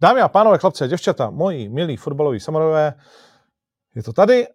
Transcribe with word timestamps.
Dámy 0.00 0.20
a 0.20 0.28
pánové, 0.28 0.58
chlapci 0.58 0.84
a 0.84 0.86
děvčata, 0.86 1.30
moji 1.30 1.68
milí 1.68 1.96
fotbaloví 1.96 2.40
samarové, 2.40 2.94
je 3.94 4.02
to 4.02 4.12
tady. 4.12 4.46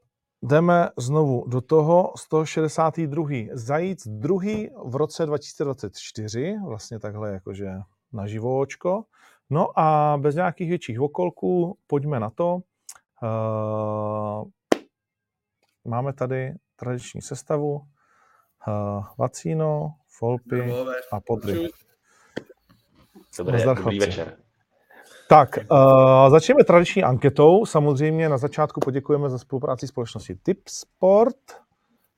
Jdeme 0.43 0.89
znovu 0.97 1.45
do 1.47 1.61
toho 1.61 2.13
162. 2.17 3.27
Zajíc 3.53 4.07
druhý 4.07 4.69
v 4.85 4.95
roce 4.95 5.25
2024, 5.25 6.55
vlastně 6.67 6.99
takhle 6.99 7.31
jakože 7.31 7.71
na 8.13 8.27
živočko. 8.27 9.03
No 9.49 9.79
a 9.79 10.17
bez 10.21 10.35
nějakých 10.35 10.69
větších 10.69 11.01
okolků 11.01 11.77
pojďme 11.87 12.19
na 12.19 12.29
to. 12.29 12.59
Uh, 13.23 14.49
máme 15.85 16.13
tady 16.13 16.53
tradiční 16.75 17.21
sestavu. 17.21 17.81
Uh, 18.67 19.05
Vacíno, 19.17 19.93
Folpy 20.07 20.73
a 21.11 21.19
Podry. 21.19 21.69
Dobré, 23.37 23.65
dobrý 23.65 23.99
večer. 23.99 24.37
Tak, 25.31 25.57
uh, 25.71 26.29
začneme 26.29 26.63
tradiční 26.63 27.03
anketou. 27.03 27.65
Samozřejmě 27.65 28.29
na 28.29 28.37
začátku 28.37 28.79
poděkujeme 28.79 29.29
za 29.29 29.37
spolupráci 29.37 29.87
společnosti 29.87 30.35
Tipsport, 30.35 31.37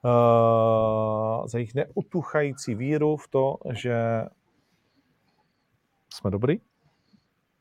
uh, 0.04 1.48
za 1.48 1.58
jejich 1.58 1.76
neutuchající 1.76 2.76
víru 2.76 3.18
v 3.18 3.28
to, 3.28 3.58
že 3.74 4.24
jsme 6.14 6.32
dobrý 6.32 6.58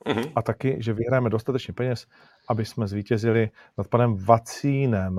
uh-huh. 0.06 0.32
a 0.36 0.42
taky, 0.42 0.76
že 0.80 0.92
vyhrajeme 0.92 1.30
dostatečně 1.30 1.74
peněz, 1.74 2.06
aby 2.48 2.64
jsme 2.64 2.86
zvítězili 2.86 3.50
nad 3.78 3.88
panem 3.88 4.16
Vacínem, 4.16 5.18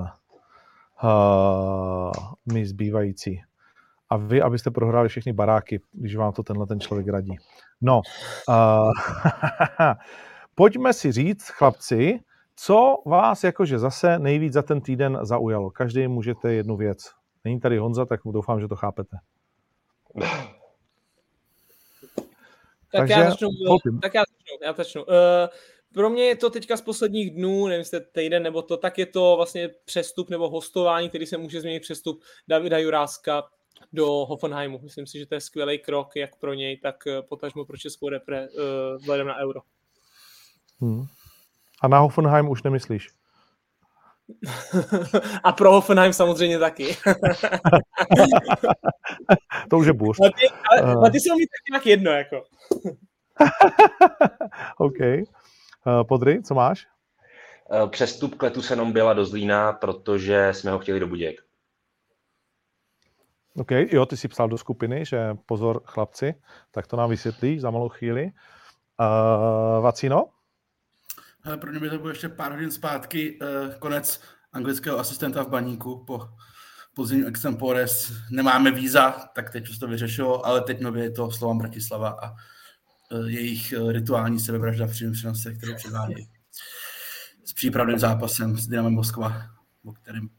uh, 1.04 2.12
my 2.54 2.66
zbývající. 2.66 3.42
A 4.10 4.18
vy, 4.18 4.42
abyste 4.42 4.72
prohráli 4.72 5.10
všechny 5.10 5.34
baráky, 5.34 5.82
když 5.92 6.16
vám 6.16 6.34
to 6.34 6.44
tenhle 6.44 6.68
ten 6.68 6.80
člověk 6.80 7.08
radí. 7.08 7.38
No, 7.82 8.02
uh, 8.50 8.92
pojďme 10.56 10.94
si 10.94 11.12
říct, 11.12 11.50
chlapci, 11.50 12.20
co 12.56 12.98
vás 13.06 13.44
jakože 13.44 13.80
zase 13.80 14.20
nejvíc 14.20 14.54
za 14.54 14.62
ten 14.62 14.82
týden 14.82 15.20
zaujalo. 15.22 15.70
Každý 15.70 16.08
můžete 16.08 16.54
jednu 16.54 16.78
věc. 16.78 17.12
Není 17.44 17.60
tady 17.60 17.78
Honza, 17.78 18.06
tak 18.06 18.20
doufám, 18.26 18.60
že 18.60 18.68
to 18.68 18.76
chápete. 18.76 19.18
Tak 22.92 23.02
Takže, 23.02 23.14
já 23.14 23.30
začnu. 23.30 23.50
Tak 24.02 24.14
já 24.14 24.22
začnu. 24.22 24.66
Já 24.66 24.74
začnu. 24.74 25.04
Uh, 25.04 25.14
pro 25.94 26.10
mě 26.10 26.24
je 26.24 26.36
to 26.36 26.50
teďka 26.50 26.78
z 26.78 26.82
posledních 26.82 27.32
dnů, 27.32 27.68
nevím, 27.68 27.80
jestli 27.80 28.00
týden 28.02 28.44
nebo 28.44 28.62
to, 28.62 28.78
tak 28.78 28.98
je 28.98 29.06
to 29.06 29.34
vlastně 29.36 29.70
přestup 29.86 30.30
nebo 30.30 30.50
hostování, 30.50 31.10
který 31.10 31.26
se 31.26 31.38
může 31.38 31.62
změnit 31.62 31.80
přestup 31.80 32.22
Davida 32.48 32.78
Juráska 32.78 33.44
do 33.94 34.06
Hoffenheimu. 34.06 34.80
Myslím 34.84 35.08
si, 35.08 35.20
že 35.20 35.26
to 35.26 35.36
je 35.36 35.42
skvělý 35.42 35.80
krok, 35.80 36.16
jak 36.16 36.36
pro 36.36 36.54
něj, 36.54 36.78
tak 36.78 37.08
eh, 37.08 37.22
potažmo 37.22 37.66
pro 37.66 37.78
českou 37.78 38.10
repre 38.10 38.48
uh, 38.48 38.48
vzhledem 38.98 39.28
na 39.28 39.38
euro. 39.38 39.62
Hmm. 40.82 41.06
A 41.82 41.88
na 41.88 42.00
Hoffenheim 42.00 42.50
už 42.50 42.64
nemyslíš? 42.64 43.10
A 45.44 45.52
pro 45.52 45.72
Hoffenheim 45.72 46.14
samozřejmě 46.14 46.60
taky. 46.60 46.98
to 49.70 49.78
už 49.78 49.88
je 49.88 49.94
bůř. 49.94 50.18
Ale 50.22 50.32
ty, 50.32 50.48
ale, 50.72 50.96
uh. 50.96 51.10
ty 51.10 51.20
jsou 51.20 51.36
mi 51.36 51.44
taky 51.46 51.72
tak 51.74 51.86
jedno, 51.86 52.12
jako. 52.12 52.44
OK. 54.78 55.00
Uh, 55.00 56.04
Podry, 56.08 56.44
co 56.44 56.54
máš? 56.54 56.88
Přestup 57.90 58.36
Kletu 58.36 58.62
Senom 58.62 58.92
byla 58.92 59.14
do 59.14 59.26
Zlína, 59.26 59.74
protože 59.74 60.50
jsme 60.52 60.72
ho 60.72 60.80
chtěli 60.80 61.00
do 61.00 61.08
Buděk. 61.08 61.42
OK, 63.56 63.72
jo, 63.72 64.06
ty 64.06 64.18
jsi 64.18 64.28
psal 64.28 64.50
do 64.50 64.58
skupiny, 64.58 65.06
že 65.06 65.34
pozor 65.46 65.82
chlapci, 65.86 66.36
tak 66.72 66.88
to 66.88 66.98
nám 66.98 67.10
vysvětlíš 67.10 67.62
za 67.62 67.72
malou 67.72 67.90
chvíli. 67.90 68.32
Uh, 69.00 69.84
Vacino? 69.84 70.26
Hele, 71.42 71.58
pro 71.58 71.72
mě 71.72 71.80
by 71.80 71.90
to 71.90 71.98
bylo 71.98 72.10
ještě 72.10 72.30
pár 72.30 72.52
hodin 72.52 72.72
zpátky, 72.72 73.40
uh, 73.40 73.74
konec 73.80 74.22
anglického 74.54 75.00
asistenta 75.00 75.44
v 75.44 75.50
baníku 75.50 76.06
po 76.06 76.30
podzimním 76.94 77.28
extempores. 77.28 78.14
Nemáme 78.32 78.72
víza, 78.72 79.12
tak 79.12 79.50
teď 79.50 79.70
už 79.70 79.78
to 79.78 79.88
vyřešilo, 79.88 80.46
ale 80.46 80.62
teď 80.62 80.82
nově 80.82 81.04
je 81.04 81.12
to 81.12 81.32
Slovan 81.32 81.58
Bratislava 81.58 82.10
a 82.10 82.32
uh, 82.32 83.28
jejich 83.28 83.74
uh, 83.78 83.92
rituální 83.92 84.40
sebevražda 84.40 84.86
v 84.86 84.92
přímém 84.92 85.14
přenose, 85.14 85.54
kterou 85.54 85.76
předvádějí 85.76 86.30
s 87.46 87.54
přípravným 87.54 88.00
zápasem 88.00 88.58
s 88.58 88.68
Dynamem 88.68 88.94
Moskva, 88.94 89.42
o 89.86 89.92
kterém 89.92 90.30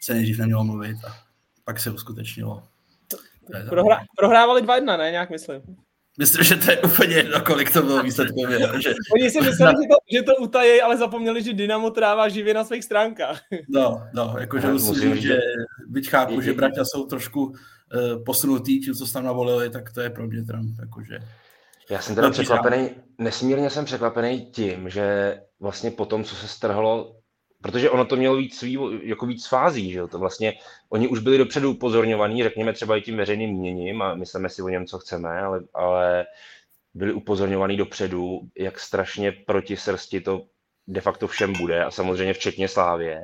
se 0.00 0.14
nejdřív 0.14 0.38
nemělo 0.38 0.64
mluvit 0.64 0.96
a 1.04 1.31
pak 1.64 1.80
se 1.80 1.90
uskutečnilo. 1.90 2.62
Prohra, 3.68 4.00
prohrávali 4.16 4.62
2-1, 4.62 4.98
ne? 4.98 5.10
Nějak 5.10 5.30
myslím. 5.30 5.62
Myslím, 6.18 6.44
že 6.44 6.56
to 6.56 6.70
je 6.70 6.80
úplně 6.80 7.16
jedno, 7.16 7.40
kolik 7.40 7.72
to 7.72 7.82
bylo 7.82 8.02
výsledkově. 8.02 8.58
Že... 8.58 8.94
Oni 9.14 9.30
si 9.30 9.40
mysleli, 9.40 9.74
že 9.82 9.88
to, 9.88 9.96
že 10.12 10.22
to 10.22 10.36
utají, 10.36 10.80
ale 10.82 10.96
zapomněli, 10.96 11.42
že 11.42 11.52
Dynamo 11.52 11.90
trává 11.90 12.28
živě 12.28 12.54
na 12.54 12.64
svých 12.64 12.84
stránkách. 12.84 13.40
No, 13.68 14.02
no, 14.14 14.34
jakože 14.38 14.68
musím, 14.68 15.16
že 15.16 15.38
byť 15.88 16.08
chápu, 16.08 16.40
že 16.40 16.52
bratia 16.52 16.84
jsou 16.84 17.06
trošku 17.06 17.44
uh, 17.44 17.54
posunutý, 18.26 18.80
tím, 18.80 18.94
co 18.94 19.06
se 19.06 19.12
tam 19.12 19.24
navolili, 19.24 19.70
tak 19.70 19.92
to 19.92 20.00
je 20.00 20.10
pro 20.10 20.26
mě 20.26 20.42
Trump, 20.42 20.78
jakože... 20.80 21.18
Já 21.90 22.00
jsem 22.00 22.14
teda 22.14 22.30
překvapený, 22.30 22.90
nesmírně 23.18 23.70
jsem 23.70 23.84
překvapený 23.84 24.46
tím, 24.46 24.88
že 24.88 25.36
vlastně 25.60 25.90
po 25.90 26.06
tom, 26.06 26.24
co 26.24 26.34
se 26.34 26.48
strhlo 26.48 27.16
protože 27.62 27.90
ono 27.90 28.04
to 28.04 28.16
mělo 28.16 28.36
víc 28.36 28.58
svý, 28.58 28.78
jako 29.02 29.26
víc 29.26 29.46
fází, 29.46 29.92
že 29.92 29.98
jo? 29.98 30.08
to 30.08 30.18
vlastně, 30.18 30.54
oni 30.88 31.08
už 31.08 31.18
byli 31.18 31.38
dopředu 31.38 31.70
upozorňovaní, 31.70 32.42
řekněme 32.42 32.72
třeba 32.72 32.96
i 32.96 33.00
tím 33.00 33.16
veřejným 33.16 33.50
měním 33.50 34.02
a 34.02 34.14
myslíme 34.14 34.48
si 34.48 34.62
o 34.62 34.68
něm, 34.68 34.86
co 34.86 34.98
chceme, 34.98 35.40
ale, 35.40 35.60
ale 35.74 36.26
byli 36.94 37.12
upozorňovaní 37.12 37.76
dopředu, 37.76 38.40
jak 38.58 38.80
strašně 38.80 39.32
proti 39.32 39.76
srsti 39.76 40.20
to 40.20 40.46
de 40.86 41.00
facto 41.00 41.28
všem 41.28 41.52
bude 41.52 41.84
a 41.84 41.90
samozřejmě 41.90 42.34
včetně 42.34 42.68
Slávě. 42.68 43.20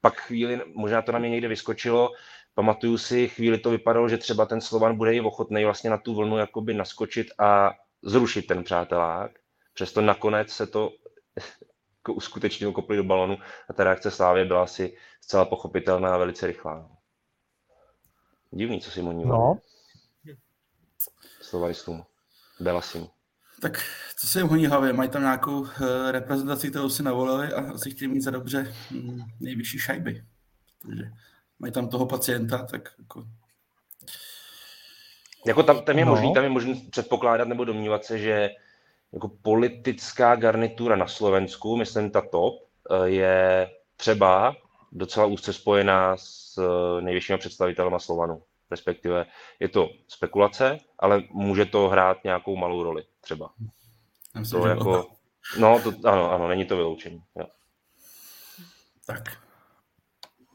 Pak 0.00 0.20
chvíli, 0.20 0.60
možná 0.74 1.02
to 1.02 1.12
na 1.12 1.18
mě 1.18 1.30
někde 1.30 1.48
vyskočilo, 1.48 2.12
pamatuju 2.54 2.98
si, 2.98 3.28
chvíli 3.28 3.58
to 3.58 3.70
vypadalo, 3.70 4.08
že 4.08 4.18
třeba 4.18 4.46
ten 4.46 4.60
Slovan 4.60 4.96
bude 4.96 5.14
i 5.14 5.20
ochotný 5.20 5.64
vlastně 5.64 5.90
na 5.90 5.98
tu 5.98 6.14
vlnu 6.14 6.38
jakoby 6.38 6.74
naskočit 6.74 7.26
a 7.38 7.70
zrušit 8.02 8.46
ten 8.46 8.64
přátelák. 8.64 9.30
Přesto 9.74 10.00
nakonec 10.00 10.50
se 10.50 10.66
to 10.66 10.90
jako 12.00 12.14
uskutečnil, 12.14 12.72
kopli 12.72 12.96
do 12.96 13.04
balonu 13.04 13.38
a 13.68 13.72
ta 13.72 13.84
reakce 13.84 14.10
Slávě 14.10 14.44
byla 14.44 14.62
asi 14.62 14.96
zcela 15.20 15.44
pochopitelná 15.44 16.14
a 16.14 16.18
velice 16.18 16.46
rychlá. 16.46 16.90
Divný, 18.50 18.80
co 18.80 18.90
si 18.90 19.02
mu 19.02 19.26
No. 19.26 19.58
Slovaristům. 21.42 22.04
Belasim. 22.60 23.06
Tak 23.60 23.82
co 24.16 24.26
se 24.26 24.38
jim 24.38 24.48
honí 24.48 24.66
hlavě? 24.66 24.92
Mají 24.92 25.10
tam 25.10 25.22
nějakou 25.22 25.60
uh, 25.60 25.68
reprezentaci, 26.10 26.70
kterou 26.70 26.88
si 26.88 27.02
navolili 27.02 27.52
a 27.52 27.72
asi 27.72 27.90
chtějí 27.90 28.08
mít 28.08 28.20
za 28.20 28.30
dobře 28.30 28.74
hm, 28.90 29.20
nejvyšší 29.40 29.78
šajby. 29.78 30.24
Takže 30.82 31.10
mají 31.58 31.72
tam 31.72 31.88
toho 31.88 32.06
pacienta, 32.06 32.66
tak 32.70 32.94
jako... 32.98 33.26
Jako 35.46 35.62
tam, 35.62 35.84
tam 35.84 35.98
je 35.98 36.04
no. 36.04 36.10
možný, 36.10 36.34
tam 36.34 36.44
je 36.44 36.50
možný 36.50 36.74
předpokládat 36.74 37.48
nebo 37.48 37.64
domnívat 37.64 38.04
se, 38.04 38.18
že 38.18 38.50
jako 39.12 39.28
politická 39.42 40.36
garnitura 40.36 40.96
na 40.96 41.06
Slovensku, 41.06 41.76
myslím 41.76 42.10
ta 42.10 42.20
top, 42.20 42.54
eh, 42.90 43.08
je 43.08 43.70
třeba 43.96 44.56
docela 44.92 45.26
úzce 45.26 45.52
spojená 45.52 46.16
s 46.16 46.58
eh, 46.58 47.00
nejvyššími 47.00 47.38
představitelema 47.38 47.98
Slovanu. 47.98 48.42
Respektive 48.70 49.26
je 49.60 49.68
to 49.68 49.88
spekulace, 50.08 50.78
ale 50.98 51.22
může 51.30 51.64
to 51.64 51.88
hrát 51.88 52.24
nějakou 52.24 52.56
malou 52.56 52.82
roli 52.82 53.04
třeba. 53.20 53.50
to 54.50 54.66
jako, 54.66 55.06
no, 55.58 55.80
to, 55.82 55.92
ano, 56.04 56.30
ano, 56.32 56.48
není 56.48 56.64
to 56.64 56.76
vyloučení. 56.76 57.22
Jo. 57.38 57.46
Tak. 59.06 59.22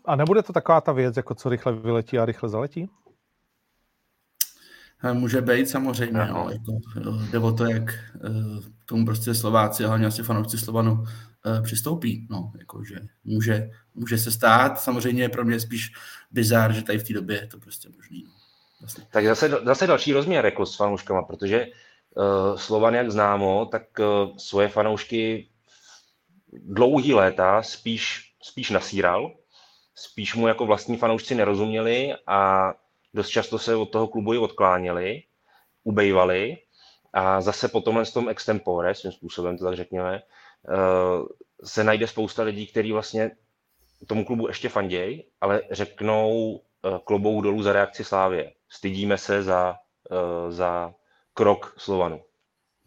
A 0.06 0.16
nebude 0.16 0.44
to 0.44 0.54
taková 0.54 0.82
ta 0.82 0.92
věc, 0.92 1.18
jako 1.18 1.36
co 1.36 1.50
rychle 1.50 1.74
vyletí 1.74 2.20
a 2.20 2.26
rychle 2.26 2.50
zaletí? 2.50 2.90
Může 5.14 5.42
být 5.42 5.70
samozřejmě, 5.70 6.28
no, 6.28 6.50
jako, 6.52 6.80
jde 7.32 7.40
o 7.40 7.52
to, 7.52 7.66
jak 7.66 7.84
uh, 7.84 8.64
tomu 8.86 9.06
prostě 9.06 9.34
Slováci 9.34 9.84
a 9.84 9.88
hlavně 9.88 10.06
asi 10.06 10.24
fanoušci 10.24 10.57
Slovanu 10.57 10.94
uh, 10.94 11.63
přistoupí. 11.63 12.28
No, 12.30 12.52
jako, 12.60 12.84
že 12.84 12.96
může, 13.24 13.69
může 13.96 14.18
se 14.18 14.31
stát, 14.31 14.80
samozřejmě 14.80 15.24
je 15.24 15.30
pro 15.30 15.46
mě 15.46 15.60
spíš 15.60 15.92
bizár, 16.31 16.74
že 16.74 16.84
tady 16.84 17.00
v 17.00 17.04
té 17.04 17.13
době 17.13 17.42
je 17.42 17.48
to 17.48 17.60
prostě 17.60 17.90
možný. 17.96 18.24
No. 18.24 18.31
Vlastně. 18.81 19.04
Tak 19.12 19.25
zase, 19.25 19.50
zase 19.50 19.88
další 19.88 20.13
rozměr 20.13 20.46
jako 20.46 20.66
s 20.66 20.75
fanouškama, 20.75 21.24
protože 21.24 21.68
uh, 22.16 22.58
Slovan, 22.58 22.94
jak 22.94 23.12
známo, 23.12 23.66
tak 23.66 23.84
uh, 24.00 24.38
svoje 24.38 24.68
fanoušky 24.68 25.50
dlouhý 26.54 27.13
léta 27.13 27.62
spíš, 27.62 28.34
spíš 28.42 28.69
nasíral, 28.69 29.31
spíš 29.96 30.36
mu 30.36 30.48
jako 30.48 30.66
vlastní 30.66 30.98
fanoušci 30.98 31.36
nerozuměli 31.36 32.13
a 32.28 32.72
dost 33.15 33.29
často 33.29 33.59
se 33.59 33.75
od 33.75 33.85
toho 33.91 34.07
klubu 34.07 34.33
i 34.33 34.38
odkláněli, 34.38 35.23
ubejvali 35.83 36.57
a 37.13 37.41
zase 37.41 37.67
po 37.67 37.81
tomhle 37.81 38.06
tom 38.06 38.29
extempore, 38.29 38.95
svým 38.95 39.12
způsobem 39.12 39.57
to 39.57 39.65
tak 39.65 39.75
řekněme, 39.75 40.15
eh, 40.15 40.75
se 41.63 41.83
najde 41.83 42.07
spousta 42.07 42.44
lidí, 42.44 42.67
kteří 42.67 42.91
vlastně 42.91 43.31
tomu 44.07 44.25
klubu 44.25 44.47
ještě 44.47 44.69
fandějí, 44.69 45.23
ale 45.41 45.62
řeknou 45.71 46.62
eh, 46.85 47.00
klobou 47.03 47.41
dolů 47.41 47.63
za 47.63 47.73
reakci 47.73 48.03
Slávě. 48.03 48.53
Stydíme 48.69 49.17
se 49.17 49.44
za, 49.44 49.75
eh, 50.12 50.51
za 50.51 50.94
krok 51.33 51.75
Slovanu. 51.77 52.21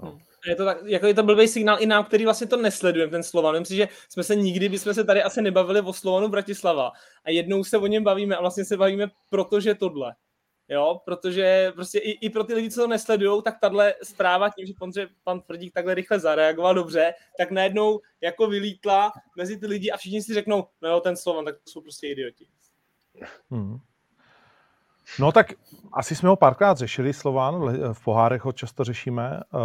No. 0.03 0.19
Je 0.47 0.57
to, 0.57 0.65
tak, 0.65 0.79
jako 0.85 1.07
je 1.07 1.15
to 1.15 1.23
blbý 1.23 1.49
signál 1.49 1.77
i 1.81 1.87
nám, 1.87 2.05
který 2.05 2.25
vlastně 2.25 2.47
to 2.47 2.57
nesledujeme, 2.57 3.11
ten 3.11 3.23
Slovan. 3.23 3.59
Myslím, 3.59 3.77
že 3.77 3.89
jsme 4.09 4.23
se 4.23 4.37
nikdy, 4.37 4.69
bychom 4.69 4.95
se 4.95 5.05
tady 5.05 5.23
asi 5.23 5.43
nebavili 5.43 5.81
o 5.81 5.93
Slovanu 5.93 6.29
Bratislava. 6.29 6.93
A 7.25 7.31
jednou 7.31 7.65
se 7.65 7.79
o 7.79 7.87
něm 7.87 8.05
bavíme 8.05 8.37
a 8.37 8.41
vlastně 8.41 8.65
se 8.65 8.77
bavíme, 8.77 9.11
protože 9.31 9.75
tohle. 9.75 10.15
Jo, 10.69 11.01
protože 11.05 11.73
prostě 11.75 11.99
i, 11.99 12.11
i 12.11 12.31
pro 12.31 12.45
ty 12.45 12.55
lidi, 12.55 12.71
co 12.71 12.81
to 12.81 12.87
nesledují, 12.87 13.43
tak 13.43 13.61
tahle 13.61 13.95
zpráva 14.03 14.51
tím, 14.51 14.67
že 14.67 14.73
pan, 14.79 14.91
pan 15.25 15.41
Tvrdík 15.41 15.75
takhle 15.75 15.95
rychle 15.95 16.21
zareagoval 16.21 16.75
dobře, 16.75 17.15
tak 17.39 17.51
najednou 17.51 18.01
jako 18.21 18.47
vylítla 18.47 19.13
mezi 19.37 19.59
ty 19.59 19.67
lidi 19.67 19.91
a 19.91 19.97
všichni 19.97 20.23
si 20.23 20.35
řeknou, 20.35 20.67
no 20.83 20.89
jo, 20.89 21.01
ten 21.01 21.17
Slovan, 21.17 21.45
tak 21.45 21.55
to 21.55 21.71
jsou 21.71 21.81
prostě 21.81 22.09
idioti. 22.09 22.47
Hmm. 23.51 23.79
No 25.19 25.33
tak 25.33 25.53
asi 25.93 26.15
jsme 26.15 26.29
ho 26.29 26.37
párkrát 26.37 26.79
řešili, 26.79 27.13
Slován, 27.13 27.55
v 27.93 28.05
pohárech 28.05 28.45
ho 28.45 28.53
často 28.53 28.85
řešíme, 28.85 29.41
eh, 29.41 29.59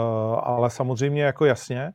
ale 0.44 0.69
samozřejmě 0.69 1.24
jako 1.24 1.45
jasně. 1.45 1.94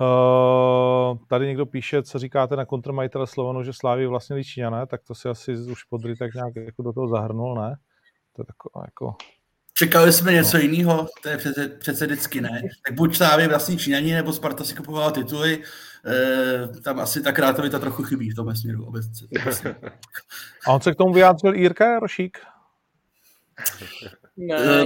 Eh, 0.00 1.18
tady 1.28 1.46
někdo 1.46 1.66
píše, 1.66 2.02
co 2.02 2.18
říkáte 2.18 2.56
na 2.56 2.64
kontrmajitele 2.64 3.26
Slovanu, 3.26 3.62
že 3.62 3.72
Slávy 3.72 4.06
vlastně 4.06 4.36
Líčíňané, 4.36 4.86
tak 4.86 5.02
to 5.02 5.14
si 5.14 5.28
asi 5.28 5.56
už 5.56 5.84
podry 5.84 6.16
tak 6.16 6.34
nějak 6.34 6.56
jako 6.56 6.82
do 6.82 6.92
toho 6.92 7.08
zahrnul, 7.08 7.54
ne? 7.54 7.76
To 8.36 8.42
je 8.42 8.46
takové 8.46 8.84
jako... 8.86 9.14
Čekali 9.74 10.12
jsme 10.12 10.32
něco 10.32 10.56
no. 10.56 10.62
jiného, 10.62 11.08
to 11.22 11.28
je 11.28 11.36
přece, 11.36 11.68
přece 11.68 12.06
vždycky 12.06 12.40
ne. 12.40 12.62
Tak 12.86 12.94
buď 12.94 13.16
Slávy 13.16 13.48
vlastní 13.48 13.78
Číňani, 13.78 14.14
nebo 14.14 14.32
Sparta 14.32 14.64
si 14.64 14.74
kupovala 14.74 15.10
tituly, 15.10 15.62
e, 16.06 16.80
tam 16.80 17.00
asi 17.00 17.22
ta 17.22 17.32
kreativita 17.32 17.78
trochu 17.78 18.02
chybí 18.02 18.30
v 18.30 18.34
tom 18.34 18.56
směru 18.56 18.86
obecně. 18.86 19.28
A 20.66 20.72
on 20.72 20.80
se 20.80 20.92
k 20.92 20.96
tomu 20.96 21.12
vyjádřil 21.12 21.54
Jirka 21.54 21.92
Jarošík? 21.92 22.38
Ne, 24.36 24.56
eh, 24.58 24.84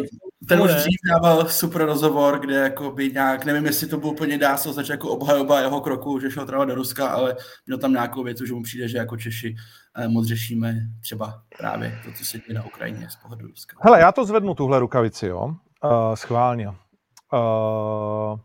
ten 0.49 0.63
už 0.63 0.71
dřív 0.71 0.99
dával 1.13 1.49
super 1.49 1.87
rozhovor, 1.87 2.39
kde 2.41 2.55
jako 2.55 2.91
by 2.91 3.13
nějak, 3.13 3.45
nevím, 3.45 3.67
jestli 3.67 3.87
to 3.87 3.99
byl 3.99 4.09
úplně 4.09 4.39
dá 4.39 4.57
se 4.57 4.69
označit 4.69 4.93
jako 4.93 5.11
obhajoba 5.11 5.61
jeho 5.61 5.81
kroku, 5.81 6.21
že 6.21 6.31
šel 6.31 6.47
trávat 6.47 6.69
do 6.69 6.75
Ruska, 6.75 7.09
ale 7.09 7.37
měl 7.67 7.79
tam 7.79 7.93
nějakou 7.93 8.23
věc, 8.23 8.39
že 8.47 8.53
mu 8.53 8.63
přijde, 8.63 8.89
že 8.89 8.99
jako 8.99 9.17
Češi 9.17 9.57
eh, 9.97 10.09
moc 10.09 10.27
řešíme 10.27 10.75
třeba 11.01 11.43
právě 11.59 12.01
to, 12.05 12.13
co 12.13 12.25
se 12.25 12.39
děje 12.39 12.55
na 12.55 12.67
Ukrajině 12.67 13.11
z 13.11 13.17
pohledu 13.17 13.47
Ruska. 13.47 13.77
Hele, 13.81 14.01
já 14.01 14.13
to 14.13 14.25
zvednu, 14.25 14.55
tuhle 14.55 14.79
rukavici, 14.79 15.27
jo, 15.27 15.45
uh, 15.85 16.15
schválně. 16.15 16.69
Uh, 16.69 18.39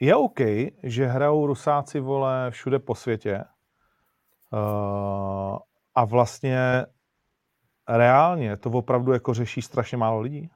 je 0.00 0.14
OK, 0.16 0.40
že 0.82 1.06
hrajou 1.06 1.46
Rusáci, 1.46 2.00
vole, 2.00 2.50
všude 2.50 2.78
po 2.78 2.94
světě 2.94 3.44
uh, 4.52 5.58
a 5.94 6.04
vlastně 6.04 6.86
reálně 7.88 8.56
to 8.56 8.70
opravdu 8.70 9.12
jako 9.12 9.34
řeší 9.34 9.62
strašně 9.62 9.96
málo 9.96 10.20
lidí? 10.20 10.50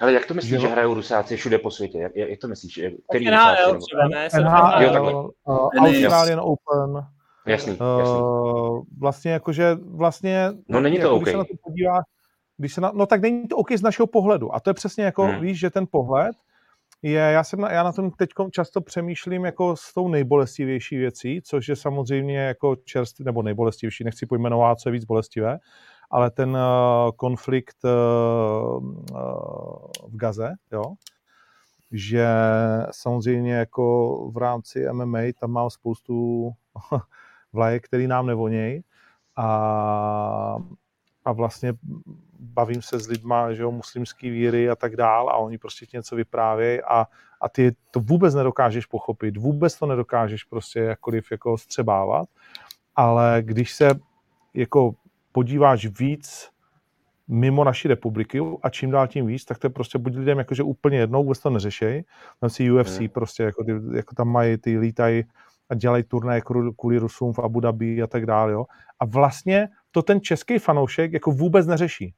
Ale 0.00 0.12
jak 0.12 0.26
to 0.26 0.34
myslíš, 0.34 0.50
že, 0.50 0.58
že 0.58 0.68
hrajou 0.68 0.94
Rusáci 0.94 1.36
všude 1.36 1.58
po 1.58 1.70
světě? 1.70 1.98
Jak, 1.98 2.16
jak 2.16 2.40
to 2.40 2.48
myslíš? 2.48 2.80
Který 3.10 3.24
NHL 3.30 3.72
Rusáci, 3.72 3.86
třeba, 3.86 4.08
ne? 4.08 4.28
NHL, 4.42 5.30
uh, 5.44 5.68
Australian 5.76 6.40
Open. 6.40 7.06
Jasný, 7.46 7.72
uh, 7.72 7.98
jasný. 7.98 8.20
Uh, 8.20 8.84
vlastně 8.98 9.32
jakože, 9.32 9.76
vlastně... 9.84 10.48
No 10.68 10.80
není 10.80 10.96
to 10.96 11.02
jako, 11.02 11.16
OK. 11.16 11.22
Když 11.22 11.32
se 11.32 11.38
na 11.38 11.44
to 11.44 11.54
podívá, 11.64 12.00
když 12.56 12.74
se 12.74 12.80
na, 12.80 12.92
no 12.94 13.06
tak 13.06 13.20
není 13.20 13.48
to 13.48 13.56
OK 13.56 13.72
z 13.72 13.82
našeho 13.82 14.06
pohledu. 14.06 14.54
A 14.54 14.60
to 14.60 14.70
je 14.70 14.74
přesně 14.74 15.04
jako, 15.04 15.22
hmm. 15.22 15.40
víš, 15.40 15.58
že 15.58 15.70
ten 15.70 15.86
pohled 15.90 16.36
je, 17.02 17.20
já, 17.20 17.44
jsem 17.44 17.60
na, 17.60 17.72
já 17.72 17.82
na 17.82 17.92
tom 17.92 18.10
teď 18.10 18.30
často 18.50 18.80
přemýšlím 18.80 19.44
jako 19.44 19.76
s 19.76 19.94
tou 19.94 20.08
nejbolestivější 20.08 20.96
věcí, 20.96 21.42
což 21.42 21.68
je 21.68 21.76
samozřejmě 21.76 22.38
jako 22.38 22.76
čerstvý, 22.76 23.24
nebo 23.24 23.42
nejbolestivější, 23.42 24.04
nechci 24.04 24.26
pojmenovat, 24.26 24.80
co 24.80 24.88
je 24.88 24.92
víc 24.92 25.04
bolestivé, 25.04 25.58
ale 26.10 26.30
ten 26.30 26.50
uh, 26.50 27.10
konflikt 27.16 27.76
uh, 27.84 27.90
v 30.08 30.16
Gaze, 30.16 30.54
jo, 30.72 30.94
že 31.92 32.28
samozřejmě 32.90 33.54
jako 33.54 34.16
v 34.30 34.36
rámci 34.36 34.92
MMA 34.92 35.20
tam 35.40 35.50
mám 35.50 35.70
spoustu 35.70 36.50
vlajek, 37.52 37.84
který 37.84 38.06
nám 38.06 38.26
nevonějí 38.26 38.84
a, 39.36 40.56
a 41.24 41.32
vlastně 41.32 41.72
bavím 42.38 42.82
se 42.82 42.98
s 42.98 43.08
lidma, 43.08 43.52
že 43.52 43.62
jo, 43.62 43.70
muslimský 43.70 44.30
víry 44.30 44.70
a 44.70 44.76
tak 44.76 44.96
dál 44.96 45.30
a 45.30 45.36
oni 45.36 45.58
prostě 45.58 45.86
ti 45.86 45.96
něco 45.96 46.16
vyprávějí 46.16 46.82
a, 46.82 47.06
a 47.40 47.48
ty 47.48 47.76
to 47.90 48.00
vůbec 48.00 48.34
nedokážeš 48.34 48.86
pochopit, 48.86 49.36
vůbec 49.36 49.78
to 49.78 49.86
nedokážeš 49.86 50.44
prostě 50.44 50.80
jakkoliv 50.80 51.30
jako 51.30 51.58
střebávat, 51.58 52.28
ale 52.96 53.42
když 53.42 53.72
se 53.72 53.90
jako 54.54 54.94
podíváš 55.36 55.86
víc 55.86 56.48
mimo 57.28 57.64
naší 57.64 57.88
republiky 57.88 58.40
a 58.62 58.70
čím 58.70 58.90
dál 58.90 59.06
tím 59.06 59.26
víc, 59.26 59.44
tak 59.44 59.58
to 59.58 59.66
je 59.66 59.70
prostě 59.70 59.98
buď 59.98 60.16
lidem 60.16 60.38
jakože 60.38 60.62
úplně 60.62 60.98
jednou, 60.98 61.22
vůbec 61.22 61.38
to 61.38 61.50
neřešej. 61.50 62.04
Tam 62.40 62.50
si 62.50 62.72
UFC 62.72 63.00
mm. 63.00 63.08
prostě, 63.08 63.42
jako, 63.42 63.64
ty, 63.64 63.72
jako 63.96 64.14
tam 64.14 64.28
mají, 64.28 64.56
ty 64.56 64.78
lítají 64.78 65.24
a 65.68 65.74
dělají 65.74 66.04
turné 66.04 66.40
kvůli 66.78 66.98
Rusům 66.98 67.32
v 67.32 67.38
Abu 67.38 67.60
Dhabi 67.60 68.02
a 68.02 68.06
tak 68.06 68.26
dále, 68.26 68.52
jo. 68.52 68.64
A 69.00 69.04
vlastně 69.04 69.68
to 69.90 70.02
ten 70.02 70.20
český 70.20 70.58
fanoušek 70.58 71.12
jako 71.12 71.30
vůbec 71.30 71.66
neřeší. 71.66 72.14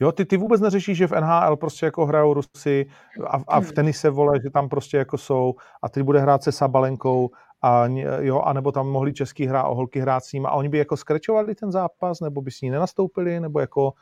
Jo, 0.00 0.12
ty, 0.12 0.24
ty 0.24 0.36
vůbec 0.36 0.60
neřešíš, 0.60 0.98
že 0.98 1.06
v 1.06 1.20
NHL 1.20 1.56
prostě 1.56 1.86
jako 1.86 2.06
hrajou 2.06 2.34
Rusy 2.34 2.86
a, 3.26 3.40
a 3.48 3.60
v 3.60 3.64
hmm. 3.64 3.72
tenise 3.72 4.10
vole, 4.10 4.40
že 4.44 4.50
tam 4.50 4.68
prostě 4.68 4.96
jako 4.96 5.18
jsou 5.18 5.54
a 5.82 5.88
ty 5.88 6.02
bude 6.02 6.20
hrát 6.20 6.42
se 6.42 6.52
Sabalenkou 6.52 7.30
a 7.62 7.86
jo, 8.20 8.40
anebo 8.40 8.72
tam 8.72 8.88
mohli 8.88 9.12
český 9.12 9.46
hrát, 9.46 9.62
holky 9.62 10.00
hrát 10.00 10.24
s 10.24 10.32
ním 10.32 10.46
a 10.46 10.50
oni 10.50 10.68
by 10.68 10.78
jako 10.78 10.96
skrečovali 10.96 11.54
ten 11.54 11.72
zápas, 11.72 12.20
nebo 12.20 12.42
by 12.42 12.50
s 12.50 12.60
ní 12.60 12.70
nenastoupili, 12.70 13.40
nebo 13.40 13.60
jako, 13.60 13.92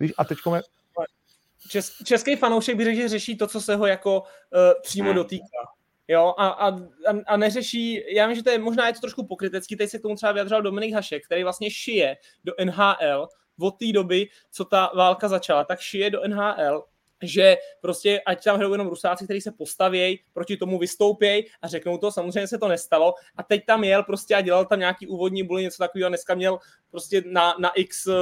víš, 0.00 0.12
a 0.18 0.24
teď 0.24 0.38
je... 0.54 0.62
Čes, 1.68 1.92
český 2.04 2.36
fanoušek 2.36 2.76
by 2.76 2.84
řekl, 2.84 2.96
že 2.96 3.08
řeší 3.08 3.36
to, 3.36 3.46
co 3.46 3.60
se 3.60 3.76
ho 3.76 3.86
jako 3.86 4.20
uh, 4.20 4.26
přímo 4.82 5.08
hmm. 5.08 5.16
dotýká. 5.16 5.58
Jo, 6.08 6.34
a, 6.38 6.48
a, 6.48 6.78
a, 7.26 7.36
neřeší, 7.36 8.14
já 8.14 8.26
vím, 8.26 8.36
že 8.36 8.42
to 8.42 8.50
je 8.50 8.58
možná 8.58 8.86
je 8.86 8.92
to 8.92 9.00
trošku 9.00 9.26
pokrytecký, 9.26 9.76
teď 9.76 9.90
se 9.90 9.98
k 9.98 10.02
tomu 10.02 10.14
třeba 10.14 10.32
vyjadřoval 10.32 10.62
Dominik 10.62 10.94
Hašek, 10.94 11.24
který 11.24 11.42
vlastně 11.42 11.70
šije 11.70 12.16
do 12.44 12.52
NHL 12.64 13.28
od 13.60 13.78
té 13.78 13.92
doby, 13.92 14.28
co 14.50 14.64
ta 14.64 14.90
válka 14.96 15.28
začala, 15.28 15.64
tak 15.64 15.80
šije 15.80 16.10
do 16.10 16.20
NHL 16.28 16.84
že 17.22 17.56
prostě 17.80 18.20
ať 18.26 18.44
tam 18.44 18.56
hrajou 18.56 18.72
jenom 18.72 18.86
Rusáci, 18.86 19.24
kteří 19.24 19.40
se 19.40 19.52
postavějí, 19.52 20.18
proti 20.32 20.56
tomu 20.56 20.78
vystoupějí 20.78 21.44
a 21.62 21.68
řeknou 21.68 21.98
to, 21.98 22.10
samozřejmě 22.10 22.48
se 22.48 22.58
to 22.58 22.68
nestalo 22.68 23.14
a 23.36 23.42
teď 23.42 23.66
tam 23.66 23.84
jel 23.84 24.02
prostě 24.02 24.34
a 24.34 24.40
dělal 24.40 24.64
tam 24.64 24.78
nějaký 24.78 25.06
úvodní 25.06 25.42
buly, 25.42 25.62
něco 25.62 25.78
takového 25.78 26.06
a 26.06 26.08
dneska 26.08 26.34
měl 26.34 26.58
prostě 26.90 27.22
na, 27.26 27.54
na 27.58 27.70
X 27.70 28.06
uh, 28.06 28.14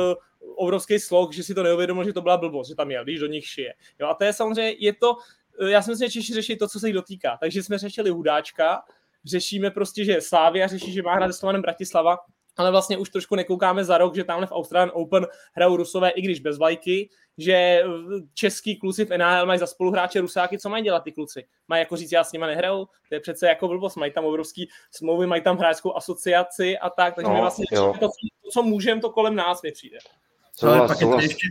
obrovský 0.57 0.99
slog, 0.99 1.33
že 1.33 1.43
si 1.43 1.55
to 1.55 1.63
neuvědomil, 1.63 2.05
že 2.05 2.13
to 2.13 2.23
byla 2.23 2.37
blbost, 2.37 2.69
že 2.69 2.75
tam 2.75 2.91
jel, 2.91 3.05
když 3.05 3.21
do 3.21 3.27
nich 3.27 3.47
šije. 3.47 3.75
Jo, 4.01 4.09
a 4.09 4.15
to 4.15 4.25
je 4.25 4.33
samozřejmě, 4.33 4.75
je 4.79 4.93
to, 4.93 5.17
eh, 5.61 5.71
já 5.71 5.83
si 5.83 5.91
myslím, 5.91 6.09
že 6.09 6.13
Češi 6.13 6.35
řeší 6.35 6.57
to, 6.57 6.69
co 6.69 6.81
se 6.81 6.89
jich 6.89 6.95
dotýká. 6.95 7.37
Takže 7.41 7.63
jsme 7.63 7.79
řešili 7.79 8.11
Hudáčka, 8.11 8.83
řešíme 9.25 9.71
prostě, 9.71 10.05
že 10.05 10.21
Slávia 10.21 10.67
řeší, 10.67 10.93
že 10.93 11.03
má 11.03 11.15
hrát 11.15 11.33
s 11.33 11.45
Bratislava, 11.61 12.17
ale 12.57 12.71
vlastně 12.71 12.99
už 12.99 13.11
trošku 13.11 13.35
nekoukáme 13.35 13.85
za 13.85 13.99
rok, 13.99 14.15
že 14.15 14.25
tamhle 14.25 14.47
v 14.47 14.53
Australian 14.53 14.91
Open 14.95 15.27
hrajou 15.55 15.77
Rusové, 15.77 16.11
i 16.11 16.23
když 16.23 16.41
bez 16.41 16.59
vlajky, 16.59 17.11
že 17.39 17.83
český 18.35 18.77
kluci 18.77 19.05
v 19.05 19.19
NHL 19.19 19.47
mají 19.47 19.59
za 19.59 19.67
spoluhráče 19.67 20.21
Rusáky, 20.21 20.59
co 20.59 20.69
mají 20.69 20.85
dělat 20.85 21.01
ty 21.01 21.13
kluci? 21.13 21.45
Mají 21.69 21.81
jako 21.81 21.97
říct, 21.97 22.13
já 22.13 22.25
s 22.25 22.33
nimi 22.33 22.47
nehraju? 22.47 22.89
To 23.09 23.15
je 23.15 23.21
přece 23.21 23.49
jako 23.49 23.69
blbost, 23.69 23.97
mají 23.97 24.13
tam 24.13 24.25
obrovský 24.25 24.69
smlouvy, 24.91 25.27
mají 25.27 25.43
tam 25.43 25.57
hráčskou 25.57 25.97
asociaci 25.97 26.79
a 26.79 26.91
tak, 26.91 27.15
takže 27.15 27.29
no, 27.29 27.35
my 27.35 27.41
vlastně 27.41 27.65
to, 27.75 27.93
to, 28.01 28.09
co 28.53 28.63
můžeme, 28.63 29.01
to 29.01 29.11
kolem 29.11 29.35
nás 29.35 29.63
mi 29.63 29.73
přijde. 29.73 29.99
Co, 30.55 30.69
ale 30.69 30.89
pak 30.89 31.01
je 31.01 31.07
to 31.07 31.21
ještě 31.21 31.49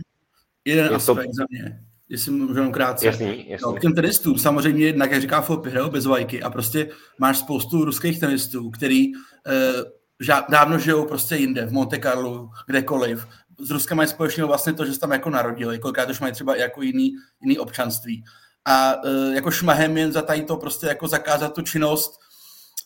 jeden 0.64 0.84
je 0.84 0.90
aspekt 0.90 1.26
to... 1.26 1.32
za 1.32 1.44
mě 1.50 1.80
jestli 2.08 2.32
můžu 2.32 2.70
krátce. 2.70 3.06
Jasný, 3.06 3.50
jasný. 3.50 3.64
No, 3.66 3.72
k 3.72 3.80
těm 3.80 3.94
tenistům 3.94 4.38
samozřejmě 4.38 4.86
jednak, 4.86 5.10
jak 5.10 5.20
říká 5.20 5.40
Fopy, 5.40 5.70
hrajou 5.70 5.90
bez 5.90 6.06
vajky 6.06 6.42
a 6.42 6.50
prostě 6.50 6.90
máš 7.18 7.38
spoustu 7.38 7.84
ruských 7.84 8.20
tenistů, 8.20 8.70
který 8.70 9.12
eh, 9.14 9.52
dávno 10.48 10.78
žijou 10.78 11.04
prostě 11.06 11.36
jinde, 11.36 11.66
v 11.66 11.72
Monte 11.72 11.98
Carlo, 11.98 12.50
kdekoliv 12.66 13.26
s 13.58 13.70
Ruskem 13.70 13.96
mají 13.96 14.08
společného 14.08 14.48
vlastně 14.48 14.72
to, 14.72 14.84
že 14.84 14.94
se 14.94 15.00
tam 15.00 15.12
jako 15.12 15.30
narodili, 15.30 15.78
kolikrát 15.78 16.10
už 16.10 16.20
mají 16.20 16.32
třeba 16.32 16.56
jako 16.56 16.82
jiný, 16.82 17.12
jiný 17.40 17.58
občanství. 17.58 18.24
A 18.64 18.94
uh, 19.04 19.34
jako 19.34 19.50
šmahem 19.50 19.98
jen 19.98 20.12
za 20.12 20.22
tady 20.22 20.42
to 20.42 20.56
prostě 20.56 20.86
jako 20.86 21.08
zakázat 21.08 21.54
tu 21.54 21.62
činnost, 21.62 22.20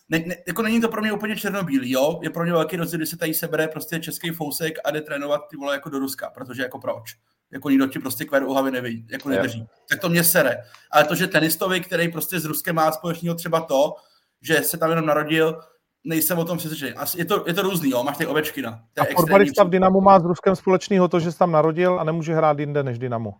ne, 0.09 0.23
ne, 0.25 0.35
jako 0.47 0.61
není 0.61 0.81
to 0.81 0.89
pro 0.89 1.01
mě 1.01 1.11
úplně 1.11 1.35
černobílý, 1.35 1.91
jo? 1.91 2.19
Je 2.23 2.29
pro 2.29 2.43
mě 2.43 2.51
velký 2.51 2.77
rozdíl, 2.77 2.97
když 2.97 3.09
se 3.09 3.17
tady 3.17 3.33
sebere 3.33 3.67
prostě 3.67 3.99
český 3.99 4.29
fousek 4.29 4.73
a 4.83 4.91
jde 4.91 5.01
trénovat 5.01 5.41
ty 5.49 5.57
vole 5.57 5.75
jako 5.75 5.89
do 5.89 5.99
Ruska, 5.99 6.29
protože 6.29 6.61
jako 6.61 6.79
proč? 6.79 7.15
Jako 7.51 7.69
nikdo 7.69 7.87
ti 7.87 7.99
prostě 7.99 8.25
kver 8.25 8.43
u 8.43 8.53
hlavy 8.53 8.71
neví, 8.71 9.07
jako 9.11 9.29
nedrží. 9.29 9.57
Yeah. 9.57 9.69
Tak 9.89 9.99
to 9.99 10.09
mě 10.09 10.23
sere. 10.23 10.57
Ale 10.91 11.03
to, 11.03 11.15
že 11.15 11.27
tenistovi, 11.27 11.81
který 11.81 12.11
prostě 12.11 12.39
s 12.39 12.45
Ruskem 12.45 12.75
má 12.75 12.91
společného 12.91 13.35
třeba 13.35 13.61
to, 13.61 13.95
že 14.41 14.61
se 14.61 14.77
tam 14.77 14.89
jenom 14.89 15.05
narodil, 15.05 15.59
nejsem 16.03 16.39
o 16.39 16.45
tom 16.45 16.57
přesvědčený. 16.57 16.93
Je 17.17 17.25
to, 17.25 17.43
je 17.47 17.53
to 17.53 17.61
různý, 17.61 17.89
jo? 17.89 18.03
máš 18.03 18.17
ty 18.17 18.25
ovečky 18.25 18.61
na. 18.61 18.83
A 18.99 19.05
fotbalista 19.15 19.63
v 19.63 19.69
Dynamu 19.69 20.01
má 20.01 20.19
s 20.19 20.23
Ruskem 20.23 20.55
společného 20.55 21.07
to, 21.07 21.19
že 21.19 21.31
se 21.31 21.37
tam 21.37 21.51
narodil 21.51 21.99
a 21.99 22.03
nemůže 22.03 22.33
hrát 22.33 22.59
jinde 22.59 22.83
než 22.83 22.99
Dynamo. 22.99 23.33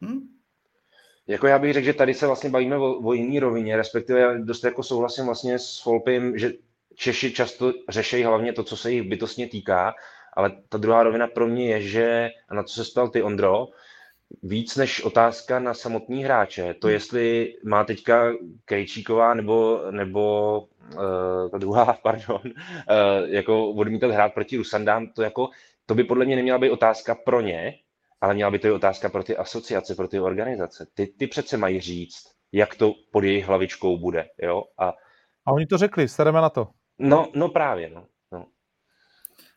Hmm? 0.00 0.20
Jako 1.26 1.46
já 1.46 1.58
bych 1.58 1.72
řekl, 1.72 1.84
že 1.84 1.92
tady 1.92 2.14
se 2.14 2.26
vlastně 2.26 2.50
bavíme 2.50 2.76
o, 2.76 2.98
o 2.98 3.12
jiný 3.12 3.40
rovině, 3.40 3.76
respektive 3.76 4.20
já 4.20 4.38
dost 4.38 4.64
jako 4.64 4.82
souhlasím 4.82 5.26
vlastně 5.26 5.58
s 5.58 5.80
Folpim, 5.82 6.38
že 6.38 6.52
Češi 6.96 7.32
často 7.32 7.72
řeší 7.88 8.24
hlavně 8.24 8.52
to, 8.52 8.64
co 8.64 8.76
se 8.76 8.92
jich 8.92 9.02
bytostně 9.02 9.48
týká, 9.48 9.94
ale 10.36 10.52
ta 10.68 10.78
druhá 10.78 11.02
rovina 11.02 11.26
pro 11.26 11.46
mě 11.46 11.68
je, 11.68 11.82
že, 11.82 12.30
a 12.48 12.54
na 12.54 12.62
co 12.62 12.74
se 12.74 12.84
stal 12.84 13.08
ty, 13.08 13.22
Ondro, 13.22 13.66
víc 14.42 14.76
než 14.76 15.04
otázka 15.04 15.58
na 15.58 15.74
samotný 15.74 16.24
hráče. 16.24 16.74
To, 16.74 16.88
jestli 16.88 17.54
má 17.64 17.84
teďka 17.84 18.32
Krejčíková 18.64 19.34
nebo, 19.34 19.82
nebo 19.90 20.68
ta 21.50 21.58
druhá, 21.58 21.92
pardon, 22.02 22.40
uh, 22.44 22.52
jako 23.28 23.70
odmítat 23.70 24.10
hrát 24.10 24.34
proti 24.34 24.56
Rusandám, 24.56 25.06
to, 25.06 25.22
jako, 25.22 25.48
to 25.86 25.94
by 25.94 26.04
podle 26.04 26.24
mě 26.24 26.36
neměla 26.36 26.58
být 26.58 26.70
otázka 26.70 27.14
pro 27.14 27.40
ně, 27.40 27.74
ale 28.20 28.34
měla 28.34 28.50
by 28.50 28.58
to 28.58 28.68
být 28.68 28.74
otázka 28.74 29.08
pro 29.08 29.22
ty 29.22 29.36
asociace, 29.36 29.94
pro 29.94 30.08
ty 30.08 30.20
organizace. 30.20 30.86
Ty, 30.94 31.06
ty 31.06 31.26
přece 31.26 31.56
mají 31.56 31.80
říct, 31.80 32.24
jak 32.52 32.74
to 32.74 32.94
pod 33.12 33.24
jejich 33.24 33.46
hlavičkou 33.46 33.98
bude. 33.98 34.28
Jo? 34.42 34.62
A, 34.78 34.92
a 35.46 35.52
oni 35.52 35.66
to 35.66 35.78
řekli, 35.78 36.08
stareme 36.08 36.40
na 36.40 36.50
to. 36.50 36.68
No, 36.98 37.28
no 37.34 37.48
právě. 37.48 37.90
No. 37.90 38.06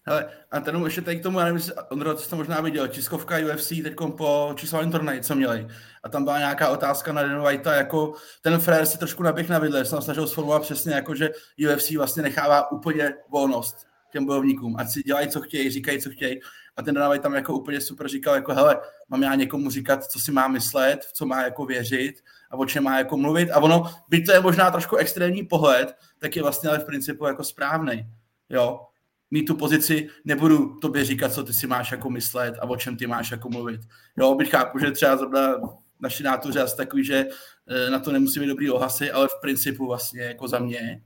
Hele, 0.10 0.30
a 0.52 0.60
ten 0.60 0.84
ještě 0.84 1.02
tady 1.02 1.20
k 1.20 1.24
tomu, 1.24 1.40
já 1.40 1.46
nevím, 1.46 1.62
Ondro, 1.90 2.16
co 2.16 2.24
jste 2.24 2.36
možná 2.36 2.62
viděl, 2.62 2.88
Českovka 2.88 3.36
UFC 3.38 3.68
teď 3.68 3.94
po 4.18 4.54
číslovém 4.56 4.92
turnaji, 4.92 5.22
co 5.22 5.36
měli. 5.36 5.68
A 6.04 6.10
tam 6.10 6.24
byla 6.24 6.40
nějaká 6.40 6.70
otázka 6.70 7.14
na 7.14 7.24
Dana 7.24 7.44
Whitea, 7.44 7.74
jako 7.74 8.14
ten 8.42 8.60
frér 8.60 8.86
si 8.86 8.98
trošku 8.98 9.24
naběh 9.24 9.50
na 9.50 9.60
vidle, 9.60 9.86
jsem 9.86 10.02
snažil 10.02 10.28
sformulovat 10.28 10.62
přesně, 10.62 10.94
jako 10.94 11.16
že 11.16 11.30
UFC 11.70 11.92
vlastně 11.92 12.24
nechává 12.24 12.72
úplně 12.72 13.14
volnost 13.30 13.88
těm 14.12 14.26
bojovníkům, 14.26 14.76
ať 14.78 14.90
si 14.90 15.04
dělají, 15.04 15.28
co 15.28 15.42
chtějí, 15.42 15.72
říkají, 15.72 16.02
co 16.02 16.10
chtějí. 16.10 16.40
A 16.78 16.82
ten 16.82 16.96
Dana 16.96 17.10
White 17.10 17.24
tam 17.24 17.34
jako 17.34 17.54
úplně 17.54 17.82
super 17.82 18.08
říkal, 18.08 18.36
jako 18.36 18.54
hele, 18.54 18.80
mám 19.10 19.24
já 19.24 19.36
někomu 19.36 19.70
říkat, 19.70 20.04
co 20.04 20.20
si 20.20 20.32
má 20.32 20.48
myslet, 20.48 21.06
v 21.06 21.14
co 21.14 21.26
má 21.26 21.44
jako 21.44 21.66
věřit 21.66 22.16
a 22.52 22.58
o 22.58 22.66
čem 22.66 22.84
má 22.84 22.98
jako 22.98 23.18
mluvit. 23.18 23.52
A 23.52 23.60
ono, 23.60 23.84
byť 24.10 24.26
to 24.26 24.32
je 24.32 24.40
možná 24.40 24.72
trošku 24.72 24.96
extrémní 24.96 25.44
pohled, 25.44 25.96
tak 26.20 26.36
je 26.36 26.42
vlastně 26.42 26.70
ale 26.70 26.80
v 26.80 26.86
principu 26.86 27.26
jako 27.26 27.44
správný. 27.44 28.06
Jo, 28.50 28.89
mít 29.32 29.44
tu 29.44 29.56
pozici, 29.56 30.08
nebudu 30.26 30.76
tobě 30.80 31.06
říkat, 31.06 31.34
co 31.34 31.44
ty 31.44 31.54
si 31.54 31.68
máš 31.68 31.92
jako 31.92 32.10
myslet 32.10 32.56
a 32.62 32.70
o 32.70 32.76
čem 32.76 32.98
ty 32.98 33.08
máš 33.08 33.32
jako 33.32 33.50
mluvit. 33.50 33.82
Jo, 34.18 34.36
bych 34.36 34.50
chápu, 34.50 34.80
že 34.80 34.92
třeba 34.92 35.18
zrovna 35.18 35.56
naši 36.02 36.24
nátoři 36.24 36.60
asi 36.60 36.78
takový, 36.78 37.06
že 37.06 37.26
eh, 37.68 37.90
na 37.90 38.00
to 38.00 38.12
nemusí 38.12 38.40
mít 38.40 38.48
dobrý 38.48 38.70
ohlasy, 38.70 39.12
ale 39.12 39.28
v 39.28 39.42
principu 39.42 39.88
vlastně 39.88 40.22
jako 40.22 40.48
za 40.48 40.60
mě. 40.60 41.02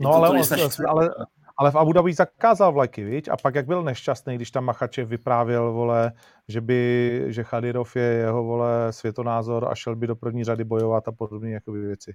No 0.00 0.12
ale, 0.12 0.30
on, 0.30 0.42
ale, 0.88 1.10
ale 1.56 1.70
v 1.70 1.76
Abu 1.76 1.92
Dhabi 1.92 2.12
zakázal 2.12 2.72
vlajky, 2.72 3.04
víš? 3.04 3.22
A 3.30 3.36
pak 3.36 3.54
jak 3.54 3.66
byl 3.66 3.82
nešťastný, 3.82 4.36
když 4.36 4.50
tam 4.50 4.64
Machačev 4.64 5.08
vyprávěl, 5.08 5.72
vole, 5.72 6.12
že 6.48 6.60
by, 6.60 7.24
že 7.26 7.44
Chadirov 7.44 7.96
je 7.96 8.02
jeho, 8.02 8.44
vole, 8.44 8.92
světonázor 8.92 9.68
a 9.70 9.74
šel 9.74 9.96
by 9.96 10.06
do 10.06 10.16
první 10.16 10.44
řady 10.44 10.64
bojovat 10.64 11.08
a 11.08 11.12
podobné 11.12 11.50
jako 11.50 11.72
věci. 11.72 12.14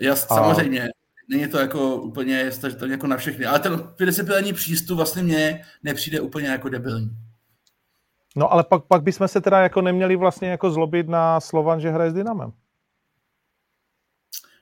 Jas, 0.00 0.26
a... 0.30 0.34
samozřejmě 0.34 0.88
není 1.28 1.48
to 1.48 1.58
jako 1.58 1.96
úplně 1.96 2.50
to 2.78 2.86
jako 2.86 3.06
na 3.06 3.16
všechny. 3.16 3.46
Ale 3.46 3.58
ten 3.58 3.78
principiální 3.96 4.52
přístup 4.52 4.96
vlastně 4.96 5.22
mě 5.22 5.62
nepřijde 5.82 6.20
úplně 6.20 6.48
jako 6.48 6.68
debilní. 6.68 7.10
No 8.36 8.52
ale 8.52 8.64
pak, 8.64 8.84
pak 8.84 9.02
bychom 9.02 9.28
se 9.28 9.40
teda 9.40 9.60
jako 9.60 9.82
neměli 9.82 10.16
vlastně 10.16 10.48
jako 10.48 10.70
zlobit 10.70 11.08
na 11.08 11.40
Slovan, 11.40 11.80
že 11.80 11.90
hraje 11.90 12.10
s 12.10 12.14
Dynamem. 12.14 12.52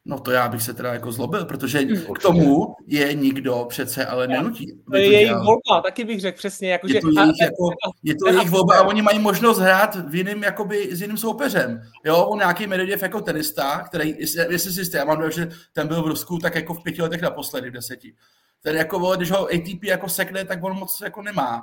No 0.04 0.20
to 0.20 0.30
já 0.30 0.48
bych 0.48 0.62
se 0.62 0.74
teda 0.74 0.92
jako 0.92 1.12
zlobil, 1.12 1.44
protože 1.44 1.84
k 2.14 2.22
tomu 2.22 2.74
je 2.86 3.14
nikdo 3.14 3.66
přece 3.68 4.06
ale 4.06 4.28
nenutí. 4.28 4.82
To 4.90 4.96
je 4.96 5.12
jejich 5.12 5.32
volba, 5.32 5.82
taky 5.82 6.04
bych 6.04 6.20
řekl 6.20 6.38
přesně. 6.38 6.72
Jako, 6.72 6.88
je 6.88 7.00
to 7.00 7.08
jejich, 7.08 7.40
jako, 7.40 7.70
je 8.02 8.14
to 8.14 8.28
jejich 8.28 8.50
volba 8.50 8.78
a 8.78 8.82
oni 8.82 9.02
mají 9.02 9.18
možnost 9.18 9.58
hrát 9.58 9.94
v 10.08 10.14
jiným, 10.14 10.42
jakoby, 10.42 10.96
s 10.96 11.00
jiným 11.00 11.16
soupeřem. 11.16 11.82
Jo, 12.04 12.16
on 12.16 12.38
nějaký 12.38 12.66
Medvedev 12.66 13.02
jako 13.02 13.20
tenista, 13.20 13.80
který, 13.80 14.16
jestli 14.50 14.72
si 14.72 14.84
jste, 14.84 14.98
já 14.98 15.04
mám 15.04 15.16
dojem, 15.16 15.32
že 15.32 15.48
ten 15.72 15.88
byl 15.88 16.02
v 16.02 16.06
Rusku 16.06 16.38
tak 16.38 16.54
jako 16.54 16.74
v 16.74 16.82
pěti 16.82 17.02
letech 17.02 17.22
naposledy, 17.22 17.70
v 17.70 17.72
deseti. 17.72 18.14
Ten 18.60 18.76
jako, 18.76 19.16
když 19.16 19.30
ho 19.30 19.46
ATP 19.46 19.84
jako 19.84 20.08
sekne, 20.08 20.44
tak 20.44 20.64
on 20.64 20.78
moc 20.78 21.00
jako 21.00 21.22
nemá 21.22 21.62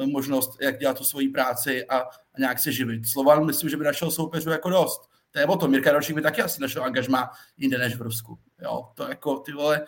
eh, 0.00 0.06
možnost, 0.06 0.50
jak 0.60 0.78
dělat 0.78 0.98
tu 0.98 1.04
svoji 1.04 1.28
práci 1.28 1.86
a, 1.86 1.98
a 1.98 2.06
nějak 2.38 2.58
se 2.58 2.72
živit. 2.72 3.08
Slovan 3.08 3.46
myslím, 3.46 3.70
že 3.70 3.76
by 3.76 3.84
našel 3.84 4.10
soupeřů 4.10 4.50
jako 4.50 4.70
dost 4.70 5.09
to 5.30 5.38
je 5.38 5.46
o 5.46 5.56
tom. 5.56 5.70
Mirka 5.70 5.92
Dalšík 5.92 6.16
by 6.16 6.22
taky 6.22 6.42
asi 6.42 6.60
našel 6.60 6.84
angažma 6.84 7.30
jinde 7.56 7.78
než 7.78 7.96
v 7.96 8.02
Rusku. 8.02 8.38
Jo, 8.62 8.88
to 8.94 9.08
jako 9.08 9.38
ty 9.38 9.52
vole, 9.52 9.86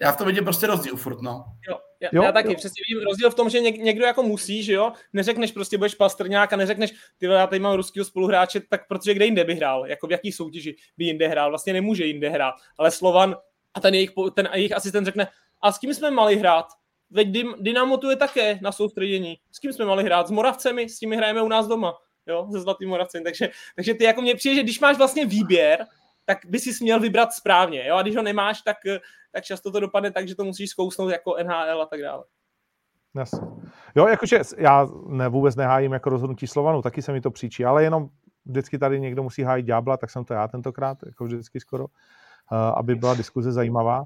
já 0.00 0.12
v 0.12 0.16
tom 0.16 0.26
vidím 0.26 0.44
prostě 0.44 0.66
rozdíl 0.66 0.96
furt, 0.96 1.20
no. 1.20 1.44
Jo, 1.68 1.78
já, 2.00 2.08
jo, 2.12 2.22
já 2.22 2.32
taky 2.32 2.48
jo. 2.48 2.54
přesně 2.54 2.82
vidím 2.88 3.04
rozdíl 3.04 3.30
v 3.30 3.34
tom, 3.34 3.50
že 3.50 3.60
něk, 3.60 3.76
někdo 3.76 4.04
jako 4.04 4.22
musí, 4.22 4.62
že 4.62 4.72
jo, 4.72 4.92
neřekneš 5.12 5.52
prostě 5.52 5.78
budeš 5.78 5.94
pastrňák 5.94 6.52
a 6.52 6.56
neřekneš, 6.56 6.92
ty 7.18 7.26
já 7.26 7.46
tady 7.46 7.60
mám 7.60 7.76
ruského 7.76 8.04
spoluhráče, 8.04 8.60
tak 8.60 8.88
protože 8.88 9.14
kde 9.14 9.24
jinde 9.24 9.44
by 9.44 9.54
hrál, 9.54 9.86
jako 9.86 10.06
v 10.06 10.12
jaký 10.12 10.32
soutěži 10.32 10.76
by 10.96 11.04
jinde 11.04 11.28
hrál, 11.28 11.50
vlastně 11.50 11.72
nemůže 11.72 12.04
jinde 12.06 12.28
hrát, 12.28 12.54
ale 12.78 12.90
Slovan 12.90 13.36
a 13.74 13.80
ten 13.80 13.94
jejich, 13.94 14.10
ten 14.34 14.48
jejich 14.54 14.76
asistent 14.76 15.04
řekne, 15.04 15.28
a 15.62 15.72
s 15.72 15.78
kým 15.78 15.94
jsme 15.94 16.10
mali 16.10 16.36
hrát? 16.36 16.66
Veď 17.10 17.28
Dynamo 17.60 17.96
tu 17.96 18.10
je 18.10 18.16
také 18.16 18.58
na 18.62 18.72
soustředění. 18.72 19.38
S 19.52 19.58
kým 19.58 19.72
jsme 19.72 19.84
mali 19.84 20.04
hrát? 20.04 20.28
S 20.28 20.30
Moravcemi, 20.30 20.88
s 20.88 20.98
tím 20.98 21.12
hrajeme 21.12 21.42
u 21.42 21.48
nás 21.48 21.66
doma 21.66 21.94
jo, 22.26 22.48
se 22.52 22.60
Zlatým 22.60 22.88
Moravcem. 22.88 23.24
Takže, 23.24 23.48
takže 23.76 23.94
ty 23.94 24.04
jako 24.04 24.22
mě 24.22 24.34
přijde, 24.34 24.56
že 24.56 24.62
když 24.62 24.80
máš 24.80 24.98
vlastně 24.98 25.26
výběr, 25.26 25.86
tak 26.24 26.38
by 26.46 26.58
si 26.58 26.84
měl 26.84 27.00
vybrat 27.00 27.32
správně, 27.32 27.86
jo, 27.86 27.96
a 27.96 28.02
když 28.02 28.16
ho 28.16 28.22
nemáš, 28.22 28.62
tak, 28.62 28.76
tak 29.32 29.44
často 29.44 29.70
to 29.70 29.80
dopadne 29.80 30.10
tak, 30.10 30.28
že 30.28 30.34
to 30.34 30.44
musíš 30.44 30.70
zkousnout 30.70 31.10
jako 31.10 31.36
NHL 31.42 31.82
a 31.82 31.86
tak 31.86 32.00
dále. 32.00 32.24
Jasně. 33.16 33.40
Jo, 33.94 34.06
jakože 34.06 34.40
já 34.58 34.88
ne, 35.06 35.28
vůbec 35.28 35.56
nehájím 35.56 35.92
jako 35.92 36.10
rozhodnutí 36.10 36.46
Slovanu, 36.46 36.82
taky 36.82 37.02
se 37.02 37.12
mi 37.12 37.20
to 37.20 37.30
příčí, 37.30 37.64
ale 37.64 37.84
jenom 37.84 38.08
vždycky 38.44 38.78
tady 38.78 39.00
někdo 39.00 39.22
musí 39.22 39.42
hájit 39.42 39.66
ďábla, 39.66 39.96
tak 39.96 40.10
jsem 40.10 40.24
to 40.24 40.34
já 40.34 40.48
tentokrát, 40.48 40.98
jako 41.06 41.24
vždycky 41.24 41.60
skoro, 41.60 41.84
uh, 41.84 42.58
aby 42.58 42.94
byla 42.94 43.14
diskuze 43.14 43.52
zajímavá. 43.52 44.04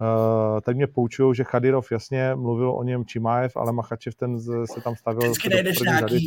Uh, 0.00 0.60
tak 0.60 0.76
mě 0.76 0.86
poučují, 0.86 1.34
že 1.34 1.44
Chadirov 1.44 1.92
jasně 1.92 2.34
mluvil 2.34 2.70
o 2.70 2.82
něm 2.82 3.04
Čimájev, 3.04 3.56
ale 3.56 3.72
Machačev 3.72 4.14
ten 4.14 4.40
se 4.40 4.80
tam 4.84 4.96
stavil. 4.96 5.20
Vždycky 5.20 5.48
najdeš 5.48 5.80
nějaký, 5.80 6.08
řady, 6.08 6.26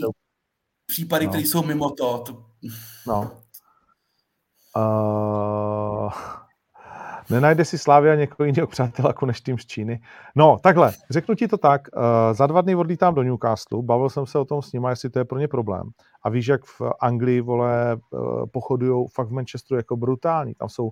případy, 0.87 1.25
no. 1.25 1.31
které 1.31 1.43
jsou 1.43 1.63
mimo 1.63 1.89
to. 1.89 2.17
to... 2.17 2.43
No. 3.07 3.31
Uh, 4.77 6.11
nenajde 7.29 7.65
si 7.65 7.77
Slávia 7.77 8.15
někoho 8.15 8.45
jiného 8.45 8.67
přáteláku 8.67 9.25
než 9.25 9.41
tým 9.41 9.57
z 9.57 9.65
Číny. 9.65 10.01
No, 10.35 10.57
takhle, 10.63 10.93
řeknu 11.09 11.35
ti 11.35 11.47
to 11.47 11.57
tak, 11.57 11.87
uh, 11.95 12.01
za 12.33 12.47
dva 12.47 12.61
dny 12.61 12.75
odlítám 12.75 13.15
do 13.15 13.23
Newcastle, 13.23 13.83
bavil 13.83 14.09
jsem 14.09 14.25
se 14.25 14.39
o 14.39 14.45
tom 14.45 14.61
s 14.61 14.71
nima, 14.71 14.89
jestli 14.89 15.09
to 15.09 15.19
je 15.19 15.25
pro 15.25 15.39
ně 15.39 15.47
problém. 15.47 15.89
A 16.23 16.29
víš, 16.29 16.47
jak 16.47 16.65
v 16.65 16.81
Anglii, 17.01 17.41
vole, 17.41 17.97
uh, 18.09 18.45
pochodují 18.45 19.07
fakt 19.13 19.27
v 19.27 19.33
Manchesteru 19.33 19.77
jako 19.77 19.97
brutální. 19.97 20.55
Tam 20.55 20.69
jsou, 20.69 20.91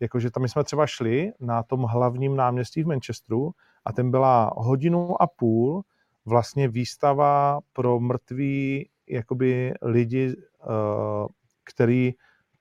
jakože 0.00 0.30
tam 0.30 0.48
jsme 0.48 0.64
třeba 0.64 0.86
šli 0.86 1.32
na 1.40 1.62
tom 1.62 1.82
hlavním 1.82 2.36
náměstí 2.36 2.82
v 2.82 2.86
Manchesteru 2.86 3.50
a 3.84 3.92
ten 3.92 4.10
byla 4.10 4.52
hodinu 4.56 5.22
a 5.22 5.26
půl 5.26 5.82
vlastně 6.26 6.68
výstava 6.68 7.60
pro 7.72 8.00
mrtví 8.00 8.88
jakoby 9.08 9.74
lidi, 9.82 10.36
uh, 10.36 11.26
který 11.74 12.14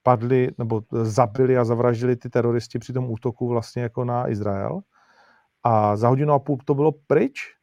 padli 0.04 0.50
nebo 0.58 0.82
zabili 0.92 1.58
a 1.58 1.66
zavraždili 1.66 2.16
ty 2.16 2.30
teroristi 2.30 2.80
při 2.80 2.94
tom 2.94 3.12
útoku 3.12 3.48
vlastně 3.48 3.82
jako 3.82 4.06
na 4.06 4.30
Izrael. 4.30 4.80
A 5.64 5.96
za 5.96 6.08
hodinu 6.08 6.34
a 6.34 6.40
půl 6.40 6.58
to 6.66 6.74
bylo 6.74 6.92
pryč 7.08 7.56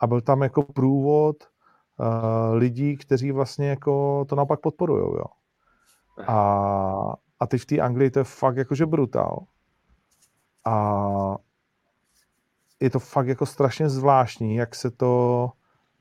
a 0.00 0.06
byl 0.06 0.20
tam 0.20 0.42
jako 0.42 0.62
průvod 0.62 1.36
uh, 1.44 2.54
lidí, 2.54 2.96
kteří 2.96 3.32
vlastně 3.32 3.68
jako 3.68 4.24
to 4.28 4.36
naopak 4.36 4.60
podporují. 4.60 5.02
Jo. 5.02 5.24
A, 6.26 7.14
a 7.40 7.46
teď 7.46 7.60
v 7.62 7.66
té 7.66 7.80
Anglii 7.80 8.10
to 8.10 8.18
je 8.18 8.24
fakt 8.24 8.56
jakože 8.56 8.86
brutál. 8.86 9.46
A 10.64 11.36
je 12.80 12.90
to 12.90 12.98
fakt 12.98 13.26
jako 13.26 13.46
strašně 13.46 13.88
zvláštní, 13.88 14.56
jak 14.56 14.74
se 14.74 14.90
to 14.90 15.50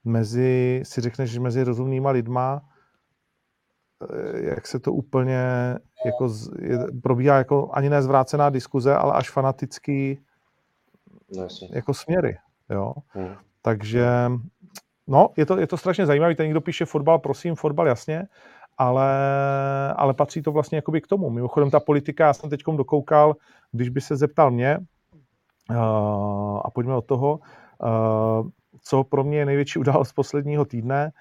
mezi, 0.04 0.82
si 0.86 1.02
řekneš, 1.02 1.32
že 1.32 1.40
mezi 1.40 1.64
rozumnýma 1.64 2.10
lidma, 2.10 2.62
eh, 4.10 4.42
jak 4.42 4.68
se 4.68 4.80
to 4.80 4.94
úplně 4.94 5.44
jako 6.06 6.30
je, 6.60 6.80
probíhá 7.04 7.38
jako 7.38 7.70
ani 7.74 7.90
ne 7.90 8.02
zvrácená 8.02 8.50
diskuze, 8.50 8.96
ale 8.96 9.14
až 9.14 9.30
fanatický 9.30 10.20
no, 11.38 11.48
jako 11.70 11.94
směry. 11.94 12.38
Jo? 12.70 12.94
Hmm. 13.08 13.36
Takže 13.62 14.08
no, 15.08 15.30
je 15.38 15.46
to, 15.46 15.58
je 15.58 15.68
to 15.68 15.78
strašně 15.78 16.06
zajímavé. 16.06 16.36
Ten 16.36 16.46
někdo 16.46 16.62
píše 16.62 16.86
fotbal, 16.86 17.20
prosím, 17.20 17.56
fotbal 17.56 17.88
jasně, 17.88 18.28
ale, 18.78 19.10
ale 19.94 20.14
patří 20.14 20.42
to 20.42 20.52
vlastně 20.52 20.76
jakoby 20.76 21.02
k 21.02 21.08
tomu. 21.08 21.30
Mimochodem 21.30 21.72
ta 21.72 21.80
politika, 21.80 22.26
já 22.26 22.34
jsem 22.34 22.50
teď 22.50 22.64
dokoukal, 22.76 23.36
když 23.72 23.90
by 23.90 24.02
se 24.02 24.16
zeptal 24.16 24.52
mě, 24.52 24.78
uh, 25.70 26.62
a 26.64 26.70
pojďme 26.74 26.96
od 26.96 27.06
toho, 27.06 27.40
uh, 27.84 28.50
co 28.84 29.04
pro 29.04 29.24
mě 29.24 29.38
je 29.38 29.46
největší 29.46 29.80
událost 29.80 30.14
posledního 30.16 30.66
týdne, 30.66 31.12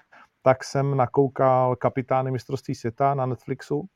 tak 0.41 0.63
jsem 0.63 0.97
nakoukal 0.97 1.75
kapitány 1.75 2.31
mistrovství 2.31 2.75
světa 2.75 3.13
na 3.13 3.25
Netflixu, 3.25 3.87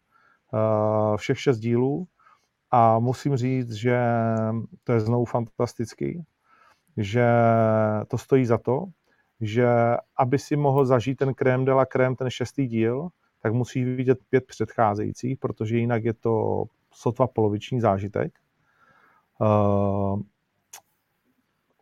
eh, 0.54 1.18
všech 1.18 1.40
šest 1.40 1.60
dílů 1.60 2.08
a 2.72 3.00
musím 3.00 3.36
říct, 3.38 3.72
že 3.72 4.00
to 4.84 4.94
je 4.94 5.00
znovu 5.00 5.26
fantastický, 5.26 6.24
že 6.98 7.28
to 8.08 8.18
stojí 8.18 8.46
za 8.46 8.58
to, 8.58 8.86
že 9.42 9.68
aby 10.18 10.40
si 10.40 10.56
mohl 10.56 10.86
zažít 10.86 11.18
ten 11.18 11.34
krém 11.34 11.66
de 11.66 11.74
la 11.74 11.86
krém, 11.86 12.16
ten 12.16 12.30
šestý 12.30 12.68
díl, 12.68 13.10
tak 13.40 13.54
musí 13.54 13.84
vidět 13.84 14.20
pět 14.30 14.46
předcházejících, 14.46 15.38
protože 15.40 15.78
jinak 15.78 16.04
je 16.04 16.14
to 16.14 16.64
sotva 16.94 17.28
poloviční 17.28 17.82
zážitek. 17.82 18.40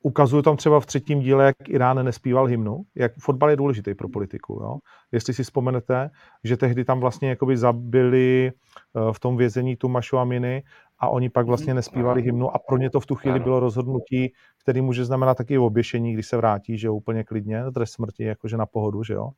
Ukazuju 0.05 0.41
tam 0.41 0.57
třeba 0.57 0.79
v 0.79 0.85
třetím 0.85 1.19
díle, 1.19 1.45
jak 1.45 1.69
Irán 1.69 2.05
nespíval 2.05 2.45
hymnu, 2.45 2.83
jak 2.95 3.11
fotbal 3.19 3.49
je 3.49 3.55
důležitý 3.55 3.93
pro 3.93 4.09
politiku. 4.09 4.59
Jo? 4.63 4.77
Jestli 5.11 5.33
si 5.33 5.43
vzpomenete, 5.43 6.09
že 6.43 6.57
tehdy 6.57 6.85
tam 6.85 6.99
vlastně 6.99 7.29
jakoby 7.29 7.57
zabili 7.57 8.51
eh, 8.51 9.13
v 9.13 9.19
tom 9.19 9.37
vězení 9.37 9.75
tu 9.75 9.89
Mašu 9.89 10.17
Aminy 10.17 10.63
a 10.99 11.09
oni 11.09 11.29
pak 11.29 11.45
vlastně 11.45 11.73
mhm. 11.73 11.75
nespívali 11.75 12.21
hymnu 12.21 12.55
a 12.55 12.59
pro 12.67 12.77
ně 12.77 12.89
to 12.89 12.99
v 12.99 13.05
tu 13.05 13.15
chvíli 13.15 13.39
bylo 13.39 13.59
rozhodnutí, 13.59 14.33
který 14.61 14.81
může 14.81 15.05
znamenat 15.05 15.37
taky 15.37 15.57
oběšení, 15.57 16.13
když 16.13 16.27
se 16.27 16.37
vrátí, 16.37 16.77
že 16.77 16.87
jo, 16.87 16.93
úplně 16.93 17.23
klidně, 17.23 17.63
trest 17.73 17.91
smrti, 17.91 18.23
jakože 18.23 18.57
na 18.57 18.65
pohodu, 18.65 19.03
že 19.03 19.13
jo. 19.13 19.29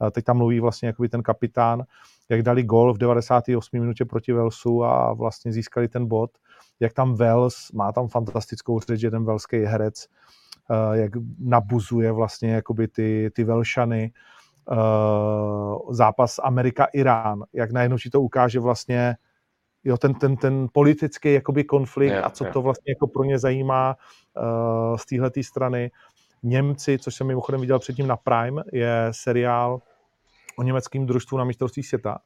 A 0.00 0.10
teď 0.10 0.24
tam 0.24 0.36
mluví 0.36 0.60
vlastně 0.60 0.86
jakoby 0.86 1.08
ten 1.08 1.22
kapitán, 1.22 1.84
jak 2.28 2.42
dali 2.42 2.62
gol 2.62 2.94
v 2.94 2.98
98. 2.98 3.80
minutě 3.80 4.04
proti 4.04 4.32
Velsu 4.32 4.84
a 4.84 5.12
vlastně 5.12 5.52
získali 5.52 5.88
ten 5.88 6.06
bod, 6.06 6.30
jak 6.80 6.92
tam 6.92 7.14
Vels, 7.14 7.72
má 7.72 7.92
tam 7.92 8.08
fantastickou 8.08 8.80
řeč, 8.80 9.02
jeden 9.02 9.24
velský 9.24 9.56
herec, 9.56 10.06
eh, 10.70 10.98
jak 10.98 11.12
nabuzuje 11.38 12.12
vlastně 12.12 12.54
jakoby 12.54 12.88
ty, 12.88 13.30
ty 13.34 13.44
Velšany, 13.44 14.12
eh, 14.72 14.76
zápas 15.90 16.38
Amerika-Irán, 16.38 17.44
jak 17.52 17.72
najednou 17.72 17.98
ti 17.98 18.10
to 18.10 18.20
ukáže 18.20 18.60
vlastně 18.60 19.16
jo, 19.86 19.96
ten, 19.96 20.14
ten, 20.14 20.36
ten 20.36 20.68
politický 20.72 21.32
jakoby 21.32 21.64
konflikt 21.64 22.14
a 22.14 22.30
co 22.30 22.44
to 22.44 22.62
vlastně 22.62 22.90
jako 22.90 23.06
pro 23.06 23.24
ně 23.24 23.38
zajímá 23.38 23.96
uh, 24.36 24.96
z 24.96 25.06
téhle 25.06 25.30
strany. 25.42 25.90
Němci, 26.42 26.98
což 26.98 27.14
jsem 27.14 27.26
mimochodem 27.26 27.60
viděl 27.60 27.78
předtím 27.78 28.06
na 28.06 28.16
Prime, 28.16 28.62
je 28.72 29.08
seriál 29.10 29.80
o 30.58 30.62
německém 30.62 31.06
družstvu 31.06 31.38
na 31.38 31.44
mistrovství 31.44 31.82
světa. 31.82 32.18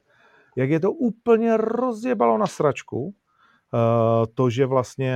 Jak 0.57 0.71
je 0.71 0.81
to 0.81 0.93
úplně 0.93 1.57
rozjebalo 1.57 2.39
na 2.39 2.47
sračku, 2.47 3.15
to, 4.35 4.51
že 4.51 4.67
vlastně 4.67 5.15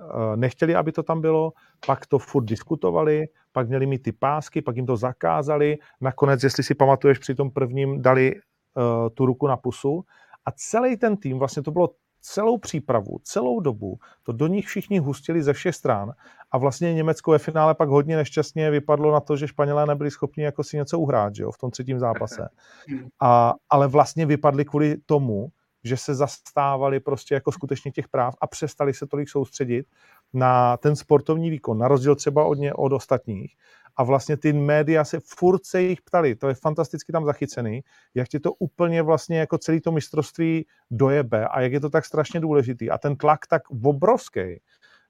uh, 0.00 0.36
nechtěli, 0.36 0.74
aby 0.74 0.92
to 0.92 1.02
tam 1.02 1.20
bylo, 1.20 1.52
pak 1.86 2.06
to 2.06 2.18
furt 2.18 2.44
diskutovali, 2.44 3.28
pak 3.52 3.68
měli 3.68 3.86
mít 3.86 4.02
ty 4.02 4.12
pásky, 4.12 4.62
pak 4.62 4.76
jim 4.76 4.86
to 4.86 4.96
zakázali, 4.96 5.78
nakonec, 6.00 6.42
jestli 6.42 6.62
si 6.62 6.74
pamatuješ, 6.74 7.18
při 7.18 7.34
tom 7.34 7.50
prvním 7.50 8.02
dali 8.02 8.34
uh, 8.34 9.08
tu 9.14 9.26
ruku 9.26 9.46
na 9.46 9.56
pusu. 9.56 10.04
A 10.44 10.50
celý 10.56 10.96
ten 10.96 11.16
tým, 11.16 11.38
vlastně 11.38 11.62
to 11.62 11.70
bylo 11.70 11.90
celou 12.20 12.58
přípravu, 12.58 13.18
celou 13.22 13.60
dobu, 13.60 13.98
to 14.22 14.32
do 14.32 14.46
nich 14.46 14.66
všichni 14.66 14.98
hustili 14.98 15.42
ze 15.42 15.52
všech 15.52 15.74
stran. 15.74 16.12
A 16.50 16.58
vlastně 16.58 16.94
Německo 16.94 17.30
ve 17.30 17.38
finále 17.38 17.74
pak 17.74 17.88
hodně 17.88 18.16
nešťastně 18.16 18.70
vypadlo 18.70 19.12
na 19.12 19.20
to, 19.20 19.36
že 19.36 19.48
Španělé 19.48 19.86
nebyli 19.86 20.10
schopni 20.10 20.44
jako 20.44 20.64
si 20.64 20.76
něco 20.76 20.98
uhrát 20.98 21.34
že 21.34 21.42
jo, 21.42 21.52
v 21.52 21.58
tom 21.58 21.70
třetím 21.70 21.98
zápase. 21.98 22.48
A, 23.20 23.54
ale 23.70 23.88
vlastně 23.88 24.26
vypadli 24.26 24.64
kvůli 24.64 24.96
tomu, 25.06 25.48
že 25.84 25.96
se 25.96 26.14
zastávali 26.14 27.00
prostě 27.00 27.34
jako 27.34 27.52
skutečně 27.52 27.90
těch 27.90 28.08
práv 28.08 28.34
a 28.40 28.46
přestali 28.46 28.94
se 28.94 29.06
tolik 29.06 29.28
soustředit 29.28 29.86
na 30.32 30.76
ten 30.76 30.96
sportovní 30.96 31.50
výkon, 31.50 31.78
na 31.78 31.88
rozdíl 31.88 32.14
třeba 32.14 32.44
od, 32.44 32.54
ně, 32.54 32.74
od 32.74 32.92
ostatních. 32.92 33.56
A 33.96 34.02
vlastně 34.02 34.36
ty 34.36 34.52
média 34.52 35.04
se 35.04 35.20
furt 35.20 35.66
se 35.66 35.82
jich 35.82 36.02
ptali, 36.02 36.34
to 36.34 36.48
je 36.48 36.54
fantasticky 36.54 37.12
tam 37.12 37.24
zachycený, 37.24 37.80
jak 38.14 38.28
ti 38.28 38.40
to 38.40 38.52
úplně 38.52 39.02
vlastně 39.02 39.38
jako 39.38 39.58
celý 39.58 39.80
to 39.80 39.92
mistrovství 39.92 40.66
dojebe 40.90 41.48
a 41.48 41.60
jak 41.60 41.72
je 41.72 41.80
to 41.80 41.90
tak 41.90 42.04
strašně 42.04 42.40
důležitý. 42.40 42.90
A 42.90 42.98
ten 42.98 43.16
tlak 43.16 43.46
tak 43.46 43.62
obrovský, 43.70 44.60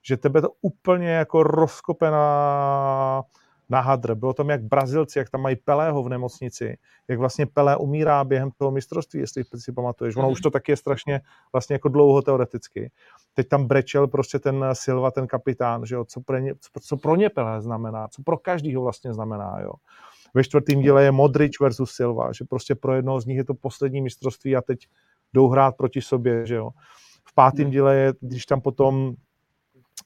že 0.02 0.16
tebe 0.16 0.40
to 0.40 0.50
úplně 0.60 1.08
jako 1.08 1.42
rozkope 1.42 2.10
na, 2.10 3.22
na 3.68 3.80
hadr. 3.80 4.14
Bylo 4.14 4.32
tam 4.32 4.48
jak 4.48 4.62
Brazilci, 4.62 5.18
jak 5.18 5.30
tam 5.30 5.40
mají 5.40 5.56
Pelého 5.56 6.02
v 6.02 6.08
nemocnici, 6.08 6.78
jak 7.08 7.18
vlastně 7.18 7.46
Pelé 7.46 7.76
umírá 7.76 8.24
během 8.24 8.50
toho 8.56 8.70
mistrovství, 8.70 9.20
jestli 9.20 9.44
si 9.56 9.72
pamatuješ. 9.72 10.16
Ono 10.16 10.28
mm-hmm. 10.28 10.32
už 10.32 10.40
to 10.40 10.50
taky 10.50 10.72
je 10.72 10.76
strašně 10.76 11.20
vlastně 11.52 11.74
jako 11.74 11.88
dlouho 11.88 12.22
teoreticky. 12.22 12.90
Teď 13.34 13.48
tam 13.48 13.66
brečel 13.66 14.06
prostě 14.06 14.38
ten 14.38 14.64
Silva, 14.72 15.10
ten 15.10 15.26
kapitán, 15.26 15.86
že 15.86 15.94
jo, 15.94 16.04
co, 16.04 16.20
pro 16.20 16.38
ně, 16.38 16.54
co, 16.54 16.80
co 16.80 16.96
pro 16.96 17.16
ně 17.16 17.30
Pelé 17.30 17.60
znamená, 17.60 18.08
co 18.08 18.22
pro 18.22 18.38
každýho 18.38 18.82
vlastně 18.82 19.14
znamená, 19.14 19.60
jo. 19.60 19.72
Ve 20.34 20.44
čtvrtém 20.44 20.80
díle 20.80 21.04
je 21.04 21.12
Modrič 21.12 21.60
versus 21.60 21.90
Silva, 21.90 22.32
že 22.32 22.44
prostě 22.44 22.74
pro 22.74 22.94
jednoho 22.94 23.20
z 23.20 23.26
nich 23.26 23.36
je 23.36 23.44
to 23.44 23.54
poslední 23.54 24.00
mistrovství 24.00 24.56
a 24.56 24.62
teď 24.62 24.88
jdou 25.34 25.48
hrát 25.48 25.76
proti 25.76 26.00
sobě, 26.02 26.46
že 26.46 26.54
jo. 26.54 26.70
V 27.24 27.34
pátém 27.34 27.64
mm. 27.64 27.70
díle 27.70 27.96
je, 27.96 28.12
když 28.20 28.46
tam 28.46 28.60
potom 28.60 29.14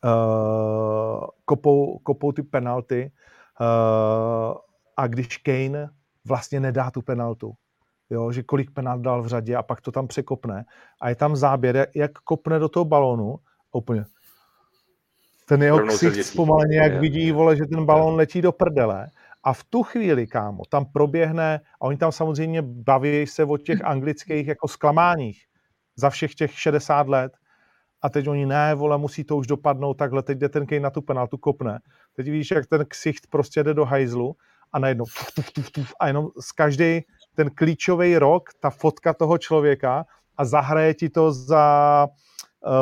uh, 0.04 1.26
kopou, 1.44 1.98
kopou 1.98 2.32
ty 2.32 2.42
penalty, 2.42 3.12
a 4.96 5.06
když 5.06 5.36
Kane 5.36 5.90
vlastně 6.24 6.60
nedá 6.60 6.90
tu 6.90 7.02
penaltu, 7.02 7.52
jo, 8.10 8.32
že 8.32 8.42
kolik 8.42 8.70
penalt 8.70 9.02
dal 9.02 9.22
v 9.22 9.26
řadě 9.26 9.56
a 9.56 9.62
pak 9.62 9.80
to 9.80 9.92
tam 9.92 10.08
překopne 10.08 10.64
a 11.00 11.08
je 11.08 11.14
tam 11.14 11.36
záběr, 11.36 11.86
jak 11.94 12.12
kopne 12.12 12.58
do 12.58 12.68
toho 12.68 12.84
balónu 12.84 13.38
úplně 13.72 14.04
ten 15.52 15.62
jeho 15.62 15.86
ksicht 15.86 16.24
zpomaleně, 16.24 16.76
jak 16.76 17.00
vidí, 17.00 17.32
vole, 17.32 17.56
že 17.56 17.66
ten 17.66 17.84
balón 17.84 18.14
letí 18.14 18.42
do 18.42 18.52
prdele. 18.52 19.06
A 19.44 19.52
v 19.52 19.64
tu 19.64 19.82
chvíli, 19.82 20.26
kámo, 20.26 20.62
tam 20.68 20.84
proběhne, 20.84 21.60
a 21.80 21.80
oni 21.80 21.96
tam 21.96 22.12
samozřejmě 22.12 22.62
baví 22.62 23.26
se 23.26 23.44
o 23.44 23.56
těch 23.56 23.84
anglických 23.84 24.46
jako 24.46 24.68
zklamáních 24.68 25.44
za 25.96 26.10
všech 26.10 26.34
těch 26.34 26.58
60 26.58 27.08
let, 27.08 27.32
a 28.02 28.08
teď 28.08 28.28
oni 28.28 28.46
ne, 28.46 28.74
vole, 28.74 28.98
musí 28.98 29.24
to 29.24 29.36
už 29.36 29.46
dopadnout 29.46 29.94
takhle, 29.94 30.22
teď 30.22 30.38
jde 30.38 30.48
ten 30.48 30.66
Kane 30.66 30.80
na 30.80 30.90
tu 30.90 31.02
penaltu, 31.02 31.36
kopne. 31.36 31.78
Teď 32.16 32.26
vidíš, 32.26 32.50
jak 32.50 32.66
ten 32.66 32.84
ksicht 32.88 33.26
prostě 33.30 33.62
jde 33.62 33.74
do 33.74 33.84
hajzlu 33.84 34.36
a 34.72 34.78
najednou 34.78 35.04
tuf, 35.04 35.32
tuf, 35.34 35.50
tuf, 35.50 35.70
tuf, 35.70 35.92
a 36.00 36.06
jenom 36.06 36.28
z 36.40 36.52
každý 36.52 37.00
ten 37.34 37.50
klíčový 37.50 38.18
rok, 38.18 38.50
ta 38.60 38.70
fotka 38.70 39.14
toho 39.14 39.38
člověka 39.38 40.06
a 40.36 40.44
zahraje 40.44 40.94
ti 40.94 41.08
to 41.08 41.32
za 41.32 42.08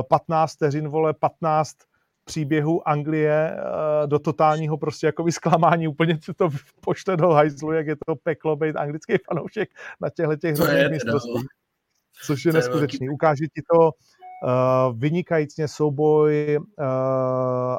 15 0.08 0.52
eh, 0.52 0.56
vteřin, 0.56 0.88
vole, 0.88 1.14
15 1.14 1.76
příběhů 2.24 2.88
Anglie 2.88 3.56
eh, 3.56 4.06
do 4.06 4.18
totálního 4.18 4.78
prostě 4.78 5.06
jako 5.06 5.24
vysklamání, 5.24 5.88
úplně 5.88 6.18
si 6.22 6.34
to 6.34 6.48
pošle 6.80 7.16
do 7.16 7.28
hajzlu, 7.28 7.72
jak 7.72 7.86
je 7.86 7.96
to 8.06 8.16
peklo 8.16 8.56
být 8.56 8.76
anglický 8.76 9.14
fanoušek 9.28 9.70
na 10.00 10.10
těchto 10.10 10.36
těch 10.36 10.54
hrozných 10.54 10.90
mistrovstvích. 10.90 11.46
Což 12.24 12.44
je 12.44 12.52
neskutečný. 12.52 13.08
Ukáže 13.08 13.44
ti 13.46 13.62
to 13.72 13.90
vynikajícně 14.92 15.68
souboj 15.68 16.58
uh, 16.58 16.84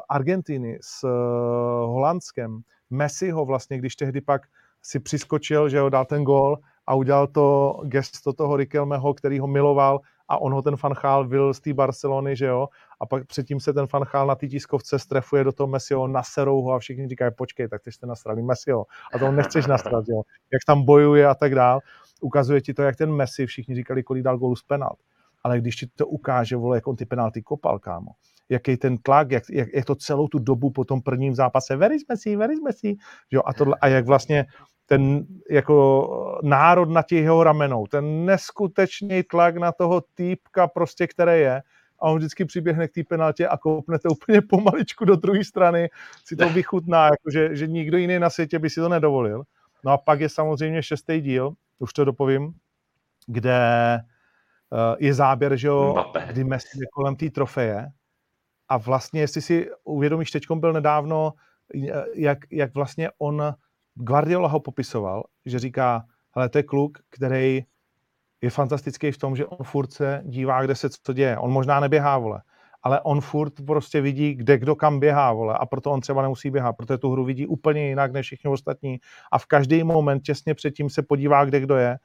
Argentiny 0.08 0.78
s 0.80 1.04
uh, 1.04 1.10
Holandskem, 1.90 2.60
Messiho 2.90 3.44
vlastně, 3.44 3.78
když 3.78 3.96
tehdy 3.96 4.20
pak 4.20 4.42
si 4.82 5.00
přiskočil, 5.00 5.68
že 5.68 5.80
ho 5.80 5.88
dal 5.88 6.04
ten 6.04 6.24
gol 6.24 6.58
a 6.86 6.94
udělal 6.94 7.26
to 7.26 7.76
gesto 7.84 8.32
toho 8.32 8.56
Rikelmeho, 8.56 9.14
který 9.14 9.38
ho 9.38 9.46
miloval 9.46 10.00
a 10.28 10.40
on 10.40 10.52
ho 10.52 10.62
ten 10.62 10.76
fanchál 10.76 11.28
vyl 11.28 11.54
z 11.54 11.60
té 11.60 11.74
Barcelony, 11.74 12.36
že 12.36 12.46
jo, 12.46 12.68
a 13.00 13.06
pak 13.06 13.26
předtím 13.26 13.60
se 13.60 13.72
ten 13.72 13.86
fanchál 13.86 14.26
na 14.26 14.34
té 14.34 14.48
tiskovce 14.48 14.98
strefuje 14.98 15.44
do 15.44 15.52
toho 15.52 15.66
Messiho, 15.66 16.08
naserou 16.08 16.62
ho 16.62 16.72
a 16.72 16.78
všichni 16.78 17.08
říkají, 17.08 17.32
počkej, 17.36 17.68
tak 17.68 17.82
ty 17.82 17.92
jste 17.92 18.06
nasrali 18.06 18.42
Messiho. 18.42 18.84
A 19.14 19.18
to 19.18 19.32
nechceš 19.32 19.66
nasrat, 19.66 20.04
jo, 20.08 20.22
jak 20.52 20.64
tam 20.66 20.84
bojuje 20.84 21.26
a 21.26 21.34
tak 21.34 21.54
dál. 21.54 21.80
Ukazuje 22.20 22.60
ti 22.60 22.74
to, 22.74 22.82
jak 22.82 22.96
ten 22.96 23.12
Messi, 23.12 23.46
všichni 23.46 23.74
říkali, 23.74 24.02
kolik 24.02 24.22
dal 24.22 24.38
gólů 24.38 24.56
z 24.56 24.62
penalt 24.62 24.98
ale 25.44 25.58
když 25.58 25.76
ti 25.76 25.86
to 25.96 26.06
ukáže, 26.06 26.56
vole, 26.56 26.76
jak 26.76 26.86
on 26.86 26.96
ty 26.96 27.06
penalty 27.06 27.42
kopal, 27.42 27.78
kámo, 27.78 28.10
jaký 28.48 28.76
ten 28.76 28.98
tlak, 28.98 29.30
jak, 29.30 29.42
jak, 29.50 29.68
jak 29.74 29.84
to 29.84 29.94
celou 29.94 30.28
tu 30.28 30.38
dobu 30.38 30.70
po 30.70 30.84
tom 30.84 31.02
prvním 31.02 31.34
zápase, 31.34 31.76
very 31.76 31.96
Messi, 32.08 32.36
very 32.36 32.54
Messi, 32.64 32.96
jo, 33.30 33.42
a, 33.44 33.52
tohle, 33.54 33.76
a 33.80 33.88
jak 33.88 34.06
vlastně 34.06 34.46
ten 34.86 35.26
jako 35.50 36.38
národ 36.42 36.90
na 36.90 37.02
těch 37.02 37.22
jeho 37.22 37.44
ramenou, 37.44 37.86
ten 37.86 38.24
neskutečný 38.24 39.22
tlak 39.22 39.56
na 39.56 39.72
toho 39.72 40.02
týpka 40.14 40.66
prostě, 40.66 41.06
které 41.06 41.38
je, 41.38 41.62
a 42.02 42.10
on 42.10 42.18
vždycky 42.18 42.44
přiběhne 42.44 42.88
k 42.88 42.92
té 42.92 43.04
penaltě 43.04 43.48
a 43.48 43.56
kopne 43.56 43.98
to 43.98 44.08
úplně 44.08 44.40
pomaličku 44.40 45.04
do 45.04 45.16
druhé 45.16 45.44
strany, 45.44 45.90
si 46.24 46.36
to 46.36 46.48
vychutná, 46.48 47.04
jako 47.04 47.54
že, 47.54 47.66
nikdo 47.66 47.98
jiný 47.98 48.18
na 48.18 48.30
světě 48.30 48.58
by 48.58 48.70
si 48.70 48.80
to 48.80 48.88
nedovolil. 48.88 49.42
No 49.84 49.92
a 49.92 49.98
pak 49.98 50.20
je 50.20 50.28
samozřejmě 50.28 50.82
šestý 50.82 51.20
díl, 51.20 51.54
už 51.78 51.92
to 51.92 52.04
dopovím, 52.04 52.54
kde 53.26 53.60
je 54.98 55.14
záběr, 55.14 55.56
že 55.56 55.68
jo, 55.68 56.04
kdy 56.26 56.44
Messi 56.44 56.78
je 56.80 56.86
kolem 56.92 57.16
té 57.16 57.30
trofeje. 57.30 57.86
A 58.68 58.76
vlastně, 58.76 59.20
jestli 59.20 59.42
si 59.42 59.70
uvědomíš, 59.84 60.30
teď 60.30 60.42
byl 60.54 60.72
nedávno, 60.72 61.32
eh, 61.74 62.04
jak, 62.14 62.38
jak 62.50 62.74
vlastně 62.74 63.10
on, 63.18 63.54
Guardiola 63.94 64.48
ho 64.48 64.60
popisoval, 64.60 65.24
že 65.46 65.58
říká, 65.58 66.04
ale 66.34 66.48
to 66.48 66.58
je 66.58 66.62
kluk, 66.62 66.98
který 67.10 67.64
je 68.42 68.50
fantastický 68.50 69.12
v 69.12 69.18
tom, 69.18 69.36
že 69.36 69.46
on 69.46 69.64
furt 69.64 69.92
se 69.92 70.22
dívá, 70.24 70.62
kde 70.62 70.74
se 70.74 70.88
co 71.02 71.12
děje. 71.12 71.38
On 71.38 71.50
možná 71.50 71.80
neběhá, 71.80 72.18
vole, 72.18 72.42
ale 72.82 73.00
on 73.00 73.20
furt 73.20 73.52
prostě 73.66 74.00
vidí, 74.00 74.34
kde 74.34 74.58
kdo 74.58 74.76
kam 74.76 75.00
běhá, 75.00 75.32
vole, 75.32 75.58
a 75.58 75.66
proto 75.66 75.90
on 75.90 76.00
třeba 76.00 76.22
nemusí 76.22 76.50
běhat, 76.50 76.76
protože 76.76 76.98
tu 76.98 77.10
hru 77.10 77.24
vidí 77.24 77.46
úplně 77.46 77.88
jinak 77.88 78.12
než 78.12 78.26
všichni 78.26 78.50
ostatní. 78.50 78.98
A 79.32 79.38
v 79.38 79.46
každý 79.46 79.84
moment 79.84 80.20
těsně 80.20 80.54
předtím 80.54 80.90
se 80.90 81.02
podívá, 81.02 81.44
kde 81.44 81.60
kdo 81.60 81.76
je 81.76 81.98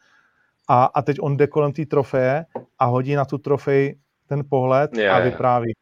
a, 0.67 0.85
a 0.85 1.01
teď 1.01 1.17
on 1.21 1.37
jde 1.37 1.47
kolem 1.47 1.71
té 1.71 1.85
trofeje 1.85 2.45
a 2.79 2.85
hodí 2.85 3.15
na 3.15 3.25
tu 3.25 3.37
trofej 3.37 3.99
ten 4.27 4.43
pohled 4.49 4.97
yeah, 4.97 5.17
a 5.17 5.19
vypráví. 5.19 5.73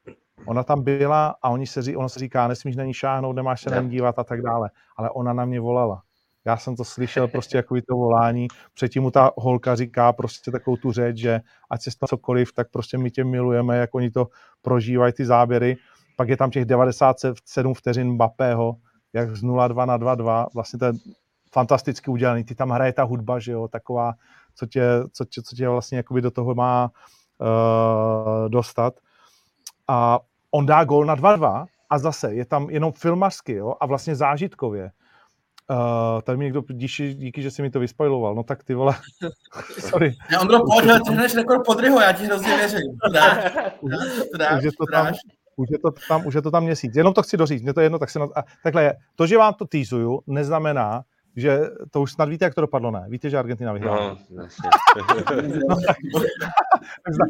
Ona 0.45 0.63
tam 0.63 0.83
byla 0.83 1.35
a 1.41 1.49
oni 1.49 1.67
se, 1.67 1.97
ona 1.97 2.09
se 2.09 2.19
říká, 2.19 2.47
nesmíš 2.47 2.75
na 2.75 2.83
ní 2.83 2.93
šáhnout, 2.93 3.35
nemáš 3.35 3.61
se 3.61 3.69
yeah. 3.69 3.75
na 3.75 3.83
ní 3.83 3.89
dívat 3.89 4.19
a 4.19 4.23
tak 4.23 4.41
dále. 4.41 4.69
Ale 4.97 5.09
ona 5.09 5.33
na 5.33 5.45
mě 5.45 5.59
volala. 5.59 6.01
Já 6.45 6.57
jsem 6.57 6.75
to 6.75 6.83
slyšel 6.83 7.27
prostě 7.27 7.57
jako 7.57 7.75
to 7.87 7.95
volání. 7.95 8.47
Předtím 8.73 9.03
mu 9.03 9.11
ta 9.11 9.31
holka 9.37 9.75
říká 9.75 10.13
prostě 10.13 10.51
takovou 10.51 10.77
tu 10.77 10.91
řeč, 10.91 11.17
že 11.17 11.41
ať 11.69 11.81
se 11.81 11.91
stane 11.91 12.07
cokoliv, 12.07 12.53
tak 12.53 12.71
prostě 12.71 12.97
my 12.97 13.11
tě 13.11 13.23
milujeme, 13.23 13.77
jak 13.77 13.95
oni 13.95 14.11
to 14.11 14.27
prožívají 14.61 15.13
ty 15.13 15.25
záběry. 15.25 15.77
pak 16.15 16.29
je 16.29 16.37
tam 16.37 16.51
těch 16.51 16.65
97 16.65 17.73
vteřin 17.73 18.11
Mbappého, 18.11 18.75
jak 19.13 19.35
z 19.35 19.43
0-2 19.43 19.85
na 19.85 19.97
2-2, 19.97 20.47
vlastně 20.53 20.79
to 20.79 20.85
je 20.85 20.93
fantasticky 21.51 22.11
udělaný, 22.11 22.43
ty 22.43 22.55
tam 22.55 22.69
hraje 22.69 22.93
ta 22.93 23.03
hudba, 23.03 23.39
že 23.39 23.51
jo, 23.51 23.67
taková, 23.67 24.13
co 24.55 24.65
tě, 24.65 24.83
co 25.13 25.25
tě, 25.25 25.41
co 25.41 25.55
tě 25.55 25.69
vlastně 25.69 25.97
jakoby 25.97 26.21
do 26.21 26.31
toho 26.31 26.55
má 26.55 26.91
uh, 27.37 28.49
dostat. 28.49 28.99
A 29.87 30.19
on 30.51 30.65
dá 30.65 30.83
gol 30.83 31.05
na 31.05 31.15
2-2 31.15 31.65
a 31.89 31.99
zase 31.99 32.33
je 32.33 32.45
tam 32.45 32.69
jenom 32.69 32.91
filmařsky 32.91 33.53
jo, 33.53 33.73
a 33.79 33.85
vlastně 33.85 34.15
zážitkově. 34.15 34.91
Uh, 35.69 36.21
tady 36.21 36.37
mi 36.37 36.43
někdo 36.43 36.63
díky, 36.71 37.13
díky, 37.13 37.41
že 37.41 37.51
jsi 37.51 37.61
mi 37.61 37.69
to 37.69 37.79
vyspojloval. 37.79 38.35
No 38.35 38.43
tak 38.43 38.63
ty 38.63 38.73
vole, 38.73 38.95
sorry. 39.79 40.15
Já 40.31 40.41
Ondro, 40.41 40.59
pojď, 40.59 40.85
ty 41.07 41.13
hneš 41.13 41.35
rekord 41.35 41.65
Podryho, 41.65 42.01
já 42.01 42.11
ti 42.11 42.25
hrozně 42.25 42.57
věřím. 42.57 42.97
to 44.71 44.85
tam, 44.91 45.13
už, 45.55 45.67
je 45.71 45.79
to 45.79 45.91
tam, 46.07 46.25
už 46.25 46.33
je 46.33 46.41
to 46.41 46.51
tam 46.51 46.63
měsíc. 46.63 46.95
Jenom 46.95 47.13
to 47.13 47.23
chci 47.23 47.37
doříct, 47.37 47.63
mě 47.63 47.73
to 47.73 47.79
je 47.79 47.85
jedno, 47.85 47.99
tak 47.99 48.09
se 48.09 48.19
na, 48.19 48.25
a, 48.35 48.43
takhle 48.63 48.83
je. 48.83 48.95
To, 49.15 49.27
že 49.27 49.37
vám 49.37 49.53
to 49.53 49.65
týzuju, 49.65 50.21
neznamená, 50.27 51.03
že 51.35 51.59
to 51.91 52.01
už 52.01 52.11
snad 52.11 52.29
víte, 52.29 52.45
jak 52.45 52.55
to 52.55 52.61
dopadlo, 52.61 52.91
ne? 52.91 53.05
Víte, 53.09 53.29
že 53.29 53.37
Argentina 53.37 53.73
vyhrála? 53.73 54.17
No, 54.29 54.43
no, 54.43 54.47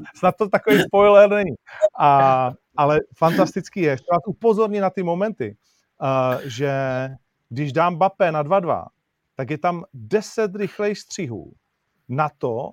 snad 0.15 0.35
to 0.37 0.49
takový 0.49 0.81
spoiler 0.81 1.29
není. 1.29 1.55
A, 1.99 2.51
ale 2.77 2.99
fantastický 3.17 3.81
je, 3.81 3.95
chci 3.97 4.05
vás 4.11 4.21
upozornit 4.27 4.79
na 4.79 4.89
ty 4.89 5.03
momenty, 5.03 5.57
uh, 6.01 6.41
že 6.43 6.71
když 7.49 7.73
dám 7.73 7.95
Bappé 7.95 8.31
na 8.31 8.43
2-2, 8.43 8.85
tak 9.35 9.49
je 9.49 9.57
tam 9.57 9.83
10 9.93 10.55
rychlejších 10.55 11.03
střihů 11.03 11.53
na 12.09 12.29
to, 12.37 12.71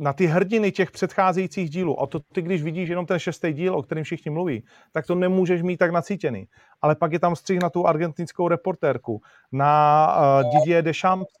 na 0.00 0.12
ty 0.12 0.26
hrdiny 0.26 0.72
těch 0.72 0.90
předcházejících 0.90 1.70
dílů. 1.70 2.02
A 2.02 2.06
to 2.06 2.20
ty, 2.20 2.42
když 2.42 2.62
vidíš 2.62 2.88
jenom 2.88 3.06
ten 3.06 3.18
šestý 3.18 3.52
díl, 3.52 3.76
o 3.76 3.82
kterém 3.82 4.04
všichni 4.04 4.30
mluví, 4.30 4.64
tak 4.92 5.06
to 5.06 5.14
nemůžeš 5.14 5.62
mít 5.62 5.76
tak 5.76 5.90
nacítěný. 5.90 6.48
Ale 6.82 6.94
pak 6.94 7.12
je 7.12 7.18
tam 7.18 7.36
střih 7.36 7.58
na 7.62 7.70
tu 7.70 7.86
argentinskou 7.86 8.48
reportérku, 8.48 9.20
na 9.52 10.14
uh, 10.16 10.50
Didier 10.50 10.84
Deschamps, 10.84 11.32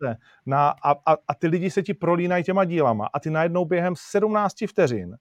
na, 0.46 0.68
a, 0.68 0.90
a, 0.90 1.16
a 1.28 1.34
ty 1.34 1.46
lidi 1.46 1.70
se 1.70 1.82
ti 1.82 1.94
prolínají 1.94 2.44
těma 2.44 2.64
dílama 2.64 3.08
a 3.12 3.20
ty 3.20 3.30
najednou 3.30 3.64
během 3.64 3.94
17 3.96 4.54
vteřin 4.68 5.16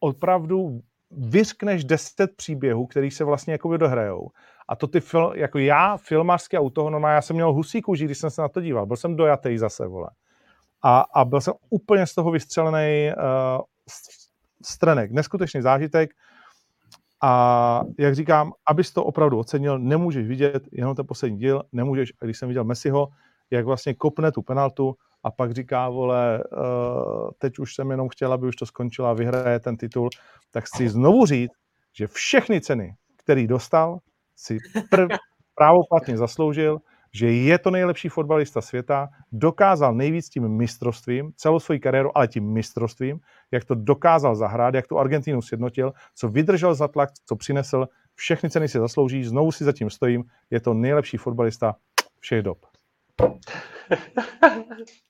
opravdu 0.00 0.80
vyřkneš 1.10 1.84
10 1.84 2.36
příběhů, 2.36 2.86
který 2.86 3.10
se 3.10 3.24
vlastně 3.24 3.52
jakoby 3.52 3.78
dohrajou. 3.78 4.28
A 4.68 4.76
to 4.76 4.86
ty, 4.86 5.00
fil, 5.00 5.32
jako 5.36 5.58
já, 5.58 5.96
filmařské 5.96 6.58
u 6.58 6.70
toho, 6.70 6.90
no 6.90 7.08
já 7.08 7.22
jsem 7.22 7.36
měl 7.36 7.52
husí 7.52 7.82
kůži, 7.82 8.04
když 8.04 8.18
jsem 8.18 8.30
se 8.30 8.42
na 8.42 8.48
to 8.48 8.60
díval. 8.60 8.86
Byl 8.86 8.96
jsem 8.96 9.16
dojatý 9.16 9.58
zase, 9.58 9.86
vole. 9.86 10.08
A, 10.86 11.00
a 11.14 11.24
byl 11.24 11.40
jsem 11.40 11.54
úplně 11.70 12.06
z 12.06 12.14
toho 12.14 12.30
vystřelený 12.30 13.10
uh, 13.16 13.60
strenek. 14.64 15.10
Neskutečný 15.10 15.62
zážitek. 15.62 16.10
A 17.22 17.80
jak 17.98 18.14
říkám, 18.14 18.52
abys 18.66 18.92
to 18.92 19.04
opravdu 19.04 19.38
ocenil, 19.38 19.78
nemůžeš 19.78 20.26
vidět 20.26 20.62
jenom 20.72 20.94
ten 20.94 21.06
poslední 21.06 21.38
díl, 21.38 21.62
nemůžeš, 21.72 22.12
když 22.20 22.38
jsem 22.38 22.48
viděl 22.48 22.64
Messiho, 22.64 23.08
jak 23.50 23.66
vlastně 23.66 23.94
kopne 23.94 24.32
tu 24.32 24.42
penaltu 24.42 24.94
a 25.22 25.30
pak 25.30 25.52
říká, 25.52 25.88
vole, 25.88 26.44
uh, 26.52 27.30
teď 27.38 27.58
už 27.58 27.74
jsem 27.74 27.90
jenom 27.90 28.08
chtěl, 28.08 28.32
aby 28.32 28.46
už 28.46 28.56
to 28.56 28.66
skončilo 28.66 29.08
a 29.08 29.12
vyhraje 29.12 29.60
ten 29.60 29.76
titul, 29.76 30.08
tak 30.50 30.64
chci 30.64 30.88
znovu 30.88 31.26
říct, 31.26 31.52
že 31.98 32.06
všechny 32.06 32.60
ceny, 32.60 32.94
který 33.16 33.46
dostal, 33.46 33.98
si 34.36 34.58
prv, 34.90 35.08
právoplatně 35.54 36.16
zasloužil, 36.16 36.78
že 37.16 37.32
je 37.32 37.58
to 37.58 37.70
nejlepší 37.70 38.08
fotbalista 38.08 38.60
světa, 38.60 39.08
dokázal 39.32 39.94
nejvíc 39.94 40.28
tím 40.28 40.48
mistrovstvím, 40.48 41.32
celou 41.36 41.60
svoji 41.60 41.80
kariéru, 41.80 42.18
ale 42.18 42.28
tím 42.28 42.52
mistrovstvím, 42.52 43.20
jak 43.52 43.64
to 43.64 43.74
dokázal 43.74 44.36
zahrát, 44.36 44.74
jak 44.74 44.86
tu 44.86 44.98
Argentínu 44.98 45.42
sjednotil, 45.42 45.92
co 46.14 46.28
vydržel 46.28 46.74
za 46.74 46.88
tlak, 46.88 47.10
co 47.26 47.36
přinesl, 47.36 47.88
všechny 48.14 48.50
ceny 48.50 48.68
si 48.68 48.78
zaslouží, 48.78 49.24
znovu 49.24 49.52
si 49.52 49.64
zatím 49.64 49.90
stojím, 49.90 50.24
je 50.50 50.60
to 50.60 50.74
nejlepší 50.74 51.16
fotbalista 51.16 51.76
všech 52.20 52.42
dob. 52.42 52.58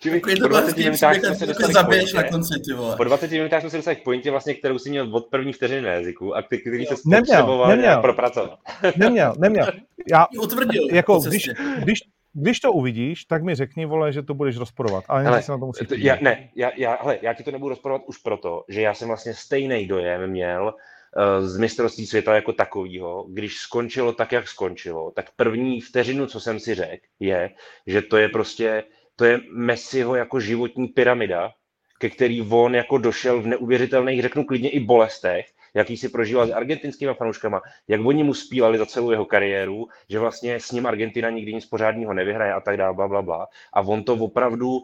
Čili 0.00 0.20
po 0.20 0.48
20 0.48 0.76
minutách 0.76 1.16
jsme 1.16 1.34
se 1.34 1.46
dostali 1.46 1.74
k 1.74 1.86
pointě, 1.86 2.16
na 2.16 2.22
konci, 2.22 2.60
ty 2.68 2.72
vole. 2.74 2.96
Po 2.96 3.04
20 3.04 3.30
minutách 3.30 3.60
jsme 3.60 3.70
se 3.70 3.76
dostali 3.76 3.96
k 3.96 4.02
pointě, 4.02 4.30
vlastně, 4.30 4.54
kterou 4.54 4.78
si 4.78 4.90
měl 4.90 5.16
od 5.16 5.26
první 5.26 5.52
vteřiny 5.52 5.82
na 5.82 5.92
jazyku 5.92 6.36
a 6.36 6.42
který 6.42 6.86
se 6.86 6.94
neměl, 7.06 7.66
neměl. 7.68 8.00
propracovat. 8.00 8.58
Neměl, 8.96 9.34
neměl. 9.38 9.66
Já, 10.10 10.26
utvrdil, 10.42 10.88
jako, 10.92 11.18
když, 11.18 11.50
když, 11.78 12.00
když 12.32 12.60
to 12.60 12.72
uvidíš, 12.72 13.24
tak 13.24 13.42
mi 13.42 13.54
řekni, 13.54 13.86
vole, 13.86 14.12
že 14.12 14.22
to 14.22 14.34
budeš 14.34 14.56
rozporovat. 14.56 15.04
Ale, 15.08 15.26
ale 15.26 15.42
se 15.42 15.52
na 15.52 15.58
to 15.58 15.66
musí 15.66 15.86
to, 15.86 15.94
já, 15.98 16.18
ne, 16.20 16.50
já, 16.56 16.70
já, 16.76 16.98
hele, 17.02 17.18
já 17.22 17.32
ti 17.32 17.42
to 17.42 17.50
nebudu 17.50 17.68
rozporovat 17.68 18.02
už 18.06 18.18
proto, 18.18 18.64
že 18.68 18.80
já 18.80 18.94
jsem 18.94 19.08
vlastně 19.08 19.34
stejný 19.34 19.86
dojem 19.86 20.30
měl 20.30 20.74
uh, 21.16 21.46
z 21.46 21.58
mistrovství 21.58 22.06
světa 22.06 22.34
jako 22.34 22.52
takového, 22.52 23.26
když 23.28 23.56
skončilo 23.56 24.12
tak, 24.12 24.32
jak 24.32 24.48
skončilo, 24.48 25.10
tak 25.10 25.26
první 25.36 25.80
vteřinu, 25.80 26.26
co 26.26 26.40
jsem 26.40 26.60
si 26.60 26.74
řekl, 26.74 27.06
je, 27.20 27.50
že 27.86 28.02
to 28.02 28.16
je 28.16 28.28
prostě 28.28 28.84
to 29.20 29.24
je 29.24 29.40
Messiho 29.52 30.14
jako 30.14 30.40
životní 30.40 30.88
pyramida, 30.88 31.52
ke 31.98 32.10
který 32.10 32.42
on 32.42 32.74
jako 32.74 32.98
došel 32.98 33.42
v 33.42 33.46
neuvěřitelných, 33.46 34.22
řeknu 34.22 34.44
klidně 34.44 34.70
i 34.70 34.80
bolestech, 34.80 35.46
jaký 35.74 35.96
si 35.96 36.08
prožíval 36.08 36.46
s 36.46 36.50
argentinskými 36.50 37.14
fanouškama, 37.14 37.60
jak 37.88 38.00
oni 38.04 38.24
mu 38.24 38.34
zpívali 38.34 38.78
za 38.78 38.86
celou 38.86 39.10
jeho 39.10 39.24
kariéru, 39.24 39.88
že 40.08 40.18
vlastně 40.18 40.60
s 40.60 40.72
ním 40.72 40.86
Argentina 40.86 41.30
nikdy 41.30 41.54
nic 41.54 41.66
pořádného 41.66 42.14
nevyhraje 42.14 42.52
a 42.52 42.60
tak 42.60 42.76
dále, 42.76 42.94
bla, 42.94 43.08
bla, 43.08 43.22
bla. 43.22 43.48
A 43.72 43.80
on 43.80 44.04
to 44.04 44.14
opravdu, 44.14 44.78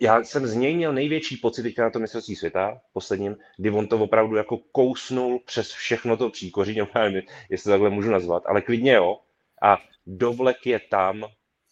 já 0.00 0.24
jsem 0.24 0.46
z 0.46 0.54
něj 0.54 0.74
měl 0.76 0.92
největší 0.92 1.36
pocit 1.36 1.62
teďka 1.62 1.82
na 1.82 1.90
to 1.90 1.98
mistrovství 1.98 2.36
světa, 2.36 2.80
posledním, 2.92 3.36
kdy 3.56 3.70
on 3.70 3.86
to 3.86 3.98
opravdu 3.98 4.36
jako 4.36 4.58
kousnul 4.72 5.40
přes 5.46 5.72
všechno 5.72 6.16
to 6.16 6.30
příkoří, 6.30 6.80
nevím, 6.94 7.22
jestli 7.50 7.70
takhle 7.70 7.90
můžu 7.90 8.10
nazvat, 8.10 8.42
ale 8.46 8.60
klidně 8.60 8.92
jo. 8.92 9.18
A 9.62 9.78
dovlek 10.06 10.66
je 10.66 10.80
tam 10.90 11.24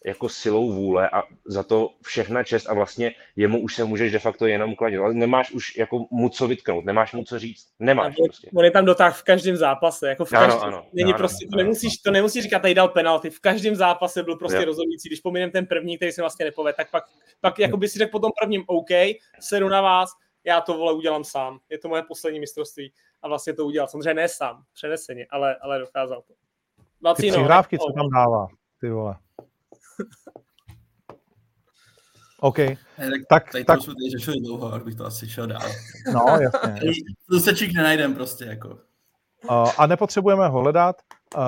jako 0.07 0.29
silou 0.29 0.73
vůle 0.73 1.11
a 1.11 1.23
za 1.47 1.63
to 1.63 1.91
všechna 2.03 2.43
čest 2.43 2.67
a 2.67 2.75
vlastně 2.75 3.15
jemu 3.37 3.63
už 3.63 3.75
se 3.75 3.85
můžeš 3.85 4.13
de 4.13 4.19
facto 4.19 4.47
jenom 4.47 4.75
kladit. 4.75 4.99
Ale 4.99 5.15
nemáš 5.15 5.51
už 5.51 5.77
jako 5.77 6.07
mu 6.11 6.29
co 6.29 6.49
vytknout, 6.49 6.85
nemáš 6.85 7.13
mu 7.13 7.25
co 7.25 7.39
říct. 7.39 7.67
Nemáš 7.79 8.15
on, 8.19 8.27
prostě. 8.27 8.51
On 8.55 8.65
je 8.65 8.71
tam 8.71 8.85
dotáh 8.85 9.19
v 9.21 9.23
každém 9.23 9.57
zápase. 9.57 10.09
Jako 10.09 10.25
v 10.25 10.31
každém, 10.31 10.51
ano, 10.51 10.63
ano, 10.63 10.87
není 10.93 11.13
ano, 11.13 11.19
prostě, 11.19 11.45
ano, 11.45 11.51
to, 11.51 11.57
nemusíš, 11.57 11.99
to 11.99 12.11
nemusíš 12.11 12.43
říkat, 12.43 12.59
tady 12.59 12.75
dal 12.75 12.89
penalty. 12.89 13.31
V 13.31 13.41
každém 13.41 13.77
zápase 13.77 14.23
byl 14.23 14.37
prostě 14.37 14.59
jo. 14.59 14.65
rozhodující. 14.65 15.09
Když 15.09 15.21
pominem 15.21 15.51
ten 15.51 15.67
první, 15.67 15.97
který 15.97 16.13
se 16.13 16.23
vlastně 16.23 16.45
nepovede, 16.45 16.75
tak 16.75 16.91
pak, 16.91 17.05
pak 17.41 17.59
jako 17.59 17.77
by 17.77 17.89
si 17.89 17.99
řekl 17.99 18.11
po 18.11 18.19
tom 18.19 18.31
prvním 18.41 18.65
OK, 18.67 18.91
sedu 19.41 19.69
na 19.69 19.81
vás, 19.81 20.11
já 20.45 20.61
to 20.61 20.75
vole 20.75 20.93
udělám 20.93 21.25
sám. 21.25 21.59
Je 21.71 21.79
to 21.79 21.89
moje 21.89 22.03
poslední 22.03 22.41
mistrovství 22.41 22.93
a 23.23 23.29
vlastně 23.29 23.53
to 23.53 23.67
udělal. 23.67 23.89
Samozřejmě 23.89 24.15
ne 24.15 24.29
sám, 24.29 24.63
přeneseně, 24.75 25.27
ale, 25.31 25.57
ale 25.57 25.79
dokázal 25.79 26.23
to. 26.23 26.35
Vacino, 27.03 27.35
ty 27.35 27.39
přihrávky, 27.39 27.79
co 27.79 27.93
tam 27.93 28.11
dává, 28.11 28.47
ty 28.81 28.91
vole. 28.91 29.17
OK. 32.41 32.59
Ne, 32.59 32.77
tak, 32.99 33.11
tak, 33.29 33.53
tady 33.53 33.65
tak... 33.65 33.77
to 33.77 33.83
jsme 33.83 33.95
tady 33.95 34.11
řešili 34.19 34.41
dlouho, 34.41 34.73
abych 34.73 34.95
to 34.95 35.05
asi 35.05 35.29
šel 35.29 35.47
dál. 35.47 35.63
No, 36.13 36.21
jasně. 36.43 36.73
jasně. 36.73 36.93
To 37.31 37.41
se 37.41 37.53
nenajdem 37.75 38.15
prostě, 38.15 38.45
jako. 38.45 38.69
Uh, 39.51 39.71
a 39.79 39.87
nepotřebujeme 39.87 40.49
ho 40.49 40.61
hledat. 40.61 40.97
Uh, 41.37 41.43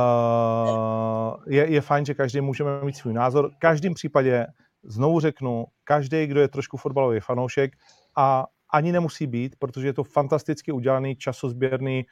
je, 1.46 1.72
je 1.72 1.80
fajn, 1.80 2.04
že 2.04 2.14
každý 2.14 2.40
můžeme 2.40 2.84
mít 2.84 2.96
svůj 2.96 3.14
názor. 3.14 3.50
V 3.50 3.58
každém 3.58 3.94
případě, 3.94 4.46
znovu 4.82 5.20
řeknu, 5.20 5.66
každý, 5.84 6.26
kdo 6.26 6.40
je 6.40 6.48
trošku 6.48 6.76
fotbalový 6.76 7.20
fanoušek 7.20 7.72
a 8.16 8.46
ani 8.72 8.92
nemusí 8.92 9.26
být, 9.26 9.56
protože 9.58 9.86
je 9.86 9.92
to 9.92 10.04
fantasticky 10.04 10.72
udělaný, 10.72 11.16
časozběrný, 11.16 12.06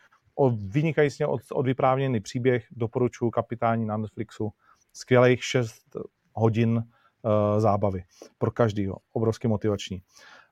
vynikající 0.57 1.25
od, 1.25 1.41
od 1.53 1.67
vyprávěný 1.67 2.21
příběh, 2.21 2.67
doporučuji 2.71 3.31
kapitání 3.31 3.87
na 3.87 3.97
Netflixu. 3.97 4.53
Skvělých 4.93 5.45
šest 5.45 5.97
hodin 6.39 6.77
uh, 6.77 7.61
zábavy 7.61 8.05
pro 8.39 8.51
každýho. 8.51 8.97
Obrovsky 9.13 9.49
motivační. 9.49 10.03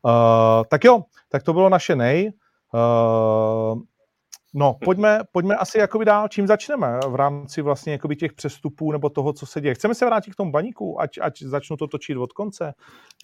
Uh, 0.02 0.64
tak 0.68 0.84
jo, 0.84 1.02
tak 1.28 1.42
to 1.42 1.52
bylo 1.52 1.68
naše 1.68 1.96
nej. 1.96 2.32
Uh, 2.74 3.80
no, 4.54 4.76
pojďme, 4.84 5.20
pojďme 5.32 5.56
asi 5.56 5.78
jakoby 5.78 6.04
dál, 6.04 6.28
čím 6.28 6.46
začneme 6.46 7.00
v 7.08 7.14
rámci 7.14 7.62
vlastně 7.62 7.92
jakoby 7.92 8.16
těch 8.16 8.32
přestupů 8.32 8.92
nebo 8.92 9.10
toho, 9.10 9.32
co 9.32 9.46
se 9.46 9.60
děje. 9.60 9.74
Chceme 9.74 9.94
se 9.94 10.06
vrátit 10.06 10.30
k 10.30 10.36
tomu 10.36 10.52
baníku, 10.52 11.00
ať, 11.00 11.18
ať 11.20 11.42
začnu 11.42 11.76
to 11.76 11.86
točit 11.86 12.16
od 12.16 12.32
konce, 12.32 12.74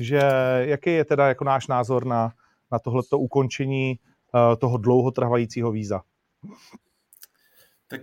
že 0.00 0.20
jaký 0.58 0.90
je 0.90 1.04
teda 1.04 1.28
jako 1.28 1.44
náš 1.44 1.66
názor 1.66 2.04
na, 2.06 2.32
na 2.72 2.78
tohleto 2.78 3.18
ukončení 3.18 3.98
uh, 4.34 4.56
toho 4.56 4.76
dlouhotrvajícího 4.78 5.70
víza? 5.70 6.02
Tak 7.88 8.00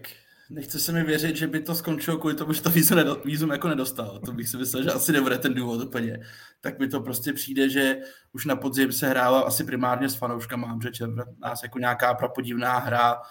nechce 0.49 0.79
se 0.79 0.91
mi 0.91 1.03
věřit, 1.03 1.35
že 1.35 1.47
by 1.47 1.59
to 1.59 1.75
skončilo 1.75 2.17
kvůli 2.17 2.35
tomu, 2.35 2.53
že 2.53 2.61
to 2.61 2.69
vízum, 2.69 2.97
nedo, 2.97 3.21
vízum 3.25 3.49
jako 3.49 3.67
nedostal. 3.67 4.19
To 4.25 4.31
bych 4.31 4.49
si 4.49 4.57
myslel, 4.57 4.83
že 4.83 4.91
asi 4.91 5.11
nebude 5.11 5.37
ten 5.37 5.53
důvod 5.53 5.81
úplně. 5.81 6.19
Tak 6.61 6.79
mi 6.79 6.87
to 6.87 7.01
prostě 7.01 7.33
přijde, 7.33 7.69
že 7.69 7.97
už 8.33 8.45
na 8.45 8.55
podzim 8.55 8.91
se 8.91 9.07
hrála 9.07 9.41
asi 9.41 9.63
primárně 9.63 10.09
s 10.09 10.15
fanouškama, 10.15 10.67
mám 10.67 10.81
řeč, 10.81 11.01
nás 11.39 11.63
jako 11.63 11.79
nějaká 11.79 12.13
prapodivná 12.13 12.79
hra, 12.79 13.21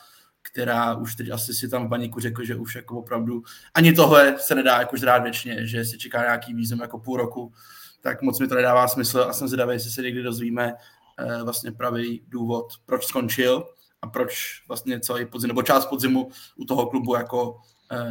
která 0.43 0.95
už 0.95 1.15
teď 1.15 1.31
asi 1.31 1.55
si 1.55 1.69
tam 1.69 1.87
v 1.87 1.89
baníku 1.89 2.21
řekl, 2.21 2.45
že 2.45 2.57
už 2.57 2.75
jako 2.75 2.99
opravdu 2.99 3.43
ani 3.75 3.93
tohle 3.93 4.35
se 4.39 4.55
nedá 4.55 4.79
jako 4.79 4.97
zrát 4.97 5.23
věčně, 5.23 5.67
že 5.67 5.85
si 5.85 5.99
čeká 5.99 6.23
nějaký 6.23 6.55
vízum 6.55 6.81
jako 6.81 6.99
půl 6.99 7.17
roku, 7.17 7.53
tak 8.01 8.23
moc 8.23 8.41
mi 8.41 8.49
to 8.49 8.55
nedává 8.55 8.89
smysl 8.89 9.21
a 9.21 9.33
jsem 9.33 9.49
zvědavý, 9.49 9.73
jestli 9.73 9.91
se 9.91 10.03
někdy 10.03 10.23
dozvíme 10.23 10.75
eh, 11.19 11.43
vlastně 11.43 11.73
pravý 11.73 12.23
důvod, 12.29 12.67
proč 12.87 13.07
skončil 13.07 13.65
a 14.03 14.07
proč 14.07 14.63
vlastně 14.69 15.01
celý 15.01 15.27
podzim, 15.27 15.49
nebo 15.49 15.63
část 15.63 15.87
podzimu 15.87 16.31
u 16.57 16.65
toho 16.65 16.87
klubu 16.87 17.15
jako 17.15 17.61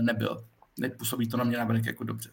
nebyl. 0.02 0.46
Nepůsobí 0.80 1.30
to 1.30 1.38
na 1.38 1.44
mě 1.44 1.58
navenek 1.58 1.86
jako 1.86 2.04
dobře. 2.04 2.30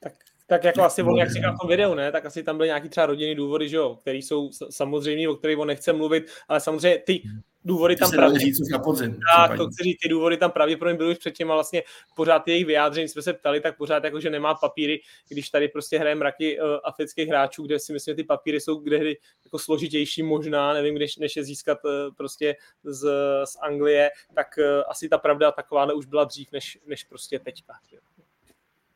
Tak 0.00 0.12
tak 0.48 0.64
jako 0.64 0.82
asi 0.82 1.02
on, 1.02 1.16
jak 1.16 1.30
říkal 1.30 1.54
v 1.54 1.58
tom 1.60 1.68
videu, 1.68 1.94
ne, 1.94 2.12
tak 2.12 2.26
asi 2.26 2.42
tam 2.42 2.56
byly 2.56 2.68
nějaký 2.68 2.88
třeba 2.88 3.06
rodinný 3.06 3.34
důvody, 3.34 3.68
že 3.68 3.76
jo, 3.76 3.98
který 4.00 4.22
jsou 4.22 4.50
samozřejmě, 4.70 5.28
o 5.28 5.34
kterých 5.34 5.58
on 5.58 5.68
nechce 5.68 5.92
mluvit, 5.92 6.30
ale 6.48 6.60
samozřejmě 6.60 6.98
ty 6.98 7.22
důvody 7.66 7.96
tam 7.96 8.10
právě... 8.10 8.38
říct 8.38 8.68
na 8.68 8.78
podzim. 8.78 9.18
Tak, 9.36 9.56
to 9.56 9.66
chci 9.66 9.82
říct, 9.82 9.98
ty 10.02 10.08
důvody 10.08 10.36
tam 10.36 10.50
pravděpodobně 10.50 10.98
byly 10.98 11.10
už 11.10 11.18
předtím 11.18 11.50
a 11.50 11.54
vlastně 11.54 11.82
pořád 12.16 12.48
jejich 12.48 12.66
vyjádření, 12.66 13.08
jsme 13.08 13.22
se 13.22 13.32
ptali, 13.32 13.60
tak 13.60 13.76
pořád 13.76 14.04
jako, 14.04 14.20
že 14.20 14.30
nemá 14.30 14.54
papíry, 14.54 15.00
když 15.28 15.50
tady 15.50 15.68
prostě 15.68 15.98
hraje 15.98 16.14
mraky 16.14 16.60
uh, 16.60 16.66
afrických 16.84 17.28
hráčů, 17.28 17.62
kde 17.62 17.78
si 17.78 17.92
myslím, 17.92 18.12
že 18.12 18.16
ty 18.16 18.24
papíry 18.24 18.60
jsou 18.60 18.80
kde 18.80 18.98
jako 19.44 19.58
složitější 19.58 20.22
možná, 20.22 20.72
nevím, 20.72 20.98
než, 20.98 21.16
než 21.16 21.36
je 21.36 21.44
získat 21.44 21.78
uh, 21.84 21.90
prostě 22.16 22.56
z, 22.84 23.08
z 23.44 23.56
Anglie, 23.62 24.10
tak 24.34 24.46
uh, 24.58 24.82
asi 24.88 25.08
ta 25.08 25.18
pravda 25.18 25.52
taková 25.52 25.92
už 25.94 26.06
byla 26.06 26.24
dřív, 26.24 26.52
než, 26.52 26.78
než 26.86 27.04
prostě 27.04 27.38
teďka. 27.38 27.72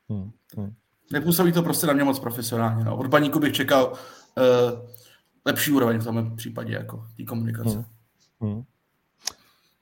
Hmm, 0.09 0.30
hmm 0.56 0.74
nepůsobí 1.12 1.52
to 1.52 1.62
prostě 1.62 1.87
na 1.87 1.92
mě 1.92 2.04
moc 2.04 2.18
profesionálně. 2.18 2.85
No. 2.85 2.96
Od 2.96 3.06
baníku 3.06 3.38
bych 3.38 3.52
čekal 3.52 3.92
uh, 3.92 4.88
lepší 5.44 5.72
úroveň 5.72 5.98
v 5.98 6.04
tomhle 6.04 6.37
případě, 6.37 6.72
jako 6.72 7.04
té 7.16 7.24
komunikace. 7.24 7.70
Hmm. 7.70 7.85
Hmm. 8.40 8.64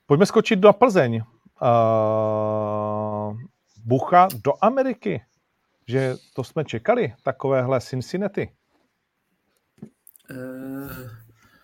Pojďme 0.07 0.27
skočit 0.27 0.59
do 0.59 0.73
Plzeň. 0.73 1.23
Uh, 1.63 3.39
Bucha 3.85 4.29
do 4.45 4.53
Ameriky. 4.61 5.23
Že 5.87 6.15
to 6.35 6.45
jsme 6.45 6.65
čekali, 6.65 7.15
takovéhle 7.23 7.81
Cincinnati. 7.81 8.49
Uh, 10.31 10.91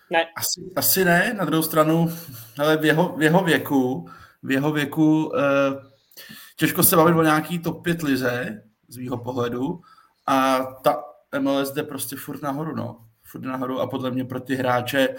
ne. 0.09 0.25
Asi, 0.35 0.61
asi 0.75 1.05
ne, 1.05 1.33
na 1.33 1.45
druhou 1.45 1.63
stranu, 1.63 2.09
ale 2.59 2.77
v 2.77 2.85
jeho, 2.85 3.15
v 3.17 3.21
jeho 3.21 3.43
věku, 3.43 4.09
v 4.43 4.51
jeho 4.51 4.71
věku 4.71 5.25
uh, 5.25 5.31
těžko 6.55 6.83
se 6.83 6.95
bavit 6.95 7.15
o 7.15 7.23
nějaký 7.23 7.59
top 7.59 7.83
5 7.83 8.01
lize, 8.01 8.63
z 8.87 8.97
mýho 8.97 9.17
pohledu. 9.17 9.81
A 10.27 10.63
ta 10.63 11.03
MLS 11.39 11.71
jde 11.71 11.83
prostě 11.83 12.15
furt 12.15 12.41
nahoru, 12.41 12.75
no. 12.75 13.05
Furt 13.23 13.41
nahoru 13.41 13.79
a 13.79 13.87
podle 13.87 14.11
mě 14.11 14.25
pro 14.25 14.39
ty 14.39 14.55
hráče 14.55 15.15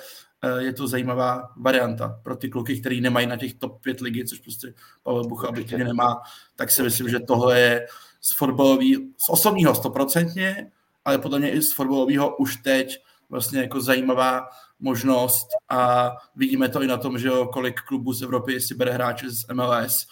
je 0.58 0.72
to 0.72 0.88
zajímavá 0.88 1.52
varianta. 1.56 2.20
Pro 2.22 2.36
ty 2.36 2.48
kluky, 2.48 2.80
který 2.80 3.00
nemají 3.00 3.26
na 3.26 3.36
těch 3.36 3.54
top 3.54 3.80
5 3.82 4.00
ligy, 4.00 4.24
což 4.24 4.38
prostě 4.38 4.74
Pavel 5.02 5.24
Bucha 5.24 5.48
objektivně 5.48 5.84
nemá, 5.84 6.22
tak 6.56 6.70
si 6.70 6.82
myslím, 6.82 7.08
že 7.08 7.20
tohle 7.20 7.60
je 7.60 7.86
z 8.20 8.36
fotbalový, 8.36 8.96
z 8.96 9.30
osobního 9.30 9.74
stoprocentně, 9.74 10.70
ale 11.04 11.18
podle 11.18 11.38
mě 11.38 11.50
i 11.50 11.62
z 11.62 11.72
fotbalového 11.72 12.36
už 12.36 12.56
teď 12.56 12.98
vlastně 13.28 13.60
jako 13.60 13.80
zajímavá 13.80 14.48
možnost 14.80 15.46
a 15.68 16.10
vidíme 16.36 16.68
to 16.68 16.82
i 16.82 16.86
na 16.86 16.96
tom, 16.96 17.18
že 17.18 17.28
jo, 17.28 17.46
kolik 17.46 17.80
klubů 17.80 18.12
z 18.12 18.22
Evropy 18.22 18.60
si 18.60 18.74
bere 18.74 18.92
hráče 18.92 19.30
z 19.30 19.44
MLS, 19.52 20.06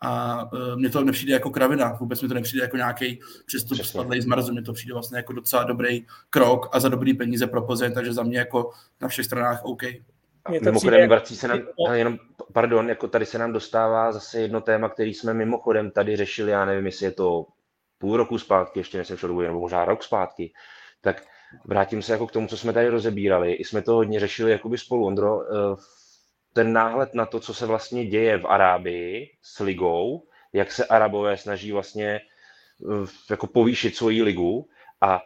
a 0.00 0.44
uh, 0.52 0.76
mně 0.76 0.90
to 0.90 1.04
nepřijde 1.04 1.32
jako 1.32 1.50
kravina, 1.50 1.92
vůbec 1.92 2.22
mi 2.22 2.28
to 2.28 2.34
nepřijde 2.34 2.62
jako 2.62 2.76
nějaký 2.76 3.20
přístup 3.46 3.78
spadlej 3.78 4.20
z 4.20 4.26
Marzu, 4.26 4.52
mně 4.52 4.62
to 4.62 4.72
přijde 4.72 4.94
vlastně 4.94 5.16
jako 5.16 5.32
docela 5.32 5.64
dobrý 5.64 6.06
krok 6.30 6.68
a 6.72 6.80
za 6.80 6.88
dobrý 6.88 7.14
peníze 7.14 7.46
pro 7.46 7.62
Plzeň, 7.62 7.92
takže 7.94 8.12
za 8.12 8.22
mě 8.22 8.38
jako 8.38 8.70
na 9.00 9.08
všech 9.08 9.24
stranách 9.24 9.64
OK. 9.64 9.82
Mimochodem, 10.62 11.08
vrací 11.08 11.36
se 11.36 11.48
nám, 11.48 11.60
jenom, 11.92 12.18
pardon, 12.52 12.88
jako 12.88 13.08
tady 13.08 13.26
se 13.26 13.38
nám 13.38 13.52
dostává 13.52 14.12
zase 14.12 14.40
jedno 14.40 14.60
téma, 14.60 14.88
který 14.88 15.14
jsme 15.14 15.34
mimochodem 15.34 15.90
tady 15.90 16.16
řešili, 16.16 16.50
já 16.50 16.64
nevím, 16.64 16.86
jestli 16.86 17.06
je 17.06 17.12
to 17.12 17.46
půl 17.98 18.16
roku 18.16 18.38
zpátky, 18.38 18.80
ještě 18.80 18.98
než 18.98 19.06
jsem 19.06 19.18
nebo 19.22 19.60
možná 19.60 19.84
rok 19.84 20.02
zpátky, 20.02 20.52
tak 21.00 21.22
vrátím 21.64 22.02
se 22.02 22.12
jako 22.12 22.26
k 22.26 22.32
tomu, 22.32 22.46
co 22.46 22.56
jsme 22.56 22.72
tady 22.72 22.88
rozebírali. 22.88 23.52
I 23.52 23.64
jsme 23.64 23.82
to 23.82 23.94
hodně 23.94 24.20
řešili 24.20 24.50
jakoby 24.50 24.78
spolu, 24.78 25.06
Ondro, 25.06 25.42
eh, 25.42 25.76
ten 26.52 26.72
náhled 26.72 27.14
na 27.14 27.26
to, 27.26 27.40
co 27.40 27.54
se 27.54 27.66
vlastně 27.66 28.06
děje 28.06 28.38
v 28.38 28.46
Arábii 28.46 29.30
s 29.42 29.60
ligou, 29.60 30.22
jak 30.52 30.72
se 30.72 30.86
Arabové 30.86 31.36
snaží 31.36 31.72
vlastně 31.72 32.08
eh, 32.14 33.06
jako 33.30 33.46
povýšit 33.46 33.96
svoji 33.96 34.22
ligu 34.22 34.68
a 35.00 35.22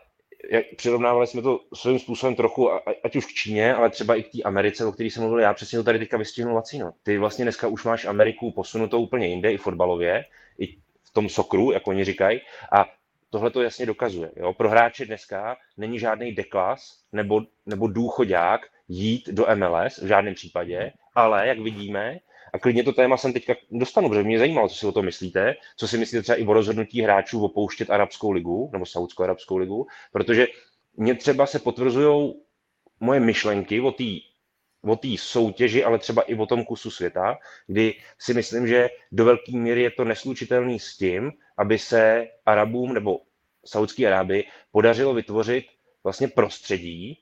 jak, 0.50 0.64
přirovnávali 0.76 1.26
jsme 1.26 1.42
to 1.42 1.60
svým 1.74 1.98
způsobem 1.98 2.34
trochu, 2.34 2.70
ať 3.04 3.16
už 3.16 3.26
k 3.26 3.34
Číně, 3.34 3.74
ale 3.74 3.90
třeba 3.90 4.14
i 4.14 4.22
k 4.22 4.32
té 4.32 4.42
Americe, 4.42 4.86
o 4.86 4.92
které 4.92 5.06
jsem 5.06 5.22
mluvil 5.22 5.40
já, 5.40 5.54
přesně 5.54 5.78
to 5.78 5.84
tady 5.84 5.98
teďka 5.98 6.16
vystihnul 6.16 6.54
Vacíno. 6.54 6.92
Ty 7.02 7.18
vlastně 7.18 7.44
dneska 7.44 7.66
už 7.68 7.84
máš 7.84 8.04
Ameriku 8.04 8.52
posunutou 8.52 9.02
úplně 9.02 9.26
jinde, 9.26 9.52
i 9.52 9.56
fotbalově, 9.56 10.24
i 10.58 10.66
v 11.02 11.10
tom 11.12 11.28
sokru, 11.28 11.72
jak 11.72 11.86
oni 11.86 12.04
říkají, 12.04 12.40
a 12.72 12.86
tohle 13.30 13.50
to 13.50 13.62
jasně 13.62 13.86
dokazuje. 13.86 14.30
Jo? 14.36 14.52
Pro 14.52 14.68
hráče 14.68 15.06
dneska 15.06 15.56
není 15.76 15.98
žádný 15.98 16.32
deklas 16.32 17.04
nebo, 17.12 17.40
nebo 17.66 17.86
důchodák 17.86 18.60
jít 18.88 19.28
do 19.28 19.46
MLS 19.54 19.98
v 19.98 20.06
žádném 20.06 20.34
případě, 20.34 20.92
ale 21.14 21.48
jak 21.48 21.58
vidíme, 21.58 22.18
a 22.52 22.58
klidně 22.58 22.84
to 22.84 22.92
téma 22.92 23.16
jsem 23.16 23.32
teďka 23.32 23.54
dostanu, 23.70 24.08
protože 24.08 24.22
mě 24.22 24.38
zajímalo, 24.38 24.68
co 24.68 24.74
si 24.74 24.86
o 24.86 24.92
tom 24.92 25.04
myslíte, 25.04 25.54
co 25.76 25.88
si 25.88 25.98
myslíte 25.98 26.22
třeba 26.22 26.36
i 26.36 26.46
o 26.46 26.52
rozhodnutí 26.52 27.02
hráčů 27.02 27.44
opouštět 27.44 27.90
Arabskou 27.90 28.30
ligu 28.30 28.70
nebo 28.72 28.86
Saudskou 28.86 29.22
Arabskou 29.22 29.56
ligu, 29.56 29.86
protože 30.12 30.46
mě 30.96 31.14
třeba 31.14 31.46
se 31.46 31.58
potvrzují 31.58 32.34
moje 33.00 33.20
myšlenky 33.20 33.80
o 33.80 33.92
té 33.92 34.04
o 34.84 34.96
té 34.96 35.08
soutěži, 35.18 35.84
ale 35.84 35.98
třeba 35.98 36.22
i 36.22 36.34
o 36.34 36.46
tom 36.46 36.64
kusu 36.64 36.90
světa, 36.90 37.38
kdy 37.66 37.94
si 38.18 38.34
myslím, 38.34 38.66
že 38.66 38.88
do 39.12 39.24
velké 39.24 39.52
míry 39.52 39.82
je 39.82 39.90
to 39.90 40.04
neslučitelný 40.04 40.78
s 40.78 40.96
tím, 40.96 41.32
aby 41.56 41.78
se 41.78 42.28
Arabům 42.46 42.94
nebo 42.94 43.20
Saudské 43.64 44.06
Arábii 44.06 44.44
podařilo 44.70 45.14
vytvořit 45.14 45.66
vlastně 46.04 46.28
prostředí, 46.28 47.18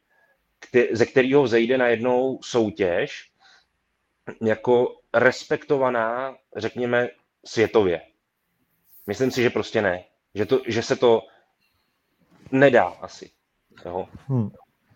ze 0.91 1.07
kterého 1.07 1.43
vzejde 1.43 1.79
najednou 1.79 2.39
soutěž 2.43 3.30
jako 4.41 4.97
respektovaná, 5.15 6.37
řekněme, 6.57 7.09
světově. 7.45 8.01
Myslím 9.07 9.31
si, 9.31 9.43
že 9.43 9.51
prostě 9.51 9.83
ne. 9.83 10.05
Že, 10.35 10.47
to, 10.47 10.61
že 10.67 10.83
se 10.83 10.97
to 10.97 11.23
nedá 12.53 12.85
asi. 12.85 13.31
Jo? 13.85 14.09
Hmm. 14.27 14.51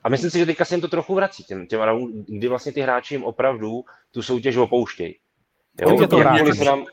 A 0.05 0.09
myslím 0.09 0.31
si, 0.31 0.39
že 0.39 0.47
teďka 0.47 0.65
se 0.65 0.75
jim 0.75 0.81
to 0.81 0.89
trochu 0.89 1.15
vrací, 1.15 1.45
těm, 1.45 1.67
těm 1.67 1.81
kdy 2.27 2.49
vlastně 2.49 2.73
ty 2.73 2.81
hráči 2.81 3.15
jim 3.15 3.25
opravdu 3.25 3.85
tu 4.11 4.23
soutěž 4.23 4.57
opouštějí. 4.57 5.19
Jo, 5.81 6.01
je 6.01 6.09
to 6.09 6.55
se 6.55 6.65
nám, 6.65 6.85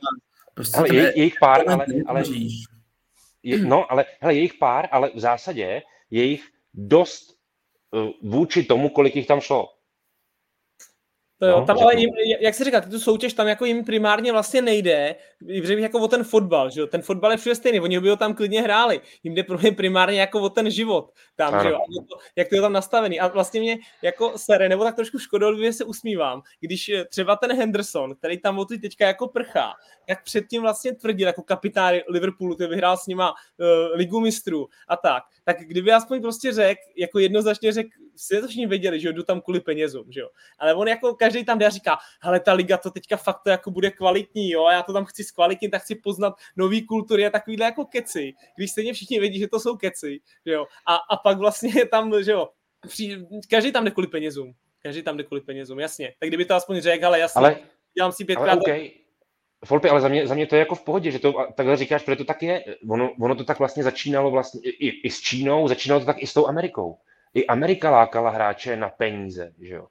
prostě 0.53 0.77
hele, 0.77 0.95
je, 0.95 1.13
jejich 1.15 1.33
pár, 1.39 1.69
ale, 1.69 1.85
ale, 2.05 2.23
je, 3.43 3.57
no, 3.57 3.91
ale 3.91 4.05
hele, 4.19 4.33
jejich 4.33 4.53
pár, 4.53 4.87
ale 4.91 5.11
v 5.15 5.19
zásadě 5.19 5.81
je 6.09 6.23
jich 6.23 6.49
dost 6.73 7.37
uh, 7.91 8.09
vůči 8.31 8.63
tomu, 8.63 8.89
kolik 8.89 9.15
jich 9.15 9.27
tam 9.27 9.41
šlo. 9.41 9.69
To 11.41 11.47
jo, 11.47 11.59
no, 11.59 11.65
tam 11.65 11.77
ale 11.79 11.95
jim, 11.95 12.09
jak 12.39 12.53
se 12.53 12.63
říká, 12.63 12.81
tu 12.81 12.99
soutěž 12.99 13.33
tam 13.33 13.47
jako 13.47 13.65
jim 13.65 13.85
primárně 13.85 14.31
vlastně 14.31 14.61
nejde, 14.61 15.15
že 15.63 15.79
jako 15.79 15.99
o 15.99 16.07
ten 16.07 16.23
fotbal, 16.23 16.69
že 16.69 16.79
jo? 16.81 16.87
ten 16.87 17.01
fotbal 17.01 17.31
je 17.31 17.37
všude 17.37 17.55
stejný, 17.55 17.79
oni 17.79 17.99
by 17.99 18.09
ho 18.09 18.15
tam 18.15 18.33
klidně 18.33 18.61
hráli, 18.61 19.01
jim 19.23 19.33
jde 19.33 19.43
pro 19.43 19.59
ně 19.59 19.71
primárně 19.71 20.19
jako 20.19 20.39
o 20.39 20.49
ten 20.49 20.71
život 20.71 21.11
tam, 21.35 21.63
že 21.63 21.69
jo? 21.69 21.77
To, 22.09 22.17
jak 22.35 22.49
to 22.49 22.55
je 22.55 22.61
tam 22.61 22.73
nastavený 22.73 23.19
a 23.19 23.27
vlastně 23.27 23.59
mě 23.59 23.77
jako 24.01 24.33
sere, 24.35 24.69
nebo 24.69 24.83
tak 24.83 24.95
trošku 24.95 25.19
škodolivě 25.19 25.73
se 25.73 25.83
usmívám, 25.83 26.41
když 26.59 26.89
eh, 26.89 27.05
třeba 27.05 27.35
ten 27.35 27.57
Henderson, 27.57 28.15
který 28.15 28.37
tam 28.37 28.59
o 28.59 28.65
teďka 28.65 29.07
jako 29.07 29.27
prchá, 29.27 29.73
jak 30.09 30.23
předtím 30.23 30.61
vlastně 30.61 30.95
tvrdil 30.95 31.27
jako 31.27 31.43
kapitán 31.43 31.95
Liverpoolu, 32.09 32.55
který 32.55 32.69
vyhrál 32.69 32.97
s 32.97 33.07
nima 33.07 33.31
uh, 33.31 33.67
ligu 33.93 34.19
mistrů 34.19 34.67
a 34.87 34.97
tak, 34.97 35.23
tak 35.43 35.59
kdyby 35.59 35.91
aspoň 35.91 36.21
prostě 36.21 36.53
řekl, 36.53 36.81
jako 36.97 37.19
jednoznačně 37.19 37.71
řekl, 37.71 37.89
si 38.15 38.41
to 38.41 38.47
všichni 38.47 38.67
věděli, 38.67 38.99
že 38.99 39.13
jdu 39.13 39.23
tam 39.23 39.41
kvůli 39.41 39.59
penězům, 39.59 40.11
že 40.11 40.19
jo. 40.19 40.29
Ale 40.59 40.73
on 40.73 40.87
jako 40.87 41.15
každý 41.15 41.45
tam 41.45 41.59
jde 41.59 41.65
a 41.65 41.69
říká, 41.69 41.97
hele, 42.21 42.39
ta 42.39 42.53
liga 42.53 42.77
to 42.77 42.91
teďka 42.91 43.17
fakt 43.17 43.41
to 43.43 43.49
jako 43.49 43.71
bude 43.71 43.91
kvalitní, 43.91 44.51
jo, 44.51 44.65
a 44.65 44.73
já 44.73 44.83
to 44.83 44.93
tam 44.93 45.05
chci 45.05 45.23
zkvalitnit, 45.23 45.71
tak 45.71 45.81
chci 45.81 45.95
poznat 45.95 46.33
nový 46.55 46.85
kultury 46.85 47.25
a 47.25 47.29
takovýhle 47.29 47.65
jako 47.65 47.85
keci, 47.85 48.33
když 48.55 48.71
stejně 48.71 48.93
všichni 48.93 49.19
vědí, 49.19 49.39
že 49.39 49.47
to 49.47 49.59
jsou 49.59 49.77
keci, 49.77 50.19
že 50.45 50.53
jo. 50.53 50.65
A, 50.85 50.95
a 50.95 51.17
pak 51.17 51.37
vlastně 51.37 51.85
tam, 51.85 52.23
že 52.23 52.31
jo, 52.31 52.49
při, 52.87 53.25
každý 53.49 53.71
tam 53.71 53.85
jde 53.85 53.91
kvůli 53.91 54.07
penězům. 54.07 54.53
Každý 54.83 55.03
tam 55.03 55.17
jde 55.17 55.23
kvůli 55.23 55.41
penězům, 55.41 55.79
jasně. 55.79 56.13
Tak 56.19 56.29
kdyby 56.29 56.45
to 56.45 56.55
aspoň 56.55 56.81
řekl, 56.81 57.05
ale 57.05 57.19
jasně, 57.19 57.39
ale, 57.39 57.59
dělám 57.97 58.11
si 58.11 58.25
pětkrát. 58.25 58.49
Ale 58.49 58.61
okay. 58.61 58.91
Folpy, 59.65 59.89
ale 59.89 60.01
za 60.01 60.07
mě, 60.07 60.27
za 60.27 60.35
mě 60.35 60.47
to 60.47 60.55
je 60.55 60.59
jako 60.59 60.75
v 60.75 60.83
pohodě, 60.83 61.11
že 61.11 61.19
to 61.19 61.33
takhle 61.55 61.77
říkáš, 61.77 62.03
protože 62.03 62.15
to 62.15 62.23
tak 62.23 62.43
je. 62.43 62.63
Ono, 62.89 63.11
ono 63.19 63.35
to 63.35 63.43
tak 63.43 63.59
vlastně 63.59 63.83
začínalo 63.83 64.31
vlastně 64.31 64.61
i, 64.61 65.07
i 65.07 65.09
s 65.09 65.21
Čínou, 65.21 65.67
začínalo 65.67 65.99
to 65.99 66.05
tak 66.05 66.23
i 66.23 66.27
s 66.27 66.33
tou 66.33 66.47
Amerikou 66.47 66.97
i 67.33 67.47
Amerika 67.47 67.91
lákala 67.91 68.29
hráče 68.29 68.77
na 68.77 68.89
peníze. 68.89 69.53
Že 69.61 69.75
jo? 69.75 69.87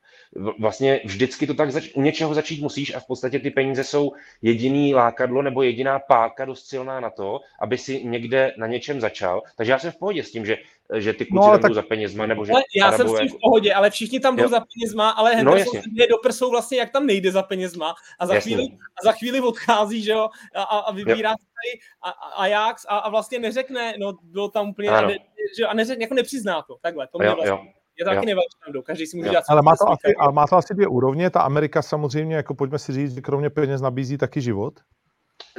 Vlastně 0.59 1.01
vždycky 1.05 1.47
to 1.47 1.55
tak 1.55 1.71
zač- 1.71 1.91
u 1.95 2.03
něčeho 2.03 2.35
začít 2.35 2.63
musíš 2.63 2.95
a 2.95 3.01
v 3.01 3.07
podstatě 3.07 3.39
ty 3.39 3.51
peníze 3.51 3.85
jsou 3.85 4.13
jediný 4.43 4.95
lákadlo 4.95 5.43
nebo 5.43 5.63
jediná 5.63 5.99
páka 5.99 6.45
dost 6.45 6.67
silná 6.67 7.01
na 7.01 7.11
to, 7.11 7.41
aby 7.61 7.79
si 7.79 8.05
někde 8.05 8.53
na 8.59 8.67
něčem 8.67 9.01
začal. 9.01 9.43
Takže 9.57 9.73
já 9.73 9.79
jsem 9.79 9.93
v 9.93 9.99
pohodě 9.99 10.25
s 10.25 10.33
tím, 10.33 10.47
že 10.47 10.59
že 10.95 11.13
ty 11.13 11.27
kluci 11.27 11.47
no, 11.47 11.53
tam 11.53 11.61
tak... 11.61 11.71
jdou 11.71 11.75
za 11.75 11.83
penězma, 11.83 12.27
nebo 12.27 12.45
že 12.45 12.53
ale 12.53 12.63
Já 12.77 12.93
jsem 12.93 13.09
s 13.09 13.19
tím 13.19 13.29
v 13.29 13.37
pohodě, 13.41 13.75
ale 13.75 13.91
všichni 13.91 14.21
tam 14.21 14.37
jdou 14.37 14.49
za 14.49 14.61
penězma, 14.61 15.11
ale 15.11 15.35
Henderson 15.35 15.77
no, 15.77 15.83
se 15.83 16.07
do 16.07 16.19
prsou 16.19 16.51
vlastně, 16.51 16.79
jak 16.79 16.91
tam 16.91 17.07
nejde 17.07 17.33
za 17.33 17.43
penězma 17.43 17.95
a 18.19 18.27
za, 18.27 18.41
chvíli, 18.41 18.63
a 18.73 19.05
za 19.05 19.13
chvíli 19.13 19.41
odchází, 19.41 20.03
že 20.03 20.11
jo, 20.11 20.29
a, 20.55 20.63
a 20.63 20.93
vybírá 20.93 21.31
tady 21.31 21.81
a, 22.03 22.11
Ajax 22.11 22.87
a, 22.89 22.99
a 22.99 23.11
vlastně 23.11 23.39
neřekne, 23.39 23.95
no 23.99 24.13
bylo 24.23 24.49
tam 24.49 24.69
úplně, 24.69 24.89
a, 24.89 25.01
ne, 25.01 25.19
že, 25.59 25.67
a 25.67 25.75
neřekne, 25.75 26.05
jako 26.05 26.15
nepřizná 26.15 26.63
to, 26.63 26.77
takhle, 26.83 27.07
to 27.07 27.19
mě 27.19 27.29
vlastně. 27.29 27.49
Jo. 27.49 27.59
Je 27.99 28.05
to 28.05 28.11
taky 28.11 28.27
nevadí, 28.27 28.47
každý 28.85 29.07
si 29.07 29.17
může 29.17 29.29
jo. 29.29 29.31
dělat. 29.31 29.45
Ale 29.49 29.63
má, 29.63 29.77
to 29.77 29.91
asi, 29.91 30.15
ale 30.19 30.33
má 30.33 30.47
to 30.47 30.57
asi 30.57 30.75
dvě 30.75 30.87
úrovně. 30.87 31.31
Ta 31.31 31.41
Amerika 31.41 31.83
samozřejmě, 31.83 32.37
jako 32.37 32.55
pojďme 32.55 32.79
si 32.79 32.93
říct, 32.93 33.15
že 33.15 33.21
kromě 33.21 33.51
peněz 33.51 33.81
nabízí 33.81 34.19
taky 34.19 34.41
život. 34.41 34.75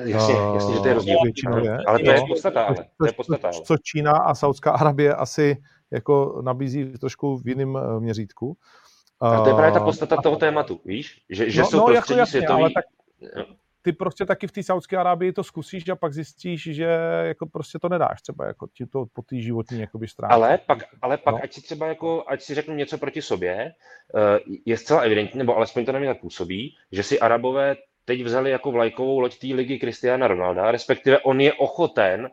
Jasně, 0.06 0.34
jasně, 0.54 0.74
že 0.74 0.80
to 0.80 0.88
je 0.88 0.94
rozdíl. 0.94 1.18
Většinově. 1.24 1.78
Ale 1.88 2.00
to 2.00 2.12
je 2.12 2.22
podstata, 2.28 2.64
ale. 2.64 2.76
To 2.98 3.06
je 3.06 3.14
podstata, 3.14 3.50
co, 3.50 3.62
co 3.62 3.78
Čína 3.78 4.12
a 4.12 4.36
Saudská 4.36 4.72
Arabie 4.72 5.16
asi 5.16 5.58
jako 5.92 6.42
nabízí 6.42 6.86
trošku 6.98 7.38
v 7.38 7.48
jiném 7.48 7.78
eh, 7.78 8.00
měřítku. 8.00 8.58
A 9.22 9.44
to 9.44 9.50
je 9.50 9.56
právě 9.56 9.72
ta 9.72 9.80
podstata 9.80 10.22
toho 10.22 10.36
tématu, 10.36 10.82
víš? 10.86 11.22
Že, 11.30 11.50
že 11.50 11.62
no, 11.62 11.68
jsou 11.68 11.78
no, 11.78 11.86
prostředí 11.86 12.18
jako 12.18 12.20
jasně, 12.20 12.40
světový... 12.40 12.62
Ale 12.62 12.70
tak, 12.76 12.86
ty 13.82 13.92
prostě 13.92 14.26
taky 14.26 14.48
v 14.48 14.52
té 14.52 14.64
Saudské 14.64 14.98
Arábii 14.98 15.34
to 15.34 15.44
zkusíš 15.44 15.90
a 15.90 15.96
pak 15.96 16.14
zjistíš, 16.14 16.64
že 16.64 16.88
jako 17.24 17.46
prostě 17.46 17.80
to 17.80 17.90
nedáš 17.90 18.22
třeba 18.22 18.48
jako 18.48 18.68
ti 18.74 18.86
to 18.86 19.06
po 19.14 19.22
té 19.22 19.36
životní 19.36 19.80
jakoby 19.80 20.08
stránce. 20.08 20.34
Ale 20.34 20.60
pak, 20.66 20.84
ale 21.02 21.18
pak 21.18 21.36
no. 21.36 21.44
ať 21.44 21.54
si 21.54 21.62
třeba 21.62 21.88
jako, 21.88 22.24
ať 22.28 22.42
si 22.42 22.56
řeknu 22.56 22.76
něco 22.76 22.98
proti 22.98 23.22
sobě, 23.22 23.54
eh, 23.56 24.40
je 24.66 24.78
zcela 24.78 25.02
evidentní, 25.02 25.38
nebo 25.38 25.56
alespoň 25.56 25.86
to 25.86 25.92
na 25.92 26.00
mě 26.00 26.08
tak 26.08 26.22
působí, 26.22 26.78
že 26.92 27.04
si 27.04 27.20
Arabové 27.20 27.76
teď 28.06 28.24
vzali 28.24 28.52
jako 28.52 28.72
vlajkovou 28.72 29.20
loď 29.20 29.40
té 29.40 29.48
ligy 29.48 29.80
Cristiana 29.80 30.28
Ronalda, 30.28 30.72
respektive 30.72 31.20
on 31.20 31.42
je 31.42 31.54
ochoten 31.54 32.30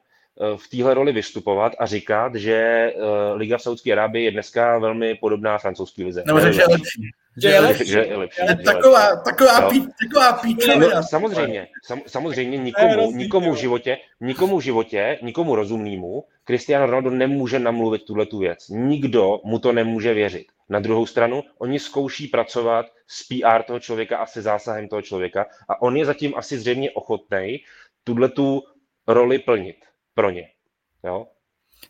v 0.56 0.68
téhle 0.68 0.94
roli 0.94 1.12
vystupovat 1.12 1.72
a 1.78 1.86
říkat, 1.86 2.34
že 2.34 2.54
eh, 2.54 2.94
Liga 3.34 3.58
v 3.58 3.62
Saudské 3.62 3.92
Arábii 3.92 4.24
je 4.24 4.30
dneska 4.30 4.78
velmi 4.78 5.14
podobná 5.14 5.58
francouzské 5.58 6.04
lize. 6.04 6.22
Nebo 6.26 6.40
že 6.40 6.60
je 6.60 6.66
lepší. 6.68 7.02
Že 7.42 7.48
je 7.48 7.60
lepší. 7.60 7.86
Že 7.86 7.98
je 7.98 8.16
lepší. 8.16 8.40
Je 8.48 8.56
taková, 8.56 9.16
taková, 9.16 9.60
no. 9.60 9.70
pí, 9.70 9.86
taková 10.08 10.32
píčovina. 10.32 10.96
No, 10.96 11.02
samozřejmě, 11.02 11.68
sam, 11.84 12.00
samozřejmě 12.06 12.58
nikomu, 12.58 13.12
nikomu 13.12 13.52
v 13.52 13.56
životě, 13.56 13.98
nikomu 14.20 14.58
v 14.58 14.62
životě, 14.62 15.18
nikomu 15.22 15.54
rozumnému, 15.54 16.24
Cristiano 16.44 16.86
Ronaldo 16.86 17.10
nemůže 17.10 17.58
namluvit 17.58 18.04
tuhle 18.04 18.26
tu 18.26 18.38
věc. 18.38 18.68
Nikdo 18.68 19.40
mu 19.44 19.58
to 19.58 19.72
nemůže 19.72 20.14
věřit. 20.14 20.46
Na 20.68 20.80
druhou 20.80 21.06
stranu, 21.06 21.44
oni 21.58 21.78
zkouší 21.78 22.26
pracovat 22.26 22.86
s 23.06 23.22
PR 23.28 23.62
toho 23.62 23.80
člověka 23.80 24.18
a 24.18 24.26
se 24.26 24.42
zásahem 24.42 24.88
toho 24.88 25.02
člověka 25.02 25.46
a 25.68 25.82
on 25.82 25.96
je 25.96 26.04
zatím 26.04 26.32
asi 26.36 26.58
zřejmě 26.58 26.90
ochotný 26.90 27.58
tuhle 28.04 28.28
tu 28.28 28.62
roli 29.06 29.38
plnit 29.38 29.76
pro 30.18 30.30
ně. 30.30 30.48
Jo? 31.04 31.26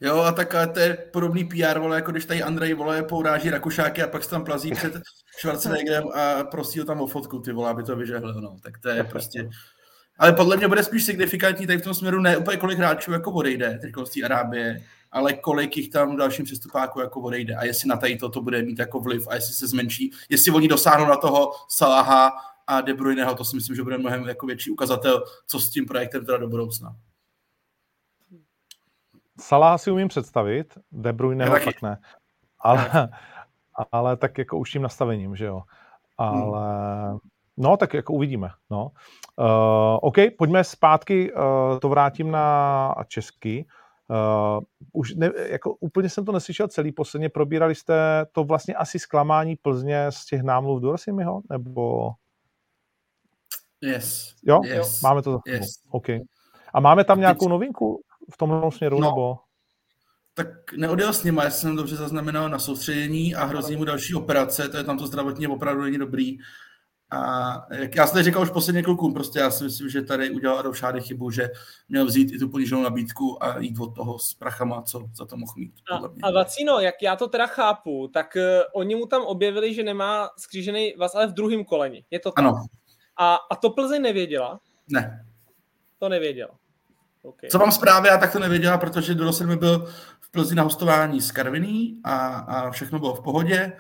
Jo, 0.01 0.19
a 0.19 0.33
tak 0.33 0.55
to 0.75 0.81
je 0.81 0.97
podobný 1.13 1.45
PR, 1.45 1.79
vole, 1.79 1.97
jako 1.97 2.11
když 2.11 2.25
tady 2.25 2.43
Andrej, 2.43 2.75
vole, 2.75 3.03
pouráží 3.03 3.51
Rakušáky 3.51 4.03
a 4.03 4.07
pak 4.09 4.25
se 4.25 4.31
tam 4.31 4.45
plazí 4.45 4.71
před 4.73 4.93
Schwarzeneggerem 5.39 6.05
a 6.15 6.45
prosí 6.45 6.79
ho 6.79 6.85
tam 6.85 7.01
o 7.01 7.07
fotku, 7.07 7.41
ty 7.41 7.53
vole, 7.53 7.71
aby 7.71 7.83
to 7.83 7.97
vyžehl, 7.97 8.41
no. 8.41 8.57
Tak 8.63 8.79
to 8.79 8.89
je 8.89 9.05
prostě... 9.05 9.51
Ale 10.19 10.33
podle 10.33 10.57
mě 10.57 10.69
bude 10.69 10.85
spíš 10.85 11.05
signifikantní 11.05 11.67
tady 11.67 11.79
v 11.79 11.83
tom 11.83 11.95
směru 11.95 12.21
ne 12.21 12.37
úplně 12.37 12.57
kolik 12.57 12.79
hráčů 12.79 13.13
jako 13.13 13.33
odejde 13.33 13.79
teď 13.83 13.95
z 14.05 14.11
té 14.11 14.23
Arábie, 14.23 14.85
ale 15.13 15.33
kolik 15.33 15.77
jich 15.77 15.91
tam 15.91 16.15
v 16.15 16.19
dalším 16.19 16.45
přestupáku 16.45 17.01
jako 17.01 17.21
odejde 17.21 17.55
a 17.55 17.65
jestli 17.65 17.89
na 17.89 17.97
tady 17.97 18.17
to, 18.17 18.29
to 18.29 18.43
bude 18.43 18.63
mít 18.63 18.79
jako 18.79 19.01
vliv 19.01 19.29
a 19.29 19.35
jestli 19.35 19.55
se 19.55 19.67
zmenší, 19.67 20.13
jestli 20.29 20.53
oni 20.53 20.69
dosáhnou 20.69 21.07
na 21.07 21.17
toho 21.17 21.53
Salaha 21.69 22.33
a 22.67 22.81
De 22.81 22.95
Bruyneho, 22.95 23.35
to 23.35 23.45
si 23.45 23.57
myslím, 23.57 23.77
že 23.77 23.83
bude 23.83 23.99
mnohem 23.99 24.29
jako 24.29 24.47
větší 24.47 24.71
ukazatel, 24.71 25.25
co 25.47 25.61
s 25.61 25.71
tím 25.71 25.87
projektem 25.87 26.25
teda 26.27 26.39
do 26.39 26.49
budoucna. 26.49 26.97
Salah 29.41 29.81
si 29.81 29.91
umím 29.91 30.09
představit, 30.09 30.79
De 30.93 31.13
Bruyneho 31.13 31.57
fakt 31.57 31.83
ne. 31.83 31.99
Ale, 32.61 33.09
ale 33.93 34.17
tak 34.17 34.39
jako 34.39 34.59
už 34.59 34.71
tím 34.71 34.83
nastavením, 34.83 35.37
že 35.37 35.45
jo. 35.45 35.63
Ale 36.19 37.09
hmm. 37.09 37.19
no, 37.57 37.77
tak 37.77 37.95
jako 37.95 38.13
uvidíme. 38.13 38.51
No. 38.71 38.91
Uh, 39.37 39.99
OK, 40.03 40.17
pojďme 40.39 40.65
zpátky, 40.65 41.33
uh, 41.33 41.79
to 41.79 41.89
vrátím 41.89 42.31
na 42.31 42.95
český. 43.09 43.67
Uh, 44.11 44.65
už 44.93 45.15
ne, 45.15 45.31
jako 45.49 45.75
úplně 45.75 46.09
jsem 46.09 46.25
to 46.25 46.33
neslyšel 46.33 46.69
celý, 46.69 46.93
posledně 46.93 47.29
probírali 47.29 47.75
jste 47.75 48.27
to 48.33 48.45
vlastně 48.45 48.75
asi 48.75 48.99
zklamání 48.99 49.57
Plzně 49.57 50.07
z 50.13 50.27
těch 50.27 50.43
námluv 50.43 50.83
do 50.83 50.93
Rosimiho, 50.93 51.41
nebo... 51.51 52.11
Yes. 53.81 54.35
Jo? 54.43 54.61
Yes. 54.65 55.03
Máme 55.03 55.23
to 55.23 55.33
za 55.33 55.39
yes. 55.47 55.69
OK. 55.91 56.09
A 56.75 56.81
máme 56.81 57.05
tam 57.05 57.21
nějakou 57.21 57.49
novinku 57.49 58.03
v 58.31 58.37
tom 58.37 58.71
směru, 58.71 59.01
no. 59.01 59.09
nebo... 59.09 59.39
Tak 60.35 60.73
neodjel 60.77 61.13
s 61.13 61.25
nima, 61.25 61.45
já 61.45 61.51
jsem 61.51 61.77
dobře 61.77 61.97
zaznamenal 61.97 62.49
na 62.49 62.59
soustředění 62.59 63.35
a 63.35 63.45
hrozí 63.45 63.77
mu 63.77 63.85
další 63.85 64.15
operace, 64.15 64.69
to 64.69 64.77
je 64.77 64.85
tam 64.85 64.99
to 64.99 65.07
zdravotně 65.07 65.49
opravdu 65.49 65.83
není 65.83 65.99
dobrý. 65.99 66.39
A 67.11 67.53
jak 67.75 67.95
já 67.95 68.07
jsem 68.07 68.23
říkal 68.23 68.43
už 68.43 68.51
posledně 68.51 68.83
klukům, 68.83 69.15
prostě 69.15 69.39
já 69.39 69.51
si 69.51 69.65
myslím, 69.65 69.89
že 69.89 70.03
tady 70.03 70.31
udělal 70.31 70.59
Adolf 70.59 70.79
Šády 70.79 71.01
chybu, 71.01 71.31
že 71.31 71.51
měl 71.89 72.07
vzít 72.07 72.33
i 72.33 72.39
tu 72.39 72.49
poníženou 72.49 72.83
nabídku 72.83 73.45
a 73.45 73.59
jít 73.59 73.81
od 73.81 73.95
toho 73.95 74.19
s 74.19 74.35
prachama, 74.35 74.83
co 74.83 75.05
za 75.15 75.25
to 75.25 75.37
mohl 75.37 75.53
mít. 75.57 75.75
A, 75.93 76.01
a 76.23 76.31
Vacino, 76.31 76.81
jak 76.81 76.95
já 77.03 77.17
to 77.17 77.29
teda 77.29 77.47
chápu, 77.47 78.09
tak 78.09 78.37
uh, 78.37 78.43
oni 78.75 78.95
mu 78.95 79.07
tam 79.07 79.23
objevili, 79.23 79.75
že 79.75 79.83
nemá 79.83 80.31
skřížený 80.39 80.95
vás, 80.99 81.15
ale 81.15 81.27
v 81.27 81.33
druhém 81.33 81.65
koleni. 81.65 82.05
Je 82.11 82.21
to 82.21 82.31
tak? 82.31 82.39
Ano. 82.39 82.67
A, 83.17 83.35
a 83.51 83.57
to 83.57 83.71
Plzeň 83.71 84.03
nevěděla? 84.03 84.61
Ne. 84.89 85.27
To 85.99 86.09
nevěděla. 86.09 86.51
Okay. 87.29 87.51
Co 87.51 87.59
mám 87.59 87.73
zprávy, 87.73 88.09
já 88.09 88.19
tak 88.19 88.33
to 88.33 88.39
nevěděla, 88.39 88.79
protože 88.79 89.15
do 89.15 89.33
mi 89.47 89.57
byl 89.57 89.87
v 90.21 90.31
Plzni 90.31 90.57
na 90.57 90.63
hostování 90.63 91.21
s 91.21 91.31
Karviní 91.31 92.01
a, 92.05 92.27
a 92.27 92.71
všechno 92.71 92.99
bylo 92.99 93.15
v 93.15 93.23
pohodě 93.23 93.73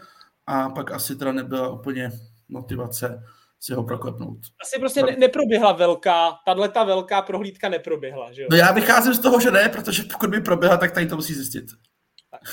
a 0.46 0.68
pak 0.68 0.92
asi 0.92 1.16
teda 1.16 1.32
nebyla 1.32 1.68
úplně 1.68 2.10
motivace 2.48 3.22
si 3.60 3.74
ho 3.74 3.84
proklepnout. 3.84 4.38
Asi 4.62 4.78
prostě 4.78 5.02
ne, 5.02 5.16
neproběhla 5.18 5.72
velká, 5.72 6.32
tahle 6.44 6.68
ta 6.68 6.84
velká 6.84 7.22
prohlídka 7.22 7.68
neproběhla, 7.68 8.32
že 8.32 8.42
jo? 8.42 8.48
No 8.50 8.56
já 8.56 8.72
vycházím 8.72 9.14
z 9.14 9.18
toho, 9.18 9.40
že 9.40 9.50
ne, 9.50 9.68
protože 9.68 10.02
pokud 10.02 10.30
by 10.30 10.40
proběhla, 10.40 10.76
tak 10.76 10.92
tady 10.92 11.06
to 11.06 11.16
musí 11.16 11.34
zjistit. 11.34 11.64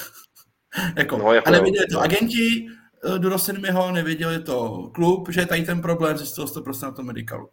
jako, 0.97 1.17
no, 1.17 1.33
jako, 1.33 1.47
a 1.47 1.51
nevěděli 1.51 1.85
to 1.91 1.99
agenti 1.99 2.67
do 3.17 3.29
Rosinmiho, 3.29 3.91
nevěděli 3.91 4.43
to 4.43 4.89
klub, 4.93 5.29
že 5.31 5.41
je 5.41 5.45
tady 5.45 5.63
ten 5.63 5.81
problém, 5.81 6.17
zjistil 6.17 6.47
to 6.47 6.61
prostě 6.61 6.85
na 6.85 6.91
tom 6.91 7.05
medicalu. 7.05 7.49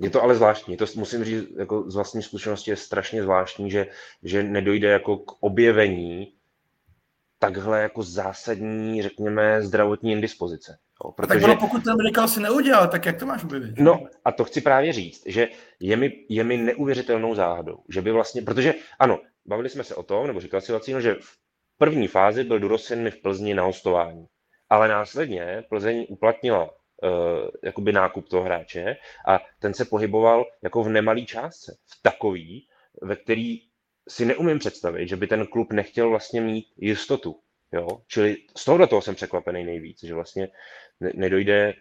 Je 0.00 0.10
to 0.10 0.22
ale 0.22 0.34
zvláštní, 0.34 0.76
to 0.76 0.84
musím 0.96 1.24
říct 1.24 1.48
jako 1.58 1.90
z 1.90 1.94
vlastní 1.94 2.22
zkušenosti 2.22 2.70
je 2.70 2.76
strašně 2.76 3.22
zvláštní, 3.22 3.70
že, 3.70 3.86
že 4.22 4.42
nedojde 4.42 4.88
jako 4.88 5.16
k 5.16 5.32
objevení 5.40 6.34
takhle 7.38 7.82
jako 7.82 8.02
zásadní, 8.02 9.02
řekněme, 9.02 9.62
zdravotní 9.62 10.12
indispozice. 10.12 10.78
Jo, 11.04 11.12
protože... 11.12 11.40
Tak 11.40 11.44
ono, 11.44 11.56
pokud 11.56 11.84
ten 11.84 11.96
medical 11.96 12.28
si 12.28 12.40
neudělal, 12.40 12.88
tak 12.88 13.06
jak 13.06 13.18
to 13.18 13.26
máš 13.26 13.44
objevit? 13.44 13.78
No 13.78 14.06
a 14.24 14.32
to 14.32 14.44
chci 14.44 14.60
právě 14.60 14.92
říct, 14.92 15.22
že 15.26 15.48
je 15.80 15.96
mi, 15.96 16.12
je 16.28 16.44
mi 16.44 16.56
neuvěřitelnou 16.56 17.34
záhadou, 17.34 17.78
že 17.88 18.02
by 18.02 18.12
vlastně, 18.12 18.42
protože 18.42 18.74
ano, 18.98 19.20
bavili 19.46 19.68
jsme 19.68 19.84
se 19.84 19.94
o 19.94 20.02
tom, 20.02 20.26
nebo 20.26 20.40
říkal 20.40 20.60
si 20.60 20.72
Vacíno, 20.72 21.00
že 21.00 21.14
v 21.20 21.36
první 21.78 22.08
fázi 22.08 22.44
byl 22.44 22.58
Durosin 22.58 23.10
v 23.10 23.22
Plzni 23.22 23.54
na 23.54 23.62
hostování, 23.62 24.26
ale 24.68 24.88
následně 24.88 25.64
Plzeň 25.68 26.06
uplatnila 26.08 26.70
jakoby 27.62 27.92
nákup 27.92 28.28
toho 28.28 28.44
hráče 28.44 28.96
a 29.28 29.40
ten 29.58 29.74
se 29.74 29.84
pohyboval 29.84 30.44
jako 30.62 30.82
v 30.82 30.88
nemalý 30.88 31.26
částce, 31.26 31.76
v 31.86 32.02
takový, 32.02 32.66
ve 33.02 33.16
který 33.16 33.60
si 34.08 34.24
neumím 34.24 34.58
představit, 34.58 35.08
že 35.08 35.16
by 35.16 35.26
ten 35.26 35.46
klub 35.46 35.72
nechtěl 35.72 36.10
vlastně 36.10 36.40
mít 36.40 36.66
jistotu. 36.76 37.40
Jo? 37.72 37.88
Čili 38.06 38.36
z 38.56 38.64
toho 38.64 39.02
jsem 39.02 39.14
překvapený 39.14 39.64
nejvíc, 39.64 40.04
že 40.04 40.14
vlastně 40.14 40.48
ne- 41.00 41.12
nedojde 41.14 41.74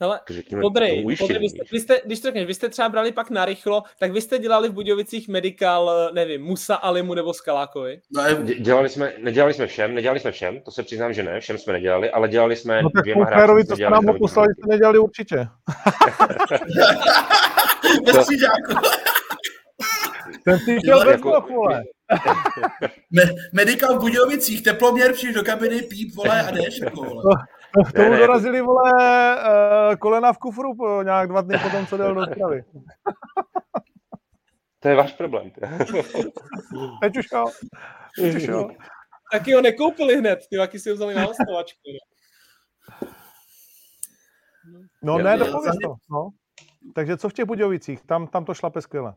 Hele, 0.00 0.20
Podrej, 0.60 1.16
Podrej 1.18 1.38
vy, 1.38 1.48
jste, 1.48 1.58
vy 1.72 1.80
jste, 1.80 2.00
když 2.04 2.20
to 2.20 2.28
řekneš, 2.28 2.46
vy 2.46 2.54
jste 2.54 2.68
třeba 2.68 2.88
brali 2.88 3.12
pak 3.12 3.30
na 3.30 3.44
rychlo, 3.44 3.82
tak 3.98 4.12
vy 4.12 4.20
jste 4.20 4.38
dělali 4.38 4.68
v 4.68 4.72
Budějovicích 4.72 5.28
medical, 5.28 6.10
nevím, 6.14 6.42
Musa 6.42 6.74
Alimu 6.74 7.14
nebo 7.14 7.34
Skalákovi? 7.34 8.00
No, 8.16 8.22
dělali 8.42 8.88
jsme, 8.88 9.12
nedělali 9.18 9.54
jsme 9.54 9.66
všem, 9.66 9.94
nedělali 9.94 10.20
jsme 10.20 10.32
všem, 10.32 10.60
to 10.60 10.70
se 10.70 10.82
přiznám, 10.82 11.12
že 11.12 11.22
ne, 11.22 11.40
všem 11.40 11.58
jsme 11.58 11.72
nedělali, 11.72 12.10
ale 12.10 12.28
dělali 12.28 12.56
jsme 12.56 12.82
no, 12.82 12.88
dvěma 13.02 13.24
hráči. 13.24 13.66
to 13.68 13.76
jste 13.76 13.90
nám 13.90 14.18
poslali, 14.18 14.48
jste 14.54 14.68
nedělali 14.68 14.98
určitě. 14.98 15.36
Bez 18.04 18.26
Ten 20.44 20.58
si 20.58 20.78
šel 20.84 21.04
bez 21.04 21.08
jako, 21.08 21.44
vole. 21.50 21.82
V 23.94 23.98
Budějovicích, 23.98 24.62
teploměr, 24.62 25.12
přijdeš 25.12 25.36
do 25.36 25.42
kabiny, 25.42 25.82
píp, 25.82 26.14
vole, 26.14 26.42
a 26.42 26.50
jdeš, 26.50 26.80
jako, 26.80 27.04
vole. 27.04 27.22
To, 27.74 27.92
tomu 27.92 28.10
ne, 28.10 28.18
dorazili, 28.18 28.60
vole, 28.60 28.92
uh, 28.92 29.96
kolena 29.96 30.32
v 30.32 30.38
kufru 30.38 30.76
po 30.76 31.02
nějak 31.02 31.28
dva 31.28 31.40
dny 31.40 31.58
potom, 31.62 31.86
co 31.86 32.02
jel 32.02 32.14
do 32.14 32.26
stravy. 32.26 32.64
To 34.84 34.88
je 34.88 34.96
váš 34.96 35.12
problém. 35.12 35.50
Teď 37.02 37.16
už 37.16 37.26
jo. 37.32 37.44
Teď 38.20 38.34
už 38.34 38.42
jo. 38.42 38.68
Taky 39.32 39.54
ho 39.54 39.60
nekoupili 39.60 40.16
hned, 40.16 40.38
ty 40.50 40.56
taky 40.56 40.78
si 40.78 40.90
ho 40.90 40.96
vzali 40.96 41.14
na 41.14 41.24
hostovačku. 41.24 41.80
No 45.02 45.18
ne, 45.18 45.36
dopověz 45.36 45.76
to. 45.82 45.94
No. 46.10 46.30
Takže 46.94 47.16
co 47.16 47.28
v 47.28 47.32
těch 47.32 47.44
Budějovicích? 47.44 48.02
Tam, 48.06 48.26
tam 48.26 48.44
to 48.44 48.54
šlape 48.54 48.82
skvěle. 48.82 49.14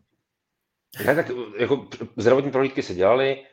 Ne, 1.05 1.15
tak 1.15 1.31
jako 1.59 1.87
zdravotní 2.17 2.51
prohlídky 2.51 2.83
se 2.83 2.93
dělaly, 2.93 3.45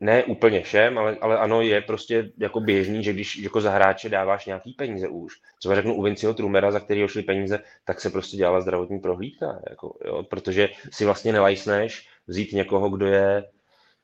ne 0.00 0.24
úplně 0.24 0.62
všem, 0.62 0.98
ale, 0.98 1.16
ale 1.20 1.38
ano, 1.38 1.62
je 1.62 1.80
prostě 1.80 2.32
jako 2.38 2.60
běžný, 2.60 3.04
že 3.04 3.12
když 3.12 3.36
jako 3.36 3.60
za 3.60 3.70
hráče 3.70 4.08
dáváš 4.08 4.46
nějaký 4.46 4.72
peníze 4.72 5.08
už, 5.08 5.40
třeba 5.58 5.74
řeknu 5.74 5.94
u 5.94 6.02
Vinciho 6.02 6.34
Trumera, 6.34 6.70
za 6.70 6.80
který 6.80 7.08
šly 7.08 7.22
peníze, 7.22 7.58
tak 7.84 8.00
se 8.00 8.10
prostě 8.10 8.36
dělala 8.36 8.60
zdravotní 8.60 8.98
prohlídka, 8.98 9.60
jako, 9.70 9.98
jo, 10.04 10.22
protože 10.22 10.68
si 10.92 11.04
vlastně 11.04 11.32
nelajsneš 11.32 12.08
vzít 12.26 12.52
někoho, 12.52 12.90
kdo 12.90 13.06
je, 13.06 13.44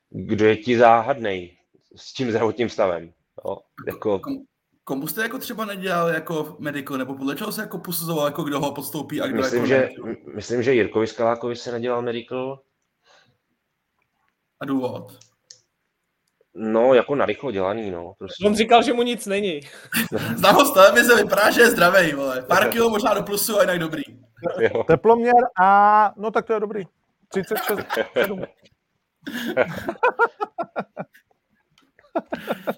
kdo 0.09 0.45
je 0.45 0.57
ti 0.57 0.77
záhadnej 0.77 1.57
s 1.95 2.13
tím 2.13 2.29
zdravotním 2.29 2.69
stavem. 2.69 3.13
Jo, 3.45 3.57
jako... 3.87 4.21
Komu 4.87 5.07
jste 5.07 5.21
jako 5.21 5.37
třeba 5.37 5.65
nedělal 5.65 6.09
jako 6.09 6.55
medical, 6.59 6.97
nebo 6.97 7.15
podle 7.15 7.35
čeho 7.35 7.51
se 7.51 7.61
jako 7.61 7.77
posuzoval, 7.77 8.25
jako 8.25 8.43
kdo 8.43 8.59
ho 8.59 8.71
podstoupí 8.71 9.21
a 9.21 9.27
kdo 9.27 9.37
myslím, 9.37 9.65
jako 9.65 9.67
že, 9.67 9.89
myslím, 10.35 10.63
že 10.63 10.73
Jirkovi 10.73 11.07
Skalákovi 11.07 11.55
se 11.55 11.71
nedělal 11.71 12.01
medical. 12.01 12.59
A 14.59 14.65
důvod? 14.65 15.17
No, 16.55 16.93
jako 16.93 17.15
narychlo 17.15 17.51
dělaný, 17.51 17.91
no. 17.91 18.13
Prostě. 18.17 18.45
On 18.45 18.55
říkal, 18.55 18.83
že 18.83 18.93
mu 18.93 19.03
nic 19.03 19.25
není. 19.25 19.61
Znám 20.35 20.55
ho 20.55 20.65
z 20.65 20.73
televize, 20.73 21.15
vypadá, 21.15 21.51
že 21.51 21.61
je 21.61 21.71
zdravý, 21.71 22.13
vole. 22.13 22.41
Pár 22.41 22.69
kilo 22.69 22.89
možná 22.89 23.13
do 23.13 23.23
plusu 23.23 23.57
a 23.57 23.61
jinak 23.61 23.79
dobrý. 23.79 24.03
Teploměr 24.87 25.43
a... 25.61 26.13
No 26.17 26.31
tak 26.31 26.45
to 26.45 26.53
je 26.53 26.59
dobrý. 26.59 26.83
36, 27.29 27.79
7. 28.13 28.43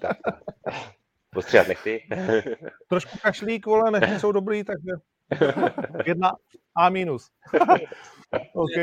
tak. 0.00 0.16
Postříhat 1.30 1.68
nechty. 1.68 2.08
Trošku 2.88 3.18
kašlík, 3.22 3.66
vole, 3.66 3.90
nechty 3.90 4.20
jsou 4.20 4.32
dobrý, 4.32 4.64
takže 4.64 4.92
jedna 6.06 6.32
A 6.76 6.88
minus. 6.88 7.30
OK. 8.54 8.76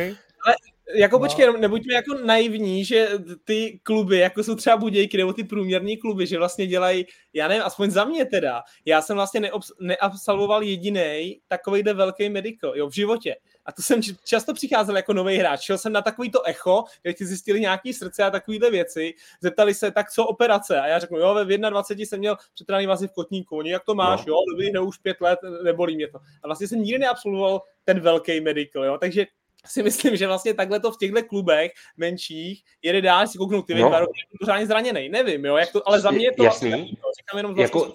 Ale 0.46 0.56
jako 0.94 1.16
no. 1.16 1.20
počkej, 1.20 1.54
nebuďme 1.60 1.94
jako 1.94 2.14
naivní, 2.14 2.86
že 2.86 3.10
ty 3.44 3.80
kluby, 3.84 4.18
jako 4.18 4.44
jsou 4.44 4.56
třeba 4.56 4.78
Budějky 4.78 5.18
nebo 5.18 5.34
ty 5.34 5.44
průměrní 5.44 5.98
kluby, 5.98 6.28
že 6.28 6.38
vlastně 6.38 6.68
dělají, 6.68 7.06
já 7.34 7.48
nevím, 7.48 7.64
aspoň 7.64 7.92
za 7.92 8.06
mě 8.06 8.26
teda, 8.26 8.64
já 8.86 9.02
jsem 9.02 9.16
vlastně 9.16 9.42
neobs- 9.42 9.74
neabsolvoval 9.80 10.64
jediný 10.64 11.40
takovýhle 11.48 11.94
velký 11.94 12.30
medical, 12.30 12.78
jo, 12.78 12.90
v 12.90 12.94
životě. 12.94 13.36
A 13.66 13.72
to 13.72 13.82
jsem 13.82 14.02
často 14.26 14.54
přicházel 14.54 14.96
jako 14.96 15.14
nový 15.14 15.38
hráč. 15.38 15.62
Šel 15.62 15.78
jsem 15.78 15.94
na 15.94 16.02
takový 16.02 16.32
to 16.32 16.48
echo, 16.48 16.84
kde 17.02 17.14
ti 17.14 17.26
zjistili 17.26 17.60
nějaký 17.60 17.94
srdce 17.94 18.24
a 18.24 18.32
takovýhle 18.32 18.72
věci. 18.72 19.14
Zeptali 19.42 19.74
se, 19.74 19.92
tak 19.92 20.12
co 20.12 20.26
operace? 20.26 20.80
A 20.80 20.88
já 20.88 21.00
řeknu, 21.00 21.18
jo, 21.18 21.34
ve 21.34 21.58
21 21.58 22.06
jsem 22.06 22.20
měl 22.20 22.38
přetrhaný 22.54 22.86
vazy 22.88 23.08
v 23.08 23.12
kotníku. 23.12 23.58
Oni, 23.58 23.72
jak 23.72 23.84
to 23.86 23.96
máš? 23.96 24.26
No. 24.26 24.34
Jo, 24.34 24.40
dobrý, 24.52 24.72
ne 24.72 24.80
už 24.80 24.98
pět 24.98 25.22
let, 25.22 25.40
nebolí 25.64 25.96
mě 25.96 26.08
to. 26.08 26.18
A 26.44 26.48
vlastně 26.48 26.68
jsem 26.68 26.80
nikdy 26.82 27.00
neabsolvoval 27.00 27.62
ten 27.84 28.00
velký 28.00 28.42
medical, 28.42 28.84
jo. 28.86 28.98
Takže 28.98 29.26
si 29.66 29.84
myslím, 29.84 30.16
že 30.16 30.28
vlastně 30.28 30.54
takhle 30.54 30.80
to 30.80 30.92
v 30.92 30.98
těchto 30.98 31.24
klubech 31.24 31.72
menších 31.98 32.64
jede 32.82 33.02
dál, 33.02 33.28
si 33.28 33.38
kouknout 33.38 33.68
ty 33.68 33.76
no. 33.76 33.90
dva 33.90 34.00
roky, 34.00 34.20
pořádně 34.40 34.68
zraněný, 34.68 35.10
nevím, 35.10 35.46
jo, 35.46 35.56
jak 35.56 35.72
to, 35.72 35.88
ale 35.88 36.02
za 36.02 36.12
mě 36.12 36.26
je 36.26 36.32
to 36.32 36.44
Jasný. 36.44 36.70
Vlastně, 36.70 36.96
říkám 37.20 37.38
jenom 37.38 37.60
jako, 37.60 37.94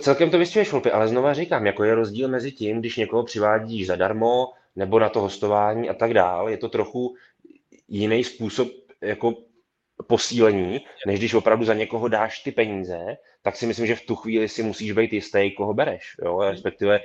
celkem 0.00 0.30
to 0.30 0.38
vystřuješ, 0.38 0.72
Volpy, 0.72 0.90
ale 0.90 1.08
znova 1.08 1.34
říkám, 1.34 1.66
jako 1.66 1.84
je 1.84 1.94
rozdíl 1.94 2.28
mezi 2.28 2.52
tím, 2.52 2.80
když 2.80 2.96
někoho 2.96 3.24
přivádíš 3.24 3.86
zadarmo, 3.86 4.46
nebo 4.76 4.98
na 4.98 5.08
to 5.08 5.20
hostování 5.20 5.88
a 5.88 5.94
tak 5.94 6.14
dál, 6.14 6.48
je 6.48 6.56
to 6.56 6.68
trochu 6.68 7.16
jiný 7.88 8.24
způsob 8.24 8.68
jako 9.00 9.34
posílení, 10.06 10.80
než 11.06 11.18
když 11.18 11.34
opravdu 11.34 11.64
za 11.64 11.74
někoho 11.74 12.08
dáš 12.08 12.38
ty 12.38 12.52
peníze, 12.52 13.16
tak 13.42 13.56
si 13.56 13.66
myslím, 13.66 13.86
že 13.86 13.96
v 13.96 14.06
tu 14.06 14.16
chvíli 14.16 14.48
si 14.48 14.62
musíš 14.62 14.92
být 14.92 15.12
jistý, 15.12 15.54
koho 15.56 15.74
bereš, 15.74 16.16
jo, 16.24 16.40
respektive 16.50 17.00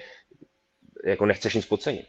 jako 1.06 1.26
nechceš 1.26 1.54
nic 1.54 1.66
podcenit. 1.66 2.08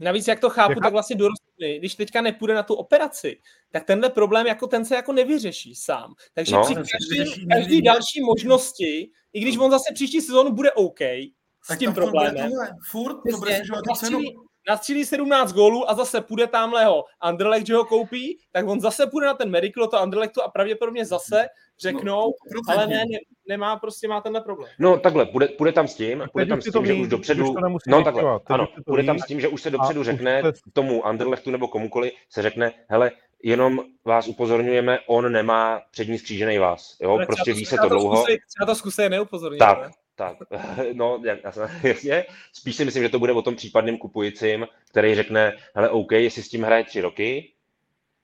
Navíc, 0.00 0.28
jak 0.28 0.40
to 0.40 0.50
chápu, 0.50 0.72
Jaká? 0.72 0.80
tak 0.80 0.92
vlastně 0.92 1.16
dorostli, 1.16 1.78
když 1.78 1.94
teďka 1.94 2.20
nepůjde 2.20 2.54
na 2.54 2.62
tu 2.62 2.74
operaci, 2.74 3.40
tak 3.70 3.84
tenhle 3.84 4.10
problém 4.10 4.46
jako 4.46 4.66
ten 4.66 4.84
se 4.84 4.94
jako 4.94 5.12
nevyřeší 5.12 5.74
sám. 5.74 6.14
Takže 6.34 6.54
no, 6.54 6.62
při 6.64 6.74
každý, 6.74 7.46
každý 7.48 7.82
další 7.82 8.20
možnosti, 8.20 9.10
i 9.32 9.40
když 9.40 9.56
on 9.56 9.70
zase 9.70 9.94
příští 9.94 10.20
sezónu 10.20 10.52
bude 10.52 10.72
OK, 10.72 11.00
s 11.00 11.68
tak 11.68 11.78
tím 11.78 11.94
problémem. 11.94 12.50
Furt, 12.90 13.16
furt 13.16 13.30
to 13.30 13.38
bude 13.38 13.60
cenu 13.96 14.20
nastřílí 14.68 15.04
17 15.04 15.52
gólů 15.52 15.90
a 15.90 15.94
zase 15.94 16.20
půjde 16.20 16.46
tamhle 16.46 16.84
ho 16.84 17.04
Anderlecht, 17.20 17.66
že 17.66 17.74
ho 17.74 17.84
koupí, 17.84 18.38
tak 18.52 18.68
on 18.68 18.80
zase 18.80 19.06
půjde 19.06 19.26
na 19.26 19.34
ten 19.34 19.50
Merikl 19.50 19.86
to 19.86 19.98
Anderlechtu 19.98 20.42
a 20.42 20.48
pravděpodobně 20.48 21.06
zase 21.06 21.46
řeknou, 21.80 22.34
no, 22.54 22.60
ale 22.68 22.86
ne, 22.86 22.96
ne, 22.96 23.18
nemá, 23.48 23.76
prostě 23.76 24.08
má 24.08 24.20
tenhle 24.20 24.40
problém. 24.40 24.70
No 24.78 24.98
takhle, 24.98 25.26
půjde, 25.26 25.48
půjde 25.48 25.72
tam 25.72 25.88
s 25.88 25.94
tím, 25.94 26.24
půjde 26.32 26.46
tam 26.46 26.60
s 26.62 26.72
tím, 26.72 26.86
že 26.86 26.94
už 26.94 27.08
dopředu, 27.08 27.54
no 27.86 28.04
takhle, 28.04 28.40
ano, 28.46 28.68
půjde 28.86 29.04
tam 29.04 29.18
s 29.18 29.26
tím, 29.26 29.40
že 29.40 29.48
už 29.48 29.62
se 29.62 29.70
dopředu 29.70 30.02
řekne 30.02 30.42
tomu 30.72 31.06
Anderlechtu 31.06 31.50
nebo 31.50 31.68
komukoli, 31.68 32.12
se 32.30 32.42
řekne, 32.42 32.72
hele, 32.88 33.10
jenom 33.42 33.80
vás 34.04 34.28
upozorňujeme, 34.28 34.98
on 35.06 35.32
nemá 35.32 35.80
přední 35.90 36.18
skřížený 36.18 36.58
vás, 36.58 36.96
jo, 37.02 37.18
prostě 37.26 37.52
ví 37.52 37.64
se 37.64 37.76
to 37.82 37.88
dlouho. 37.88 38.24
Třeba 38.24 38.66
to 38.66 38.74
zkusej 38.74 39.08
neupozornit. 39.08 39.58
Tak, 39.58 39.90
tak, 40.18 40.36
no, 40.92 41.22
jasně. 41.82 42.24
Spíš 42.52 42.76
si 42.76 42.84
myslím, 42.84 43.02
že 43.02 43.08
to 43.08 43.18
bude 43.18 43.32
o 43.32 43.42
tom 43.42 43.56
případným 43.56 43.98
kupujícím, 43.98 44.66
který 44.90 45.14
řekne, 45.14 45.56
hele, 45.74 45.90
OK, 45.90 46.12
jestli 46.12 46.42
s 46.42 46.48
tím 46.48 46.62
hraje 46.62 46.84
tři 46.84 47.00
roky, 47.00 47.52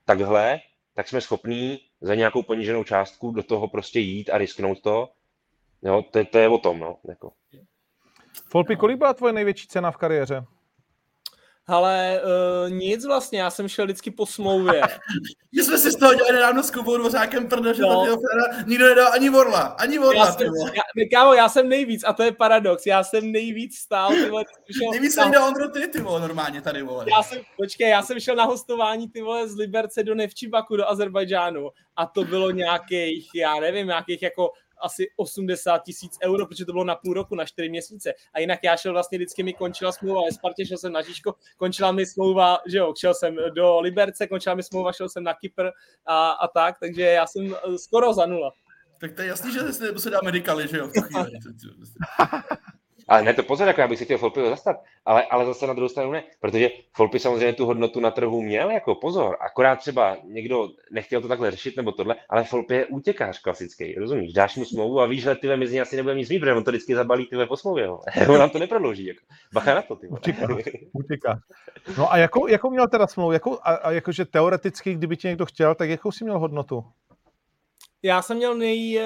takhle, 0.05 0.61
tak 0.95 1.09
jsme 1.09 1.21
schopní 1.21 1.81
za 2.01 2.15
nějakou 2.15 2.43
poníženou 2.43 2.85
částku 2.85 3.31
do 3.31 3.43
toho 3.43 3.69
prostě 3.69 4.01
jít 4.01 4.31
a 4.31 4.39
risknout 4.39 4.81
to. 4.81 5.09
Jo, 5.83 6.03
to, 6.11 6.25
to 6.25 6.39
je 6.39 6.49
o 6.49 6.59
tom, 6.59 6.79
no. 6.79 6.99
Jako. 7.09 7.33
Folpy, 8.51 8.77
kolik 8.77 8.99
byla 8.99 9.15
tvoje 9.15 9.33
největší 9.33 9.67
cena 9.67 9.91
v 9.91 9.97
kariéře? 9.97 10.45
Ale 11.67 12.21
uh, 12.65 12.71
nic 12.71 13.05
vlastně, 13.05 13.41
já 13.41 13.51
jsem 13.51 13.69
šel 13.69 13.85
vždycky 13.85 14.11
po 14.11 14.27
smlouvě. 14.27 14.83
My 15.57 15.63
jsme 15.63 15.79
si 15.79 15.91
z 15.91 15.97
toho 15.97 16.15
dělali 16.15 16.35
nedávno 16.35 16.63
s 16.63 16.71
Kubou 16.71 16.97
Dvořákem 16.97 17.49
prdo, 17.49 17.75
že 17.75 17.83
no. 17.83 18.07
to 18.07 18.17
nikdo 18.67 18.89
nedal 18.89 19.13
ani 19.13 19.31
Vorla, 19.31 19.61
ani 19.61 19.99
Vorla. 19.99 20.27
Já 20.27 20.33
jsem, 20.33 20.47
já, 20.75 21.09
kámo, 21.13 21.35
já 21.35 21.49
jsem 21.49 21.69
nejvíc, 21.69 22.05
a 22.07 22.13
to 22.13 22.23
je 22.23 22.33
paradox, 22.33 22.87
já 22.87 23.05
jsem 23.05 23.33
nejvíc 23.33 23.77
stál. 23.77 24.11
Ty 24.11 24.31
vole, 24.31 24.45
šel, 24.79 24.91
nejvíc 24.91 25.15
jsem 25.15 25.31
dal 25.31 25.49
Ondro 25.49 25.69
ty, 25.69 25.89
ty 25.89 26.01
vole, 26.01 26.21
normálně 26.21 26.61
tady, 26.63 26.83
vole. 26.83 27.05
Já 27.17 27.23
jsem, 27.23 27.39
počkej, 27.57 27.91
já 27.91 28.03
jsem 28.03 28.21
šel 28.21 28.37
na 28.37 28.45
hostování, 28.45 29.09
ty 29.09 29.23
vole, 29.23 29.49
z 29.49 29.57
Liberce 29.57 30.03
do 30.03 30.15
Nevčibaku, 30.15 30.77
do 30.77 30.91
Azerbajdžánu 30.91 31.71
a 31.97 32.07
to 32.07 32.25
bylo 32.25 32.51
nějakých, 32.51 33.29
já 33.35 33.61
nevím, 33.61 33.87
nějakých 33.87 34.23
jako 34.23 34.53
asi 34.85 35.07
80 35.17 35.79
tisíc 35.79 36.19
euro, 36.23 36.47
protože 36.47 36.65
to 36.65 36.73
bylo 36.73 36.85
na 36.85 36.95
půl 36.95 37.15
roku, 37.15 37.35
na 37.35 37.45
čtyři 37.45 37.69
měsíce. 37.69 38.13
A 38.33 38.41
jinak 38.41 38.59
já 38.63 38.77
šel 38.77 38.93
vlastně 38.93 39.19
vždycky 39.19 39.43
mi 39.43 39.53
končila 39.53 39.93
smlouva 39.93 40.23
ve 40.25 40.33
Spartě, 40.33 40.67
šel 40.67 40.79
jsem 40.79 40.93
na 40.93 41.03
Žižko, 41.03 41.35
končila 41.57 41.93
mi 41.93 42.07
smlouva, 42.07 42.59
že 42.67 42.79
jo, 42.79 42.95
šel 43.01 43.15
jsem 43.15 43.37
do 43.55 43.81
Liberce, 43.81 44.27
končila 44.27 44.55
mi 44.55 44.63
smlouva, 44.63 44.93
šel 44.93 45.09
jsem 45.09 45.25
na 45.25 45.35
Kypr 45.35 45.71
a, 46.07 46.31
a 46.31 46.49
tak, 46.49 46.79
takže 46.81 47.03
já 47.03 47.27
jsem 47.27 47.55
eh, 47.55 47.79
skoro 47.79 48.15
za 48.15 48.27
nula. 48.27 48.53
Tak 49.01 49.13
to 49.13 49.23
je 49.23 49.29
jasný, 49.29 49.53
že 49.53 49.73
se, 49.73 49.99
se 49.99 50.11
dá 50.11 50.21
medikaly, 50.25 50.69
že 50.69 50.79
jo, 50.79 50.89
v 50.89 51.01
chvíli. 51.01 51.31
Ale 53.09 53.23
ne, 53.23 53.35
to 53.35 53.43
pozor, 53.43 53.69
jako 53.69 53.81
já 53.81 53.89
bych 53.89 53.99
si 53.99 54.05
chtěl 54.05 54.19
Folpy 54.19 54.41
zastat, 54.41 54.77
ale, 55.05 55.25
ale 55.25 55.47
zase 55.47 55.67
na 55.67 55.73
druhou 55.75 55.89
stranu 55.89 56.13
ne, 56.13 56.23
protože 56.41 56.71
Folpy 56.93 57.19
samozřejmě 57.19 57.53
tu 57.53 57.67
hodnotu 57.67 58.01
na 58.01 58.11
trhu 58.11 58.43
měl 58.43 58.71
jako 58.71 58.95
pozor, 58.95 59.37
akorát 59.41 59.77
třeba 59.77 60.17
někdo 60.25 60.69
nechtěl 60.93 61.21
to 61.21 61.29
takhle 61.29 61.51
řešit 61.51 61.77
nebo 61.77 61.93
tohle, 61.93 62.17
ale 62.29 62.45
Folpy 62.45 62.75
je 62.75 62.87
útěkář 62.87 63.41
klasický, 63.41 63.95
rozumíš? 63.95 64.33
Dáš 64.33 64.57
mu 64.57 64.65
smlouvu 64.65 65.01
a 65.01 65.07
víš, 65.07 65.23
že 65.23 65.35
ty 65.35 65.57
mezi 65.57 65.81
asi 65.81 65.97
nebude 65.97 66.15
nic 66.15 66.29
mít, 66.29 66.39
protože 66.39 66.53
on 66.53 66.65
to 66.65 66.71
vždycky 66.71 66.95
zabalí 66.95 67.27
ty 67.27 67.37
po 67.47 67.57
smlouvě, 67.57 67.89
on 68.29 68.39
nám 68.39 68.51
to 68.51 68.59
neprodlouží, 68.59 69.07
jako. 69.07 69.21
bacha 69.53 69.75
na 69.75 69.83
to, 69.83 69.97
ty 69.97 70.09
Utěkář, 70.09 70.51
No 71.99 72.13
a 72.13 72.17
jakou, 72.17 72.47
jakou 72.47 72.71
měl 72.71 72.89
teda 72.89 73.07
smlouvu, 73.07 73.33
jakou, 73.33 73.59
a, 73.63 73.75
a 73.75 73.91
jakože 73.91 74.25
teoreticky, 74.25 74.95
kdyby 74.95 75.17
ti 75.17 75.29
někdo 75.29 75.47
chtěl, 75.47 75.75
tak 75.75 75.91
jakou 75.91 76.13
si 76.13 76.25
měl 76.25 76.39
hodnotu? 76.39 76.85
Já 78.05 78.23
jsem 78.23 78.37
měl 78.37 78.55
nej 78.55 79.01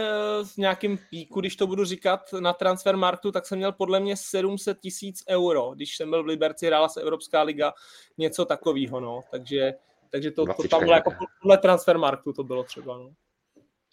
v 0.45 0.57
nějakém 0.57 0.99
píku, 1.11 1.41
když 1.41 1.57
to 1.57 1.67
budu 1.67 1.85
říkat, 1.85 2.21
na 2.41 2.53
Transfermarktu, 2.53 3.33
tak 3.33 3.47
jsem 3.47 3.59
měl 3.59 3.73
podle 3.73 4.01
mě 4.01 4.17
700 4.17 4.81
tisíc 4.81 5.25
euro, 5.29 5.71
když 5.75 5.97
jsem 5.97 6.11
byl 6.11 6.23
v 6.23 6.27
Liberci, 6.27 6.67
hrála 6.67 6.89
se 6.89 7.01
Evropská 7.01 7.43
liga, 7.43 7.73
něco 8.19 8.45
takového, 8.45 9.01
no, 9.01 9.21
takže, 9.31 9.75
takže 10.11 10.31
to, 10.31 10.47
to 10.47 10.69
tam 10.69 10.81
bylo 10.81 10.95
jako 10.95 11.11
podle 11.43 11.59
Transfermarktu 11.59 12.33
to 12.33 12.45
bylo 12.45 12.65
třeba, 12.65 12.99
no. 12.99 13.11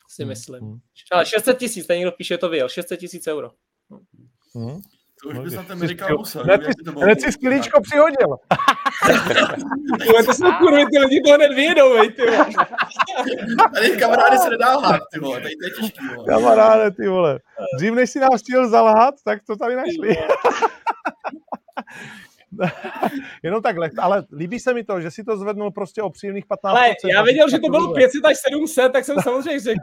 Si 0.07 0.23
hmm, 0.23 0.29
myslím. 0.29 0.61
Hmm. 0.61 0.79
Ale 1.11 1.25
600 1.25 1.59
tisíc, 1.59 1.87
ten 1.87 1.97
někdo 1.97 2.11
píše, 2.11 2.37
to 2.37 2.49
vyjel, 2.49 2.69
600 2.69 2.99
tisíc 2.99 3.27
euro. 3.27 3.51
Hmm. 4.55 4.81
To 5.23 5.29
už 5.29 5.37
bys 5.37 5.53
na 5.53 5.63
ten 5.63 5.79
musel. 6.17 6.43
Hned 7.01 7.21
si 7.21 7.31
skvělíčko 7.31 7.81
přihodil. 7.81 8.27
to 10.25 10.33
jsou 10.33 10.51
kurvy, 10.59 10.85
ty 10.85 10.99
lidi 10.99 11.21
to 11.21 11.33
hned 11.33 11.53
vyjedou, 11.55 11.93
vej, 11.93 12.11
ty 12.11 12.21
vole. 12.21 12.45
Tady 13.73 13.97
kamarády 13.97 14.37
se 14.37 14.49
nedá 14.49 14.77
lhát, 14.77 15.01
ty 15.13 15.19
vole, 15.19 15.41
tady 15.41 15.55
to 15.55 15.65
je 15.65 15.71
těžký, 15.71 16.07
vole. 16.15 16.27
Kamaráde, 16.27 16.91
ty 16.91 17.07
vole. 17.07 17.39
Dřív 17.77 17.93
než 17.93 18.09
si 18.09 18.19
nás 18.19 18.41
chtěl 18.41 18.69
zalhat, 18.69 19.15
tak 19.25 19.39
to 19.47 19.55
tady 19.55 19.75
našli. 19.75 20.17
Jenom 23.43 23.61
takhle, 23.61 23.89
ale 23.99 24.23
líbí 24.37 24.59
se 24.59 24.73
mi 24.73 24.83
to, 24.83 25.01
že 25.01 25.11
si 25.11 25.23
to 25.23 25.37
zvednul 25.37 25.71
prostě 25.71 26.01
o 26.01 26.09
příjemných 26.09 26.45
15%. 26.45 26.57
Ale 26.63 26.93
já 27.13 27.23
věděl, 27.23 27.49
že 27.49 27.59
to 27.59 27.69
bylo 27.69 27.93
500 27.93 28.25
až 28.25 28.37
700, 28.49 28.93
tak 28.93 29.05
jsem 29.05 29.15
samozřejmě 29.23 29.59
řekl. 29.59 29.79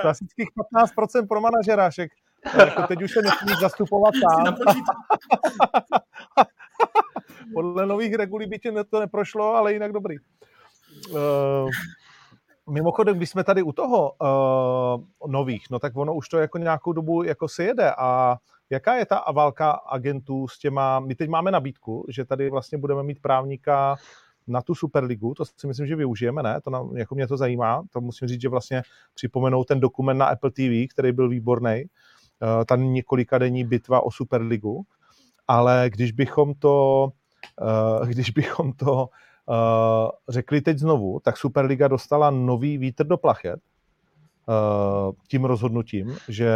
Klasických 0.00 0.48
15% 0.74 1.28
pro 1.28 1.40
manažera, 1.40 1.90
však 1.90 2.10
jako 2.58 2.82
teď 2.82 3.02
už 3.02 3.12
se 3.12 3.22
nesmíš 3.22 3.58
zastupovat 3.60 4.14
sám. 4.14 4.54
Podle 7.54 7.86
nových 7.86 8.14
regulí 8.14 8.46
by 8.46 8.58
tě 8.58 8.72
to 8.90 9.00
neprošlo, 9.00 9.54
ale 9.54 9.72
jinak 9.72 9.92
dobrý. 9.92 10.16
Uh, 11.10 11.70
mimochodem, 12.70 13.16
když 13.16 13.30
jsme 13.30 13.44
tady 13.44 13.62
u 13.62 13.72
toho 13.72 14.12
uh, 14.12 15.30
nových, 15.30 15.64
no 15.70 15.78
tak 15.78 15.96
ono 15.96 16.14
už 16.14 16.28
to 16.28 16.38
jako 16.38 16.58
nějakou 16.58 16.92
dobu 16.92 17.22
jako 17.22 17.48
se 17.48 17.64
jede 17.64 17.92
a 17.98 18.36
jaká 18.70 18.94
je 18.94 19.06
ta 19.06 19.24
válka 19.32 19.70
agentů 19.70 20.48
s 20.48 20.58
těma, 20.58 21.00
my 21.00 21.14
teď 21.14 21.30
máme 21.30 21.50
nabídku, 21.50 22.06
že 22.08 22.24
tady 22.24 22.50
vlastně 22.50 22.78
budeme 22.78 23.02
mít 23.02 23.22
právníka 23.22 23.96
na 24.46 24.62
tu 24.62 24.74
Superligu, 24.74 25.34
to 25.34 25.44
si 25.44 25.66
myslím, 25.66 25.86
že 25.86 25.96
využijeme, 25.96 26.42
ne? 26.42 26.60
To 26.60 26.70
nám, 26.70 26.96
jako 26.96 27.14
mě 27.14 27.26
to 27.26 27.36
zajímá, 27.36 27.82
to 27.90 28.00
musím 28.00 28.28
říct, 28.28 28.40
že 28.40 28.48
vlastně 28.48 28.82
připomenout 29.14 29.64
ten 29.64 29.80
dokument 29.80 30.18
na 30.18 30.26
Apple 30.26 30.50
TV, 30.50 30.90
který 30.90 31.12
byl 31.12 31.28
výborný, 31.28 31.84
uh, 31.84 31.90
ta 32.66 32.76
několika 32.76 33.38
denní 33.38 33.64
bitva 33.64 34.00
o 34.00 34.10
Superligu, 34.10 34.82
ale 35.48 35.90
když 35.92 36.12
bychom 36.12 36.54
to, 36.54 37.08
uh, 38.00 38.08
když 38.08 38.30
bychom 38.30 38.72
to 38.72 38.92
uh, 38.94 40.10
řekli 40.28 40.60
teď 40.60 40.78
znovu, 40.78 41.20
tak 41.20 41.36
Superliga 41.36 41.88
dostala 41.88 42.30
nový 42.30 42.78
vítr 42.78 43.06
do 43.06 43.16
plachet 43.16 43.60
tím 45.28 45.44
rozhodnutím, 45.44 46.16
že 46.28 46.52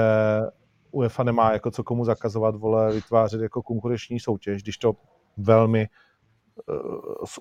UEFA 0.91 1.23
nemá 1.23 1.53
jako 1.53 1.71
co 1.71 1.85
komu 1.85 2.05
zakazovat, 2.05 2.57
vole, 2.57 2.93
vytvářet 2.93 3.41
jako 3.41 3.63
konkurenční 3.63 4.21
soutěž, 4.21 4.63
když 4.63 4.79
to 4.79 4.93
velmi 5.37 5.89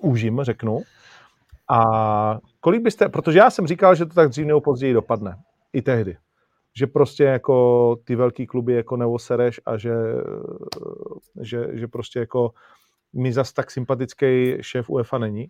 zúžím, 0.02 0.42
řeknu. 0.42 0.82
A 1.70 2.38
kolik 2.60 2.82
byste, 2.82 3.08
protože 3.08 3.38
já 3.38 3.50
jsem 3.50 3.66
říkal, 3.66 3.94
že 3.94 4.06
to 4.06 4.14
tak 4.14 4.28
dřív 4.28 4.46
nebo 4.46 4.60
později 4.60 4.94
dopadne. 4.94 5.36
I 5.72 5.82
tehdy. 5.82 6.16
Že 6.76 6.86
prostě 6.86 7.24
jako 7.24 7.96
ty 8.04 8.16
velký 8.16 8.46
kluby 8.46 8.72
jako 8.74 8.96
neosereš 8.96 9.60
a 9.66 9.76
že, 9.76 9.94
že, 11.40 11.66
že 11.72 11.88
prostě 11.88 12.18
jako 12.18 12.52
mi 13.12 13.32
zas 13.32 13.52
tak 13.52 13.70
sympatický 13.70 14.56
šéf 14.60 14.90
UEFA 14.90 15.18
není 15.18 15.46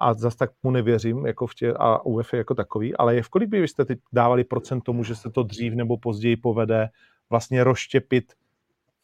a 0.00 0.14
zas 0.14 0.36
tak 0.36 0.50
mu 0.62 0.70
nevěřím 0.70 1.26
jako 1.26 1.46
v 1.46 1.54
tě, 1.54 1.72
a 1.72 2.06
UEFA 2.06 2.36
jako 2.36 2.54
takový, 2.54 2.96
ale 2.96 3.14
je 3.14 3.22
v 3.22 3.28
kolik 3.28 3.48
byste 3.48 3.84
teď 3.84 3.98
dávali 4.12 4.44
procent 4.44 4.80
tomu, 4.80 5.04
že 5.04 5.14
se 5.14 5.30
to 5.30 5.42
dřív 5.42 5.74
nebo 5.74 5.98
později 5.98 6.36
povede 6.36 6.88
vlastně 7.30 7.64
rozštěpit 7.64 8.32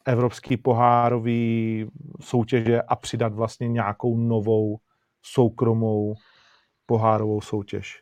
evropský 0.05 0.57
pohárový 0.57 1.87
soutěže 2.21 2.81
a 2.81 2.95
přidat 2.95 3.33
vlastně 3.33 3.67
nějakou 3.67 4.17
novou 4.17 4.77
soukromou 5.21 6.15
pohárovou 6.85 7.41
soutěž? 7.41 8.01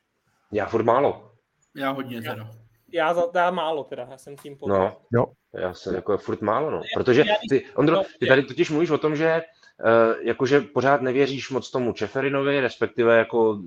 Já 0.51 0.65
furt 0.65 0.83
málo. 0.83 1.31
Já 1.75 1.91
hodně 1.91 2.21
teda. 2.21 2.60
Já, 2.93 3.13
za, 3.13 3.23
já 3.35 3.51
málo 3.51 3.83
teda, 3.83 4.07
já 4.11 4.17
jsem 4.17 4.37
tím 4.37 4.57
potom. 4.57 4.77
No, 4.79 4.97
jo. 5.13 5.25
já 5.53 5.73
jsem 5.73 5.95
jako 5.95 6.17
furt 6.17 6.41
málo, 6.41 6.71
no. 6.71 6.81
Protože 6.93 7.25
ty, 7.49 7.65
Ondro, 7.75 8.01
ty 8.19 8.27
tady 8.27 8.43
totiž 8.43 8.69
mluvíš 8.69 8.89
o 8.89 8.97
tom, 8.97 9.15
že 9.15 9.41
Uh, 9.85 10.25
jakože 10.27 10.61
pořád 10.61 11.01
nevěříš 11.01 11.49
moc 11.49 11.71
tomu 11.71 11.93
Čeferinovi, 11.93 12.59
respektive 12.59 13.17
jako 13.17 13.59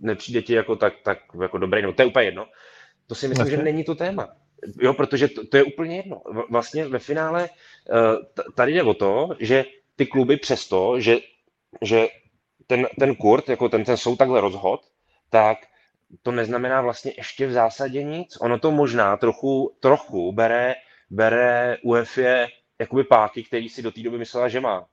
nepřijde 0.00 0.42
ti 0.42 0.54
jako 0.54 0.76
tak, 0.76 0.92
tak 1.02 1.18
jako 1.42 1.58
dobrý, 1.58 1.82
no 1.82 1.92
to 1.92 2.02
je 2.02 2.06
úplně 2.06 2.26
jedno. 2.26 2.46
To 3.06 3.14
si 3.14 3.28
myslím, 3.28 3.50
že 3.50 3.56
není 3.56 3.84
to 3.84 3.94
téma. 3.94 4.28
Jo, 4.80 4.94
protože 4.94 5.28
to, 5.28 5.46
to 5.46 5.56
je 5.56 5.64
úplně 5.64 5.96
jedno. 5.96 6.22
Vlastně 6.50 6.88
ve 6.88 6.98
finále 6.98 7.48
uh, 7.48 8.44
tady 8.54 8.72
jde 8.72 8.82
o 8.82 8.94
to, 8.94 9.28
že 9.38 9.64
ty 9.96 10.06
kluby 10.06 10.36
přesto, 10.36 11.00
že, 11.00 11.16
že 11.82 12.06
ten, 12.66 12.86
ten 12.98 13.14
Kurt, 13.14 13.48
jako 13.48 13.68
ten, 13.68 13.84
ten 13.84 13.96
soud 13.96 14.16
takhle 14.16 14.40
rozhod, 14.40 14.80
tak 15.30 15.58
to 16.22 16.32
neznamená 16.32 16.82
vlastně 16.82 17.12
ještě 17.16 17.46
v 17.46 17.52
zásadě 17.52 18.02
nic. 18.02 18.36
Ono 18.40 18.58
to 18.58 18.70
možná 18.70 19.16
trochu, 19.16 19.76
trochu 19.80 20.32
bere, 20.32 20.74
bere 21.10 21.76
UEFA 21.84 22.48
jakoby 22.78 23.04
páky, 23.04 23.42
který 23.44 23.68
si 23.68 23.82
do 23.82 23.92
té 23.92 24.02
doby 24.02 24.18
myslela, 24.18 24.48
že 24.48 24.60
má 24.60 24.86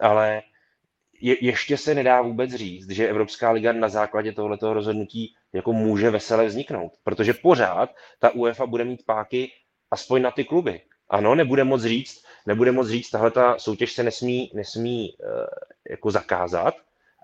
ale 0.00 0.42
je, 1.20 1.44
ještě 1.44 1.76
se 1.76 1.94
nedá 1.94 2.22
vůbec 2.22 2.50
říct, 2.50 2.90
že 2.90 3.08
Evropská 3.08 3.50
liga 3.50 3.72
na 3.72 3.88
základě 3.88 4.32
tohoto 4.32 4.74
rozhodnutí 4.74 5.34
jako 5.52 5.72
může 5.72 6.10
vesele 6.10 6.46
vzniknout, 6.46 6.92
protože 7.04 7.34
pořád 7.34 7.94
ta 8.18 8.30
UEFA 8.30 8.66
bude 8.66 8.84
mít 8.84 9.06
páky 9.06 9.52
aspoň 9.90 10.22
na 10.22 10.30
ty 10.30 10.44
kluby. 10.44 10.80
Ano, 11.08 11.34
nebude 11.34 11.64
moc 11.64 11.82
říct, 11.82 12.24
nebude 12.46 12.72
moc 12.72 12.88
říct, 12.88 13.10
tahle 13.10 13.30
ta 13.30 13.58
soutěž 13.58 13.92
se 13.92 14.02
nesmí, 14.02 14.50
nesmí 14.54 15.16
uh, 15.16 15.46
jako 15.90 16.10
zakázat, 16.10 16.74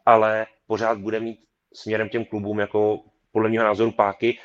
ale 0.06 0.46
pořád 0.66 0.98
bude 0.98 1.20
mít 1.20 1.40
směrem 1.74 2.08
těm 2.08 2.24
klubům 2.24 2.58
jako 2.58 3.00
podle 3.32 3.48
mého 3.48 3.64
názoru 3.64 3.92
páky. 3.92 4.38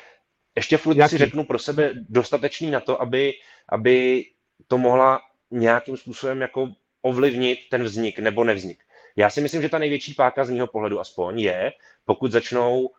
Ještě 0.56 0.76
furt 0.76 0.96
Jaký? 0.96 1.10
si 1.10 1.18
řeknu 1.18 1.44
pro 1.44 1.58
sebe 1.58 1.92
dostatečný 2.08 2.70
na 2.70 2.80
to, 2.80 3.02
aby, 3.02 3.32
aby 3.68 4.24
to 4.66 4.78
mohla 4.78 5.20
nějakým 5.50 5.96
způsobem 5.96 6.40
jako 6.40 6.68
ovlivnit 7.02 7.58
ten 7.70 7.84
vznik 7.84 8.18
nebo 8.18 8.44
nevznik. 8.44 8.82
Já 9.16 9.30
si 9.30 9.40
myslím, 9.40 9.62
že 9.62 9.68
ta 9.68 9.78
největší 9.78 10.14
páka 10.14 10.44
z 10.44 10.50
mého 10.50 10.66
pohledu 10.66 11.00
aspoň 11.00 11.40
je, 11.40 11.72
pokud 12.04 12.32
začnou 12.32 12.90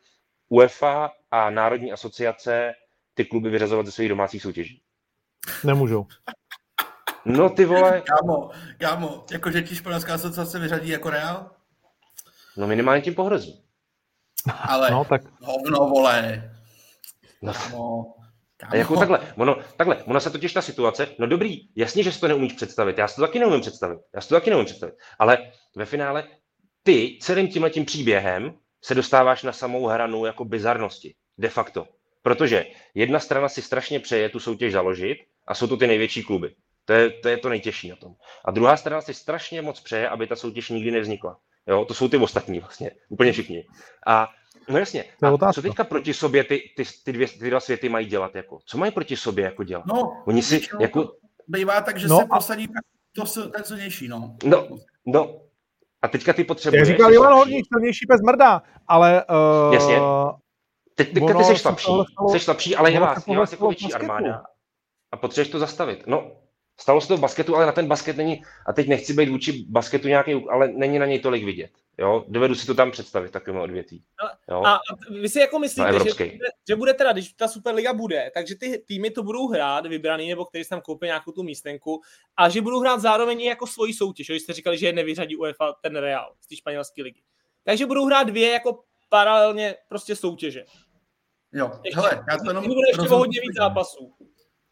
UEFA 0.49 1.11
a 1.31 1.49
Národní 1.49 1.91
asociace 1.91 2.73
ty 3.13 3.25
kluby 3.25 3.49
vyřazovat 3.49 3.85
ze 3.85 3.91
svých 3.91 4.09
domácích 4.09 4.41
soutěží. 4.41 4.81
Nemůžou. 5.63 6.05
No 7.25 7.49
ty 7.49 7.65
vole. 7.65 8.01
Kámo, 8.01 8.49
kámo, 8.77 9.25
jakože 9.31 9.61
ti 9.61 9.75
španělská 9.75 10.13
asociace 10.13 10.59
vyřadí 10.59 10.89
jako 10.89 11.09
Real? 11.09 11.51
No 12.57 12.67
minimálně 12.67 13.01
tím 13.01 13.15
pohrozí. 13.15 13.63
Ale 14.67 14.91
no, 14.91 15.05
tak... 15.05 15.21
hovno, 15.41 15.77
vole. 15.77 16.51
No. 17.41 17.53
Kámo. 18.57 18.71
A 18.71 18.75
jako 18.75 18.95
takhle, 18.95 19.19
ono, 19.37 19.57
takhle, 19.77 20.03
ono 20.03 20.19
se 20.19 20.29
totiž 20.29 20.53
ta 20.53 20.61
situace, 20.61 21.07
no 21.19 21.27
dobrý, 21.27 21.69
jasně, 21.75 22.03
že 22.03 22.11
si 22.11 22.19
to 22.19 22.27
neumíš 22.27 22.53
představit, 22.53 22.97
já 22.97 23.07
si 23.07 23.15
to 23.15 23.21
taky 23.21 23.39
neumím 23.39 23.61
představit, 23.61 23.99
já 24.15 24.21
si 24.21 24.29
to 24.29 24.35
taky 24.35 24.49
neumím 24.49 24.65
představit, 24.65 24.95
ale 25.19 25.51
ve 25.75 25.85
finále 25.85 26.23
ty 26.83 27.17
celým 27.21 27.47
tímhle 27.47 27.69
tím 27.69 27.85
příběhem 27.85 28.53
se 28.81 28.95
dostáváš 28.95 29.43
na 29.43 29.51
samou 29.51 29.85
hranu 29.87 30.25
jako 30.25 30.45
bizarnosti, 30.45 31.15
de 31.37 31.49
facto. 31.49 31.87
Protože 32.21 32.65
jedna 32.95 33.19
strana 33.19 33.49
si 33.49 33.61
strašně 33.61 33.99
přeje 33.99 34.29
tu 34.29 34.39
soutěž 34.39 34.73
založit 34.73 35.17
a 35.47 35.53
jsou 35.53 35.67
to 35.67 35.77
ty 35.77 35.87
největší 35.87 36.23
kluby. 36.23 36.55
To 36.85 36.93
je, 36.93 37.09
to 37.09 37.29
je 37.29 37.37
to 37.37 37.49
nejtěžší 37.49 37.89
na 37.89 37.95
tom. 37.95 38.15
A 38.45 38.51
druhá 38.51 38.77
strana 38.77 39.01
si 39.01 39.13
strašně 39.13 39.61
moc 39.61 39.79
přeje, 39.79 40.09
aby 40.09 40.27
ta 40.27 40.35
soutěž 40.35 40.69
nikdy 40.69 40.91
nevznikla. 40.91 41.37
Jo, 41.67 41.85
to 41.85 41.93
jsou 41.93 42.07
ty 42.07 42.17
ostatní 42.17 42.59
vlastně, 42.59 42.91
úplně 43.09 43.31
všichni. 43.31 43.65
A 44.07 44.27
No 44.69 44.77
jasně. 44.77 45.03
A 45.41 45.53
co 45.53 45.61
teďka 45.61 45.83
proti 45.83 46.13
sobě 46.13 46.43
ty, 46.43 46.61
ty, 46.75 46.83
ty, 47.03 47.13
dvě, 47.13 47.27
ty 47.27 47.49
dva 47.49 47.59
světy 47.59 47.89
mají 47.89 48.07
dělat? 48.07 48.35
Jako? 48.35 48.59
Co 48.65 48.77
mají 48.77 48.91
proti 48.91 49.17
sobě 49.17 49.45
jako 49.45 49.63
dělat? 49.63 49.85
No, 49.85 50.23
Oni 50.25 50.43
si 50.43 50.61
jako... 50.79 51.13
Bývá 51.47 51.81
tak, 51.81 51.97
že 51.97 52.07
no, 52.07 52.17
se 52.17 52.23
a... 52.23 52.27
prosadí 52.27 52.67
to, 53.15 53.49
ten 53.49 53.63
silnější, 53.63 54.07
no. 54.07 54.35
No, 54.43 54.67
no. 55.05 55.41
A 56.01 56.07
teďka 56.07 56.33
ty 56.33 56.43
potřebuješ... 56.43 56.87
Já 56.87 56.93
říkal 56.93 57.13
Ivan 57.13 57.33
Horník, 57.33 57.65
silnější 57.73 58.05
bez 58.09 58.21
mrda, 58.21 58.61
ale... 58.87 59.25
Uh, 59.67 59.73
jasně. 59.73 59.97
Te, 60.95 61.03
teďka 61.03 61.33
ty 61.33 61.43
jsi 61.43 61.57
slabší, 61.57 61.91
jsi 62.31 62.39
slabší, 62.39 62.75
ale 62.75 62.91
je 62.91 62.99
vás, 62.99 63.27
je 63.27 63.37
vás 63.37 63.51
jako 63.51 63.67
větší 63.67 63.93
armáda. 63.93 64.43
A 65.11 65.17
potřebuješ 65.17 65.49
to 65.49 65.59
zastavit. 65.59 66.07
No, 66.07 66.31
Stalo 66.79 67.01
se 67.01 67.07
to 67.07 67.17
v 67.17 67.19
basketu, 67.19 67.55
ale 67.55 67.65
na 67.65 67.71
ten 67.71 67.87
basket 67.87 68.17
není, 68.17 68.43
a 68.65 68.73
teď 68.73 68.87
nechci 68.87 69.13
být 69.13 69.29
vůči 69.29 69.65
basketu 69.69 70.07
nějaký, 70.07 70.45
ale 70.49 70.67
není 70.67 70.99
na 70.99 71.05
něj 71.05 71.19
tolik 71.19 71.45
vidět. 71.45 71.71
Jo? 71.97 72.25
Dovedu 72.27 72.55
si 72.55 72.67
to 72.67 72.73
tam 72.73 72.91
představit, 72.91 73.31
takovým 73.31 73.59
odvětví. 73.61 74.03
Jo? 74.51 74.61
A, 74.65 74.75
a 74.75 74.79
vy 75.21 75.29
si 75.29 75.39
jako 75.39 75.59
myslíte, 75.59 75.93
že, 75.93 75.99
bude, 75.99 76.47
že 76.67 76.75
bude 76.75 76.93
teda, 76.93 77.11
když 77.11 77.33
ta 77.33 77.47
Superliga 77.47 77.93
bude, 77.93 78.31
takže 78.33 78.55
ty 78.55 78.83
týmy 78.87 79.11
to 79.11 79.23
budou 79.23 79.47
hrát, 79.47 79.85
vybraný, 79.85 80.29
nebo 80.29 80.45
který 80.45 80.63
si 80.63 80.69
tam 80.69 80.81
koupí 80.81 81.05
nějakou 81.05 81.31
tu 81.31 81.43
místenku, 81.43 82.01
a 82.37 82.49
že 82.49 82.61
budou 82.61 82.79
hrát 82.79 82.99
zároveň 82.99 83.41
i 83.41 83.45
jako 83.45 83.67
svoji 83.67 83.93
soutěž. 83.93 84.27
Když 84.27 84.41
jste 84.41 84.53
říkali, 84.53 84.77
že 84.77 84.85
je 84.85 84.93
nevyřadí 84.93 85.35
UEFA 85.35 85.73
ten 85.81 85.95
Real 85.95 86.33
z 86.41 86.47
té 86.47 86.55
španělské 86.55 87.03
ligy. 87.03 87.21
Takže 87.63 87.85
budou 87.85 88.05
hrát 88.05 88.23
dvě 88.23 88.51
jako 88.51 88.83
paralelně 89.09 89.75
prostě 89.89 90.15
soutěže. 90.15 90.65
Jo, 91.53 91.71
hele, 91.93 92.25
já 92.31 92.37
to 92.37 92.49
jenom... 92.49 92.63
Bude 92.63 92.87
ještě 92.87 93.07
hodně 93.07 93.41
víc 93.41 93.55
zápasů 93.57 94.13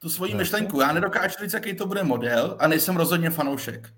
tu 0.06 0.10
svoji 0.10 0.34
no. 0.34 0.38
myšlenku. 0.38 0.82
Já 0.82 0.93
nedokážu 0.93 1.36
říct, 1.41 1.53
jaký 1.53 1.74
to 1.74 1.88
bude 1.88 2.03
model 2.03 2.58
a 2.60 2.68
nejsem 2.68 2.95
rozhodně 2.95 3.30
fanoušek 3.30 3.89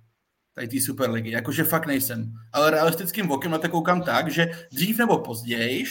tady 0.55 0.67
té 0.67 0.81
Superligy, 0.81 1.31
jakože 1.31 1.63
fakt 1.63 1.85
nejsem. 1.85 2.33
Ale 2.53 2.71
realistickým 2.71 3.27
vokem 3.27 3.51
na 3.51 3.57
to 3.57 3.69
koukám 3.69 4.01
tak, 4.01 4.31
že 4.31 4.51
dřív 4.71 4.97
nebo 4.97 5.17
později, 5.17 5.83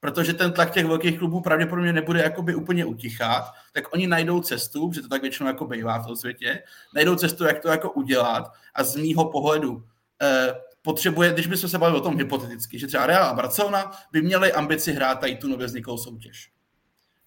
protože 0.00 0.32
ten 0.32 0.52
tlak 0.52 0.70
těch 0.70 0.86
velkých 0.86 1.18
klubů 1.18 1.40
pravděpodobně 1.40 1.92
nebude 1.92 2.22
jakoby 2.22 2.54
úplně 2.54 2.84
utichat, 2.84 3.44
tak 3.72 3.94
oni 3.94 4.06
najdou 4.06 4.40
cestu, 4.40 4.88
protože 4.88 5.02
to 5.02 5.08
tak 5.08 5.22
většinou 5.22 5.46
jako 5.46 5.66
bývá 5.66 5.98
v 5.98 6.06
tom 6.06 6.16
světě, 6.16 6.62
najdou 6.94 7.16
cestu, 7.16 7.44
jak 7.44 7.60
to 7.60 7.68
jako 7.68 7.90
udělat 7.90 8.52
a 8.74 8.84
z 8.84 8.96
mýho 8.96 9.24
pohledu 9.24 9.82
eh, 10.22 10.54
potřebuje, 10.82 11.32
když 11.32 11.46
bychom 11.46 11.70
se 11.70 11.78
bavili 11.78 12.00
o 12.00 12.04
tom 12.04 12.18
hypoteticky, 12.18 12.78
že 12.78 12.86
třeba 12.86 13.06
Real 13.06 13.24
a 13.24 13.34
Barcelona 13.34 13.90
by 14.12 14.22
měli 14.22 14.52
ambici 14.52 14.92
hrát 14.92 15.20
tady 15.20 15.36
tu 15.36 15.48
nově 15.48 15.66
vzniklou 15.66 15.98
soutěž. 15.98 16.55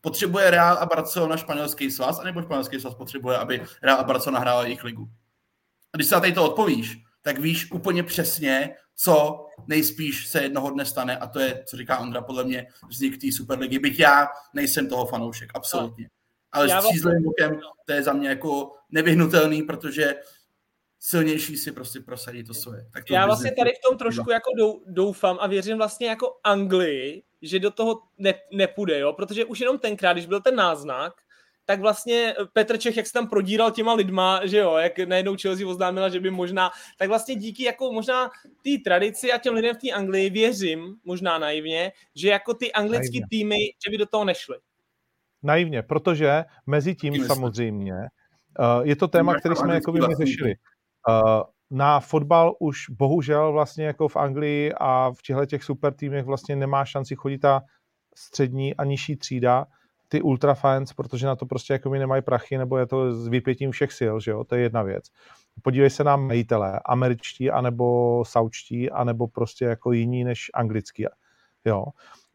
Potřebuje 0.01 0.51
Real 0.51 0.77
a 0.77 0.85
Barcelona 0.85 1.37
španělský 1.37 1.91
svaz, 1.91 2.19
anebo 2.19 2.41
španělský 2.41 2.79
svaz 2.79 2.95
potřebuje, 2.95 3.37
aby 3.37 3.63
Real 3.83 3.99
a 3.99 4.03
Barcelona 4.03 4.39
hrála 4.39 4.63
jejich 4.63 4.83
ligu? 4.83 5.09
A 5.93 5.97
když 5.97 6.07
se 6.07 6.15
na 6.15 6.21
tady 6.21 6.33
to 6.33 6.45
odpovíš, 6.45 6.97
tak 7.21 7.39
víš 7.39 7.71
úplně 7.71 8.03
přesně, 8.03 8.75
co 8.95 9.45
nejspíš 9.67 10.27
se 10.27 10.43
jednoho 10.43 10.71
dne 10.71 10.85
stane 10.85 11.17
a 11.17 11.27
to 11.27 11.39
je, 11.39 11.63
co 11.65 11.77
říká 11.77 11.99
Ondra, 11.99 12.21
podle 12.21 12.43
mě 12.43 12.67
vznik 12.89 13.21
té 13.21 13.27
Superligy. 13.31 13.79
Byť 13.79 13.99
já 13.99 14.27
nejsem 14.53 14.89
toho 14.89 15.05
fanoušek, 15.05 15.51
absolutně. 15.53 16.09
Ale 16.51 16.69
s 16.69 16.83
střízlivým 16.83 17.23
bokem 17.23 17.59
to 17.85 17.93
je 17.93 18.03
za 18.03 18.13
mě 18.13 18.29
jako 18.29 18.71
nevyhnutelný, 18.89 19.63
protože 19.63 20.15
silnější 20.99 21.57
si 21.57 21.71
prostě 21.71 21.99
prosadí 21.99 22.43
to 22.43 22.53
svoje. 22.53 22.85
Tak 22.93 23.05
to 23.05 23.13
Já 23.13 23.25
vlastně 23.25 23.51
tady 23.51 23.71
v 23.71 23.89
tom 23.89 23.97
trošku 23.97 24.31
jako 24.31 24.79
doufám 24.87 25.37
a 25.41 25.47
věřím 25.47 25.77
vlastně 25.77 26.07
jako 26.07 26.39
Anglii, 26.43 27.23
že 27.41 27.59
do 27.59 27.71
toho 27.71 28.01
ne, 28.17 28.33
nepůjde, 28.51 28.99
jo? 28.99 29.13
protože 29.13 29.45
už 29.45 29.59
jenom 29.59 29.79
tenkrát, 29.79 30.13
když 30.13 30.25
byl 30.25 30.41
ten 30.41 30.55
náznak, 30.55 31.13
tak 31.65 31.79
vlastně 31.79 32.35
Petr 32.53 32.77
Čech, 32.77 32.97
jak 32.97 33.07
se 33.07 33.13
tam 33.13 33.29
prodíral 33.29 33.71
těma 33.71 33.93
lidma, 33.93 34.45
že 34.45 34.57
jo, 34.57 34.77
jak 34.77 34.99
najednou 34.99 35.35
Chelsea 35.41 35.67
oznámila, 35.67 36.09
že 36.09 36.19
by 36.19 36.31
možná, 36.31 36.69
tak 36.97 37.09
vlastně 37.09 37.35
díky 37.35 37.63
jako 37.63 37.91
možná 37.91 38.29
té 38.63 38.69
tradici 38.83 39.31
a 39.31 39.37
těm 39.37 39.53
lidem 39.53 39.75
v 39.75 39.77
té 39.77 39.91
Anglii 39.91 40.29
věřím, 40.29 40.95
možná 41.03 41.37
naivně, 41.37 41.91
že 42.15 42.29
jako 42.29 42.53
ty 42.53 42.71
anglické 42.71 43.19
týmy, 43.29 43.55
že 43.85 43.91
by 43.91 43.97
do 43.97 44.05
toho 44.05 44.25
nešly. 44.25 44.57
Naivně, 45.43 45.83
protože 45.83 46.43
mezi 46.67 46.95
tím 46.95 47.25
samozřejmě 47.25 47.93
uh, 47.93 48.87
je 48.87 48.95
to 48.95 49.07
téma, 49.07 49.39
který 49.39 49.55
jsme 49.55 49.73
jako 49.73 49.91
by 49.91 49.99
řešili. 50.17 50.55
Uh, 51.07 51.41
na 51.71 51.99
fotbal 51.99 52.55
už 52.59 52.89
bohužel 52.89 53.51
vlastně 53.51 53.85
jako 53.85 54.07
v 54.07 54.15
Anglii 54.15 54.73
a 54.77 55.11
v 55.11 55.21
těchto 55.21 55.45
těch 55.45 55.63
super 55.63 55.93
týmech 55.93 56.25
vlastně 56.25 56.55
nemá 56.55 56.85
šanci 56.85 57.15
chodit 57.15 57.37
ta 57.37 57.61
střední 58.15 58.75
a 58.75 58.83
nižší 58.83 59.15
třída, 59.15 59.65
ty 60.07 60.21
ultrafans, 60.21 60.93
protože 60.93 61.27
na 61.27 61.35
to 61.35 61.45
prostě 61.45 61.73
jako 61.73 61.89
mi 61.89 61.99
nemají 61.99 62.21
prachy, 62.21 62.57
nebo 62.57 62.77
je 62.77 62.85
to 62.85 63.13
s 63.13 63.27
vypětím 63.27 63.71
všech 63.71 63.91
sil, 63.99 64.15
že 64.19 64.31
jo, 64.31 64.43
to 64.43 64.55
je 64.55 64.61
jedna 64.61 64.83
věc. 64.83 65.05
Podívej 65.61 65.89
se 65.89 66.03
na 66.03 66.15
majitele, 66.15 66.79
američtí, 66.85 67.51
anebo 67.51 68.23
saučtí, 68.25 68.91
anebo 68.91 69.27
prostě 69.27 69.65
jako 69.65 69.91
jiní 69.91 70.23
než 70.23 70.51
anglický, 70.53 71.05
jo. 71.65 71.85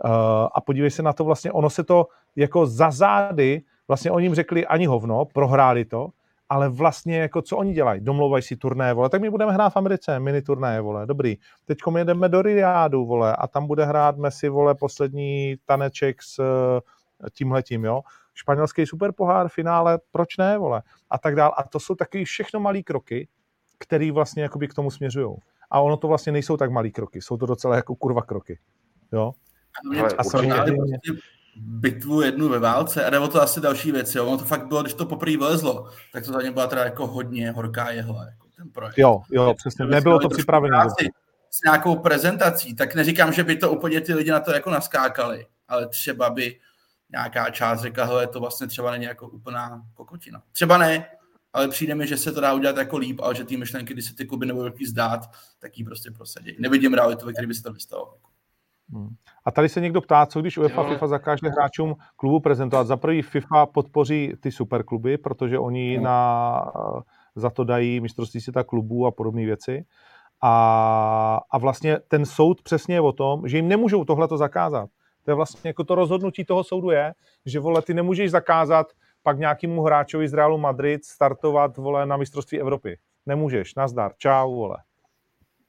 Uh, 0.04 0.10
a 0.54 0.60
podívej 0.60 0.90
se 0.90 1.02
na 1.02 1.12
to 1.12 1.24
vlastně, 1.24 1.52
ono 1.52 1.70
se 1.70 1.84
to 1.84 2.06
jako 2.36 2.66
za 2.66 2.90
zády, 2.90 3.62
vlastně 3.88 4.10
oni 4.10 4.26
jim 4.26 4.34
řekli 4.34 4.66
ani 4.66 4.86
hovno, 4.86 5.24
prohráli 5.24 5.84
to, 5.84 6.08
ale 6.54 6.68
vlastně 6.68 7.18
jako 7.18 7.42
co 7.42 7.56
oni 7.56 7.72
dělají? 7.72 8.00
Domlouvají 8.00 8.42
si 8.42 8.56
turné, 8.56 8.94
vole, 8.94 9.08
tak 9.08 9.20
my 9.20 9.30
budeme 9.30 9.52
hrát 9.52 9.68
v 9.68 9.76
Americe, 9.76 10.20
mini 10.20 10.42
turné, 10.42 10.80
vole, 10.80 11.06
dobrý. 11.06 11.36
Teď 11.64 11.78
jedeme 11.98 12.28
do 12.28 12.42
Riádu, 12.42 13.06
vole, 13.06 13.36
a 13.36 13.46
tam 13.46 13.66
bude 13.66 13.84
hrát 13.84 14.16
Messi, 14.16 14.48
vole, 14.48 14.74
poslední 14.74 15.56
taneček 15.66 16.22
s 16.22 16.38
uh, 16.38 16.80
tímhletím, 17.32 17.84
jo. 17.84 18.00
Španělský 18.34 18.86
superpohár, 18.86 19.48
finále, 19.48 19.98
proč 20.10 20.36
ne, 20.36 20.58
vole, 20.58 20.82
a 21.10 21.18
tak 21.18 21.36
dál. 21.36 21.54
A 21.56 21.62
to 21.62 21.80
jsou 21.80 21.94
taky 21.94 22.24
všechno 22.24 22.60
malé 22.60 22.82
kroky, 22.82 23.28
které 23.78 24.12
vlastně 24.12 24.42
jakoby 24.42 24.68
k 24.68 24.74
tomu 24.74 24.90
směřují. 24.90 25.36
A 25.70 25.80
ono 25.80 25.96
to 25.96 26.08
vlastně 26.08 26.32
nejsou 26.32 26.56
tak 26.56 26.70
malý 26.70 26.92
kroky, 26.92 27.22
jsou 27.22 27.36
to 27.36 27.46
docela 27.46 27.76
jako 27.76 27.94
kurva 27.94 28.22
kroky, 28.22 28.58
jo. 29.12 29.32
a 30.18 30.24
samozřejmě 30.24 30.54
bitvu 31.56 32.22
jednu 32.22 32.48
ve 32.48 32.58
válce, 32.58 33.04
a 33.04 33.10
nebo 33.10 33.28
to 33.28 33.42
asi 33.42 33.60
další 33.60 33.92
věc, 33.92 34.14
jo. 34.14 34.26
Ono 34.26 34.38
to 34.38 34.44
fakt 34.44 34.66
bylo, 34.66 34.82
když 34.82 34.94
to 34.94 35.06
poprvé 35.06 35.36
vylezlo, 35.36 35.88
tak 36.12 36.24
to 36.24 36.32
za 36.32 36.42
ně 36.42 36.50
byla 36.50 36.66
teda 36.66 36.84
jako 36.84 37.06
hodně 37.06 37.50
horká 37.50 37.90
jehla, 37.90 38.24
jako 38.24 38.46
ten 38.56 38.70
projekt. 38.70 38.98
Jo, 38.98 39.22
jo, 39.30 39.54
přesně, 39.56 39.84
nebylo 39.84 40.18
to 40.18 40.28
připravené. 40.28 40.78
S 41.50 41.62
nějakou 41.64 41.96
prezentací, 41.96 42.76
tak 42.76 42.94
neříkám, 42.94 43.32
že 43.32 43.44
by 43.44 43.56
to 43.56 43.70
úplně 43.70 44.00
ty 44.00 44.14
lidi 44.14 44.30
na 44.30 44.40
to 44.40 44.52
jako 44.52 44.70
naskákali, 44.70 45.46
ale 45.68 45.88
třeba 45.88 46.30
by 46.30 46.60
nějaká 47.10 47.50
část 47.50 47.80
řekla, 47.80 48.04
hele, 48.04 48.26
to 48.26 48.40
vlastně 48.40 48.66
třeba 48.66 48.90
není 48.90 49.04
jako 49.04 49.28
úplná 49.28 49.82
kokotina. 49.94 50.42
Třeba 50.52 50.78
ne, 50.78 51.06
ale 51.52 51.68
přijde 51.68 51.94
mi, 51.94 52.06
že 52.06 52.16
se 52.16 52.32
to 52.32 52.40
dá 52.40 52.52
udělat 52.52 52.76
jako 52.76 52.98
líp, 52.98 53.20
ale 53.22 53.34
že 53.34 53.44
ty 53.44 53.56
myšlenky, 53.56 53.92
kdy 53.92 54.02
se 54.02 54.14
ty 54.14 54.26
kluby 54.26 54.46
nebudou 54.46 54.76
zdát, 54.86 55.20
tak 55.58 55.78
ji 55.78 55.84
prostě 55.84 56.10
prosadí. 56.10 56.56
Nevidím 56.58 56.94
realitu, 56.94 57.26
ve 57.26 57.32
které 57.32 57.46
by 57.46 57.54
se 57.54 57.62
to 57.62 57.72
vystalo. 57.72 58.14
A 59.44 59.50
tady 59.50 59.68
se 59.68 59.80
někdo 59.80 60.00
ptá, 60.00 60.26
co 60.26 60.40
když 60.40 60.58
UEFA 60.58 60.82
jo. 60.82 60.88
FIFA 60.88 61.06
zakáže 61.06 61.48
hráčům 61.48 61.94
klubu 62.16 62.40
prezentovat. 62.40 62.86
Za 62.86 62.96
prvý 62.96 63.22
FIFA 63.22 63.66
podpoří 63.66 64.32
ty 64.40 64.52
superkluby, 64.52 65.18
protože 65.18 65.58
oni 65.58 65.94
hmm. 65.94 66.04
na, 66.04 66.72
za 67.34 67.50
to 67.50 67.64
dají 67.64 68.00
mistrovství 68.00 68.40
světa 68.40 68.64
klubů 68.64 69.06
a 69.06 69.10
podobné 69.10 69.44
věci. 69.44 69.84
A, 70.42 71.40
a 71.50 71.58
vlastně 71.58 71.98
ten 72.08 72.26
soud 72.26 72.62
přesně 72.62 72.94
je 72.94 73.00
o 73.00 73.12
tom, 73.12 73.48
že 73.48 73.56
jim 73.56 73.68
nemůžou 73.68 74.04
tohle 74.04 74.28
to 74.28 74.36
zakázat. 74.36 74.90
To 75.24 75.30
je 75.30 75.34
vlastně 75.34 75.68
jako 75.68 75.84
to 75.84 75.94
rozhodnutí 75.94 76.44
toho 76.44 76.64
soudu 76.64 76.90
je, 76.90 77.14
že 77.46 77.60
vole, 77.60 77.82
ty 77.82 77.94
nemůžeš 77.94 78.30
zakázat 78.30 78.86
pak 79.22 79.38
nějakému 79.38 79.82
hráčovi 79.82 80.28
z 80.28 80.34
Realu 80.34 80.58
Madrid 80.58 81.04
startovat 81.04 81.76
vole 81.76 82.06
na 82.06 82.16
mistrovství 82.16 82.60
Evropy. 82.60 82.98
Nemůžeš, 83.26 83.74
nazdar, 83.74 84.12
čau, 84.18 84.54
vole. 84.54 84.76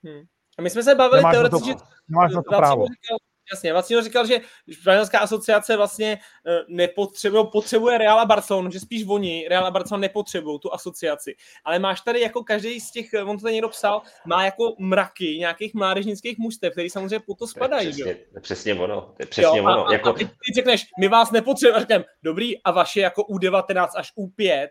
Hmm. 0.03 0.23
A 0.57 0.61
my 0.61 0.69
jsme 0.69 0.83
se 0.83 0.95
bavili 0.95 1.23
teoreticky, 1.31 1.69
že 1.69 1.75
nemáš 2.09 2.33
na 2.33 2.41
to 2.41 2.49
právo. 2.49 2.85
Říkal, 2.85 3.17
jasně, 3.53 3.73
Vacino 3.73 4.01
říkal, 4.01 4.25
že 4.25 4.39
španělská 4.71 5.19
asociace 5.19 5.77
vlastně 5.77 6.19
eh, 6.47 6.59
nepotřebuje, 6.67 7.43
potřebuje 7.43 7.97
Real 7.97 8.19
a 8.19 8.25
Barcelonu, 8.25 8.71
že 8.71 8.79
spíš 8.79 9.05
oni, 9.07 9.47
Real 9.49 9.65
a 9.65 9.71
Barcelona 9.71 10.01
nepotřebují 10.01 10.59
tu 10.59 10.73
asociaci. 10.73 11.35
Ale 11.63 11.79
máš 11.79 12.01
tady 12.01 12.21
jako 12.21 12.43
každý 12.43 12.79
z 12.79 12.91
těch, 12.91 13.09
on 13.25 13.37
to 13.37 13.43
tady 13.43 13.53
někdo 13.53 13.69
psal, 13.69 14.01
má 14.25 14.45
jako 14.45 14.75
mraky 14.79 15.37
nějakých 15.37 15.73
mládežnických 15.73 16.37
mužstev, 16.37 16.73
který 16.73 16.89
samozřejmě 16.89 17.19
po 17.19 17.35
to 17.35 17.47
spadají. 17.47 18.01
To 18.01 18.09
je 18.09 18.15
přesně, 18.15 18.41
přesně 18.41 18.73
ono. 18.73 19.01
To 19.01 19.15
je 19.19 19.25
přesně 19.25 19.57
jo, 19.59 19.63
ono. 19.63 19.87
A, 19.87 19.93
jako... 19.93 20.09
a 20.09 20.13
ty, 20.13 20.25
ty 20.25 20.53
řekneš, 20.55 20.85
my 20.99 21.07
vás 21.07 21.31
nepotřebujeme, 21.31 21.77
a 21.77 21.79
řekneme, 21.79 22.05
dobrý, 22.23 22.61
a 22.63 22.71
vaše 22.71 23.01
jako 23.01 23.21
U19 23.21 23.87
až 23.95 24.13
U5 24.17 24.67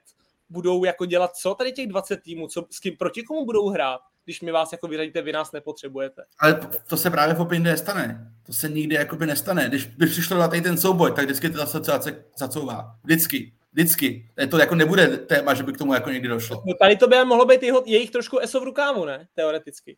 budou 0.51 0.85
jako 0.85 1.07
dělat 1.07 1.37
co 1.37 1.55
tady 1.55 1.73
těch 1.73 1.87
20 1.87 2.23
týmů, 2.23 2.49
co, 2.49 2.67
s 2.71 2.81
kým, 2.81 2.97
proti 2.97 3.23
komu 3.23 3.45
budou 3.45 3.69
hrát? 3.69 4.01
Když 4.25 4.41
mi 4.41 4.53
vás 4.53 4.73
jako 4.73 4.89
vyřadíte, 4.89 5.23
vy 5.23 5.33
nás 5.33 5.53
nepotřebujete. 5.53 6.23
Ale 6.39 6.61
to 6.87 6.97
se 6.97 7.11
právě 7.11 7.35
v 7.35 7.41
Opinde 7.41 7.71
nestane. 7.71 8.33
To 8.47 8.53
se 8.53 8.69
nikdy 8.69 8.95
jakoby 8.95 9.27
nestane. 9.27 9.69
Když 9.69 9.87
by 9.87 10.07
přišlo 10.07 10.39
na 10.39 10.49
tady 10.49 10.63
ten 10.63 10.79
souboj, 10.79 11.13
tak 11.13 11.25
vždycky 11.25 11.51
ta 11.51 11.63
asociace 11.63 12.25
zacouvá. 12.39 12.97
Vždycky. 13.05 13.53
Vždycky. 13.73 14.29
To 14.51 14.59
jako 14.59 14.75
nebude 14.75 15.09
téma, 15.09 15.55
že 15.55 15.63
by 15.63 15.73
k 15.73 15.79
tomu 15.79 15.95
jako 15.95 16.11
někdy 16.11 16.29
došlo. 16.29 16.63
No 16.67 16.75
tady 16.75 16.97
to 16.97 17.09
by 17.09 17.25
mohlo 17.25 17.47
být 17.47 17.63
jeho, 17.63 17.83
jejich 17.87 18.11
trošku 18.11 18.39
ESO 18.39 18.61
v 18.61 18.65
rukávu, 18.65 19.05
ne? 19.05 19.27
Teoreticky. 19.35 19.97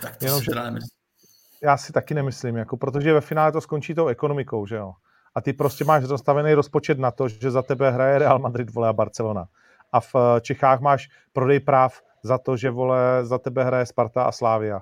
Tak 0.00 0.16
to 0.16 0.24
Jenom, 0.24 0.40
si 0.40 0.46
teda 0.46 0.64
nemyslím. 0.64 0.98
Já 1.62 1.76
si 1.76 1.92
taky 1.92 2.14
nemyslím, 2.14 2.56
jako, 2.56 2.76
protože 2.76 3.12
ve 3.12 3.20
finále 3.20 3.52
to 3.52 3.60
skončí 3.60 3.94
tou 3.94 4.06
ekonomikou, 4.06 4.66
že 4.66 4.76
jo. 4.76 4.92
A 5.34 5.40
ty 5.40 5.52
prostě 5.52 5.84
máš 5.84 6.04
zastavený 6.04 6.54
rozpočet 6.54 6.98
na 6.98 7.10
to, 7.10 7.28
že 7.28 7.50
za 7.50 7.62
tebe 7.62 7.90
hraje 7.90 8.18
Real 8.18 8.38
Madrid, 8.38 8.70
vole 8.70 8.88
a 8.88 8.92
Barcelona. 8.92 9.48
A 9.92 10.00
v 10.00 10.14
Čechách 10.40 10.80
máš 10.80 11.08
prodej 11.32 11.60
práv 11.60 12.00
za 12.22 12.38
to, 12.38 12.56
že 12.56 12.70
vole 12.70 13.26
za 13.26 13.38
tebe 13.38 13.64
hraje 13.64 13.86
Sparta 13.86 14.22
a 14.22 14.32
Slávia. 14.32 14.80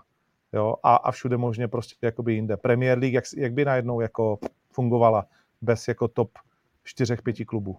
Jo, 0.53 0.75
a, 0.83 0.97
a 0.97 1.11
všude 1.11 1.37
možně 1.37 1.69
prostě 1.69 1.97
jakoby 2.03 2.35
jinde. 2.35 2.57
Premier 2.57 2.99
League, 2.99 3.15
jak, 3.15 3.25
jak 3.37 3.53
by 3.53 3.65
najednou 3.65 4.01
jako 4.01 4.39
fungovala 4.73 5.27
bez 5.63 5.89
jako 5.89 6.09
top 6.09 6.31
čtyřech, 6.85 7.23
pěti 7.23 7.45
klubů. 7.45 7.79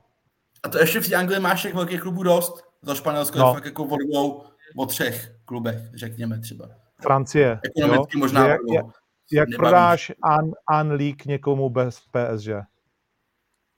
A 0.63 0.69
to 0.69 0.77
ještě 0.79 1.01
v 1.01 1.13
Anglii 1.13 1.39
máš 1.39 1.61
těch 1.61 1.73
velkých 1.73 2.01
klubů 2.01 2.23
dost. 2.23 2.63
To 2.85 2.95
Španělsko 2.95 3.39
no. 3.39 3.47
je 3.47 3.53
fakt 3.53 3.65
jako 3.65 3.83
o 3.83 3.97
dvou, 3.97 4.43
o 4.77 4.85
třech 4.85 5.35
klubech, 5.45 5.77
řekněme 5.95 6.39
třeba. 6.39 6.69
Francie. 7.01 7.59
Ekonomicky 7.63 8.17
jo? 8.17 8.19
možná. 8.19 8.47
Jak, 8.47 8.59
jak, 8.73 8.85
jak 9.31 9.49
prodáš 9.55 10.11
An, 10.23 10.51
An 10.67 10.91
League 10.91 11.25
někomu 11.25 11.69
bez 11.69 11.99
PSG? 11.99 12.49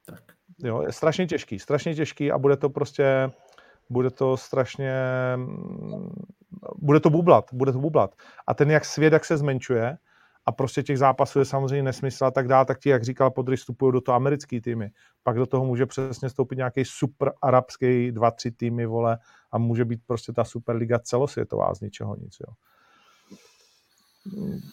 Tak. 0.05 0.23
Jo, 0.63 0.81
je 0.81 0.91
strašně 0.91 1.27
těžký, 1.27 1.59
strašně 1.59 1.95
těžký 1.95 2.31
a 2.31 2.37
bude 2.37 2.57
to 2.57 2.69
prostě 2.69 3.31
bude 3.89 4.09
to 4.09 4.37
strašně, 4.37 4.93
bude 6.75 6.99
to 6.99 7.09
bublat, 7.09 7.45
bude 7.53 7.71
to 7.71 7.79
bublat. 7.79 8.15
A 8.47 8.53
ten 8.53 8.71
jak 8.71 8.85
svět, 8.85 9.13
jak 9.13 9.25
se 9.25 9.37
zmenšuje, 9.37 9.97
a 10.45 10.51
prostě 10.51 10.83
těch 10.83 10.97
zápasů 10.97 11.39
je 11.39 11.45
samozřejmě 11.45 11.83
nesmysl 11.83 12.25
a 12.25 12.31
tak 12.31 12.47
dále, 12.47 12.65
tak 12.65 12.79
ti, 12.79 12.89
jak 12.89 13.03
říkal 13.03 13.31
Podry, 13.31 13.55
vstupují 13.55 13.93
do 13.93 14.01
toho 14.01 14.15
americký 14.15 14.61
týmy. 14.61 14.91
Pak 15.23 15.37
do 15.37 15.45
toho 15.45 15.65
může 15.65 15.85
přesně 15.85 16.29
stoupit 16.29 16.55
nějaký 16.55 16.85
super 16.85 17.31
arabský 17.41 18.11
dva, 18.11 18.31
tři 18.31 18.51
týmy, 18.51 18.85
vole, 18.85 19.17
a 19.51 19.57
může 19.57 19.85
být 19.85 20.01
prostě 20.07 20.33
ta 20.33 20.43
superliga 20.43 20.99
celosvětová 20.99 21.75
z 21.75 21.81
ničeho 21.81 22.15
nic, 22.15 22.37
jo. 22.47 22.53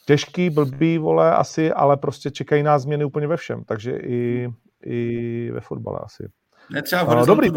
Těžký, 0.06 0.50
blbý, 0.50 0.98
vole, 0.98 1.34
asi, 1.34 1.72
ale 1.72 1.96
prostě 1.96 2.30
čekají 2.30 2.62
nás 2.62 2.82
změny 2.82 3.04
úplně 3.04 3.26
ve 3.26 3.36
všem, 3.36 3.64
takže 3.64 3.96
i, 3.96 4.48
i 4.84 5.50
ve 5.50 5.60
fotbale 5.60 5.98
asi. 6.02 6.28
Ne 6.70 6.82
třeba 6.82 7.04
v 7.04 7.16
no, 7.16 7.26
dobrý, 7.26 7.50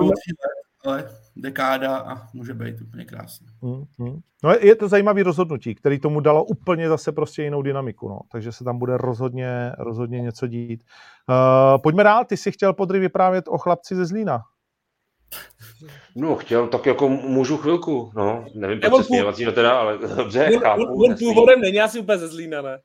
ale 0.86 1.09
dekáda 1.36 1.97
a 1.97 2.27
může 2.34 2.53
být 2.53 2.82
úplně 2.82 3.05
krásný. 3.05 3.47
Hmm, 3.61 3.84
hmm. 3.99 4.19
No 4.43 4.51
je, 4.51 4.65
je 4.67 4.75
to 4.75 4.88
zajímavý 4.88 5.23
rozhodnutí, 5.23 5.75
který 5.75 5.99
tomu 5.99 6.19
dalo 6.19 6.43
úplně 6.43 6.89
zase 6.89 7.11
prostě 7.11 7.43
jinou 7.43 7.61
dynamiku, 7.61 8.09
no. 8.09 8.19
takže 8.32 8.51
se 8.51 8.63
tam 8.63 8.80
bude 8.80 8.97
rozhodně, 8.97 9.71
rozhodně 9.77 10.21
něco 10.21 10.47
dít. 10.47 10.84
Uh, 11.30 11.82
pojďme 11.82 12.03
dál, 12.03 12.25
ty 12.25 12.38
jsi 12.38 12.51
chtěl 12.51 12.73
podry 12.73 12.99
vyprávět 12.99 13.45
o 13.47 13.57
chlapci 13.57 13.95
ze 13.95 14.05
Zlína. 14.05 14.41
No, 16.15 16.36
chtěl, 16.36 16.67
tak 16.67 16.86
jako 16.86 17.09
můžu 17.09 17.57
chvilku, 17.57 18.11
no, 18.15 18.45
nevím, 18.55 18.80
proč 18.80 18.97
se 18.97 19.03
směvací, 19.03 19.45
no 19.45 19.51
teda, 19.51 19.80
ale 19.80 19.97
dobře, 20.15 20.49
on, 20.55 20.61
chápu. 20.61 20.82
On, 20.82 21.11
on 21.11 21.17
původem 21.19 21.61
není 21.61 21.82
asi 21.82 21.99
úplně 21.99 22.17
ze 22.17 22.27
Zlína, 22.27 22.61
ne? 22.61 22.80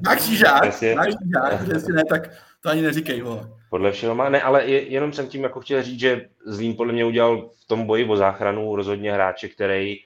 na 0.00 0.16
křížák, 0.16 0.62
na 0.62 1.04
křížák, 1.06 1.68
jestli 1.72 1.92
ne, 1.92 2.02
tak 2.08 2.30
to 2.60 2.68
ani 2.68 2.82
neříkej, 2.82 3.22
vole. 3.22 3.50
Podle 3.70 3.92
všeho 3.92 4.14
má, 4.14 4.28
ne, 4.28 4.42
ale 4.42 4.66
jenom 4.66 5.12
jsem 5.12 5.28
tím 5.28 5.42
jako 5.42 5.60
chtěl 5.60 5.82
říct, 5.82 6.00
že 6.00 6.28
Zlín 6.46 6.76
podle 6.76 6.92
mě 6.92 7.04
udělal 7.04 7.48
v 7.48 7.66
tom 7.66 7.86
boji 7.86 8.04
o 8.04 8.16
záchranu 8.16 8.76
rozhodně 8.76 9.12
hráče, 9.12 9.48
který 9.48 9.96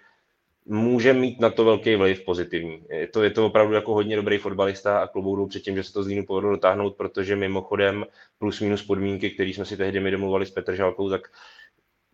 může 0.66 1.12
mít 1.12 1.40
na 1.40 1.50
to 1.50 1.64
velký 1.64 1.96
vliv 1.96 2.24
pozitivní. 2.24 2.84
Je 2.88 3.07
to, 3.07 3.22
je 3.22 3.30
to 3.30 3.46
opravdu 3.46 3.74
jako 3.74 3.94
hodně 3.94 4.16
dobrý 4.16 4.38
fotbalista 4.38 4.98
a 4.98 5.07
kloboudou 5.07 5.46
před 5.46 5.61
tím, 5.61 5.76
že 5.76 5.84
se 5.84 5.92
to 5.92 6.03
Zlínu 6.03 6.26
povedlo 6.26 6.50
dotáhnout, 6.50 6.96
protože 6.96 7.36
mimochodem 7.36 8.07
plus 8.38 8.61
minus 8.61 8.82
podmínky, 8.82 9.30
které 9.30 9.50
jsme 9.50 9.64
si 9.64 9.76
tehdy 9.76 10.00
my 10.00 10.11
domluvali 10.11 10.46
s 10.46 10.50
Petr 10.50 10.74
Žalkou, 10.74 11.11
tak 11.11 11.28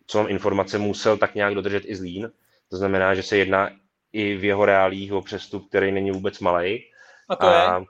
co 0.07 0.17
mám 0.17 0.29
informace, 0.29 0.77
musel 0.77 1.17
tak 1.17 1.35
nějak 1.35 1.53
dodržet 1.53 1.83
i 1.85 1.95
Zlín. 1.95 2.31
To 2.69 2.77
znamená, 2.77 3.15
že 3.15 3.23
se 3.23 3.37
jedná 3.37 3.69
i 4.13 4.35
v 4.35 4.43
jeho 4.43 4.65
reálích 4.65 5.13
o 5.13 5.21
přestup, 5.21 5.69
který 5.69 5.91
není 5.91 6.11
vůbec 6.11 6.39
malý. 6.39 6.83
A 7.29 7.35
to 7.35 7.47
a, 7.47 7.77
je? 7.79 7.85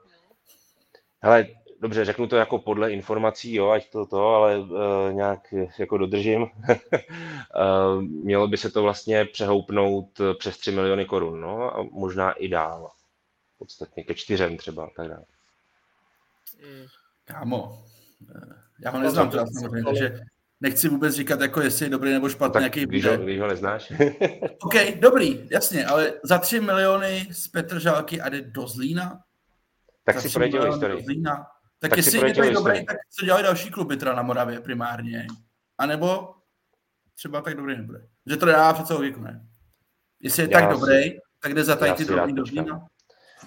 Hele, 1.22 1.48
dobře, 1.82 2.06
řeknu 2.06 2.28
to 2.28 2.36
jako 2.36 2.60
podle 2.60 2.92
informací, 2.92 3.56
jo, 3.56 3.70
ať 3.70 3.90
to 3.90 4.06
to, 4.06 4.28
ale 4.28 4.60
uh, 4.60 4.68
nějak 5.12 5.54
jako 5.80 5.98
dodržím. 5.98 6.42
uh, 6.42 8.02
mělo 8.24 8.48
by 8.48 8.58
se 8.58 8.72
to 8.72 8.84
vlastně 8.84 9.26
přehoupnout 9.26 10.22
přes 10.40 10.58
3 10.58 10.72
miliony 10.72 11.06
korun, 11.06 11.42
no, 11.42 11.78
a 11.78 11.84
možná 11.92 12.32
i 12.32 12.48
dál. 12.48 12.92
Podstatně 13.58 14.04
ke 14.04 14.14
čtyřem 14.16 14.58
třeba, 14.58 14.90
tak 14.96 15.08
dále. 15.08 15.26
Hmm. 16.64 16.86
Kámo, 17.26 17.84
já 18.84 18.92
ho 18.92 19.00
neznám 19.00 19.30
teda 19.30 19.46
samozřejmě, 19.60 19.84
takže 19.84 20.20
nechci 20.62 20.90
vůbec 20.90 21.16
říkat, 21.16 21.42
jako 21.42 21.62
jestli 21.62 21.86
je 21.86 21.90
dobrý 21.90 22.12
nebo 22.12 22.30
špatný, 22.30 22.54
tak 22.54 22.64
jaký 22.64 22.86
když 22.86 23.06
ho, 23.06 23.18
když 23.18 23.40
ho 23.40 23.48
neznáš. 23.48 23.94
OK, 24.62 24.74
dobrý, 25.00 25.48
jasně, 25.52 25.86
ale 25.86 26.14
za 26.24 26.38
3 26.38 26.60
miliony 26.60 27.28
z 27.32 27.48
Petržálky 27.48 28.22
a 28.22 28.30
jde 28.30 28.42
do 28.42 28.68
Zlína? 28.68 29.24
Tak 30.04 30.22
si 30.22 30.30
projďte 30.30 30.68
historii. 30.68 31.04
Zlína. 31.04 31.48
Tak, 31.80 31.90
tak 31.90 31.98
jestli 31.98 32.28
je 32.28 32.34
to 32.34 32.54
dobrý, 32.54 32.86
tak 32.86 32.98
co 33.20 33.26
dělají 33.26 33.44
další 33.44 33.70
kluby 33.72 33.98
teda 33.98 34.14
na 34.14 34.22
Moravě 34.22 34.60
primárně? 34.60 35.28
A 35.78 35.86
nebo 35.86 36.34
třeba 37.16 37.42
tak 37.42 37.56
dobrý 37.56 37.78
nebude. 37.78 38.08
Že 38.30 38.38
to 38.38 38.46
dá 38.46 38.74
přece 38.74 38.94
logiku, 38.94 39.22
ne? 39.22 39.46
Jestli 40.20 40.44
je 40.44 40.50
já 40.52 40.60
tak 40.60 40.74
si, 40.74 40.80
dobrý, 40.80 41.18
tak 41.42 41.54
jde 41.54 41.64
za 41.64 41.76
tady 41.76 41.94
ty 41.94 42.06
drobný 42.06 42.36
do 42.36 42.46
Zlína. 42.46 42.88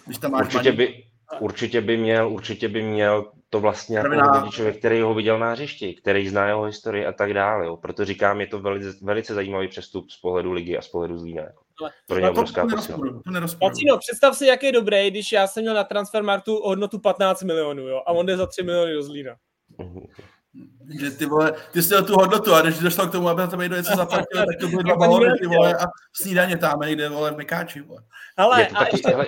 Když 0.07 0.19
tam 0.19 0.31
máš 0.31 0.47
určitě 0.47 0.73
by, 0.73 1.05
určitě 1.41 1.81
by 1.81 1.97
měl, 1.97 2.29
určitě 2.29 2.69
by 2.69 2.83
měl 2.83 3.33
to 3.51 3.61
vlastně 3.61 3.99
jako 3.99 4.51
člověk, 4.51 4.79
který 4.79 5.01
ho 5.01 5.15
viděl 5.15 5.39
na 5.39 5.51
hřišti, 5.51 5.95
který 5.95 6.29
zná 6.29 6.47
jeho 6.47 6.63
historii 6.63 7.07
a 7.07 7.13
tak 7.13 7.35
dále. 7.35 7.67
Jo. 7.67 7.77
Proto 7.77 8.05
říkám, 8.05 8.41
je 8.41 8.47
to 8.47 8.61
velice, 8.61 8.99
velice 9.03 9.35
zajímavý 9.35 9.69
přestup 9.69 10.11
z 10.11 10.21
pohledu 10.21 10.53
ligy 10.53 10.79
a 10.79 10.83
z 10.83 10.89
pohledu 10.89 11.19
Zlína. 11.19 11.43
Jako. 11.43 11.62
Pro 12.07 12.19
ně 12.19 12.31
obrovská 12.31 12.67
Pacino, 13.61 13.99
představ 13.99 14.37
si, 14.37 14.47
jak 14.47 14.63
je 14.63 14.73
dobrý, 14.73 15.11
když 15.11 15.33
já 15.33 15.47
jsem 15.47 15.63
měl 15.63 15.75
na 15.75 15.85
Transfermarktu 15.85 16.61
hodnotu 16.65 16.99
15 16.99 17.43
milionů 17.43 17.89
jo, 17.89 18.03
a 18.07 18.13
on 18.13 18.27
jde 18.27 18.37
za 18.37 18.47
3 18.47 18.63
miliony 18.63 18.93
do 18.93 19.03
Zlína. 19.03 19.37
Že 21.01 21.11
ty 21.11 21.27
vole, 21.27 21.53
ty 21.73 21.83
jsi 21.83 21.95
tu 22.07 22.15
hodnotu 22.15 22.55
a 22.55 22.63
když 22.63 22.79
došlo 22.79 23.07
k 23.07 23.13
tomu, 23.13 23.29
aby 23.29 23.41
na 23.41 23.47
to 23.47 23.57
někdo 23.57 23.77
něco 23.77 23.97
zaplatil, 23.97 24.47
tak 24.47 24.61
to 24.61 24.69
byly 24.69 24.85
dva 24.85 24.97
balony, 24.97 25.39
ty 25.41 25.47
vole, 25.47 25.77
a 25.77 25.87
snídaně 26.13 26.59
tam 26.59 26.81
někde, 26.81 27.09
vole, 27.09 27.31
v 27.31 27.37
Mekáči, 27.37 27.81
vole. 27.81 28.03
Ale, 28.37 28.61
je 28.61 28.67
to 28.67 28.75
taky, 28.75 28.95
ještě... 28.95 29.11
hele, 29.11 29.27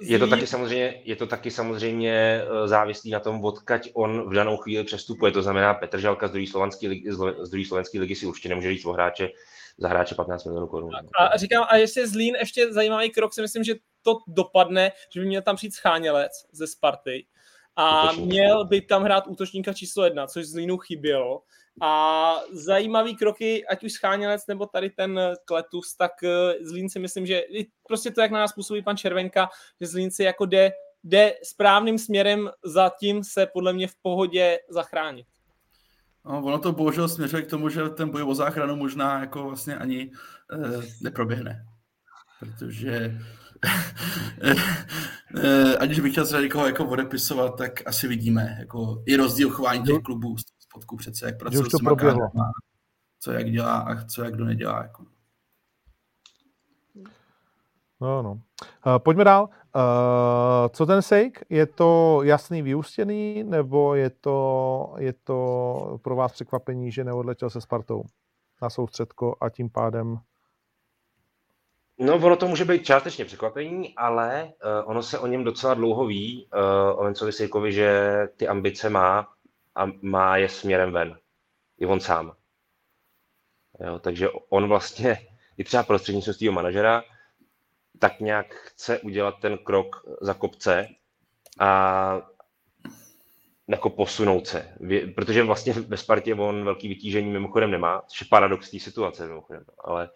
je 0.00 0.18
to 0.18 0.26
taky 0.26 0.46
samozřejmě, 0.46 1.02
je 1.04 1.16
to 1.16 1.26
taky 1.26 1.50
samozřejmě 1.50 2.42
eh, 2.42 2.68
závislý 2.68 3.10
na 3.10 3.20
tom, 3.20 3.44
odkaď 3.44 3.90
on 3.94 4.28
v 4.30 4.32
danou 4.32 4.56
chvíli 4.56 4.84
přestupuje. 4.84 5.32
To 5.32 5.42
znamená, 5.42 5.74
Petr 5.74 5.98
Žalka 5.98 6.28
z 6.28 6.30
druhé 6.30 6.46
slovenské 6.46 6.88
ligy, 6.88 7.12
z 7.42 7.50
druhé 7.50 7.64
slovenské 7.66 8.00
ligy 8.00 8.14
si 8.14 8.26
určitě 8.26 8.48
nemůže 8.48 8.70
říct 8.70 8.84
o 8.84 8.92
hráče 8.92 9.28
za 9.80 9.88
hráče 9.88 10.14
15 10.14 10.44
milionů 10.44 10.66
korun. 10.66 10.90
A 11.18 11.36
říkám, 11.36 11.64
a 11.68 11.76
ještě 11.76 12.06
Zlín, 12.06 12.34
ještě 12.34 12.72
zajímavý 12.72 13.10
krok, 13.10 13.34
si 13.34 13.42
myslím, 13.42 13.64
že 13.64 13.74
to 14.02 14.18
dopadne, 14.26 14.92
že 15.14 15.20
by 15.20 15.26
měl 15.26 15.42
tam 15.42 15.56
přijít 15.56 15.74
Schánělec 15.74 16.32
ze 16.52 16.66
Sparty 16.66 17.26
a 17.76 18.04
Útočník. 18.04 18.26
měl 18.26 18.64
by 18.64 18.80
tam 18.80 19.02
hrát 19.02 19.26
útočníka 19.26 19.72
číslo 19.72 20.04
jedna, 20.04 20.26
což 20.26 20.46
Zlínu 20.46 20.78
chybělo. 20.78 21.42
A 21.82 22.34
zajímavý 22.52 23.16
kroky, 23.16 23.66
ať 23.66 23.84
už 23.84 23.92
Schánělec 23.92 24.46
nebo 24.46 24.66
tady 24.66 24.90
ten 24.90 25.20
Kletus, 25.44 25.96
tak 25.96 26.12
eh, 26.24 26.64
Zlín 26.64 26.88
si 26.88 26.98
myslím, 26.98 27.26
že 27.26 27.42
prostě 27.88 28.10
to, 28.10 28.20
jak 28.20 28.30
na 28.30 28.38
nás 28.38 28.52
působí 28.52 28.82
pan 28.82 28.96
Červenka, 28.96 29.48
že 29.80 29.86
Zlín 29.86 30.10
si 30.10 30.22
jako 30.22 30.46
jde, 30.46 30.72
jde 31.04 31.34
správným 31.42 31.98
směrem, 31.98 32.50
zatím 32.64 33.24
se 33.24 33.46
podle 33.46 33.72
mě 33.72 33.88
v 33.88 33.96
pohodě 34.02 34.58
zachránit. 34.68 35.26
No, 36.24 36.42
ono 36.42 36.58
to 36.58 36.72
bohužel 36.72 37.08
směřuje 37.08 37.42
k 37.42 37.50
tomu, 37.50 37.68
že 37.68 37.88
ten 37.88 38.10
boj 38.10 38.22
o 38.22 38.34
záchranu 38.34 38.76
možná 38.76 39.20
jako 39.20 39.44
vlastně 39.44 39.76
ani 39.76 40.12
eh, 40.52 40.80
neproběhne. 41.00 41.66
Protože 42.40 43.20
eh, 45.36 45.76
aniž 45.76 46.00
bych 46.00 46.12
chtěl 46.12 46.26
se 46.26 46.42
někoho 46.42 46.66
jako 46.66 46.84
odepisovat, 46.84 47.58
tak 47.58 47.86
asi 47.86 48.08
vidíme 48.08 48.56
jako 48.58 49.02
i 49.06 49.16
rozdíl 49.16 49.50
chování 49.50 49.84
těch 49.84 50.02
klubů 50.02 50.38
z 50.38 50.42
spodku 50.58 50.96
přece, 50.96 51.26
jak 51.26 51.38
pracuje 51.38 51.64
s 51.64 51.68
co 53.20 53.32
jak 53.32 53.50
dělá 53.50 53.78
a 53.78 54.04
co 54.04 54.24
jak 54.24 54.34
kdo 54.34 54.44
nedělá. 54.44 54.82
Jako. 54.82 55.06
No, 58.00 58.22
no. 58.22 58.32
Uh, 58.32 58.98
pojďme 58.98 59.24
dál. 59.24 59.42
Uh, 59.42 59.82
co 60.68 60.86
ten 60.86 61.02
sejk? 61.02 61.40
Je 61.48 61.66
to 61.66 62.20
jasný 62.22 62.62
vyústěný, 62.62 63.44
nebo 63.44 63.94
je 63.94 64.10
to, 64.10 64.94
je 64.98 65.12
to 65.12 65.98
pro 66.02 66.16
vás 66.16 66.32
překvapení, 66.32 66.92
že 66.92 67.04
neodletěl 67.04 67.50
se 67.50 67.60
Spartou 67.60 68.02
na 68.62 68.70
soustředko 68.70 69.36
a 69.40 69.50
tím 69.50 69.70
pádem 69.70 70.20
No, 72.02 72.16
ono 72.16 72.36
to 72.36 72.48
může 72.48 72.64
být 72.64 72.84
částečně 72.84 73.24
překvapení, 73.24 73.94
ale 73.96 74.44
uh, 74.44 74.90
ono 74.90 75.02
se 75.02 75.18
o 75.18 75.26
něm 75.26 75.44
docela 75.44 75.74
dlouho 75.74 76.06
ví, 76.06 76.48
uh, 76.54 77.00
o 77.00 77.04
Vencovi 77.04 77.32
Sejkovi, 77.32 77.72
že 77.72 78.18
ty 78.36 78.48
ambice 78.48 78.90
má 78.90 79.28
a 79.74 79.86
má 80.02 80.36
je 80.36 80.48
směrem 80.48 80.92
ven. 80.92 81.18
I 81.78 81.86
on 81.86 82.00
sám. 82.00 82.32
Jo, 83.86 83.98
takže 83.98 84.28
on 84.48 84.68
vlastně, 84.68 85.18
i 85.58 85.64
třeba 85.64 85.82
prostřednictvím 85.82 86.34
svého 86.34 86.52
manažera, 86.52 87.02
tak 88.00 88.20
nějak 88.20 88.54
chce 88.54 88.98
udělat 88.98 89.34
ten 89.40 89.58
krok 89.58 90.04
za 90.20 90.34
kopce 90.34 90.88
a 91.58 92.22
jako 93.68 93.90
posunout 93.90 94.46
se. 94.46 94.76
Protože 95.14 95.42
vlastně 95.42 95.72
ve 95.72 95.96
Spartě 95.96 96.34
on 96.34 96.64
velký 96.64 96.88
vytížení 96.88 97.30
mimochodem 97.30 97.70
nemá, 97.70 98.02
což 98.06 98.20
je 98.20 98.26
paradox 98.30 98.70
té 98.70 98.78
situace 98.78 99.26
mimochodem, 99.26 99.64
ale, 99.78 100.10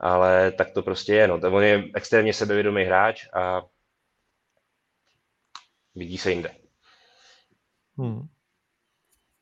ale 0.00 0.52
tak 0.52 0.70
to 0.70 0.82
prostě 0.82 1.14
je. 1.14 1.28
No. 1.28 1.34
On 1.34 1.62
je 1.62 1.84
extrémně 1.94 2.34
sebevědomý 2.34 2.84
hráč 2.84 3.28
a 3.32 3.62
vidí 5.94 6.18
se 6.18 6.30
jinde. 6.30 6.50
Hmm. 7.98 8.28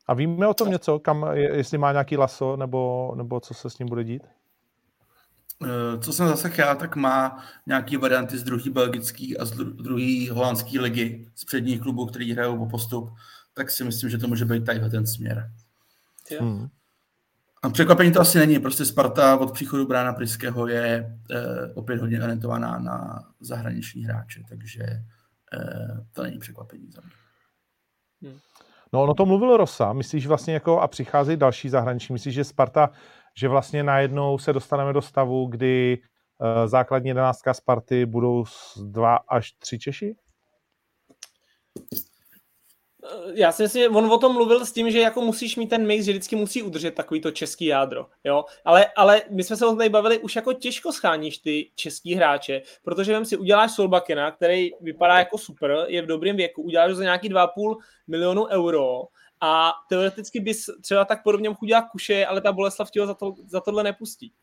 A 0.07 0.13
víme 0.13 0.47
o 0.47 0.53
tom 0.53 0.71
něco, 0.71 0.99
kam, 0.99 1.25
jestli 1.33 1.77
má 1.77 1.91
nějaký 1.91 2.17
laso, 2.17 2.55
nebo, 2.57 3.13
nebo 3.15 3.39
co 3.39 3.53
se 3.53 3.69
s 3.69 3.79
ním 3.79 3.87
bude 3.87 4.03
dít? 4.03 4.23
Eh, 5.63 5.99
co 5.99 6.13
jsem 6.13 6.27
zase 6.27 6.51
já, 6.57 6.75
tak 6.75 6.95
má 6.95 7.43
nějaké 7.65 7.97
varianty 7.97 8.37
z 8.37 8.43
druhé 8.43 8.69
belgické 8.69 9.25
a 9.39 9.45
z 9.45 9.51
druhé 9.51 10.31
holandské 10.31 10.79
ligy, 10.79 11.31
z 11.35 11.45
předních 11.45 11.81
klubů, 11.81 12.05
který 12.05 12.33
hrajou 12.33 12.57
po 12.57 12.65
postup, 12.65 13.09
tak 13.53 13.71
si 13.71 13.83
myslím, 13.83 14.09
že 14.09 14.17
to 14.17 14.27
může 14.27 14.45
být 14.45 14.65
tady 14.65 14.89
ten 14.89 15.07
směr. 15.07 15.51
Hmm. 16.39 16.67
A 17.63 17.69
překvapení 17.69 18.11
to 18.11 18.21
asi 18.21 18.39
není, 18.39 18.59
prostě 18.59 18.85
Sparta 18.85 19.37
od 19.37 19.51
příchodu 19.53 19.87
Brána 19.87 20.13
Priského 20.13 20.67
je 20.67 21.17
eh, 21.31 21.73
opět 21.73 22.01
hodně 22.01 22.23
orientovaná 22.23 22.79
na 22.79 23.23
zahraniční 23.39 24.05
hráče, 24.05 24.43
takže 24.49 24.83
eh, 24.83 26.05
to 26.13 26.23
není 26.23 26.39
překvapení 26.39 26.91
za 26.91 27.01
mě. 27.01 27.11
Hmm. 28.21 28.39
No, 28.93 29.03
ono 29.03 29.13
to 29.13 29.25
mluvil 29.25 29.57
Rosa, 29.57 29.93
myslíš 29.93 30.27
vlastně 30.27 30.53
jako 30.53 30.79
a 30.81 30.87
přichází 30.87 31.37
další 31.37 31.69
zahraniční, 31.69 32.13
myslíš, 32.13 32.35
že 32.35 32.43
Sparta 32.43 32.89
že 33.37 33.47
vlastně 33.47 33.83
najednou 33.83 34.37
se 34.37 34.53
dostaneme 34.53 34.93
do 34.93 35.01
stavu, 35.01 35.45
kdy 35.45 35.97
uh, 35.97 36.67
základní 36.67 37.07
jedenáctka 37.07 37.53
Sparty 37.53 38.05
budou 38.05 38.43
dva 38.83 39.15
až 39.15 39.51
tři 39.51 39.79
Češi? 39.79 40.15
Eh, 43.05 43.31
já 43.33 43.51
si 43.51 43.63
myslím, 43.63 43.83
že 43.83 43.89
on 43.89 44.05
o 44.05 44.17
tom 44.17 44.33
mluvil 44.33 44.65
s 44.65 44.71
tím, 44.71 44.91
že 44.91 44.99
jako 44.99 45.21
musíš 45.21 45.55
mít 45.55 45.69
ten 45.69 45.87
mix, 45.87 46.05
že 46.05 46.11
vždycky 46.11 46.35
musí 46.35 46.63
udržet 46.63 46.95
takový 46.95 47.21
to 47.21 47.31
český 47.31 47.65
jádro, 47.65 48.05
jo. 48.23 48.45
Ale, 48.65 48.85
ale 48.95 49.21
my 49.29 49.43
jsme 49.43 49.55
se 49.55 49.65
o 49.65 49.75
tady 49.75 49.89
bavili, 49.89 50.19
už 50.19 50.35
jako 50.35 50.53
těžko 50.53 50.91
scháníš 50.91 51.37
ty 51.37 51.71
český 51.75 52.15
hráče, 52.15 52.61
protože 52.83 53.13
vem 53.13 53.25
si 53.25 53.37
uděláš 53.37 53.71
Solbakena, 53.71 54.31
který 54.31 54.69
vypadá 54.81 55.19
jako 55.19 55.37
super, 55.37 55.85
je 55.87 56.01
v 56.01 56.05
dobrém 56.05 56.35
věku, 56.35 56.61
uděláš 56.61 56.89
ho 56.89 56.95
za 56.95 57.03
nějaký 57.03 57.29
2,5 57.29 57.75
milionu 58.07 58.45
euro 58.45 59.01
a 59.41 59.73
teoreticky 59.89 60.39
bys 60.39 60.65
třeba 60.81 61.05
tak 61.05 61.23
podobně 61.23 61.49
mohl 61.49 61.59
udělat 61.61 61.85
kuše, 61.91 62.25
ale 62.25 62.41
ta 62.41 62.51
Boleslav 62.51 62.89
ho 62.99 63.07
za, 63.07 63.13
to, 63.13 63.35
za 63.45 63.61
tohle 63.61 63.83
nepustí. 63.83 64.33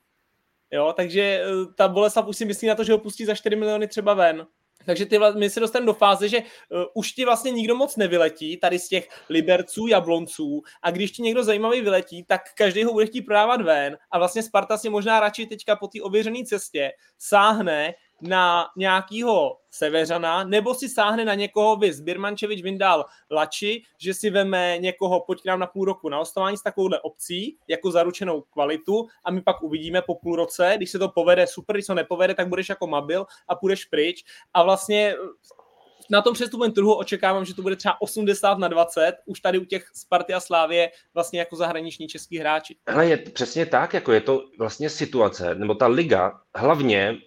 Jo, 0.71 0.93
takže 0.97 1.23
eh, 1.23 1.75
ta 1.77 1.89
Boleslav 1.89 2.29
už 2.29 2.37
si 2.37 2.45
myslí 2.45 2.69
na 2.69 2.75
to, 2.75 2.85
že 2.85 2.93
ho 2.93 2.99
pustí 2.99 3.25
za 3.25 3.35
4 3.35 3.57
miliony 3.57 3.89
třeba 3.89 4.15
ven. 4.15 4.47
Takže 4.87 5.07
ty, 5.07 5.19
my 5.39 5.51
se 5.51 5.61
dostaneme 5.61 5.87
do 5.87 5.95
fáze, 5.95 6.29
že 6.29 6.39
uh, 6.39 6.83
už 6.95 7.13
ti 7.13 7.25
vlastně 7.25 7.51
nikdo 7.51 7.77
moc 7.77 7.97
nevyletí, 7.97 8.57
tady 8.57 8.79
z 8.79 8.89
těch 8.89 9.09
Liberců, 9.29 9.87
Jablonců, 9.87 10.63
a 10.83 10.91
když 10.91 11.11
ti 11.11 11.23
někdo 11.23 11.45
zajímavý 11.45 11.81
vyletí, 11.81 12.25
tak 12.25 12.41
každý 12.55 12.85
ho 12.85 12.93
bude 12.93 13.07
chtít 13.07 13.23
prodávat 13.23 13.63
ven 13.63 13.99
a 14.11 14.19
vlastně 14.19 14.43
Sparta 14.43 14.79
si 14.79 14.89
možná 14.89 15.21
radši 15.21 15.47
teďka 15.47 15.77
po 15.77 15.89
té 15.89 16.03
ověřené 16.03 16.45
cestě 16.45 16.93
sáhne 17.19 17.95
na 18.23 18.67
nějakýho 18.77 19.59
Severana, 19.71 20.45
nebo 20.45 20.75
si 20.75 20.89
sáhne 20.89 21.25
na 21.25 21.35
někoho, 21.35 21.77
vys 21.77 22.01
Birmančevič 22.01 22.63
vyndal 22.63 23.05
Lači, 23.31 23.83
že 23.99 24.15
si 24.15 24.31
veme 24.31 24.79
někoho, 24.79 25.21
pojď 25.21 25.43
k 25.43 25.45
nám 25.45 25.61
na 25.61 25.67
půl 25.67 25.85
roku 25.85 26.09
na 26.09 26.21
ostování 26.21 26.57
s 26.57 26.63
takovouhle 26.63 27.01
opcí, 27.01 27.59
jako 27.69 27.91
zaručenou 27.91 28.41
kvalitu 28.41 29.07
a 29.25 29.31
my 29.31 29.43
pak 29.43 29.63
uvidíme 29.63 30.03
po 30.03 30.15
půl 30.15 30.37
roce, 30.37 30.73
když 30.77 30.91
se 30.91 30.99
to 30.99 31.09
povede 31.09 31.47
super, 31.47 31.77
když 31.77 31.87
se 31.87 31.91
to 31.91 31.95
nepovede, 31.95 32.35
tak 32.35 32.49
budeš 32.49 32.69
jako 32.69 32.87
mabil 32.87 33.27
a 33.49 33.55
půjdeš 33.55 33.85
pryč 33.85 34.25
a 34.55 34.63
vlastně 34.63 35.15
na 36.11 36.23
tom 36.23 36.35
přestupném 36.35 36.73
trhu 36.73 36.95
očekávám, 36.95 37.45
že 37.45 37.55
to 37.55 37.63
bude 37.63 37.77
třeba 37.77 38.01
80 38.01 38.59
na 38.59 38.69
20, 38.69 39.13
už 39.27 39.41
tady 39.41 39.59
u 39.59 39.65
těch 39.65 39.87
Sparty 39.95 40.35
a 40.35 40.41
Slávě 40.41 40.91
vlastně 41.15 41.39
jako 41.39 41.57
zahraniční 41.57 42.09
český 42.09 42.39
hráči. 42.39 42.77
Ale 42.87 43.07
je 43.07 43.17
přesně 43.17 43.67
tak, 43.67 43.95
jako 43.95 44.13
je 44.13 44.21
to 44.21 44.45
vlastně 44.59 44.91
situace, 44.91 45.55
nebo 45.55 45.75
ta 45.75 45.87
liga 45.87 46.41
hlavně 46.55 47.19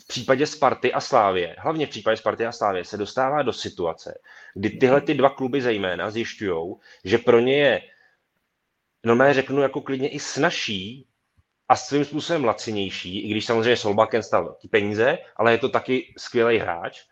v 0.00 0.06
případě 0.06 0.46
Sparty 0.46 0.92
a 0.92 1.00
Slávě, 1.00 1.56
hlavně 1.58 1.86
v 1.86 1.90
případě 1.90 2.16
Sparty 2.16 2.46
a 2.46 2.52
Slávě, 2.52 2.84
se 2.84 2.96
dostává 2.96 3.42
do 3.42 3.52
situace, 3.52 4.18
kdy 4.54 4.70
tyhle 4.70 5.00
ty 5.00 5.14
dva 5.14 5.30
kluby 5.30 5.62
zejména 5.62 6.10
zjišťují, 6.10 6.74
že 7.04 7.18
pro 7.18 7.40
ně 7.40 7.56
je, 7.56 7.82
normálně 9.04 9.34
řeknu, 9.34 9.62
jako 9.62 9.80
klidně 9.80 10.08
i 10.08 10.20
snažší 10.20 11.06
a 11.68 11.76
svým 11.76 12.04
způsobem 12.04 12.44
lacinější, 12.44 13.20
i 13.20 13.28
když 13.28 13.46
samozřejmě 13.46 13.76
Solbakken 13.76 14.22
stal 14.22 14.56
ty 14.60 14.68
peníze, 14.68 15.18
ale 15.36 15.52
je 15.52 15.58
to 15.58 15.68
taky 15.68 16.14
skvělý 16.18 16.58
hráč, 16.58 17.02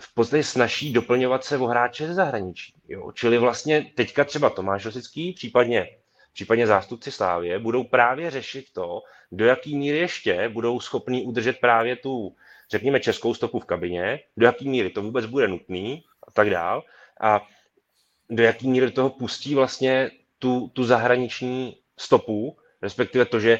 v 0.00 0.14
podstatě 0.14 0.44
snaží 0.44 0.92
doplňovat 0.92 1.44
se 1.44 1.58
o 1.58 1.66
hráče 1.66 2.06
ze 2.06 2.14
zahraničí. 2.14 2.74
Jo? 2.88 3.12
Čili 3.12 3.38
vlastně 3.38 3.92
teďka 3.94 4.24
třeba 4.24 4.50
Tomáš 4.50 4.84
Rosický, 4.84 5.32
případně, 5.32 5.88
případně 6.32 6.66
zástupci 6.66 7.12
Slávě, 7.12 7.58
budou 7.58 7.84
právě 7.84 8.30
řešit 8.30 8.66
to, 8.72 9.02
do 9.32 9.46
jaký 9.46 9.76
míry 9.76 9.98
ještě 9.98 10.48
budou 10.48 10.80
schopní 10.80 11.24
udržet 11.24 11.60
právě 11.60 11.96
tu, 11.96 12.36
řekněme, 12.70 13.00
českou 13.00 13.34
stopu 13.34 13.60
v 13.60 13.64
kabině, 13.64 14.20
do 14.36 14.46
jaký 14.46 14.68
míry 14.68 14.90
to 14.90 15.02
vůbec 15.02 15.26
bude 15.26 15.48
nutný 15.48 16.04
a 16.28 16.30
tak 16.30 16.50
dál. 16.50 16.84
A 17.20 17.46
do 18.30 18.42
jaký 18.42 18.68
míry 18.68 18.90
toho 18.90 19.10
pustí 19.10 19.54
vlastně 19.54 20.10
tu, 20.38 20.68
tu 20.68 20.84
zahraniční 20.84 21.76
stopu, 21.98 22.56
respektive 22.82 23.24
to, 23.24 23.40
že, 23.40 23.58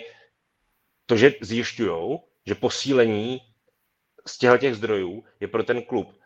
to, 1.06 1.16
že 1.16 1.34
zjišťují, 1.40 2.18
že 2.46 2.54
posílení 2.54 3.40
z 4.26 4.38
těchto 4.38 4.58
těch 4.58 4.74
zdrojů 4.74 5.24
je 5.40 5.48
pro 5.48 5.62
ten 5.62 5.82
klub 5.82 6.20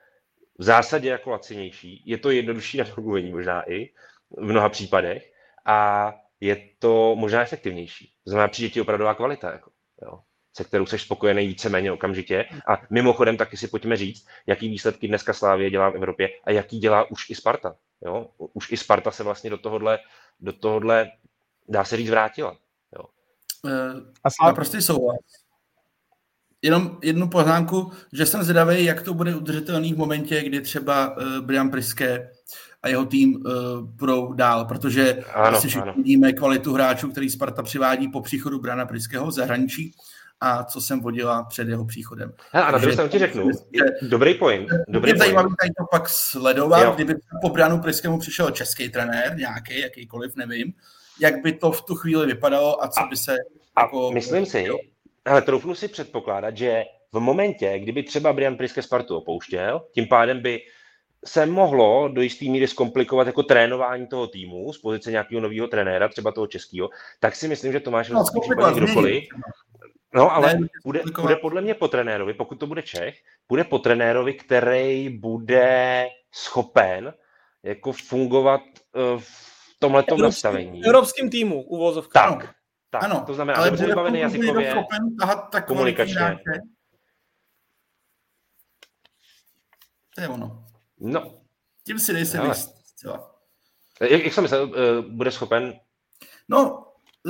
v 0.58 0.62
zásadě 0.62 1.08
jako 1.08 1.30
lacinější. 1.30 2.02
Je 2.06 2.18
to 2.18 2.30
jednodušší 2.30 2.78
na 2.78 2.84
domluvení 2.84 3.32
možná 3.38 3.70
i 3.70 3.90
v 4.30 4.44
mnoha 4.44 4.68
případech 4.68 5.32
a 5.64 6.12
je 6.44 6.68
to 6.78 7.16
možná 7.16 7.42
efektivnější. 7.42 8.12
To 8.24 8.30
znamená, 8.30 8.48
přijde 8.48 8.70
ti 8.70 8.80
opravdová 8.80 9.14
kvalita, 9.14 9.52
jako, 9.52 9.70
jo, 10.02 10.20
se 10.56 10.64
kterou 10.64 10.86
jsi 10.86 10.98
spokojený 10.98 11.46
víceméně 11.46 11.92
okamžitě. 11.92 12.44
A 12.68 12.82
mimochodem 12.90 13.36
taky 13.36 13.56
si 13.56 13.68
pojďme 13.68 13.96
říct, 13.96 14.26
jaký 14.46 14.68
výsledky 14.68 15.08
dneska 15.08 15.32
Slávě 15.32 15.70
dělá 15.70 15.90
v 15.90 15.94
Evropě 15.94 16.28
a 16.44 16.50
jaký 16.50 16.78
dělá 16.78 17.10
už 17.10 17.30
i 17.30 17.34
Sparta. 17.34 17.76
Jo? 18.04 18.30
Už 18.52 18.72
i 18.72 18.76
Sparta 18.76 19.10
se 19.10 19.22
vlastně 19.22 19.50
do 19.50 19.58
tohohle, 19.58 19.98
do 20.40 20.52
tohohle 20.52 21.10
dá 21.68 21.84
se 21.84 21.96
říct, 21.96 22.10
vrátila. 22.10 22.56
Jo. 22.96 23.04
A 24.24 24.30
Slávě 24.30 24.54
prostě 24.54 24.82
souhlas. 24.82 25.43
Jenom 26.64 26.98
jednu 27.02 27.28
poznámku, 27.28 27.92
že 28.12 28.26
jsem 28.26 28.42
zvědavý, 28.42 28.84
jak 28.84 29.02
to 29.02 29.14
bude 29.14 29.34
udržitelný 29.34 29.94
v 29.94 29.96
momentě, 29.96 30.42
kdy 30.42 30.60
třeba 30.60 31.16
uh, 31.16 31.24
Brian 31.40 31.70
Priske 31.70 32.30
a 32.82 32.88
jeho 32.88 33.04
tým 33.04 33.34
uh, 33.34 33.42
budou 33.80 34.32
dál, 34.32 34.64
protože 34.64 35.24
ano, 35.34 35.56
asi 35.56 35.68
všichni 35.68 35.92
vidíme 35.96 36.32
kvalitu 36.32 36.72
hráčů, 36.72 37.10
který 37.10 37.30
Sparta 37.30 37.62
přivádí 37.62 38.08
po 38.08 38.20
příchodu 38.20 38.60
Briana 38.60 38.86
Priského 38.86 39.30
z 39.30 39.34
zahraničí 39.34 39.92
a 40.40 40.64
co 40.64 40.80
jsem 40.80 41.00
vodila 41.00 41.42
před 41.42 41.68
jeho 41.68 41.84
příchodem. 41.84 42.32
Hele, 42.52 42.66
a 42.66 42.70
na 42.70 42.78
druhou 42.78 42.92
stranu 42.92 43.10
ti 43.10 43.18
řeknu, 43.18 43.50
je, 43.72 43.82
dobrý 44.08 44.34
point. 44.34 44.68
Dobrý 44.88 45.10
je 45.10 45.16
zajímavý 45.16 45.54
tady 45.60 45.70
to 45.78 45.84
pak 45.90 46.08
sledovat, 46.08 46.82
jo. 46.82 46.92
kdyby 46.94 47.14
po 47.42 47.48
Brianu 47.48 47.78
Priskému 47.78 48.18
přišel 48.18 48.50
český 48.50 48.88
trenér, 48.88 49.36
nějaký, 49.36 49.80
jakýkoliv, 49.80 50.36
nevím, 50.36 50.72
jak 51.20 51.42
by 51.42 51.52
to 51.52 51.72
v 51.72 51.82
tu 51.82 51.94
chvíli 51.94 52.26
vypadalo 52.26 52.84
a 52.84 52.88
co 52.88 53.00
a, 53.00 53.06
by 53.06 53.16
se... 53.16 53.36
A 53.76 53.82
jako, 53.82 54.10
myslím 54.10 54.46
si, 54.46 54.68
ale 55.24 55.42
troufnu 55.42 55.74
si 55.74 55.88
předpokládat, 55.88 56.56
že 56.56 56.84
v 57.12 57.20
momentě, 57.20 57.78
kdyby 57.78 58.02
třeba 58.02 58.32
Brian 58.32 58.56
Priske 58.56 58.82
Spartu 58.82 59.16
opouštěl, 59.16 59.86
tím 59.94 60.08
pádem 60.08 60.42
by 60.42 60.60
se 61.24 61.46
mohlo 61.46 62.08
do 62.08 62.22
jisté 62.22 62.44
míry 62.44 62.68
zkomplikovat 62.68 63.26
jako 63.26 63.42
trénování 63.42 64.06
toho 64.06 64.26
týmu 64.26 64.72
z 64.72 64.78
pozice 64.78 65.10
nějakého 65.10 65.40
nového 65.40 65.68
trenéra, 65.68 66.08
třeba 66.08 66.32
toho 66.32 66.46
českého, 66.46 66.90
tak 67.20 67.36
si 67.36 67.48
myslím, 67.48 67.72
že 67.72 67.80
Tomáš 67.80 68.08
no, 68.08 68.24
případně 68.42 68.80
kdokoliv, 68.80 69.24
No, 70.14 70.34
ale 70.34 70.54
ne, 70.54 70.68
bude, 70.84 71.02
bude 71.20 71.36
podle 71.36 71.60
mě 71.60 71.74
po 71.74 71.88
trenérovi, 71.88 72.34
pokud 72.34 72.54
to 72.60 72.66
bude 72.66 72.82
Čech, 72.82 73.14
bude 73.48 73.64
po 73.64 73.78
trenérovi, 73.78 74.34
který 74.34 75.08
bude 75.08 76.06
schopen 76.32 77.14
jako 77.62 77.92
fungovat 77.92 78.60
uh, 78.60 79.20
v 79.20 79.76
tomhletom 79.78 80.20
nastavení. 80.20 80.82
V 80.82 80.86
evropským 80.86 81.30
týmu, 81.30 81.62
uvozovka. 81.62 82.30
Tak, 82.30 82.54
tak, 83.00 83.10
ano, 83.10 83.24
to 83.26 83.34
znamená, 83.34 83.58
ale 83.58 83.70
dobře 83.70 83.86
vybavený 83.86 84.20
jazykově, 84.20 84.84
komunikačně. 85.66 86.38
To 90.14 90.20
je 90.20 90.28
ono. 90.28 90.64
No. 91.00 91.40
Tím 91.86 91.98
si 91.98 92.12
nejsem 92.12 92.46
jist. 92.46 92.74
Jak, 94.00 94.24
jak 94.24 94.32
jsem 94.32 94.42
myslel, 94.42 94.64
uh, 94.64 94.74
bude 95.10 95.30
schopen? 95.30 95.74
No, 96.48 96.86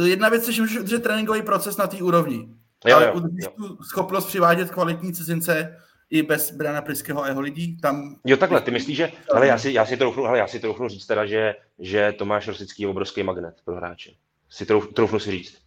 jedna 0.06 0.28
věc 0.28 0.46
je, 0.46 0.52
že 0.52 0.62
můžeš 0.62 0.78
udržet 0.78 1.02
tréninkový 1.02 1.42
proces 1.42 1.76
na 1.76 1.86
té 1.86 1.96
úrovni. 1.96 2.48
Jo, 2.86 2.96
ale 2.96 3.06
jo, 3.06 3.14
udržíš 3.14 3.44
tu 3.56 3.82
schopnost 3.82 4.26
přivádět 4.26 4.70
kvalitní 4.70 5.12
cizince 5.12 5.80
i 6.10 6.22
bez 6.22 6.50
Brana 6.50 6.82
Priského 6.82 7.22
a 7.22 7.28
jeho 7.28 7.40
lidí. 7.40 7.76
Tam... 7.76 8.16
Jo, 8.24 8.36
takhle, 8.36 8.60
ty 8.60 8.70
myslíš, 8.70 8.96
že... 8.96 9.12
Hele, 9.34 9.46
já 9.46 9.58
si, 9.58 9.72
já 9.72 9.86
si 9.86 9.96
troufnu, 9.96 10.24
hele, 10.24 10.38
já 10.38 10.46
si 10.46 10.60
troufnu 10.60 10.88
říct 10.88 11.06
teda, 11.06 11.26
že, 11.26 11.54
že 11.78 12.12
Tomáš 12.18 12.48
Rosický 12.48 12.82
je 12.82 12.88
obrovský 12.88 13.22
magnet 13.22 13.56
pro 13.64 13.76
hráče 13.76 14.10
si 14.50 14.66
trouf, 14.66 14.88
troufnu 14.94 15.18
si 15.18 15.30
říct. 15.30 15.64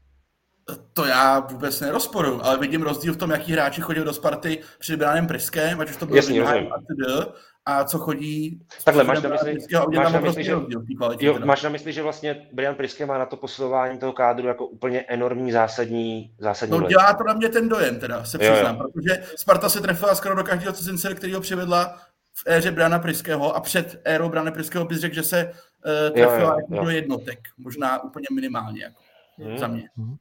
To 0.94 1.06
já 1.06 1.40
vůbec 1.40 1.82
nerozporu, 1.82 2.46
ale 2.46 2.58
vidím 2.58 2.82
rozdíl 2.82 3.14
v 3.14 3.18
tom, 3.18 3.32
jaký 3.32 3.52
hráči 3.52 3.82
chodí 3.82 4.00
do 4.00 4.14
Sparty 4.14 4.60
při 4.80 4.98
Brianem 4.98 5.28
Priskem, 5.28 5.82
ať 5.82 5.90
už 5.90 5.98
to 5.98 6.06
bylo 6.06 6.16
Jasně, 6.16 6.42
a, 6.42 6.80
td, 6.80 7.34
a 7.66 7.84
co 7.84 8.00
chodí... 8.00 8.60
Takhle, 8.84 9.04
máš 9.04 9.22
na 9.22 9.30
mysli, 9.30 9.58
máš 9.96 10.14
na 10.14 10.20
mysli, 10.20 10.44
že, 10.44 10.52
jo, 11.20 11.40
máš 11.46 11.64
na 11.64 11.70
mysli, 11.70 11.94
že 11.94 12.04
vlastně 12.04 12.48
Brian 12.54 12.76
Priske 12.76 13.06
má 13.06 13.18
na 13.18 13.26
to 13.26 13.38
posilování 13.38 14.00
toho 14.00 14.14
kádru 14.14 14.48
jako 14.48 14.68
úplně 14.68 15.02
enormní 15.02 15.52
zásadní, 15.52 16.36
zásadní 16.40 16.80
No 16.80 16.88
dělá 16.88 17.14
to 17.14 17.24
na 17.24 17.34
mě 17.34 17.50
ten 17.50 17.70
dojem 17.70 18.00
teda, 18.00 18.26
se 18.26 18.38
přiznám, 18.38 18.76
jo, 18.76 18.82
jo. 18.84 18.90
protože 18.94 19.24
Sparta 19.36 19.70
se 19.70 19.82
trefila 19.82 20.16
skoro 20.16 20.36
do 20.36 20.44
každého 20.44 20.74
cizince, 20.74 21.14
který 21.14 21.34
ho 21.34 21.42
přivedla 21.42 21.98
v 22.34 22.44
éře 22.46 22.72
Brana 22.72 23.00
Priského 23.00 23.56
a 23.56 23.60
před 23.60 24.02
érou 24.04 24.30
Brana 24.30 24.52
Priského 24.52 24.86
bys 24.86 25.00
řekl, 25.00 25.16
že 25.16 25.24
se 25.24 25.54
trefila 26.14 26.40
jo, 26.40 26.50
jo, 26.50 26.58
jako 26.58 26.76
jo. 26.76 26.84
do 26.84 26.90
jednotek, 26.90 27.40
možná 27.58 28.04
úplně 28.04 28.28
minimálně 28.32 28.84
jako, 28.84 29.04
hmm. 29.38 29.58
za 29.58 29.68
mě. 29.68 29.90
Hmm. 29.98 30.16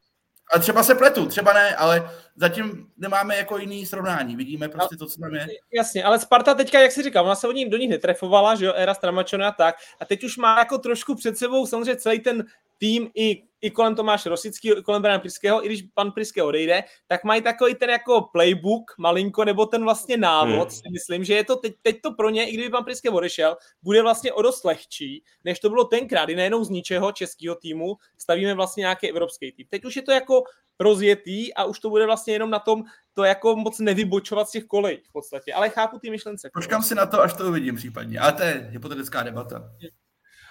A 0.55 0.59
třeba 0.59 0.83
se 0.83 0.95
pletu, 0.95 1.27
třeba 1.27 1.53
ne, 1.53 1.77
ale 1.77 2.11
zatím 2.37 2.87
nemáme 2.97 3.37
jako 3.37 3.59
jiný 3.59 3.87
srovnání. 3.87 4.37
Vidíme 4.37 4.69
prostě 4.69 4.97
to, 4.97 5.07
co 5.07 5.21
tam 5.21 5.35
je. 5.35 5.47
Jasně, 5.75 6.05
ale 6.05 6.19
Sparta 6.19 6.55
teďka, 6.55 6.81
jak 6.81 6.93
si 6.93 7.03
říkal, 7.03 7.25
ona 7.25 7.35
se 7.35 7.49
od 7.49 7.53
ní 7.53 7.71
do 7.71 7.77
nich 7.77 7.91
netrefovala, 7.91 8.55
že 8.55 8.65
jo, 8.65 8.73
era 8.77 8.95
Stramačona 8.95 9.49
a 9.49 9.53
tak. 9.53 9.77
A 10.01 10.05
teď 10.05 10.25
už 10.25 10.37
má 10.37 10.59
jako 10.59 10.79
trošku 10.79 11.15
před 11.15 11.39
sebou 11.39 11.67
samozřejmě 11.67 11.97
celý 11.97 12.21
ten 12.21 12.45
tým 12.79 13.11
i, 13.15 13.43
i 13.61 13.71
kolem 13.71 13.95
Tomáše 13.95 14.29
Rosického, 14.29 14.79
i 14.79 14.83
kolem 14.83 15.03
Brana 15.03 15.19
Priského, 15.19 15.65
i 15.65 15.67
když 15.67 15.83
pan 15.95 16.13
Priske 16.13 16.43
odejde, 16.43 16.85
tak 17.07 17.25
mají 17.25 17.43
takový 17.43 17.75
ten 17.75 17.91
jako 17.91 18.29
playbook 18.33 18.95
malinko, 18.99 19.45
nebo 19.45 19.67
ten 19.67 19.85
vlastně 19.85 20.17
návod, 20.17 20.69
hmm. 20.69 20.71
si 20.71 20.83
myslím, 20.93 21.25
že 21.25 21.35
je 21.35 21.45
to 21.45 21.57
teď, 21.57 21.75
teď 21.83 22.01
to 22.03 22.13
pro 22.13 22.31
ně, 22.31 22.51
i 22.51 22.53
kdyby 22.53 22.71
pan 22.71 22.85
Priske 22.85 23.11
odešel, 23.11 23.57
bude 23.83 24.03
vlastně 24.03 24.33
o 24.33 24.43
dost 24.43 24.65
lehčí, 24.65 25.25
než 25.45 25.61
to 25.61 25.69
bylo 25.69 25.85
tenkrát, 25.85 26.25
kdy 26.25 26.37
najednou 26.37 26.65
z 26.65 26.71
ničeho 26.71 27.13
českého 27.13 27.55
týmu 27.57 27.97
stavíme 28.19 28.55
vlastně 28.55 28.81
nějaký 28.81 29.11
evropský 29.11 29.53
tým. 29.53 29.67
Teď 29.71 29.85
už 29.85 29.97
je 29.97 30.03
to 30.03 30.13
jako 30.13 30.43
rozjetý 30.81 31.55
a 31.55 31.65
už 31.65 31.81
to 31.81 31.91
bude 31.91 32.07
vlastně 32.07 32.33
jenom 32.33 32.51
na 32.51 32.59
tom 32.59 32.85
to 33.15 33.25
jako 33.25 33.57
moc 33.57 33.79
nevybočovat 33.79 34.49
z 34.49 34.51
těch 34.51 34.65
kolej 34.65 35.03
v 35.09 35.13
podstatě, 35.13 35.55
ale 35.55 35.71
chápu 35.71 35.99
ty 35.99 36.11
myšlence. 36.11 36.51
Počkám 36.55 36.83
si 36.83 36.95
na 36.95 37.07
to, 37.07 37.21
až 37.21 37.33
to 37.33 37.49
uvidím 37.49 37.77
případně, 37.77 38.19
ale 38.19 38.33
to 38.33 38.43
je 38.43 38.69
hypotetická 38.71 39.23
debata. 39.23 39.71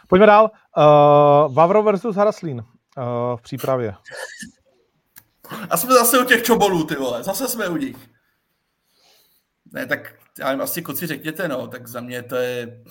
Pojďme 0.08 0.26
dál. 0.26 0.52
Uh, 0.78 1.56
Vavro 1.56 1.84
versus 1.84 2.16
Haraslín 2.16 2.60
uh, 2.60 2.66
v 3.36 3.42
přípravě. 3.42 3.96
A 5.70 5.78
jsme 5.78 5.94
zase 5.94 6.20
u 6.20 6.26
těch 6.26 6.44
čobolů, 6.44 6.84
ty 6.84 6.96
vole. 6.96 7.24
Zase 7.24 7.48
jsme 7.48 7.68
u 7.68 7.78
nich. 7.78 7.98
Ne, 9.72 9.86
tak 9.86 10.14
já 10.40 10.52
jim 10.52 10.62
asi 10.62 10.82
koci 10.82 11.08
řekněte, 11.08 11.48
no. 11.48 11.68
Tak 11.68 11.88
za 11.88 12.02
mě 12.02 12.24
to 12.24 12.36
je 12.36 12.84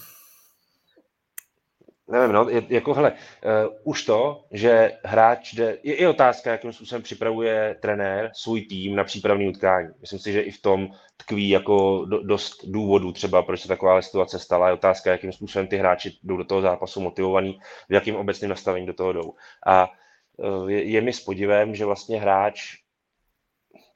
nevím, 2.08 2.32
no, 2.32 2.48
je, 2.48 2.62
jako 2.68 2.94
hele, 2.94 3.12
uh, 3.12 3.76
už 3.84 4.02
to, 4.02 4.44
že 4.50 4.92
hráč 5.04 5.52
jde, 5.52 5.78
je 5.82 5.94
i 5.94 6.06
otázka, 6.06 6.50
jakým 6.50 6.72
způsobem 6.72 7.02
připravuje 7.02 7.76
trenér 7.82 8.30
svůj 8.34 8.60
tým 8.60 8.96
na 8.96 9.04
přípravný 9.04 9.48
utkání. 9.48 9.88
Myslím 10.00 10.18
si, 10.18 10.32
že 10.32 10.40
i 10.40 10.50
v 10.50 10.62
tom 10.62 10.88
tkví 11.16 11.48
jako 11.48 12.04
do, 12.04 12.22
dost 12.22 12.64
důvodů 12.64 13.12
třeba, 13.12 13.42
proč 13.42 13.60
se 13.60 13.68
taková 13.68 14.02
situace 14.02 14.38
stala. 14.38 14.68
Je 14.68 14.74
otázka, 14.74 15.10
jakým 15.10 15.32
způsobem 15.32 15.66
ty 15.66 15.76
hráči 15.76 16.12
jdou 16.22 16.36
do 16.36 16.44
toho 16.44 16.60
zápasu 16.60 17.00
motivovaný, 17.00 17.58
v 17.88 17.92
jakým 17.92 18.16
obecným 18.16 18.50
nastavení 18.50 18.86
do 18.86 18.94
toho 18.94 19.12
jdou. 19.12 19.34
A 19.66 19.88
uh, 20.36 20.70
je, 20.70 20.84
je 20.84 21.00
mi 21.00 21.12
s 21.12 21.20
podivem, 21.20 21.74
že 21.74 21.84
vlastně 21.84 22.20
hráč 22.20 22.60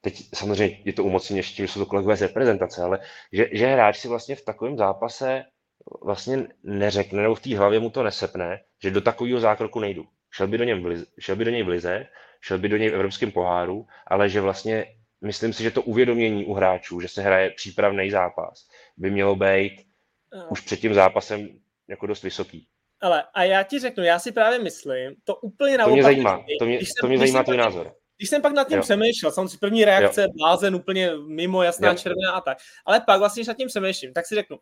teď 0.01 0.23
samozřejmě 0.35 0.79
je 0.85 0.93
to 0.93 1.03
umocnění 1.03 1.37
ještě, 1.37 1.63
že 1.63 1.73
jsou 1.73 1.79
to 1.79 1.85
kolegové 1.85 2.15
z 2.15 2.21
reprezentace, 2.21 2.83
ale 2.83 2.99
že, 3.33 3.49
že 3.51 3.67
hráč 3.67 3.97
si 3.99 4.07
vlastně 4.07 4.35
v 4.35 4.45
takovém 4.45 4.77
zápase 4.77 5.43
vlastně 6.01 6.47
neřekne, 6.63 7.21
nebo 7.21 7.35
v 7.35 7.41
té 7.41 7.57
hlavě 7.57 7.79
mu 7.79 7.89
to 7.89 8.03
nesepne, 8.03 8.59
že 8.83 8.91
do 8.91 9.01
takového 9.01 9.39
zákroku 9.39 9.79
nejdu. 9.79 10.05
Šel 10.31 10.47
by 10.47 10.57
do, 10.57 10.63
něm 10.63 10.83
v 10.83 11.05
šel 11.19 11.35
by 11.35 11.45
do 11.45 11.51
něj 11.51 11.63
v 11.63 11.67
lize, 11.67 12.05
šel 12.41 12.57
by 12.57 12.69
do 12.69 12.77
něj 12.77 12.89
v 12.89 12.93
evropském 12.93 13.31
poháru, 13.31 13.87
ale 14.07 14.29
že 14.29 14.41
vlastně 14.41 14.85
myslím 15.21 15.53
si, 15.53 15.63
že 15.63 15.71
to 15.71 15.81
uvědomění 15.81 16.45
u 16.45 16.53
hráčů, 16.53 17.01
že 17.01 17.07
se 17.07 17.21
hraje 17.21 17.49
přípravný 17.49 18.11
zápas, 18.11 18.67
by 18.97 19.11
mělo 19.11 19.35
být 19.35 19.85
no. 20.35 20.47
už 20.49 20.61
před 20.61 20.79
tím 20.79 20.93
zápasem 20.93 21.49
jako 21.87 22.07
dost 22.07 22.23
vysoký. 22.23 22.67
Ale 23.01 23.23
a 23.33 23.43
já 23.43 23.63
ti 23.63 23.79
řeknu, 23.79 24.03
já 24.03 24.19
si 24.19 24.31
právě 24.31 24.59
myslím, 24.59 25.15
to 25.23 25.35
úplně 25.35 25.77
naopak. 25.77 25.91
To 25.91 25.93
mě 25.93 26.03
zajímá, 26.03 26.45
to 26.59 26.65
mě, 26.65 26.79
to 27.01 27.07
mě 27.07 27.17
zajímá 27.17 27.43
tvůj 27.43 27.57
názor. 27.57 27.93
když 28.17 28.29
jsem 28.29 28.41
pak 28.41 28.53
nad 28.53 28.67
tím 28.67 28.77
jo. 28.77 28.83
přemýšlel, 28.83 29.31
samozřejmě 29.31 29.57
první 29.59 29.85
reakce, 29.85 30.21
jo. 30.21 30.27
blázen 30.37 30.75
úplně 30.75 31.11
mimo, 31.27 31.63
jasná 31.63 31.89
jo. 31.89 31.95
červená 31.95 32.31
a 32.31 32.41
tak, 32.41 32.57
ale 32.85 33.01
pak 33.01 33.19
vlastně, 33.19 33.41
když 33.41 33.47
nad 33.47 33.57
tím 33.57 33.67
přemýšlím, 33.67 34.13
tak 34.13 34.25
si 34.25 34.35
řeknu, 34.35 34.57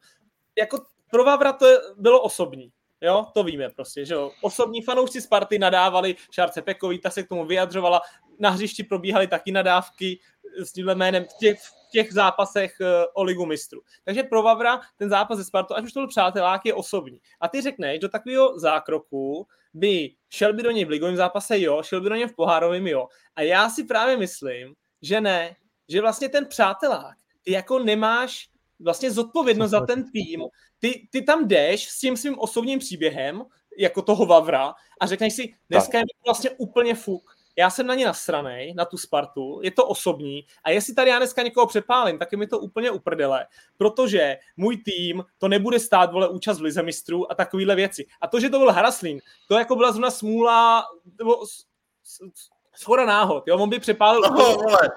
jako 0.57 0.77
pro 1.11 1.23
Vavra 1.23 1.53
to 1.53 1.65
bylo 1.97 2.21
osobní, 2.21 2.71
Jo, 3.01 3.25
to 3.33 3.43
víme 3.43 3.69
prostě, 3.69 4.05
že 4.05 4.13
jo. 4.13 4.31
Osobní 4.41 4.81
fanoušci 4.81 5.21
Sparty 5.21 5.59
nadávali 5.59 6.15
Šárce 6.31 6.61
Pekový, 6.61 6.99
ta 6.99 7.09
se 7.09 7.23
k 7.23 7.27
tomu 7.27 7.45
vyjadřovala, 7.45 8.01
na 8.39 8.49
hřišti 8.49 8.83
probíhaly 8.83 9.27
taky 9.27 9.51
nadávky 9.51 10.19
s 10.57 10.71
tímhle 10.71 10.95
jménem 10.95 11.23
v 11.23 11.37
těch, 11.39 11.59
v 11.59 11.89
těch 11.91 12.13
zápasech 12.13 12.75
uh, 12.81 12.87
o 13.13 13.23
ligu 13.23 13.45
mistru. 13.45 13.81
Takže 14.03 14.23
pro 14.23 14.43
Vavra 14.43 14.81
ten 14.97 15.09
zápas 15.09 15.37
ze 15.37 15.43
Spartu, 15.43 15.75
ať 15.75 15.83
už 15.83 15.93
to 15.93 15.99
byl 15.99 16.07
přátelák, 16.07 16.65
je 16.65 16.73
osobní. 16.73 17.21
A 17.39 17.47
ty 17.47 17.61
řekneš, 17.61 17.99
do 17.99 18.09
takového 18.09 18.59
zákroku 18.59 19.47
by 19.73 20.15
šel 20.29 20.53
by 20.53 20.63
do 20.63 20.71
něj 20.71 20.85
v 20.85 20.89
ligovém 20.89 21.15
zápase, 21.15 21.59
jo, 21.59 21.83
šel 21.83 22.01
by 22.01 22.09
do 22.09 22.15
něj 22.15 22.27
v 22.27 22.35
pohárovém, 22.35 22.87
jo. 22.87 23.07
A 23.35 23.41
já 23.41 23.69
si 23.69 23.83
právě 23.83 24.17
myslím, 24.17 24.73
že 25.01 25.21
ne, 25.21 25.55
že 25.89 26.01
vlastně 26.01 26.29
ten 26.29 26.45
přátelák, 26.45 27.17
ty 27.41 27.51
jako 27.51 27.79
nemáš 27.79 28.49
vlastně 28.79 29.11
zodpovědnost 29.11 29.71
za 29.71 29.85
ten 29.85 30.11
tým. 30.11 30.43
Ty, 30.79 31.07
ty 31.11 31.21
tam 31.21 31.47
jdeš 31.47 31.89
s 31.89 31.99
tím 31.99 32.17
svým 32.17 32.39
osobním 32.39 32.79
příběhem, 32.79 33.43
jako 33.77 34.01
toho 34.01 34.25
Vavra, 34.25 34.73
a 35.01 35.05
řekneš 35.05 35.33
si, 35.33 35.53
dneska 35.69 35.97
je 35.97 36.03
vlastně 36.25 36.49
úplně 36.49 36.95
fuk. 36.95 37.37
Já 37.57 37.69
jsem 37.69 37.87
na 37.87 37.95
ně 37.95 38.05
nasranej, 38.05 38.73
na 38.73 38.85
tu 38.85 38.97
Spartu, 38.97 39.59
je 39.63 39.71
to 39.71 39.87
osobní 39.87 40.45
a 40.63 40.69
jestli 40.69 40.93
tady 40.93 41.09
já 41.09 41.17
dneska 41.17 41.41
někoho 41.41 41.67
přepálím, 41.67 42.19
tak 42.19 42.31
je 42.31 42.37
mi 42.37 42.47
to 42.47 42.59
úplně 42.59 42.91
uprdele, 42.91 43.47
protože 43.77 44.37
můj 44.57 44.77
tým 44.77 45.23
to 45.37 45.47
nebude 45.47 45.79
stát, 45.79 46.11
vole, 46.11 46.29
účast 46.29 46.59
v 46.59 46.61
Lize 46.61 46.83
mistrů 46.83 47.31
a 47.31 47.35
takovéhle 47.35 47.75
věci. 47.75 48.05
A 48.21 48.27
to, 48.27 48.39
že 48.39 48.49
to 48.49 48.59
byl 48.59 48.71
Haraslín, 48.71 49.19
to 49.47 49.57
jako 49.57 49.75
byla 49.75 49.91
zrovna 49.91 50.11
smůla, 50.11 50.83
nebo 51.19 51.45
schoda 52.77 53.05
náhod, 53.05 53.43
jo, 53.47 53.57
on 53.57 53.69
by 53.69 53.79
přepálil... 53.79 54.21
No, 54.21 54.29
vole, 54.29 54.89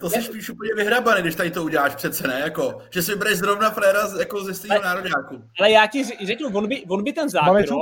to 0.00 0.10
jsi 0.10 0.22
spíš 0.22 0.50
úplně 0.50 0.74
vyhrabaný, 0.74 1.22
když 1.22 1.34
tady 1.34 1.50
to 1.50 1.64
uděláš 1.64 1.94
přece, 1.94 2.28
ne, 2.28 2.40
jako, 2.40 2.78
že 2.90 3.02
si 3.02 3.12
vybereš 3.12 3.38
zrovna 3.38 3.70
fréra 3.70 4.00
jako 4.18 4.44
ze 4.44 4.54
stejného 4.54 4.84
národňáku. 4.84 5.42
Ale 5.58 5.70
já 5.70 5.86
ti 5.86 6.04
řeknu, 6.04 6.48
on 6.54 6.68
by, 6.68 6.84
on 6.88 7.04
by 7.04 7.12
ten 7.12 7.28
zákrok 7.28 7.80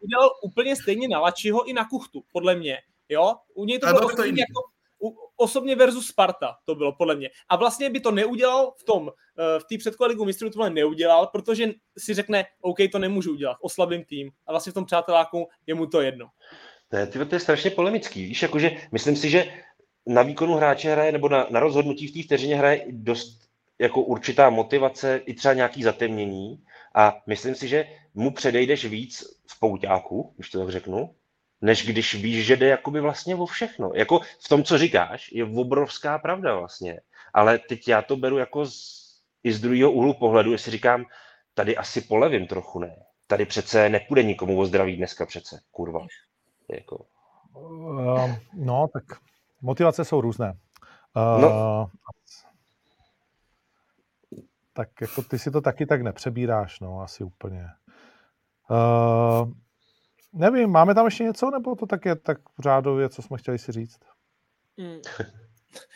udělal 0.00 0.30
úplně 0.42 0.76
stejně 0.76 1.08
na 1.08 1.20
Lačiho 1.20 1.64
i 1.64 1.72
na 1.72 1.84
Kuchtu, 1.88 2.22
podle 2.32 2.54
mě, 2.54 2.78
jo, 3.08 3.34
u 3.54 3.64
něj 3.64 3.78
to 3.78 3.86
bylo 3.86 4.00
to 4.00 4.06
osobně, 4.06 4.42
jako, 4.42 4.60
u, 5.02 5.16
osobně 5.36 5.76
versus 5.76 6.06
Sparta, 6.06 6.56
to 6.64 6.74
bylo 6.74 6.92
podle 6.92 7.16
mě. 7.16 7.30
A 7.48 7.56
vlastně 7.56 7.90
by 7.90 8.00
to 8.00 8.10
neudělal 8.10 8.72
v 8.76 8.84
tom, 8.84 9.10
eh, 9.38 9.60
v 9.60 9.64
té 9.64 9.78
předkole 9.78 10.08
ligu 10.08 10.24
mistrů 10.24 10.50
to 10.50 10.70
neudělal, 10.70 11.26
protože 11.26 11.68
si 11.98 12.14
řekne, 12.14 12.44
OK, 12.60 12.76
to 12.92 12.98
nemůžu 12.98 13.32
udělat, 13.32 13.56
oslabím 13.60 14.04
tým. 14.04 14.30
A 14.46 14.52
vlastně 14.52 14.72
v 14.72 14.74
tom 14.74 14.84
přáteláku 14.84 15.48
je 15.66 15.74
mu 15.74 15.86
to 15.86 16.00
jedno. 16.00 16.26
To 16.88 16.96
je, 16.96 17.06
to 17.06 17.34
je 17.34 17.40
strašně 17.40 17.70
polemický, 17.70 18.26
víš, 18.26 18.42
jakože 18.42 18.70
myslím 18.92 19.16
si, 19.16 19.30
že 19.30 19.52
na 20.06 20.22
výkonu 20.22 20.54
hráče 20.54 20.92
hraje, 20.92 21.12
nebo 21.12 21.28
na, 21.28 21.46
na 21.50 21.60
rozhodnutí 21.60 22.06
v 22.06 22.12
té 22.12 22.22
vteřině 22.22 22.56
hraje 22.56 22.84
dost 22.90 23.48
jako 23.78 24.02
určitá 24.02 24.50
motivace, 24.50 25.20
i 25.26 25.34
třeba 25.34 25.54
nějaký 25.54 25.82
zatemnění 25.82 26.64
a 26.94 27.22
myslím 27.26 27.54
si, 27.54 27.68
že 27.68 27.86
mu 28.14 28.30
předejdeš 28.30 28.84
víc 28.84 29.24
v 29.46 29.60
pouťáku, 29.60 30.32
když 30.36 30.50
to 30.50 30.58
tak 30.58 30.68
řeknu, 30.68 31.14
než 31.60 31.86
když 31.86 32.14
víš, 32.14 32.46
že 32.46 32.56
jde 32.56 32.68
jakoby 32.68 33.00
vlastně 33.00 33.36
o 33.36 33.46
všechno. 33.46 33.90
Jako 33.94 34.20
v 34.44 34.48
tom, 34.48 34.64
co 34.64 34.78
říkáš, 34.78 35.32
je 35.32 35.44
obrovská 35.44 36.18
pravda 36.18 36.56
vlastně. 36.56 37.00
Ale 37.34 37.58
teď 37.58 37.88
já 37.88 38.02
to 38.02 38.16
beru 38.16 38.38
jako 38.38 38.66
z, 38.66 39.04
i 39.44 39.52
z 39.52 39.60
druhého 39.60 39.92
úhlu 39.92 40.14
pohledu, 40.14 40.52
jestli 40.52 40.72
říkám, 40.72 41.04
tady 41.54 41.76
asi 41.76 42.00
polevím 42.00 42.46
trochu, 42.46 42.78
ne. 42.78 42.96
Tady 43.26 43.46
přece 43.46 43.88
nepůjde 43.88 44.22
nikomu 44.22 44.58
o 44.58 44.66
zdraví 44.66 44.96
dneska 44.96 45.26
přece, 45.26 45.60
kurva. 45.70 46.06
Jako. 46.68 47.04
Uh, 47.54 48.30
no, 48.54 48.88
tak 48.92 49.04
motivace 49.62 50.04
jsou 50.04 50.20
různé. 50.20 50.58
Uh, 51.16 51.42
no. 51.42 51.90
Tak 54.72 55.00
jako 55.00 55.22
ty 55.22 55.38
si 55.38 55.50
to 55.50 55.60
taky 55.60 55.86
tak 55.86 56.02
nepřebíráš, 56.02 56.80
no, 56.80 57.00
asi 57.00 57.24
úplně. 57.24 57.66
Uh, 58.70 59.52
nevím, 60.32 60.70
máme 60.70 60.94
tam 60.94 61.04
ještě 61.04 61.24
něco, 61.24 61.50
nebo 61.50 61.76
to 61.76 61.86
tak 61.86 62.04
je 62.04 62.16
tak 62.16 62.38
řádově, 62.58 63.08
co 63.08 63.22
jsme 63.22 63.38
chtěli 63.38 63.58
si 63.58 63.72
říct? 63.72 64.00
Mm. 64.76 65.00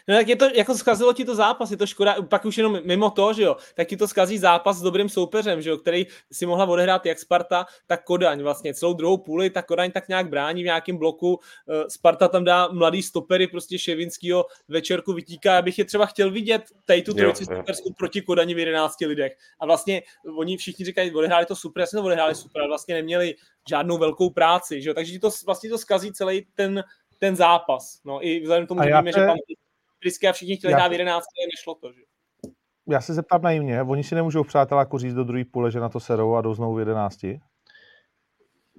No 0.08 0.16
tak 0.16 0.28
je 0.28 0.36
to, 0.36 0.48
jako 0.54 0.74
zkazilo 0.74 1.12
ti 1.12 1.24
to 1.24 1.34
zápas, 1.34 1.70
je 1.70 1.76
to 1.76 1.86
škoda, 1.86 2.16
pak 2.22 2.44
už 2.44 2.56
jenom 2.58 2.78
mimo 2.84 3.10
to, 3.10 3.32
že 3.32 3.42
jo, 3.42 3.56
tak 3.74 3.88
ti 3.88 3.96
to 3.96 4.08
zkazí 4.08 4.38
zápas 4.38 4.76
s 4.76 4.82
dobrým 4.82 5.08
soupeřem, 5.08 5.62
že 5.62 5.70
jo, 5.70 5.76
který 5.76 6.06
si 6.32 6.46
mohla 6.46 6.66
odehrát 6.66 7.06
jak 7.06 7.18
Sparta, 7.18 7.66
tak 7.86 8.04
Kodaň 8.04 8.42
vlastně 8.42 8.74
celou 8.74 8.94
druhou 8.94 9.16
půli, 9.16 9.50
tak 9.50 9.66
Kodaň 9.66 9.90
tak 9.90 10.08
nějak 10.08 10.28
brání 10.28 10.62
v 10.62 10.64
nějakém 10.64 10.96
bloku, 10.96 11.40
eh, 11.68 11.90
Sparta 11.90 12.28
tam 12.28 12.44
dá 12.44 12.68
mladý 12.68 13.02
stopery, 13.02 13.46
prostě 13.46 13.78
Ševinskýho 13.78 14.46
večerku 14.68 15.12
vytíká, 15.12 15.58
abych 15.58 15.78
je 15.78 15.84
třeba 15.84 16.06
chtěl 16.06 16.30
vidět 16.30 16.62
tady 16.84 17.02
tu 17.02 17.14
trojici 17.14 17.44
stoperskou 17.44 17.92
proti 17.92 18.22
Kodani 18.22 18.54
v 18.54 18.58
11 18.58 19.06
lidech. 19.06 19.36
A 19.60 19.66
vlastně 19.66 20.02
oni 20.36 20.56
všichni 20.56 20.84
říkají, 20.84 21.14
odehráli 21.14 21.46
to 21.46 21.56
super, 21.56 21.80
jasně 21.80 21.96
to 21.96 22.04
odehráli 22.04 22.34
super, 22.34 22.62
ale 22.62 22.68
vlastně 22.68 22.94
neměli 22.94 23.34
žádnou 23.68 23.98
velkou 23.98 24.30
práci, 24.30 24.82
že 24.82 24.88
jo, 24.88 24.94
takže 24.94 25.12
ti 25.12 25.18
to 25.18 25.30
vlastně 25.46 25.70
to 25.70 25.78
zkazí 25.78 26.12
celý 26.12 26.46
ten, 26.54 26.84
ten 27.18 27.36
zápas. 27.36 28.00
No 28.04 28.26
i 28.26 28.40
vzhledem 28.40 28.66
k 28.66 28.68
tomu, 28.68 28.82
že 28.82 28.88
víme, 28.88 29.12
te... 29.12 29.20
že 29.20 29.26
pan 29.26 29.36
Frisky 30.02 30.28
a 30.28 30.32
všichni 30.32 30.56
chtěli 30.56 30.74
hrát 30.74 30.88
v 30.88 30.92
11, 30.92 31.14
ale 31.14 31.46
nešlo 31.56 31.74
to, 31.74 31.92
že? 31.92 32.00
Já 32.88 33.00
se 33.00 33.14
zeptám 33.14 33.42
naivně, 33.42 33.82
oni 33.82 34.04
si 34.04 34.14
nemůžou 34.14 34.44
jako 34.78 34.98
říct 34.98 35.14
do 35.14 35.24
druhé 35.24 35.44
půle, 35.44 35.70
že 35.70 35.80
na 35.80 35.88
to 35.88 36.00
serou 36.00 36.34
a 36.34 36.40
jdou 36.40 36.54
znovu 36.54 36.74
v 36.74 36.78
11? 36.78 37.18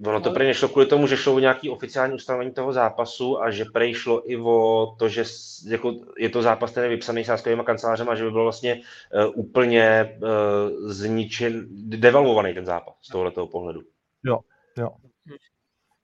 Ono 0.08 0.22
to 0.22 0.32
prý 0.32 0.46
nešlo 0.46 0.70
kvůli 0.70 0.86
tomu, 0.86 1.08
že 1.08 1.18
šlo 1.18 1.34
o 1.34 1.40
nějaký 1.40 1.70
oficiální 1.70 2.14
ustanovení 2.14 2.52
toho 2.52 2.74
zápasu 2.74 3.42
a 3.42 3.52
že 3.52 3.66
prý 3.74 3.94
šlo 3.94 4.32
i 4.32 4.38
o 4.38 4.96
to, 5.00 5.10
že 5.10 5.24
jako 5.68 5.94
je 6.18 6.30
to 6.30 6.42
zápas, 6.42 6.72
který 6.72 6.86
je 6.86 6.90
vypsaný 6.90 7.26
sáskovými 7.26 7.64
kancelářem 7.64 8.10
a 8.10 8.16
že 8.16 8.24
by 8.24 8.32
byl 8.32 8.44
vlastně 8.44 8.76
uh, 8.76 9.32
úplně 9.36 10.18
uh, 10.22 10.90
zničen, 10.92 11.66
devalvovaný 12.00 12.54
ten 12.54 12.66
zápas 12.66 12.96
z 13.02 13.08
tohoto 13.08 13.48
pohledu. 13.48 13.82
Jo, 14.24 14.40
jo. 14.78 14.90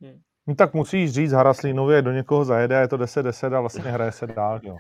Hmm. 0.02 0.22
No 0.48 0.56
tak 0.56 0.74
musíš 0.74 1.12
říct 1.12 1.32
Haraslínově, 1.32 2.02
do 2.02 2.12
někoho 2.12 2.46
zajede 2.46 2.78
a 2.78 2.82
je 2.82 2.88
to 2.88 2.98
10-10 2.98 3.56
a 3.56 3.60
vlastně 3.60 3.92
hraje 3.92 4.12
se 4.12 4.28
dál, 4.28 4.60
jo. 4.64 4.78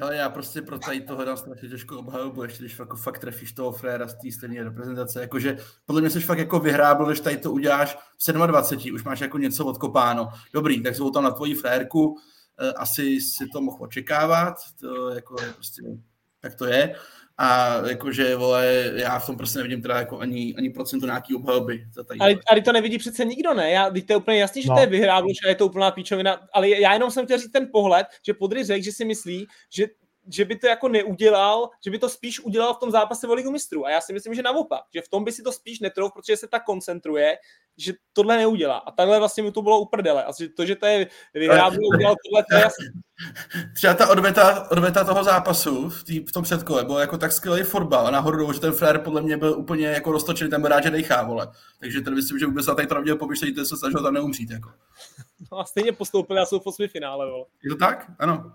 Ale 0.00 0.16
já 0.16 0.28
prostě 0.28 0.62
pro 0.62 0.78
tady 0.78 1.00
to 1.00 1.16
hledám 1.16 1.36
strašně 1.36 1.68
těžko 1.68 1.98
obhajobu, 1.98 2.42
ještě 2.42 2.62
když 2.62 2.78
jako 2.78 2.96
fakt 2.96 3.18
trefíš 3.18 3.52
toho 3.52 3.72
fréra 3.72 4.08
z 4.08 4.14
té 4.14 4.32
stejné 4.32 4.64
reprezentace. 4.64 5.20
Jakože 5.20 5.56
podle 5.86 6.00
mě 6.00 6.10
jsi 6.10 6.20
fakt 6.20 6.38
jako 6.38 6.60
vyhrábl, 6.60 7.06
když 7.06 7.20
tady 7.20 7.36
to 7.36 7.52
uděláš 7.52 7.98
v 8.28 8.46
27, 8.46 8.94
už 8.94 9.04
máš 9.04 9.20
jako 9.20 9.38
něco 9.38 9.66
odkopáno. 9.66 10.28
Dobrý, 10.52 10.82
tak 10.82 10.94
jsou 10.94 11.10
tam 11.10 11.24
na 11.24 11.30
tvoji 11.30 11.54
frérku, 11.54 12.18
eh, 12.58 12.72
asi 12.72 13.20
si 13.20 13.46
to 13.52 13.60
mohl 13.60 13.76
očekávat, 13.80 14.54
to 14.80 15.08
jako 15.10 15.36
prostě, 15.54 15.82
tak 16.40 16.54
to 16.54 16.64
je 16.64 16.94
a 17.38 17.80
jakože, 17.88 18.36
vole, 18.36 18.92
já 18.94 19.18
v 19.18 19.26
tom 19.26 19.36
prostě 19.36 19.58
nevidím 19.58 19.82
teda 19.82 19.98
jako 19.98 20.18
ani, 20.18 20.54
ani 20.58 20.70
procentu 20.70 21.06
nějaký 21.06 21.34
obhajoby. 21.34 21.84
Ale, 22.20 22.34
ale 22.50 22.60
to 22.60 22.72
nevidí 22.72 22.98
přece 22.98 23.24
nikdo, 23.24 23.54
ne? 23.54 23.70
Já, 23.70 23.90
to 23.90 24.12
je 24.12 24.16
úplně 24.16 24.40
jasný, 24.40 24.62
že 24.62 24.68
no. 24.68 24.74
to 24.74 24.80
je 24.80 24.86
vyhrábloš 24.86 25.36
a 25.46 25.48
je 25.48 25.54
to 25.54 25.66
úplná 25.66 25.90
píčovina, 25.90 26.40
ale 26.52 26.68
já 26.68 26.92
jenom 26.92 27.10
jsem 27.10 27.24
chtěl 27.24 27.38
říct 27.38 27.50
ten 27.50 27.68
pohled, 27.72 28.06
že 28.26 28.34
Podry 28.34 28.64
řekl, 28.64 28.84
že 28.84 28.92
si 28.92 29.04
myslí, 29.04 29.46
že 29.72 29.86
že 30.28 30.44
by 30.44 30.56
to 30.56 30.66
jako 30.66 30.88
neudělal, 30.88 31.70
že 31.84 31.90
by 31.90 31.98
to 31.98 32.08
spíš 32.08 32.40
udělal 32.40 32.74
v 32.74 32.78
tom 32.78 32.90
zápase 32.90 33.28
o 33.28 33.34
ligu 33.34 33.50
mistrů. 33.50 33.86
A 33.86 33.90
já 33.90 34.00
si 34.00 34.12
myslím, 34.12 34.34
že 34.34 34.42
naopak, 34.42 34.82
že 34.94 35.02
v 35.02 35.08
tom 35.08 35.24
by 35.24 35.32
si 35.32 35.42
to 35.42 35.52
spíš 35.52 35.80
netrouf, 35.80 36.12
protože 36.12 36.36
se 36.36 36.48
tak 36.48 36.64
koncentruje, 36.64 37.36
že 37.76 37.92
tohle 38.12 38.36
neudělá. 38.36 38.78
A 38.78 38.90
takhle 38.90 39.18
vlastně 39.18 39.42
mu 39.42 39.50
to 39.50 39.62
bylo 39.62 39.80
uprdele. 39.80 40.24
A 40.24 40.32
to, 40.56 40.66
že 40.66 40.76
to 40.76 40.86
je 40.86 41.06
vyhrávno 41.34 41.78
udělal 41.94 42.14
tohle, 42.26 42.44
to 42.50 42.56
je 42.56 42.62
jasný. 42.62 42.86
Třeba 43.74 43.94
ta 43.94 44.08
odveta, 44.08 44.70
odveta 44.70 45.04
toho 45.04 45.24
zápasu 45.24 45.90
v, 45.90 46.04
tý, 46.04 46.20
v 46.20 46.32
tom 46.32 46.42
předkole 46.42 46.84
bylo 46.84 46.98
jako 46.98 47.18
tak 47.18 47.32
skvělý 47.32 47.62
fotbal 47.62 48.06
a 48.06 48.10
nahoru, 48.10 48.52
že 48.52 48.60
ten 48.60 48.72
frér 48.72 48.98
podle 48.98 49.22
mě 49.22 49.36
byl 49.36 49.52
úplně 49.58 49.86
jako 49.86 50.12
roztočený, 50.12 50.50
ten 50.50 50.60
byl 50.60 50.70
rád, 50.70 50.84
že 50.84 50.90
dechá, 50.90 51.22
vole. 51.22 51.48
Takže 51.80 52.00
ten 52.00 52.14
myslím, 52.14 52.38
že 52.38 52.46
vůbec 52.46 52.66
na 52.66 52.74
tady 52.74 52.88
to 52.88 52.94
neměl 52.94 53.16
pomyšlení, 53.16 53.54
ten 53.54 53.66
se 53.66 53.76
snažil 53.76 54.02
tam 54.02 54.14
neumřít. 54.14 54.50
Jako. 54.50 54.70
No 55.52 55.58
a 55.58 55.64
stejně 55.64 55.92
postoupili 55.92 56.40
a 56.40 56.46
jsou 56.46 56.60
v 56.60 56.66
osmi 56.66 56.88
finále, 56.88 57.30
vole. 57.30 57.44
Je 57.64 57.70
to 57.70 57.76
tak? 57.76 58.10
Ano. 58.18 58.52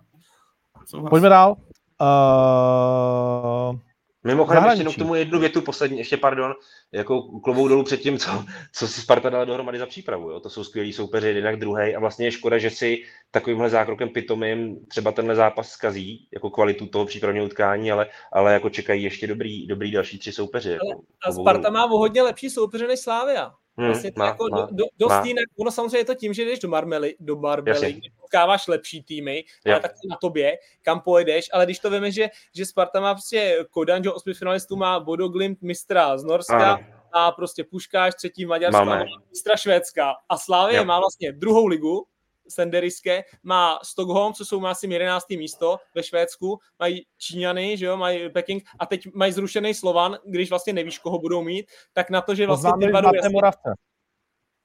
Souhlas. 0.86 1.09
Pojďme 1.09 1.29
dál. 1.29 1.55
Uh, 2.01 3.79
Mimochodem, 4.25 4.65
ještě 4.65 4.81
jenom 4.81 4.93
k 4.93 4.97
tomu 4.97 5.15
jednu 5.15 5.39
větu 5.39 5.61
poslední, 5.61 5.97
ještě 5.97 6.17
pardon, 6.17 6.53
jako 6.91 7.21
klobou 7.21 7.67
dolů 7.67 7.84
před 7.84 8.01
tím, 8.01 8.17
co, 8.17 8.45
co 8.73 8.88
si 8.88 9.01
Sparta 9.01 9.29
dala 9.29 9.45
dohromady 9.45 9.79
za 9.79 9.86
přípravu. 9.86 10.31
Jo? 10.31 10.39
To 10.39 10.49
jsou 10.49 10.63
skvělí 10.63 10.93
soupeři, 10.93 11.27
jednak 11.27 11.59
druhý. 11.59 11.95
A 11.95 11.99
vlastně 11.99 12.27
je 12.27 12.31
škoda, 12.31 12.57
že 12.57 12.69
si 12.69 13.03
takovýmhle 13.31 13.69
zákrokem 13.69 14.09
pitomým 14.09 14.86
třeba 14.86 15.11
tenhle 15.11 15.36
zápas 15.36 15.69
zkazí, 15.69 16.27
jako 16.34 16.49
kvalitu 16.49 16.88
toho 16.88 17.05
přípravního 17.05 17.45
utkání, 17.45 17.91
ale, 17.91 18.07
ale 18.34 18.53
jako 18.53 18.69
čekají 18.69 19.03
ještě 19.03 19.27
dobrý, 19.27 19.67
dobrý 19.67 19.91
další 19.91 20.19
tři 20.19 20.31
soupeři. 20.31 20.71
Jako, 20.71 21.01
a 21.27 21.31
Sparta 21.31 21.69
má 21.69 21.86
o 21.86 21.97
hodně 21.97 22.21
lepší 22.21 22.49
soupeře 22.49 22.88
než 22.88 22.99
Slávia. 22.99 23.51
Hmm, 23.78 23.88
vlastně 23.88 24.11
to 24.11 24.19
má, 24.19 24.26
jako 24.26 24.47
má, 24.51 24.67
do, 24.71 24.86
dost 24.97 25.09
má. 25.09 25.24
jinak, 25.26 25.45
ono 25.59 25.71
samozřejmě 25.71 25.97
je 25.97 26.05
to 26.05 26.15
tím, 26.15 26.34
že 26.34 26.45
jdeš 26.45 26.59
do 26.59 26.67
Marmely, 26.67 27.15
do 27.19 27.36
Marbely, 27.36 27.93
kde 27.93 28.09
potkáváš 28.21 28.67
lepší 28.67 29.03
týmy, 29.03 29.43
ale 29.65 29.80
tak 29.80 29.91
na 30.09 30.17
tobě, 30.21 30.57
kam 30.82 31.01
pojedeš, 31.01 31.49
ale 31.53 31.65
když 31.65 31.80
to 31.80 31.89
víme, 31.89 32.11
že, 32.11 32.30
že 32.55 32.65
Sparta 32.65 32.99
má 32.99 33.13
prostě 33.13 33.65
Kodan, 33.71 34.03
že 34.03 34.11
osmi 34.11 34.34
finalistů 34.34 34.76
má 34.76 34.99
Bodoglimt, 34.99 35.61
mistra 35.61 36.17
z 36.17 36.24
Norska, 36.24 36.74
ano. 36.74 36.86
a 37.11 37.32
prostě 37.32 37.63
Puškáš, 37.63 38.15
třetí 38.15 38.45
Maďarska, 38.45 39.05
mistra 39.30 39.57
Švédska 39.57 40.13
a 40.30 40.38
Slávě 40.38 40.86
má 40.86 40.99
vlastně 40.99 41.32
druhou 41.32 41.67
ligu, 41.67 42.05
Senderiske, 42.48 43.24
má 43.44 43.80
Stockholm, 43.84 44.34
co 44.34 44.46
jsou 44.46 44.66
asi 44.66 44.88
11. 44.88 45.30
místo 45.30 45.78
ve 45.96 46.04
Švédsku, 46.04 46.60
mají 46.80 47.06
Číňany, 47.18 47.78
že 47.78 47.86
jo, 47.86 47.98
mají 47.98 48.30
Peking 48.30 48.64
a 48.80 48.86
teď 48.86 49.14
mají 49.14 49.32
zrušený 49.32 49.74
Slovan, 49.74 50.18
když 50.26 50.50
vlastně 50.50 50.74
nevíš, 50.74 51.00
koho 51.00 51.20
budou 51.20 51.44
mít, 51.44 51.66
tak 51.94 52.10
na 52.10 52.22
to, 52.22 52.36
že 52.36 52.48
vlastně 52.48 52.72
ty 52.80 52.88
dva 52.88 53.02
jasně... 53.16 53.39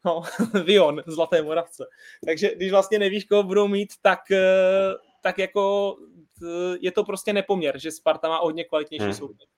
No, 0.05 0.22
Vion, 0.64 1.03
Zlaté 1.07 1.43
Moravce. 1.43 1.85
Takže 2.26 2.55
když 2.55 2.70
vlastně 2.70 2.99
nevíš, 2.99 3.24
koho 3.24 3.43
budou 3.43 3.68
mít, 3.68 3.93
tak, 4.03 4.31
eh, 4.31 4.95
tak 5.22 5.39
jako 5.39 5.97
eh, 6.43 6.76
je 6.81 6.93
to 6.93 7.05
prostě 7.05 7.33
nepoměr, 7.33 7.79
že 7.79 7.93
Sparta 7.93 8.29
má 8.29 8.39
hodně 8.39 8.64
kvalitnější 8.64 9.05
hmm. 9.05 9.14
soupeř. 9.14 9.49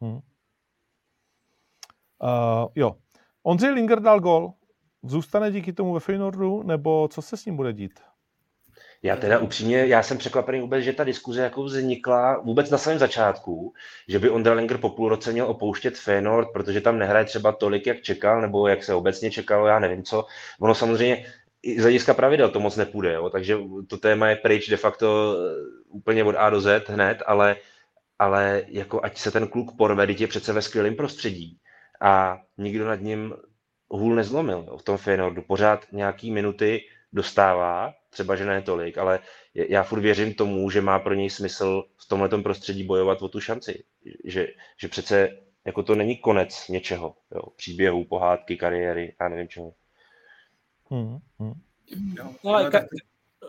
Hmm. 0.00 0.20
Uh, 2.22 2.68
jo. 2.74 2.96
Ondřej 3.42 3.70
Linger 3.70 4.00
dal 4.00 4.20
gol. 4.20 4.52
Zůstane 5.06 5.52
díky 5.52 5.72
tomu 5.72 5.94
ve 5.94 6.00
Feynordu, 6.00 6.62
nebo 6.62 7.08
co 7.12 7.22
se 7.22 7.36
s 7.36 7.44
ním 7.44 7.56
bude 7.56 7.72
dít? 7.72 8.00
Já 9.02 9.16
teda 9.16 9.38
upřímně, 9.38 9.86
já 9.86 10.02
jsem 10.02 10.18
překvapený 10.18 10.60
vůbec, 10.60 10.84
že 10.84 10.92
ta 10.92 11.04
diskuze 11.04 11.42
jako 11.42 11.62
vznikla 11.62 12.38
vůbec 12.38 12.70
na 12.70 12.78
samém 12.78 12.98
začátku, 12.98 13.72
že 14.08 14.18
by 14.18 14.30
Ondra 14.30 14.54
Lenger 14.54 14.78
po 14.78 14.90
půl 14.90 15.08
roce 15.08 15.32
měl 15.32 15.46
opouštět 15.46 15.98
Feyenoord, 15.98 16.48
protože 16.52 16.80
tam 16.80 16.98
nehraje 16.98 17.24
třeba 17.24 17.52
tolik, 17.52 17.86
jak 17.86 18.02
čekal, 18.02 18.40
nebo 18.40 18.68
jak 18.68 18.84
se 18.84 18.94
obecně 18.94 19.30
čekalo, 19.30 19.66
já 19.66 19.78
nevím 19.78 20.02
co. 20.02 20.26
Ono 20.60 20.74
samozřejmě 20.74 21.26
i 21.62 21.80
z 21.80 21.82
hlediska 21.82 22.14
pravidel 22.14 22.48
to 22.48 22.60
moc 22.60 22.76
nepůjde, 22.76 23.12
jo? 23.12 23.30
takže 23.30 23.58
to 23.86 23.96
téma 23.96 24.28
je 24.28 24.36
pryč 24.36 24.68
de 24.68 24.76
facto 24.76 25.36
eh, 25.36 25.54
úplně 25.88 26.24
od 26.24 26.36
A 26.38 26.50
do 26.50 26.60
Z 26.60 26.88
hned, 26.88 27.22
ale, 27.26 27.56
ale 28.18 28.62
jako 28.68 29.04
ať 29.04 29.18
se 29.18 29.30
ten 29.30 29.48
kluk 29.48 29.76
porve, 29.76 30.06
je 30.18 30.26
přece 30.26 30.52
ve 30.52 30.62
skvělém 30.62 30.96
prostředí 30.96 31.58
a 32.00 32.38
nikdo 32.58 32.86
nad 32.86 33.00
ním 33.00 33.34
hůl 33.88 34.14
nezlomil 34.14 34.64
jo? 34.68 34.78
v 34.78 34.82
tom 34.82 34.96
Feyenoordu. 34.96 35.42
Pořád 35.42 35.86
nějaký 35.92 36.30
minuty 36.30 36.80
dostává, 37.12 37.94
třeba, 38.10 38.36
že 38.36 38.44
ne 38.44 38.62
tolik, 38.62 38.98
ale 38.98 39.20
já 39.54 39.82
furt 39.82 40.00
věřím 40.00 40.34
tomu, 40.34 40.70
že 40.70 40.80
má 40.80 40.98
pro 40.98 41.14
něj 41.14 41.30
smysl 41.30 41.84
v 41.96 42.08
tomhle 42.08 42.28
prostředí 42.42 42.84
bojovat 42.84 43.22
o 43.22 43.28
tu 43.28 43.40
šanci. 43.40 43.84
Že, 44.24 44.48
že 44.76 44.88
přece 44.88 45.38
jako 45.64 45.82
to 45.82 45.94
není 45.94 46.16
konec 46.16 46.68
něčeho, 46.68 47.16
jo? 47.34 47.42
příběhů, 47.56 48.04
pohádky, 48.04 48.56
kariéry, 48.56 49.14
já 49.20 49.28
nevím 49.28 49.48
čeho. 49.48 49.72
Hmm, 50.90 51.18
hmm. 51.38 51.54
No, 52.44 52.54
ale 52.54 52.70
ka- 52.70 52.86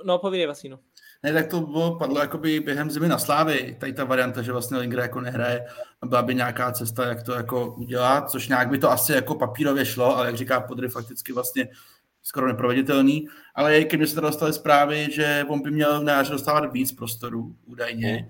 no 0.03 0.19
povídej, 0.19 0.47
Vasíno. 0.47 0.79
Ne, 1.23 1.33
tak 1.33 1.47
to 1.47 1.61
bylo, 1.61 1.95
padlo 1.95 2.19
jakoby 2.19 2.59
během 2.59 2.91
zimy 2.91 3.07
na 3.07 3.19
Slávy, 3.19 3.77
tady 3.79 3.93
ta 3.93 4.03
varianta, 4.03 4.41
že 4.41 4.51
vlastně 4.51 4.77
Linger 4.77 4.99
jako 4.99 5.21
nehraje, 5.21 5.65
byla 6.05 6.21
by 6.21 6.35
nějaká 6.35 6.71
cesta, 6.71 7.05
jak 7.05 7.23
to 7.23 7.33
jako 7.33 7.75
udělat, 7.75 8.31
což 8.31 8.47
nějak 8.47 8.69
by 8.69 8.77
to 8.77 8.91
asi 8.91 9.13
jako 9.13 9.35
papírově 9.35 9.85
šlo, 9.85 10.17
ale 10.17 10.25
jak 10.25 10.35
říká 10.35 10.59
Podry, 10.59 10.89
fakticky 10.89 11.33
vlastně 11.33 11.69
skoro 12.23 12.47
neproveditelný, 12.47 13.27
ale 13.55 13.83
ke 13.83 13.97
mně 13.97 14.07
se 14.07 14.15
teda 14.15 14.27
dostaly 14.27 14.53
zprávy, 14.53 15.07
že 15.11 15.45
on 15.49 15.61
by 15.61 15.71
měl 15.71 16.03
na 16.03 16.13
jaře 16.13 16.31
dostávat 16.31 16.73
víc 16.73 16.91
prostoru 16.91 17.55
údajně. 17.65 18.13
Hmm. 18.13 18.29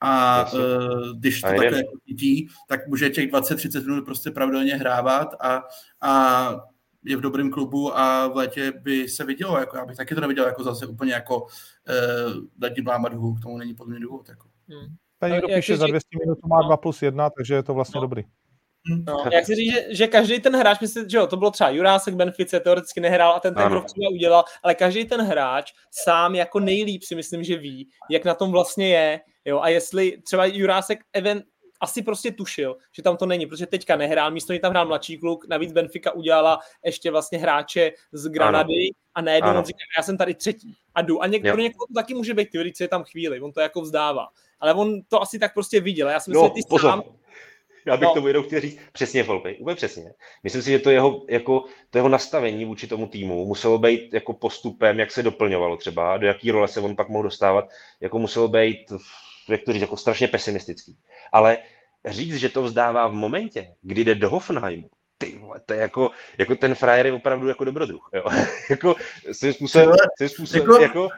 A 0.00 0.44
uh, 0.52 1.18
když 1.18 1.40
to 1.40 1.46
takhle 1.46 1.66
jako 1.66 1.92
cítí, 2.08 2.48
tak 2.68 2.86
může 2.86 3.10
těch 3.10 3.30
20-30 3.30 3.86
minut 3.86 4.04
prostě 4.04 4.30
pravidelně 4.30 4.76
hrávat 4.76 5.34
a, 5.40 5.62
a 6.00 6.50
je 7.08 7.16
v 7.16 7.20
dobrém 7.20 7.50
klubu 7.50 7.98
a 7.98 8.26
v 8.26 8.36
létě 8.36 8.72
by 8.72 9.08
se 9.08 9.24
vidělo, 9.24 9.58
jako 9.58 9.76
já 9.76 9.86
bych 9.86 9.96
taky 9.96 10.14
to 10.14 10.20
neviděl 10.20 10.46
jako 10.46 10.62
zase 10.62 10.86
úplně 10.86 11.12
jako 11.12 11.42
uh, 11.42 11.46
dát 12.56 12.68
tím 12.68 12.84
blámat 12.84 13.12
k 13.12 13.42
tomu 13.42 13.58
není 13.58 13.74
podle 13.74 13.90
mě 13.90 14.00
důvod. 14.00 14.28
Jako. 14.28 14.48
Hmm. 14.68 14.94
Tady 15.18 15.32
někdo 15.32 15.48
píše, 15.48 15.76
za 15.76 15.86
200 15.86 16.08
minut 16.24 16.38
má 16.46 16.62
2 16.62 16.76
plus 16.76 17.02
1, 17.02 17.30
takže 17.30 17.54
je 17.54 17.62
to 17.62 17.74
vlastně 17.74 17.98
no. 17.98 18.02
dobrý. 18.02 18.24
No, 19.06 19.24
jak 19.32 19.46
si 19.46 19.54
říct, 19.54 19.72
že, 19.72 19.86
že 19.90 20.06
každý 20.06 20.40
ten 20.40 20.56
hráč, 20.56 20.80
myslím, 20.80 21.08
že 21.08 21.16
jo, 21.16 21.26
to 21.26 21.36
bylo 21.36 21.50
třeba 21.50 21.70
Jurásek 21.70 22.14
Benfice, 22.14 22.60
teoreticky 22.60 23.00
nehrál 23.00 23.32
a 23.32 23.40
ten 23.40 23.54
ten 23.54 23.68
krok 23.68 23.84
třeba 23.86 24.10
udělal, 24.12 24.44
ale 24.62 24.74
každý 24.74 25.04
ten 25.04 25.20
hráč 25.20 25.72
sám 26.04 26.34
jako 26.34 26.60
nejlíp 26.60 27.02
si 27.02 27.14
myslím, 27.14 27.44
že 27.44 27.56
ví, 27.56 27.88
jak 28.10 28.24
na 28.24 28.34
tom 28.34 28.50
vlastně 28.50 28.88
je, 28.88 29.20
jo, 29.44 29.60
a 29.60 29.68
jestli 29.68 30.22
třeba 30.22 30.46
Jurásek 30.46 30.98
event, 31.12 31.44
asi 31.80 32.02
prostě 32.02 32.32
tušil, 32.32 32.76
že 32.92 33.02
tam 33.02 33.16
to 33.16 33.26
není, 33.26 33.46
protože 33.46 33.66
teďka 33.66 33.96
nehrál, 33.96 34.30
místo 34.30 34.52
něj 34.52 34.60
tam 34.60 34.70
hrál 34.70 34.86
mladší 34.86 35.18
kluk, 35.18 35.48
navíc 35.48 35.72
Benfica 35.72 36.12
udělala 36.12 36.58
ještě 36.84 37.10
vlastně 37.10 37.38
hráče 37.38 37.92
z 38.12 38.28
Granady 38.28 38.74
ano. 38.74 38.90
a 39.14 39.20
najednou 39.20 39.58
on 39.58 39.64
říká, 39.64 39.78
já 39.96 40.02
jsem 40.02 40.16
tady 40.18 40.34
třetí 40.34 40.76
a 40.94 41.02
jdu. 41.02 41.22
A 41.22 41.26
něk- 41.26 41.52
pro 41.52 41.60
někoho 41.60 41.86
to 41.86 41.94
taky 41.94 42.14
může 42.14 42.34
být 42.34 42.50
teorie, 42.50 42.72
co 42.72 42.84
je 42.84 42.88
tam 42.88 43.04
chvíli, 43.04 43.40
on 43.40 43.52
to 43.52 43.60
jako 43.60 43.80
vzdává. 43.80 44.28
Ale 44.60 44.74
on 44.74 45.02
to 45.08 45.22
asi 45.22 45.38
tak 45.38 45.54
prostě 45.54 45.80
viděl. 45.80 46.08
Já 46.08 46.20
si 46.20 46.30
myslím, 46.30 46.42
no, 46.42 46.48
že 46.48 46.62
ty 46.62 46.68
pozor. 46.68 46.90
sám, 46.90 47.02
já 47.86 47.96
bych 47.96 48.08
no. 48.08 48.14
tomu 48.14 48.28
jenom 48.28 48.44
chtěl 48.44 48.60
říct 48.60 48.78
přesně, 48.92 49.22
Volpy, 49.22 49.56
úplně 49.56 49.76
přesně. 49.76 50.12
Myslím 50.42 50.62
si, 50.62 50.70
že 50.70 50.78
to 50.78 50.90
jeho, 50.90 51.24
jako, 51.28 51.64
to 51.90 51.98
jeho 51.98 52.08
nastavení 52.08 52.64
vůči 52.64 52.86
tomu 52.86 53.06
týmu 53.06 53.46
muselo 53.46 53.78
být 53.78 54.14
jako 54.14 54.32
postupem, 54.32 54.98
jak 54.98 55.10
se 55.10 55.22
doplňovalo 55.22 55.76
třeba, 55.76 56.16
do 56.16 56.26
jaký 56.26 56.50
role 56.50 56.68
se 56.68 56.80
on 56.80 56.96
pak 56.96 57.08
mohl 57.08 57.22
dostávat, 57.22 57.64
jako 58.00 58.18
muselo 58.18 58.48
být, 58.48 58.92
jak 59.52 59.62
to 59.62 59.72
říct, 59.72 59.82
jako 59.82 59.96
strašně 59.96 60.28
pesimistický. 60.28 60.98
Ale 61.32 61.58
říct, 62.06 62.36
že 62.36 62.48
to 62.48 62.62
vzdává 62.62 63.08
v 63.08 63.12
momentě, 63.12 63.74
kdy 63.82 64.04
jde 64.04 64.14
do 64.14 64.30
Hoffenheimu, 64.30 64.90
ty 65.18 65.38
vole, 65.38 65.60
to 65.66 65.74
je 65.74 65.80
jako, 65.80 66.10
jako 66.38 66.54
ten 66.54 66.74
frajer 66.74 67.06
je 67.06 67.12
opravdu 67.12 67.48
jako 67.48 67.64
dobrodruh, 67.64 68.10
jo. 68.14 68.24
jako 68.70 68.94
svým 69.32 69.52
způsobem, 69.52 69.96
svým 70.16 70.28
způsobem 70.28 70.62
jako, 70.62 70.82
jako 70.82 71.08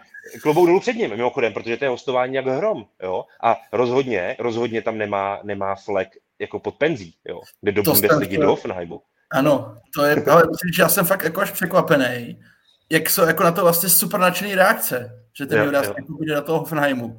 klobouk 0.43 0.66
dolů 0.66 0.81
před 0.81 0.97
ním, 0.97 1.11
mimochodem, 1.11 1.53
protože 1.53 1.76
to 1.76 1.85
je 1.85 1.89
hostování 1.89 2.35
jak 2.35 2.47
hrom, 2.47 2.87
jo. 3.03 3.24
A 3.43 3.57
rozhodně, 3.72 4.37
rozhodně 4.39 4.83
tam 4.83 4.99
nemá, 4.99 5.41
nemá 5.43 5.74
flek 5.74 6.09
jako 6.39 6.61
pod 6.61 6.74
penzí, 6.74 7.14
jo, 7.28 7.41
kde 7.61 7.72
do 7.72 7.83
Bundesligy 7.83 8.39
do 8.39 8.49
Hoffenheimu. 8.49 9.03
Ano, 9.33 9.76
to 9.95 10.05
je, 10.05 10.24
ale 10.31 10.43
myslím, 10.51 10.72
že 10.76 10.83
já 10.83 10.89
jsem 10.89 11.07
fakt 11.07 11.24
jako 11.24 11.41
až 11.41 11.51
překvapený, 11.51 12.43
jak 12.91 13.11
jsou 13.11 13.26
jako 13.26 13.43
na 13.43 13.53
to 13.53 13.62
vlastně 13.62 13.89
super 13.89 14.20
nadšený 14.20 14.55
reakce, 14.55 15.24
že 15.39 15.47
ten 15.47 15.62
Juras 15.62 15.87
jako 15.87 16.12
bude 16.12 16.35
do 16.35 16.43
toho 16.43 16.59
Hoffenheimu. 16.59 17.18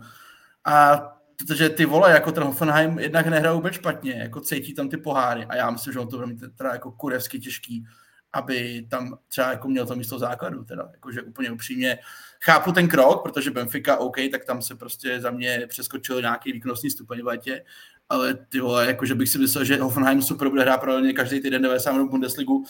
A 0.65 1.01
protože 1.45 1.69
ty 1.69 1.85
vole, 1.85 2.11
jako 2.11 2.31
ten 2.31 2.43
Hoffenheim 2.43 2.99
jednak 2.99 3.27
nehrajou 3.27 3.55
vůbec 3.55 3.73
špatně, 3.73 4.13
jako 4.13 4.41
cítí 4.41 4.73
tam 4.73 4.89
ty 4.89 4.97
poháry 4.97 5.45
a 5.45 5.55
já 5.55 5.71
myslím, 5.71 5.93
že 5.93 5.99
on 5.99 6.07
to 6.07 6.15
bude 6.17 6.27
mít 6.27 6.43
teda 6.57 6.71
jako 6.71 6.91
kurevsky 6.91 7.39
těžký, 7.39 7.85
aby 8.33 8.87
tam 8.89 9.17
třeba 9.27 9.49
jako 9.49 9.67
měl 9.67 9.85
to 9.85 9.95
místo 9.95 10.19
základu, 10.19 10.63
teda, 10.63 10.89
jakože 10.93 11.21
úplně 11.21 11.51
upřímně 11.51 11.97
chápu 12.43 12.71
ten 12.71 12.87
krok, 12.87 13.23
protože 13.23 13.51
Benfica 13.51 13.97
OK, 13.97 14.17
tak 14.31 14.45
tam 14.45 14.61
se 14.61 14.75
prostě 14.75 15.19
za 15.19 15.31
mě 15.31 15.65
přeskočil 15.67 16.21
nějaký 16.21 16.51
výkonnostní 16.51 16.89
stupeň 16.89 17.21
v 17.21 17.25
letě, 17.25 17.63
ale 18.09 18.33
ty 18.33 18.59
vole, 18.59 18.87
jakože 18.87 19.15
bych 19.15 19.29
si 19.29 19.37
myslel, 19.37 19.63
že 19.63 19.81
Hoffenheim 19.81 20.21
super 20.21 20.49
bude 20.49 20.61
hrát 20.61 20.77
pro 20.77 20.93
každý 21.15 21.41
týden 21.41 21.61
90 21.61 21.91
minut 21.91 22.09
Bundesligu, 22.09 22.65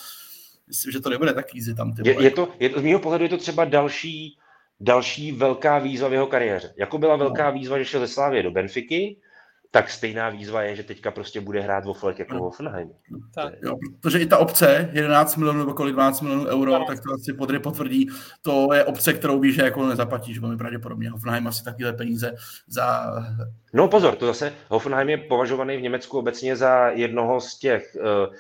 myslím, 0.68 0.92
že 0.92 1.00
to 1.00 1.10
nebude 1.10 1.34
tak 1.34 1.56
easy 1.56 1.76
tam. 1.76 1.94
Ty 1.94 2.02
vole. 2.02 2.14
Je, 2.14 2.24
je, 2.24 2.32
to, 2.32 2.54
je 2.60 2.70
to, 2.70 2.80
z 2.80 2.84
mého 2.84 3.00
pohledu 3.00 3.24
je 3.24 3.30
to 3.30 3.38
třeba 3.38 3.66
další, 3.66 4.38
další 4.82 5.32
velká 5.32 5.80
výzva 5.80 6.08
v 6.08 6.14
jeho 6.14 6.28
kariéře. 6.28 6.74
Jako 6.78 6.98
byla 6.98 7.16
velká 7.16 7.52
no. 7.52 7.54
výzva, 7.54 7.78
že 7.78 7.86
šel 7.86 8.00
ze 8.00 8.08
Slávě 8.08 8.44
do 8.44 8.52
Benfiky, 8.52 9.18
tak 9.72 9.90
stejná 9.90 10.30
výzva 10.30 10.62
je, 10.62 10.76
že 10.76 10.84
teďka 10.84 11.12
prostě 11.12 11.42
bude 11.42 11.62
hrát 11.62 11.86
vo 11.86 11.94
Flek 11.94 12.20
jako 12.20 12.34
no. 12.34 12.40
Hoffenheim. 12.40 12.90
Tak. 13.36 13.54
Jo, 13.64 13.76
protože 14.02 14.20
i 14.20 14.26
ta 14.26 14.38
obce, 14.38 14.90
11 14.94 15.36
milionů 15.36 15.60
nebo 15.60 15.74
kolik 15.74 15.94
12 15.94 16.22
milionů 16.22 16.46
euro, 16.46 16.72
no. 16.72 16.86
tak 16.86 17.00
to 17.00 17.14
asi 17.14 17.34
podry 17.34 17.60
potvrdí, 17.60 18.10
to 18.42 18.74
je 18.74 18.84
obce, 18.84 19.14
kterou 19.14 19.40
víš, 19.40 19.56
že 19.56 19.62
jako 19.62 19.88
nezaplatíš 19.88 20.40
velmi 20.40 20.58
pravděpodobně. 20.58 21.10
Hoffenheim 21.10 21.48
asi 21.48 21.64
takové 21.64 21.94
peníze 21.94 22.34
za... 22.68 23.14
No 23.74 23.88
pozor, 23.88 24.16
to 24.16 24.26
zase 24.26 24.54
Hoffenheim 24.70 25.10
je 25.10 25.18
považovaný 25.18 25.78
v 25.78 25.82
Německu 25.82 26.20
obecně 26.20 26.56
za 26.56 26.90
jednoho 26.90 27.42
z 27.42 27.60
těch 27.60 27.98
uh, 28.00 28.36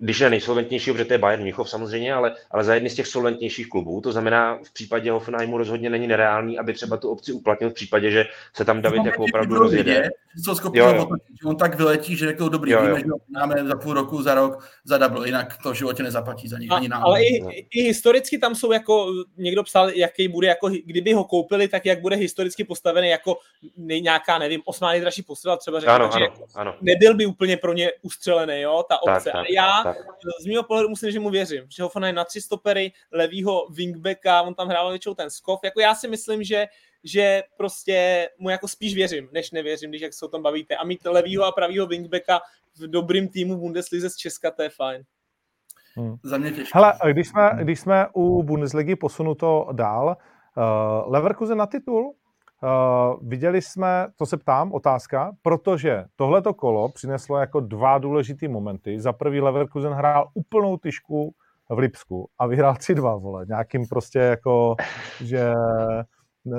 když 0.00 0.20
je 0.20 0.30
nejsolventnější, 0.30 0.92
protože 0.92 1.04
to 1.04 1.14
je 1.14 1.18
Bayern 1.18 1.42
Mnichov 1.42 1.70
samozřejmě, 1.70 2.14
ale, 2.14 2.34
ale 2.50 2.64
za 2.64 2.74
jedny 2.74 2.90
z 2.90 2.94
těch 2.94 3.06
solventnějších 3.06 3.68
klubů. 3.68 4.00
To 4.00 4.12
znamená, 4.12 4.58
v 4.64 4.72
případě 4.72 5.10
Hoffenheimu 5.10 5.58
rozhodně 5.58 5.90
není 5.90 6.06
nereálný, 6.06 6.58
aby 6.58 6.72
třeba 6.72 6.96
tu 6.96 7.10
opci 7.10 7.32
uplatnil 7.32 7.70
v 7.70 7.74
případě, 7.74 8.10
že 8.10 8.24
se 8.54 8.64
tam 8.64 8.82
David 8.82 9.04
jako 9.04 9.24
opravdu 9.24 9.54
rozjede. 9.54 10.10
Schopni 10.54 10.80
jo, 10.80 11.08
že 11.42 11.48
on 11.48 11.56
tak 11.56 11.74
vyletí, 11.74 12.16
že 12.16 12.26
jako 12.26 12.48
dobrý, 12.48 12.70
jo, 12.70 12.78
jo. 12.78 12.86
víme, 12.86 12.98
že 12.98 13.06
máme 13.28 13.68
za 13.68 13.76
půl 13.76 13.94
roku, 13.94 14.22
za 14.22 14.34
rok, 14.34 14.68
za 14.84 14.98
double, 14.98 15.28
jinak 15.28 15.58
to 15.62 15.72
v 15.72 15.74
životě 15.74 16.02
nezaplatí 16.02 16.48
za 16.48 16.58
něj. 16.58 16.68
Ani 16.72 16.88
nám. 16.88 17.04
Ale 17.04 17.22
i, 17.22 17.64
i, 17.70 17.82
historicky 17.82 18.38
tam 18.38 18.54
jsou 18.54 18.72
jako, 18.72 19.12
někdo 19.36 19.62
psal, 19.62 19.90
jaký 19.90 20.28
bude, 20.28 20.46
jako 20.46 20.68
kdyby 20.68 21.12
ho 21.12 21.24
koupili, 21.24 21.68
tak 21.68 21.86
jak 21.86 22.00
bude 22.00 22.16
historicky 22.16 22.64
postavený 22.64 23.08
jako 23.08 23.36
nějaká, 23.76 24.38
nevím, 24.38 24.62
osmá 24.64 24.90
nejdražší 24.90 25.22
posila, 25.22 25.56
třeba 25.56 25.80
řekl, 25.80 25.92
ano, 25.92 26.10
že 26.18 26.24
ano, 26.24 26.46
ano. 26.54 26.74
nebyl 26.80 27.14
by 27.14 27.26
úplně 27.26 27.56
pro 27.56 27.72
ně 27.72 27.90
ustřelený, 28.02 28.60
jo, 28.60 28.84
ta 28.88 29.02
opce. 29.02 29.30
Tak, 29.30 29.32
tak 29.32 29.50
já 29.50 29.65
tak. 29.84 29.96
z 30.40 30.46
mého 30.46 30.62
pohledu 30.62 30.88
musím, 30.88 31.10
že 31.10 31.20
mu 31.20 31.30
věřím, 31.30 31.64
že 31.68 31.82
ho 31.82 31.90
na 32.12 32.24
tři 32.24 32.40
stopery, 32.40 32.92
levýho 33.12 33.66
wingbacka, 33.70 34.42
on 34.42 34.54
tam 34.54 34.68
hrál 34.68 34.90
většinou 34.90 35.14
ten 35.14 35.30
skok. 35.30 35.60
Jako 35.64 35.80
já 35.80 35.94
si 35.94 36.08
myslím, 36.08 36.42
že 36.42 36.66
že 37.06 37.42
prostě 37.56 38.28
mu 38.38 38.50
jako 38.50 38.68
spíš 38.68 38.94
věřím, 38.94 39.28
než 39.32 39.50
nevěřím, 39.50 39.90
když 39.90 40.02
jak 40.02 40.14
se 40.14 40.24
o 40.24 40.28
tom 40.28 40.42
bavíte. 40.42 40.76
A 40.76 40.84
mít 40.84 41.04
levýho 41.04 41.44
a 41.44 41.52
pravýho 41.52 41.86
wingbacka 41.86 42.40
v 42.78 42.90
dobrým 42.90 43.28
týmu 43.28 43.56
Bundeslize 43.56 44.10
z 44.10 44.16
Česka, 44.16 44.50
to 44.50 44.62
je 44.62 44.68
fajn. 44.68 45.02
Hmm. 45.96 46.16
Za 46.22 46.38
mě 46.38 46.52
těžké. 46.52 46.70
Hele, 46.78 46.92
když 47.12 47.28
jsme, 47.28 47.50
když 47.62 47.80
jsme 47.80 48.06
u 48.14 48.42
Bundesligy 48.42 48.96
posunuto 48.96 49.68
dál, 49.72 50.16
uh, 50.56 51.12
Leverkusen 51.12 51.58
na 51.58 51.66
titul, 51.66 52.14
Uh, 52.66 53.28
viděli 53.28 53.62
jsme, 53.62 54.06
to 54.16 54.26
se 54.26 54.36
ptám, 54.36 54.72
otázka, 54.72 55.32
protože 55.42 56.04
tohleto 56.16 56.54
kolo 56.54 56.88
přineslo 56.88 57.38
jako 57.38 57.60
dva 57.60 57.98
důležité 57.98 58.48
momenty. 58.48 59.00
Za 59.00 59.12
prvý 59.12 59.40
Leverkusen 59.40 59.92
hrál 59.92 60.28
úplnou 60.34 60.76
tyšku 60.76 61.34
v 61.70 61.78
Lipsku 61.78 62.28
a 62.38 62.46
vyhrál 62.46 62.74
3-2, 62.74 63.20
vole, 63.20 63.46
nějakým 63.48 63.86
prostě 63.86 64.18
jako, 64.18 64.76
že 65.20 65.52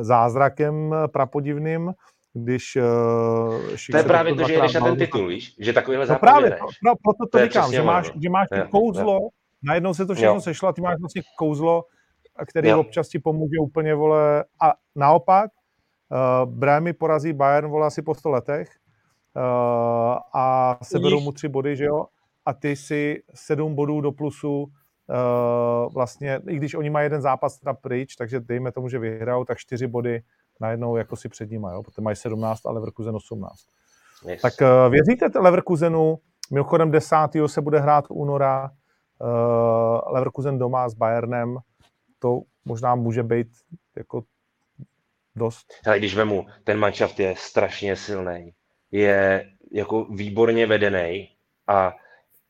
zázrakem 0.01 0.95
prapodivným, 1.11 1.93
když... 2.33 2.75
Uh, 2.75 3.75
to 3.91 3.97
je 3.97 4.03
právě 4.03 4.35
to, 4.35 4.47
že 4.47 4.53
jdeš 4.53 4.73
na 4.73 4.81
ten 4.81 4.95
titul, 4.97 5.27
víš? 5.27 5.55
Že 5.59 5.73
takovýhle 5.73 6.07
no 6.07 6.19
právě, 6.19 6.49
pro, 6.49 6.57
pro, 6.57 6.93
proto 7.03 7.25
to, 7.31 7.37
to 7.37 7.43
říkám, 7.43 7.71
že 7.71 7.81
máš, 7.81 8.11
že 8.23 8.29
máš 8.29 8.47
je, 8.55 8.67
kouzlo, 8.71 9.13
je. 9.13 9.29
najednou 9.63 9.93
se 9.93 10.05
to 10.05 10.15
všechno 10.15 10.33
jo. 10.33 10.41
sešlo 10.41 10.69
a 10.69 10.73
ty 10.73 10.81
máš 10.81 10.99
vlastně 10.99 11.21
kouzlo, 11.37 11.83
který 12.47 12.69
jo. 12.69 12.79
občas 12.79 13.07
ti 13.07 13.19
pomůže 13.19 13.59
úplně, 13.61 13.95
vole, 13.95 14.45
a 14.61 14.73
naopak, 14.95 15.51
uh, 16.11 16.51
Brémy 16.51 16.93
porazí 16.93 17.33
Bayern, 17.33 17.67
vole, 17.67 17.87
asi 17.87 18.01
po 18.01 18.15
100 18.15 18.29
letech 18.29 18.69
uh, 19.35 19.41
a 20.33 20.77
seberou 20.83 21.19
mu 21.19 21.31
tři 21.31 21.47
body, 21.47 21.75
že 21.75 21.85
jo? 21.85 22.05
A 22.45 22.53
ty 22.53 22.75
si 22.75 23.23
sedm 23.33 23.75
bodů 23.75 24.01
do 24.01 24.11
plusu 24.11 24.61
uh, 24.61 25.93
vlastně, 25.93 26.41
i 26.49 26.55
když 26.55 26.75
oni 26.75 26.89
mají 26.89 27.05
jeden 27.05 27.21
zápas 27.21 27.59
teda 27.59 27.73
pryč, 27.73 28.15
takže 28.15 28.39
dejme 28.39 28.71
tomu, 28.71 28.89
že 28.89 28.99
vyhrajou, 28.99 29.45
tak 29.45 29.57
čtyři 29.57 29.87
body 29.87 30.21
najednou 30.61 30.95
jako 30.95 31.15
si 31.15 31.29
před 31.29 31.51
nimi, 31.51 31.67
jo? 31.71 31.83
protože 31.83 32.01
mají 32.01 32.15
17 32.15 32.65
a 32.65 32.71
Leverkusen 32.71 33.15
18. 33.15 33.53
Yes. 34.25 34.41
Tak 34.41 34.53
uh, 34.61 34.91
věříte 34.91 35.39
Leverkusenu, 35.39 36.17
mimochodem 36.51 36.91
10. 36.91 37.15
se 37.45 37.61
bude 37.61 37.79
hrát 37.79 38.05
února, 38.09 38.71
uh, 39.21 40.13
Leverkusen 40.13 40.57
doma 40.57 40.89
s 40.89 40.93
Bayernem, 40.93 41.57
to 42.19 42.41
možná 42.65 42.95
může 42.95 43.23
být 43.23 43.47
jako 43.97 44.23
dost. 45.37 45.73
Ale 45.85 45.99
když 45.99 46.15
vemu, 46.15 46.45
ten 46.63 46.77
manšaft 46.77 47.19
je 47.19 47.35
strašně 47.37 47.95
silný, 47.95 48.53
je 48.91 49.49
jako 49.71 50.05
výborně 50.05 50.67
vedený 50.67 51.29
a 51.67 51.95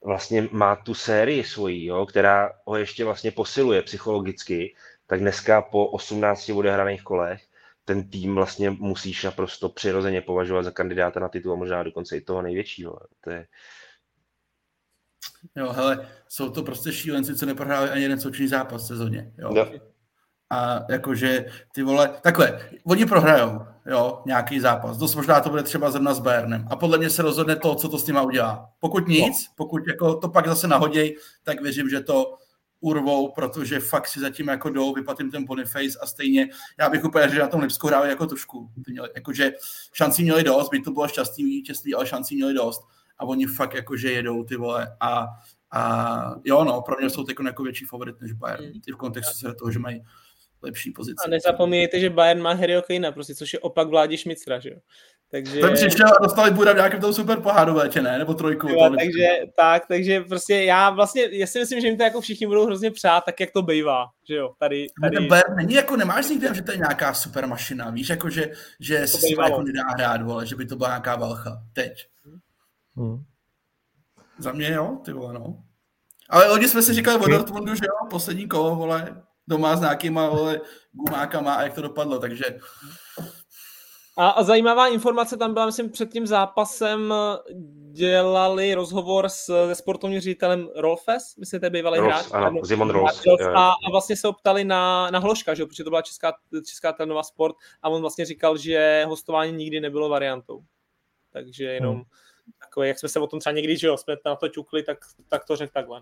vlastně 0.03 0.47
má 0.51 0.75
tu 0.75 0.93
sérii 0.93 1.43
svojí, 1.43 1.85
jo, 1.85 2.05
která 2.05 2.53
ho 2.65 2.75
ještě 2.75 3.05
vlastně 3.05 3.31
posiluje 3.31 3.81
psychologicky, 3.81 4.75
tak 5.07 5.19
dneska 5.19 5.61
po 5.61 5.87
18 5.87 6.49
odehraných 6.49 7.03
kolech 7.03 7.41
ten 7.87 8.09
tým 8.09 8.35
vlastně 8.35 8.69
musíš 8.69 9.23
naprosto 9.23 9.69
přirozeně 9.69 10.21
považovat 10.21 10.63
za 10.63 10.71
kandidáta 10.71 11.19
na 11.19 11.29
titul 11.29 11.53
a 11.53 11.55
možná 11.55 11.83
dokonce 11.83 12.17
i 12.17 12.21
toho 12.21 12.41
největšího. 12.41 12.99
To 13.21 13.29
je... 13.29 13.47
Jo, 15.55 15.71
hele, 15.71 16.09
jsou 16.27 16.49
to 16.49 16.63
prostě 16.63 16.91
šílenci, 16.93 17.35
co 17.35 17.45
neprohrávají 17.45 17.91
ani 17.91 18.01
jeden 18.01 18.19
součinný 18.19 18.47
zápas 18.47 18.83
v 18.83 18.87
sezóně. 18.87 19.33
Jo. 19.37 19.55
jo. 19.55 19.79
A 20.49 20.79
jakože 20.89 21.45
ty 21.73 21.83
vole, 21.83 22.09
takhle, 22.21 22.69
oni 22.83 23.05
prohrajou, 23.05 23.59
jo, 23.85 24.21
nějaký 24.25 24.59
zápas. 24.59 24.97
Dost 24.97 25.15
možná 25.15 25.39
to 25.39 25.49
bude 25.49 25.63
třeba 25.63 25.91
zrovna 25.91 26.13
s 26.13 26.19
Bayernem. 26.19 26.67
A 26.69 26.75
podle 26.75 26.97
mě 26.97 27.09
se 27.09 27.21
rozhodne 27.21 27.55
to, 27.55 27.75
co 27.75 27.89
to 27.89 27.97
s 27.97 28.07
nima 28.07 28.21
udělá. 28.21 28.69
Pokud 28.79 29.07
nic, 29.07 29.47
no. 29.47 29.53
pokud 29.55 29.87
jako 29.87 30.15
to 30.15 30.29
pak 30.29 30.47
zase 30.47 30.67
nahoděj, 30.67 31.17
tak 31.43 31.61
věřím, 31.61 31.89
že 31.89 32.01
to 32.01 32.37
urvou, 32.79 33.31
protože 33.31 33.79
fakt 33.79 34.07
si 34.07 34.19
zatím 34.19 34.47
jako 34.47 34.69
jdou, 34.69 34.93
vyplatím 34.93 35.31
ten 35.31 35.45
Boniface 35.45 35.99
a 36.01 36.05
stejně, 36.05 36.49
já 36.79 36.89
bych 36.89 37.05
úplně 37.05 37.29
že 37.29 37.39
na 37.39 37.47
tom 37.47 37.61
Lipsku 37.61 37.87
hráli 37.87 38.09
jako 38.09 38.27
tušku. 38.27 38.69
Jakože 39.15 39.51
šancí 39.93 40.23
měli 40.23 40.43
dost, 40.43 40.69
by 40.69 40.81
to 40.81 40.91
bylo 40.91 41.07
šťastný 41.07 41.43
vítězství, 41.43 41.95
ale 41.95 42.07
šancí 42.07 42.35
měli 42.35 42.53
dost 42.53 42.81
a 43.19 43.25
oni 43.25 43.45
fakt 43.45 43.73
jakože 43.73 44.11
jedou 44.11 44.43
ty 44.43 44.55
vole 44.55 44.95
a, 44.99 45.27
a 45.71 46.35
jo 46.43 46.63
no, 46.63 46.81
pro 46.81 46.95
mě 46.99 47.09
jsou 47.09 47.23
teď 47.23 47.37
jako 47.45 47.63
větší 47.63 47.85
favorit 47.85 48.21
než 48.21 48.33
Bayern, 48.33 48.65
mm. 48.65 48.81
i 48.87 48.91
v 48.91 48.95
kontextu 48.95 49.53
toho, 49.53 49.71
že 49.71 49.79
mají 49.79 50.03
lepší 50.61 50.91
pozici. 50.91 51.15
A 51.25 51.29
nezapomínejte, 51.29 51.99
že 51.99 52.09
Bayern 52.09 52.41
má 52.41 52.53
Harryho 52.53 52.81
Kanea, 52.81 53.11
prostě, 53.11 53.35
což 53.35 53.53
je 53.53 53.59
opak 53.59 53.87
Vládi 53.87 54.17
Šmicra, 54.17 54.59
že 54.59 54.69
jo. 54.69 54.77
Takže... 55.31 55.61
Ten 55.61 55.73
přišel 55.73 56.07
a 56.07 56.23
dostali 56.23 56.51
Buda 56.51 56.73
v 56.73 56.75
nějakém 56.75 57.01
tom 57.01 57.13
super 57.13 57.41
pohádu 57.41 57.75
léče, 57.75 58.01
ne? 58.01 58.19
Nebo 58.19 58.33
trojku. 58.33 58.69
Jo, 58.69 58.89
takže, 58.99 59.27
tak, 59.55 59.87
takže 59.87 60.21
prostě 60.21 60.55
já 60.63 60.89
vlastně, 60.89 61.27
já 61.31 61.47
si 61.47 61.59
myslím, 61.59 61.81
že 61.81 61.87
jim 61.87 61.97
to 61.97 62.03
jako 62.03 62.21
všichni 62.21 62.47
budou 62.47 62.65
hrozně 62.65 62.91
přát, 62.91 63.25
tak 63.25 63.39
jak 63.39 63.51
to 63.51 63.61
bývá, 63.61 64.05
že 64.29 64.35
jo, 64.35 64.53
tady. 64.59 64.87
tady... 65.01 65.15
Ten 65.15 65.27
Bayern 65.27 65.55
není 65.55 65.73
jako, 65.73 65.95
nemáš 65.95 66.29
nikdy, 66.29 66.47
že 66.53 66.61
to 66.61 66.71
je 66.71 66.77
nějaká 66.77 67.13
super 67.13 67.47
mašina, 67.47 67.89
víš, 67.89 68.09
jako, 68.09 68.29
že, 68.29 68.51
že 68.79 69.07
si 69.07 69.35
to 69.35 69.41
jako 69.41 69.61
nedá 69.61 69.83
hrát, 69.97 70.21
vole, 70.21 70.45
že 70.45 70.55
by 70.55 70.65
to 70.65 70.75
byla 70.75 70.89
nějaká 70.89 71.15
valcha, 71.15 71.61
teď. 71.73 71.93
Hmm. 72.95 73.23
Za 74.37 74.51
mě 74.51 74.69
jo, 74.69 74.97
ty 75.05 75.11
vole, 75.11 75.33
no. 75.33 75.63
Ale 76.29 76.49
oni 76.51 76.67
jsme 76.67 76.81
si 76.81 76.93
říkali 76.93 77.17
o 77.17 77.27
Dortmundu, 77.27 77.75
že 77.75 77.85
jo, 77.85 78.09
poslední 78.09 78.47
kolo, 78.47 78.75
vole, 78.75 79.23
doma 79.49 79.75
s 79.75 79.81
nějakýma 79.81 80.29
vole, 80.29 80.61
gumákama 80.91 81.53
a 81.53 81.63
jak 81.63 81.73
to 81.73 81.81
dopadlo, 81.81 82.19
takže... 82.19 82.43
A, 84.19 84.29
a 84.29 84.43
zajímavá 84.43 84.87
informace 84.87 85.37
tam 85.37 85.53
byla, 85.53 85.65
myslím, 85.65 85.89
před 85.89 86.11
tím 86.11 86.27
zápasem 86.27 87.13
dělali 87.91 88.73
rozhovor 88.73 89.29
s, 89.29 89.67
se 89.67 89.75
sportovním 89.75 90.19
ředitelem 90.19 90.69
Rolfes, 90.75 91.35
myslím, 91.39 91.59
je 91.63 91.69
bývalý 91.69 91.99
Rolf, 91.99 92.13
hráč. 92.13 92.25
Ano, 92.31 92.59
Zimon 92.63 92.89
Rolf. 92.89 93.21
A, 93.55 93.71
a, 93.71 93.91
vlastně 93.91 94.15
se 94.15 94.27
optali 94.27 94.63
na, 94.63 95.11
na 95.11 95.19
Hloška, 95.19 95.53
že? 95.53 95.65
protože 95.65 95.83
to 95.83 95.89
byla 95.89 96.01
česká, 96.01 96.33
česká 96.65 96.93
telenová 96.93 97.23
sport 97.23 97.55
a 97.81 97.89
on 97.89 98.01
vlastně 98.01 98.25
říkal, 98.25 98.57
že 98.57 99.05
hostování 99.07 99.51
nikdy 99.51 99.79
nebylo 99.79 100.09
variantou. 100.09 100.59
Takže 101.33 101.63
jenom 101.63 101.95
hmm. 101.95 102.03
takové, 102.59 102.87
jak 102.87 102.99
jsme 102.99 103.09
se 103.09 103.19
o 103.19 103.27
tom 103.27 103.39
třeba 103.39 103.53
někdy, 103.53 103.77
že 103.77 103.87
jo, 103.87 103.97
jsme 103.97 104.15
na 104.25 104.35
to 104.35 104.47
ťukli, 104.47 104.83
tak, 104.83 104.97
tak 105.27 105.45
to 105.45 105.55
řekl 105.55 105.73
takhle. 105.73 106.01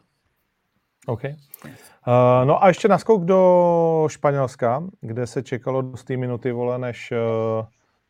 OK. 1.06 1.24
Uh, 1.24 2.46
no 2.46 2.64
a 2.64 2.68
ještě 2.68 2.88
naskok 2.88 3.26
do 3.26 4.08
Španělska, 4.10 4.84
kde 5.02 5.28
se 5.28 5.44
čekalo 5.44 5.82
dost 5.82 6.04
té 6.04 6.18
minuty, 6.18 6.52
vole, 6.52 6.80
než 6.80 7.12
uh, 7.12 7.66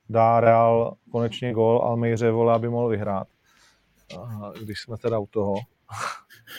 dá 0.10 0.40
Real 0.40 0.96
konečně 1.12 1.54
gol 1.54 1.82
Almeiře, 1.84 2.32
vole, 2.32 2.54
aby 2.54 2.70
mohl 2.70 2.88
vyhrát. 2.88 3.28
Uh, 4.18 4.54
když 4.64 4.82
jsme 4.82 4.98
teda 4.98 5.20
u 5.20 5.26
toho. 5.26 5.56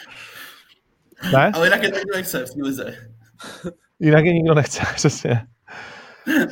ne? 1.32 1.52
Ale 1.54 1.66
jinak 1.66 1.82
je 1.82 1.88
to 1.88 1.98
nikdo 1.98 2.16
nechce 2.16 2.44
v 2.46 2.62
lize. 2.62 2.94
jinak 4.00 4.24
je 4.24 4.32
nikdo 4.32 4.54
nechce, 4.54 4.82
přesně. 4.94 5.46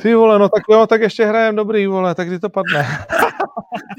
Ty 0.01 0.15
vole, 0.15 0.39
no 0.39 0.49
tak 0.49 0.63
jo, 0.69 0.87
tak 0.87 1.01
ještě 1.01 1.25
hrajem 1.25 1.55
dobrý, 1.55 1.87
vole, 1.87 2.15
tak 2.15 2.27
kdy 2.27 2.39
to 2.39 2.49
padne. 2.49 2.87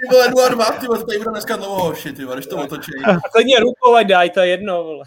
Ty 0.00 0.14
vole, 0.14 0.28
2 0.30 0.48
2, 0.48 0.64
ty 0.64 0.86
vole, 0.86 1.04
tady 1.04 1.18
bude 1.18 1.30
dneska 1.30 1.56
dlouho 1.56 1.84
hoši, 1.84 2.12
ty 2.12 2.24
vole, 2.24 2.36
když 2.36 2.46
to 2.46 2.56
otočí. 2.56 2.92
Klidně 3.32 3.56
rukou, 3.60 3.94
ať 3.94 4.06
daj, 4.06 4.30
to 4.30 4.40
je 4.40 4.46
jedno, 4.46 4.84
vole. 4.84 5.04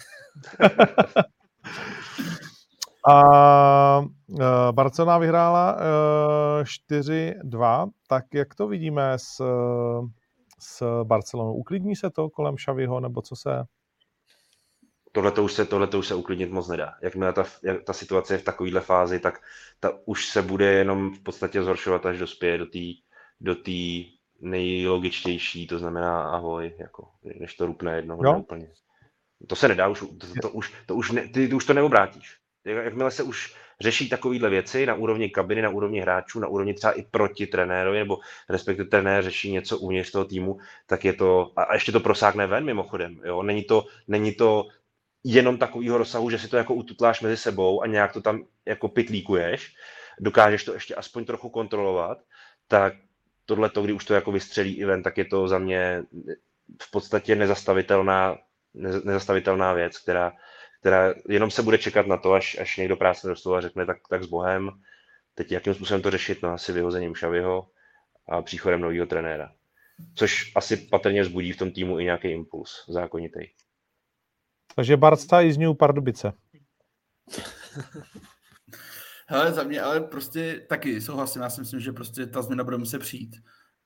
A 3.10 4.00
uh, 4.00 4.72
Barcelona 4.72 5.18
vyhrála 5.18 5.76
uh, 5.76 6.64
4-2, 6.92 7.90
tak 8.08 8.26
jak 8.34 8.56
to 8.56 8.68
vidíme 8.68 9.14
s, 9.16 9.44
s 10.60 11.04
Barcelonou? 11.04 11.54
Uklidní 11.54 11.96
se 11.96 12.10
to 12.10 12.30
kolem 12.30 12.58
Šaviho, 12.58 13.00
nebo 13.00 13.22
co 13.22 13.36
se... 13.36 13.50
Tohle 15.12 15.32
to 15.32 15.44
už 15.44 15.54
se, 15.54 15.66
tohle 15.66 15.88
už 15.88 16.08
se 16.08 16.16
uklidnit 16.16 16.52
moc 16.52 16.68
nedá. 16.68 16.94
Jakmile 17.02 17.34
ta, 17.34 17.44
jak 17.64 17.84
ta 17.84 17.94
situace 17.94 18.34
je 18.34 18.38
v 18.38 18.44
takovéhle 18.44 18.82
fázi, 18.82 19.20
tak 19.20 19.40
ta 19.80 19.92
už 20.06 20.28
se 20.28 20.42
bude 20.42 20.74
jenom 20.74 21.14
v 21.14 21.24
podstatě 21.24 21.64
zhoršovat, 21.64 22.06
až 22.06 22.18
dospěje 22.18 22.58
do 22.58 22.66
té 22.66 22.80
do 23.42 23.56
tý 23.56 24.06
nejlogičtější, 24.42 25.68
to 25.68 25.80
znamená 25.80 26.24
ahoj, 26.24 26.74
jako, 26.78 27.08
než 27.40 27.56
to 27.56 27.66
rupne 27.66 27.96
jednoho 27.96 28.24
no. 28.24 28.40
úplně. 28.40 28.68
To 29.48 29.56
se 29.56 29.68
nedá, 29.68 29.88
už, 29.88 30.00
to, 30.00 30.08
to, 30.42 30.50
už, 30.50 30.74
to 30.86 30.96
už, 30.96 31.12
ne, 31.12 31.22
ty, 31.22 31.48
ty 31.48 31.54
už 31.54 31.66
to 31.66 31.74
neobrátíš. 31.74 32.38
Jakmile 32.66 33.12
se 33.12 33.24
už 33.24 33.56
řeší 33.82 34.10
takovéhle 34.10 34.50
věci 34.50 34.86
na 34.86 34.94
úrovni 34.94 35.30
kabiny, 35.30 35.62
na 35.62 35.70
úrovni 35.70 36.00
hráčů, 36.00 36.40
na 36.40 36.48
úrovni 36.48 36.74
třeba 36.74 36.94
i 36.94 37.04
proti 37.04 37.48
trenérovi, 37.48 38.00
nebo 38.00 38.20
respektive 38.50 38.90
trenér 38.90 39.24
řeší 39.24 39.52
něco 39.52 39.78
uvnitř 39.78 40.12
toho 40.12 40.26
týmu, 40.26 40.58
tak 40.86 41.06
je 41.06 41.14
to, 41.14 41.52
a 41.56 41.74
ještě 41.74 41.92
to 41.92 42.00
prosákne 42.00 42.48
ven 42.48 42.66
mimochodem, 42.66 43.22
jo? 43.26 43.44
Není, 43.44 43.64
to, 43.64 43.86
není 44.08 44.34
to 44.34 44.68
jenom 45.24 45.58
takového 45.58 45.98
rozsahu, 45.98 46.30
že 46.30 46.40
si 46.40 46.48
to 46.48 46.58
jako 46.58 46.74
ututláš 46.74 47.22
mezi 47.22 47.38
sebou 47.38 47.82
a 47.82 47.88
nějak 47.88 48.14
to 48.14 48.22
tam 48.22 48.46
jako 48.66 48.88
pitlíkuješ, 48.88 49.76
dokážeš 50.20 50.64
to 50.64 50.74
ještě 50.74 50.96
aspoň 50.96 51.26
trochu 51.26 51.50
kontrolovat, 51.50 52.18
tak 52.68 52.94
tohle 53.50 53.70
to, 53.70 53.82
kdy 53.82 53.94
už 53.94 54.06
to 54.06 54.14
jako 54.14 54.32
vystřelí 54.32 54.78
i 54.78 54.86
ven, 54.86 55.04
tak 55.04 55.18
je 55.18 55.26
to 55.26 55.48
za 55.48 55.60
mě 55.60 56.04
v 56.82 56.92
podstatě 56.92 57.36
nezastavitelná 57.36 58.38
nezastavitelná 59.04 59.74
věc, 59.74 59.98
která, 59.98 60.34
která 60.80 61.14
jenom 61.30 61.52
se 61.52 61.64
bude 61.64 61.78
čekat 61.78 62.08
na 62.08 62.18
to, 62.18 62.34
až, 62.34 62.58
až 62.62 62.78
někdo 62.78 62.96
práce 62.96 63.28
do 63.28 63.36
stolu 63.36 63.56
a 63.56 63.62
řekne 63.62 63.86
tak, 63.86 63.98
tak 64.10 64.24
s 64.24 64.28
Bohem. 64.28 64.70
Teď 65.36 65.52
jakým 65.52 65.74
způsobem 65.74 66.02
to 66.02 66.12
řešit? 66.12 66.44
No 66.44 66.50
asi 66.50 66.74
vyhozením 66.74 67.16
Šaviho 67.16 67.68
a 68.30 68.42
příchodem 68.42 68.82
nového 68.82 69.06
trenéra. 69.06 69.52
Což 70.16 70.52
asi 70.56 70.78
patrně 70.78 71.22
vzbudí 71.22 71.52
v 71.52 71.58
tom 71.58 71.72
týmu 71.72 72.00
i 72.00 72.04
nějaký 72.04 72.28
impuls 72.28 72.86
zákonitý. 72.88 73.40
Takže 74.76 74.98
Barca 74.98 75.42
i 75.42 75.54
z 75.54 75.58
New 75.58 75.76
Pardubice. 75.76 76.34
Hele, 79.32 79.52
za 79.52 79.64
mě 79.64 79.82
ale 79.82 80.02
prostě 80.02 80.62
taky 80.68 81.02
souhlasím. 81.02 81.42
Já 81.42 81.50
si 81.50 81.62
myslím, 81.62 81.80
že 81.80 81.92
prostě 81.92 82.26
ta 82.26 82.42
změna 82.42 82.64
bude 82.64 82.78
muset 82.78 83.00
přijít. 83.00 83.36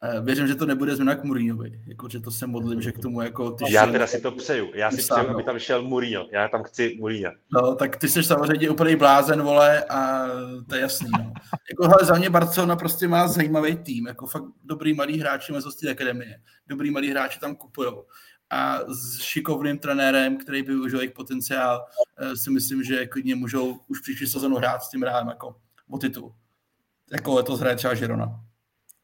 Eh, 0.05 0.21
věřím, 0.21 0.47
že 0.47 0.55
to 0.55 0.65
nebude 0.65 0.95
změna 0.95 1.15
k 1.15 1.23
Mourinhovi, 1.23 1.81
jako, 1.87 2.09
že 2.09 2.19
to 2.19 2.31
se 2.31 2.47
modlím, 2.47 2.81
že 2.81 2.91
k 2.91 2.99
tomu 2.99 3.21
jako 3.21 3.51
ty 3.51 3.73
Já 3.73 3.87
teda 3.87 4.07
si 4.07 4.21
to 4.21 4.31
přeju, 4.31 4.71
já 4.73 4.91
si 4.91 4.97
přeju, 4.97 5.29
aby 5.29 5.43
tam 5.43 5.59
šel 5.59 5.81
Mourinho, 5.81 6.27
já 6.31 6.47
tam 6.47 6.63
chci 6.63 6.97
Mourinho. 6.99 7.31
No, 7.53 7.75
tak 7.75 7.95
ty 7.95 8.09
jsi 8.09 8.23
samozřejmě 8.23 8.69
úplný 8.69 8.95
blázen, 8.95 9.41
vole, 9.41 9.83
a 9.83 10.27
to 10.69 10.75
je 10.75 10.81
jasný, 10.81 11.09
no. 11.19 11.33
jako, 11.69 11.87
hele, 11.87 11.97
za 12.03 12.15
mě 12.15 12.29
Barcelona 12.29 12.75
prostě 12.75 13.07
má 13.07 13.27
zajímavý 13.27 13.75
tým, 13.75 14.07
jako 14.07 14.27
fakt 14.27 14.43
dobrý 14.63 14.93
malý 14.93 15.19
hráči 15.19 15.53
mezi 15.53 15.69
z 15.71 15.89
akademie, 15.91 16.35
dobrý 16.67 16.91
malý 16.91 17.09
hráči 17.11 17.39
tam 17.39 17.55
kupujou. 17.55 18.05
A 18.53 18.79
s 18.87 19.21
šikovným 19.21 19.79
trenérem, 19.79 20.37
který 20.37 20.61
využil 20.61 20.99
jejich 20.99 21.13
potenciál, 21.13 21.85
eh, 22.17 22.35
si 22.35 22.51
myslím, 22.51 22.83
že 22.83 23.07
klidně 23.07 23.35
můžou 23.35 23.79
už 23.87 23.99
příští 23.99 24.27
sezonu 24.27 24.55
hrát 24.55 24.83
s 24.83 24.89
tím 24.89 25.03
rádem 25.03 25.27
jako 25.27 25.55
o 25.89 25.97
titul. 25.97 26.35
Jako 27.11 27.33
letos 27.33 27.59
hraje 27.59 27.75
třeba 27.75 27.93
Žirona. 27.93 28.39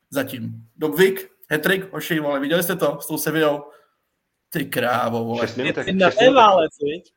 Zatím. 0.10 0.68
Dobvik, 0.76 1.32
hetrik, 1.50 1.94
hoši, 1.94 2.20
vole, 2.20 2.40
viděli 2.40 2.64
jste 2.64 2.76
to 2.76 3.00
s 3.02 3.08
tou 3.08 3.18
Sevillou? 3.18 3.64
Ty 4.50 4.66
krávo, 4.66 5.24
vole. 5.24 5.48
Šest 5.48 5.58
minutek, 5.58 5.86
Ty 5.86 5.94
na 5.94 6.12
šest 6.12 6.34
válec? 6.34 6.72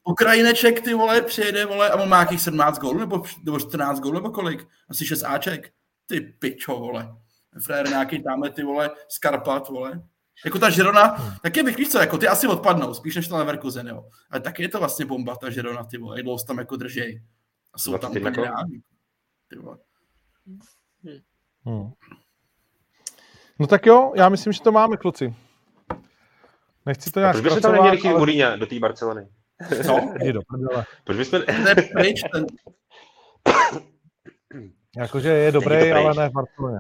Ukrajineček, 0.05 0.81
ty 0.81 0.95
vole, 0.95 1.23
přijede, 1.23 1.67
vole, 1.67 1.91
a 1.91 1.97
on 1.97 2.09
má 2.09 2.19
jakých 2.19 2.41
17 2.41 2.79
gólů, 2.79 2.99
nebo, 2.99 3.23
nebo 3.45 3.61
14 3.61 4.01
gólů, 4.01 4.15
nebo 4.15 4.31
kolik? 4.31 4.69
Asi 4.89 5.07
6 5.07 5.23
Aček. 5.23 5.73
Ty 6.07 6.21
pičo, 6.21 6.73
vole. 6.73 7.17
Frér 7.65 7.89
nějaký 7.89 8.23
tamhle, 8.23 8.51
ty 8.51 8.63
vole, 8.63 8.91
Skarpat, 9.09 9.69
vole. 9.69 10.03
Jako 10.45 10.59
ta 10.59 10.71
Žirona, 10.71 11.39
taky 11.43 11.63
bych 11.63 11.77
víš 11.77 11.89
co, 11.89 11.99
jako 11.99 12.19
ty 12.19 12.29
asi 12.29 12.47
odpadnou, 12.47 12.95
spíš 12.95 13.17
než 13.17 13.29
to 13.29 13.37
Leverkusen, 13.37 13.89
jo. 13.89 14.05
Ale 14.31 14.41
taky 14.41 14.63
je 14.63 14.69
to 14.69 14.79
vlastně 14.79 15.07
bomba, 15.07 15.37
ta 15.37 15.51
Žirona, 15.51 15.85
ty 15.85 15.99
vole, 15.99 16.19
jak 16.19 16.47
tam 16.47 16.59
jako 16.59 16.77
držej. 16.77 17.23
A 17.75 17.79
jsou 17.79 17.99
tam 17.99 18.13
21 18.13 18.31
úplně 18.31 18.47
reální. 18.47 18.83
Ty 19.49 19.59
vole. 19.59 19.79
Hmm. 21.65 21.91
No 23.59 23.67
tak 23.67 23.87
jo, 23.87 24.13
já 24.17 24.29
myslím, 24.29 24.53
že 24.53 24.61
to 24.61 24.73
máme, 24.73 24.97
kluci. 24.97 25.35
Nechci 26.87 27.11
to 27.11 27.21
nějak 27.21 27.33
proč 27.33 27.45
bychom 27.45 27.61
tam 27.61 27.73
neměli 27.73 28.45
ale- 28.45 28.59
do 28.59 28.67
té 28.67 28.79
Barcelony? 28.79 29.29
No, 29.87 30.15
Jdi 30.21 30.33
do 30.33 30.41
prdele. 30.43 30.85
Proč 31.05 31.17
bychom... 31.17 31.41
je 31.69 31.75
pryč, 31.75 32.21
ten, 32.33 32.47
Jakože 34.97 35.29
je 35.29 35.53
dobrý, 35.53 35.93
ale 35.93 36.15
ne 36.15 36.29
v 36.29 36.33
Barceloně. 36.33 36.79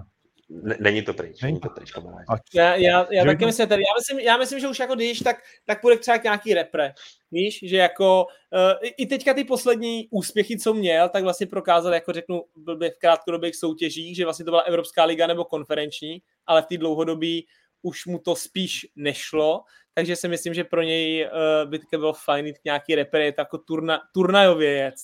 Ne, 0.62 0.76
není 0.80 1.02
to 1.02 1.14
pryč, 1.14 1.40
Není 1.42 1.60
to- 1.60 1.68
pryč, 1.68 1.90
kamarádi. 1.92 2.24
Já, 2.54 2.74
já, 2.74 3.06
já 3.10 3.24
taky 3.24 3.36
by- 3.36 3.46
myslím, 3.46 3.68
tady, 3.68 3.82
já 3.82 3.94
myslím, 3.98 4.18
já 4.26 4.36
myslím, 4.36 4.60
že 4.60 4.68
už 4.68 4.78
jako 4.78 4.94
když, 4.94 5.18
tak, 5.18 5.36
tak 5.64 5.80
půjde 5.80 5.98
třeba 5.98 6.18
k 6.18 6.24
nějaký 6.24 6.54
repre. 6.54 6.94
Víš, 7.30 7.60
že 7.62 7.76
jako 7.76 8.24
uh, 8.52 8.88
i 8.96 9.06
teďka 9.06 9.34
ty 9.34 9.44
poslední 9.44 10.08
úspěchy, 10.10 10.58
co 10.58 10.74
měl, 10.74 11.08
tak 11.08 11.22
vlastně 11.22 11.46
prokázal, 11.46 11.94
jako 11.94 12.12
řeknu, 12.12 12.42
blbě 12.56 12.90
v 12.90 12.98
krátkodobých 12.98 13.56
soutěžích, 13.56 14.16
že 14.16 14.24
vlastně 14.24 14.44
to 14.44 14.50
byla 14.50 14.60
Evropská 14.62 15.04
liga 15.04 15.26
nebo 15.26 15.44
konferenční, 15.44 16.22
ale 16.46 16.62
v 16.62 16.66
té 16.66 16.76
dlouhodobí 16.78 17.46
už 17.82 18.06
mu 18.06 18.18
to 18.18 18.36
spíš 18.36 18.86
nešlo, 18.96 19.62
takže 19.94 20.16
si 20.16 20.28
myslím, 20.28 20.54
že 20.54 20.64
pro 20.64 20.82
něj 20.82 21.26
uh, 21.64 21.70
by 21.70 21.78
taky 21.78 21.96
bylo 21.98 22.12
fajn 22.12 22.46
jít 22.46 22.58
k 22.58 22.64
nějaký 22.64 22.94
repre, 22.94 23.24
je 23.24 23.32
to 23.32 23.40
jako 23.40 23.58
turna, 23.58 24.00
turnajově 24.14 24.70
jet. 24.70 24.94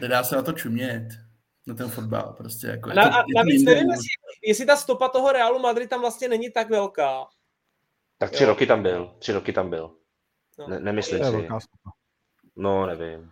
nedá 0.00 0.24
se 0.24 0.36
na 0.36 0.42
to 0.42 0.52
čumět. 0.52 1.27
Na 1.68 1.74
ten 1.74 1.88
fotbal, 1.88 2.34
prostě 2.38 2.66
jako. 2.66 2.88
je 2.90 2.94
Na, 2.96 3.08
to- 3.08 3.14
a 3.16 3.24
navíc 3.36 3.62
nevím, 3.64 3.90
jestli, 3.90 4.06
jestli 4.46 4.66
ta 4.66 4.76
stopa 4.76 5.08
toho 5.08 5.32
Realu 5.32 5.58
Madrid 5.58 5.90
tam 5.90 6.00
vlastně 6.00 6.28
není 6.28 6.50
tak 6.50 6.70
velká. 6.70 7.26
Tak 8.18 8.30
tři 8.30 8.42
Jo. 8.42 8.48
roky 8.48 8.66
tam 8.66 8.82
byl, 8.82 9.14
tři 9.18 9.32
roky 9.32 9.52
tam 9.52 9.70
byl. 9.70 9.90
No. 10.58 10.68
Ne, 10.68 10.78
to 10.78 10.84
nemyslím 10.84 11.18
je 11.18 11.24
si. 11.24 11.30
velká 11.30 11.60
stopa. 11.60 11.90
No, 12.56 12.86
nevím. 12.86 13.30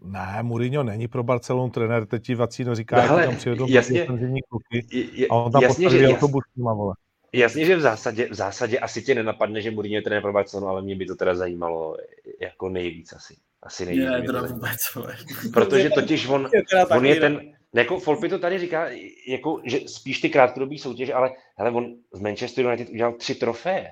Ne, 0.00 0.38
Mourinho 0.42 0.82
není 0.82 1.08
pro 1.08 1.22
Barcelonu 1.22 1.70
trenér, 1.70 2.06
teď 2.06 2.22
ti 2.24 2.34
Vacíno 2.34 2.74
říká, 2.74 2.96
No 2.96 3.02
hele, 3.02 3.26
tam 3.26 3.36
přijedou 3.36 3.66
jasně. 3.68 4.06
kluky 4.48 4.86
a 5.30 5.34
on 5.34 5.52
tam 5.52 5.62
jasně, 5.62 5.82
že, 5.82 5.88
postaví 5.88 6.02
jas, 6.02 6.12
autobus 6.12 6.44
s 6.52 6.56
nima, 6.56 6.74
vole. 6.74 6.94
jasně, 7.32 7.64
že 7.66 7.76
v 7.76 7.80
zásadě, 7.80 8.28
v 8.28 8.34
zásadě 8.34 8.78
asi 8.78 9.02
tě 9.02 9.14
nenapadne, 9.14 9.62
že 9.62 9.70
Mourinho 9.70 9.96
je 9.98 10.02
trenér 10.02 10.22
pro 10.22 10.32
Barcelonu, 10.32 10.68
ale 10.68 10.82
mě 10.82 10.96
by 10.96 11.06
to 11.06 11.14
teda 11.14 11.34
zajímalo 11.34 11.96
jako 12.40 12.68
nejvíc 12.68 13.12
asi. 13.12 13.36
Asi 13.66 13.86
nejvíc. 13.86 14.04
Ne, 14.04 14.22
teda 14.22 14.42
vůbec, 14.42 14.76
vole. 14.94 15.16
Protože 15.52 15.90
totiž 15.90 16.26
on, 16.28 16.50
Je 16.54 16.86
on 16.86 17.06
je 17.06 17.16
ten, 17.16 17.52
jako 17.74 18.00
Folpy 18.00 18.28
to 18.28 18.38
tady 18.38 18.58
říká, 18.58 18.88
jako, 19.28 19.60
že 19.64 19.80
spíš 19.86 20.20
ty 20.20 20.28
krátkodobý 20.30 20.78
soutěže, 20.78 21.14
ale 21.14 21.30
hele, 21.56 21.70
on 21.70 21.94
z 22.14 22.20
Manchester 22.20 22.64
United 22.64 22.88
udělal 22.88 23.12
tři 23.12 23.34
trofeje. 23.34 23.90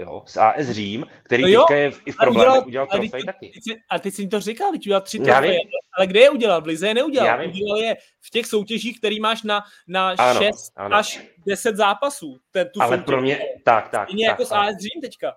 Jo, 0.00 0.22
z 0.26 0.36
AS 0.36 0.70
Řím, 0.70 1.06
který 1.22 1.42
No 1.42 1.48
jo, 1.48 1.60
teďka 1.60 1.76
je 1.76 1.90
v, 1.90 2.00
i 2.06 2.12
v 2.12 2.16
problému, 2.16 2.40
udělal- 2.50 2.66
udělal 2.66 2.86
a 2.90 2.92
trofej 2.92 3.10
teď- 3.10 3.24
taky. 3.26 3.52
A 3.90 3.98
ty 3.98 4.10
jsi 4.10 4.22
jim 4.22 4.30
to 4.30 4.40
říkal, 4.40 4.70
teď 4.72 4.80
udělal 4.86 5.00
tři 5.00 5.18
trofeje, 5.18 5.58
ale 5.98 6.06
kde 6.06 6.20
je 6.20 6.30
udělal? 6.30 6.62
V 6.62 6.66
Lize 6.66 6.88
je 6.88 6.94
neudělal. 6.94 7.48
Udělal 7.48 7.78
je 7.78 7.96
v 8.20 8.30
těch 8.30 8.46
soutěžích, 8.46 8.98
který 8.98 9.20
máš 9.20 9.42
na, 9.42 9.62
na 9.88 10.08
Ano, 10.18 10.40
6 10.40 10.72
ano. 10.76 10.96
až 10.96 11.20
10 11.46 11.76
zápasů. 11.76 12.36
Ten, 12.50 12.68
tu 12.74 12.82
Ale 12.82 12.90
soutěž. 12.96 13.06
pro 13.06 13.20
mě, 13.22 13.40
tak, 13.64 13.88
tak, 13.88 14.08
Stejně 14.08 14.26
tak, 14.26 14.32
jako 14.32 14.44
s 14.44 14.48
tak. 14.48 14.58
AS 14.68 14.76
Řím 14.76 15.00
teďka. 15.02 15.34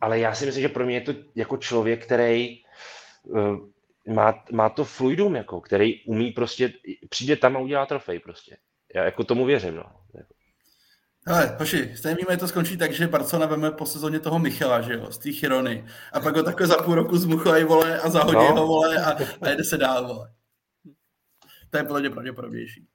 ale 0.00 0.18
já 0.18 0.34
si 0.34 0.46
myslím, 0.46 0.62
že 0.62 0.68
pro 0.68 0.84
mě 0.86 0.94
je 0.96 1.00
to 1.00 1.12
jako 1.34 1.56
člověk, 1.56 2.04
který 2.06 2.58
má, 4.08 4.44
má 4.52 4.68
to 4.68 4.84
fluidum, 4.84 5.36
jako, 5.36 5.60
který 5.60 6.04
umí 6.04 6.32
prostě, 6.32 6.72
přijde 7.08 7.36
tam 7.36 7.56
a 7.56 7.60
udělá 7.60 7.86
trofej 7.86 8.18
prostě. 8.18 8.56
Já 8.94 9.04
jako 9.04 9.24
tomu 9.24 9.44
věřím, 9.44 9.76
no. 9.76 9.84
Hele, 11.26 11.56
hoši, 11.58 11.92
stejně 11.96 12.16
víme, 12.16 12.36
to 12.36 12.48
skončí 12.48 12.76
tak, 12.76 12.92
že 12.92 13.06
Barcelona 13.06 13.46
veme 13.46 13.70
po 13.70 13.86
sezóně 13.86 14.20
toho 14.20 14.38
Michala, 14.38 14.80
že 14.80 14.94
jo, 14.94 15.12
z 15.12 15.18
té 15.18 15.32
Chirony. 15.32 15.86
A 16.12 16.20
pak 16.20 16.36
ho 16.36 16.42
takhle 16.42 16.66
za 16.66 16.82
půl 16.82 16.94
roku 16.94 17.16
zmuchají, 17.16 17.64
vole, 17.64 18.00
a 18.00 18.10
zahodí 18.10 18.36
No. 18.36 18.54
ho, 18.56 18.66
vole, 18.66 19.04
a, 19.04 19.18
a 19.42 19.48
jede 19.48 19.64
se 19.64 19.76
dál, 19.76 20.06
vole. 20.06 20.32
To 21.70 21.76
je 21.78 21.84
podle 21.84 22.00
mě 22.00 22.10
pravděpodobnější. 22.10 22.86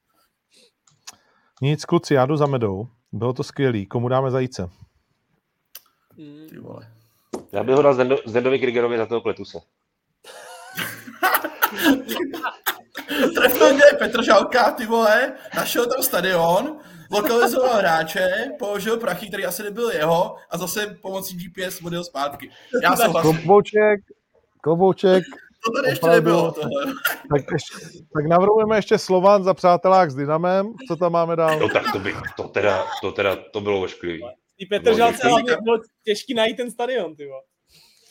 Nic, 1.62 1.86
kluci, 1.86 2.14
já 2.14 2.26
jdu 2.26 2.38
za 2.38 2.46
medou. 2.46 2.88
Bylo 3.12 3.34
to 3.34 3.44
skvělý. 3.44 3.86
Komu 3.86 4.10
dáme 4.10 4.32
zajíce? 4.32 4.70
Ty 6.50 6.58
vole. 6.60 6.92
Já 7.52 7.64
bych 7.64 7.76
ho 7.76 7.82
dal 7.82 7.94
Zdendo, 7.94 8.18
Zdendovi 8.26 8.60
Krigerovi 8.60 8.98
za 8.98 9.06
toho 9.06 9.22
Kletuse. 9.22 9.60
Trefil 13.36 13.74
mě 13.74 13.84
Petr 14.00 14.24
Žalka, 14.24 14.72
ty 14.72 14.86
vole, 14.86 15.34
našel 15.56 15.86
tam 15.86 16.04
stadion, 16.04 16.78
lokalizoval 17.12 17.74
hráče, 17.78 18.30
položil 18.60 18.98
prachy, 18.98 19.28
který 19.28 19.46
asi 19.46 19.64
nebyl 19.64 19.90
jeho, 19.90 20.36
a 20.50 20.58
zase 20.58 20.98
pomocí 21.02 21.38
GPS 21.38 21.82
odjel 21.82 22.04
zpátky. 22.04 22.50
Já 22.84 22.96
souhlasím. 22.96 23.34
Klobouček, 23.38 24.00
klobouček. 24.64 25.24
To 25.66 25.72
tady 25.72 25.88
ještě 25.90 26.00
Opravdu. 26.02 26.16
nebylo 26.30 26.52
tohle. 26.52 26.86
Tak, 27.32 27.42
ještě, 27.54 27.76
tak 28.14 28.26
navrhujeme 28.30 28.78
ještě 28.78 28.98
Slovan 28.98 29.44
za 29.44 29.54
přátelák 29.54 30.12
s 30.12 30.16
Dynamem. 30.16 30.74
Co 30.88 30.96
tam 30.96 31.12
máme 31.12 31.36
dál? 31.36 31.60
No 31.60 31.70
tak 31.70 31.84
to 31.94 32.00
by, 32.00 32.16
to 32.38 32.44
teda, 32.44 32.86
to 33.02 33.12
teda, 33.12 33.36
to 33.54 33.62
bylo 33.62 33.82
ošklivý. 33.82 34.22
Ty 34.60 34.66
Petr 34.66 34.96
Žalce 34.96 35.18
děkuji. 35.18 35.30
hlavně 35.30 35.58
bylo 35.64 35.78
těžký 36.06 36.34
najít 36.34 36.58
ten 36.58 36.72
stadion, 36.72 37.16
ty 37.16 37.26
vole. 37.28 37.42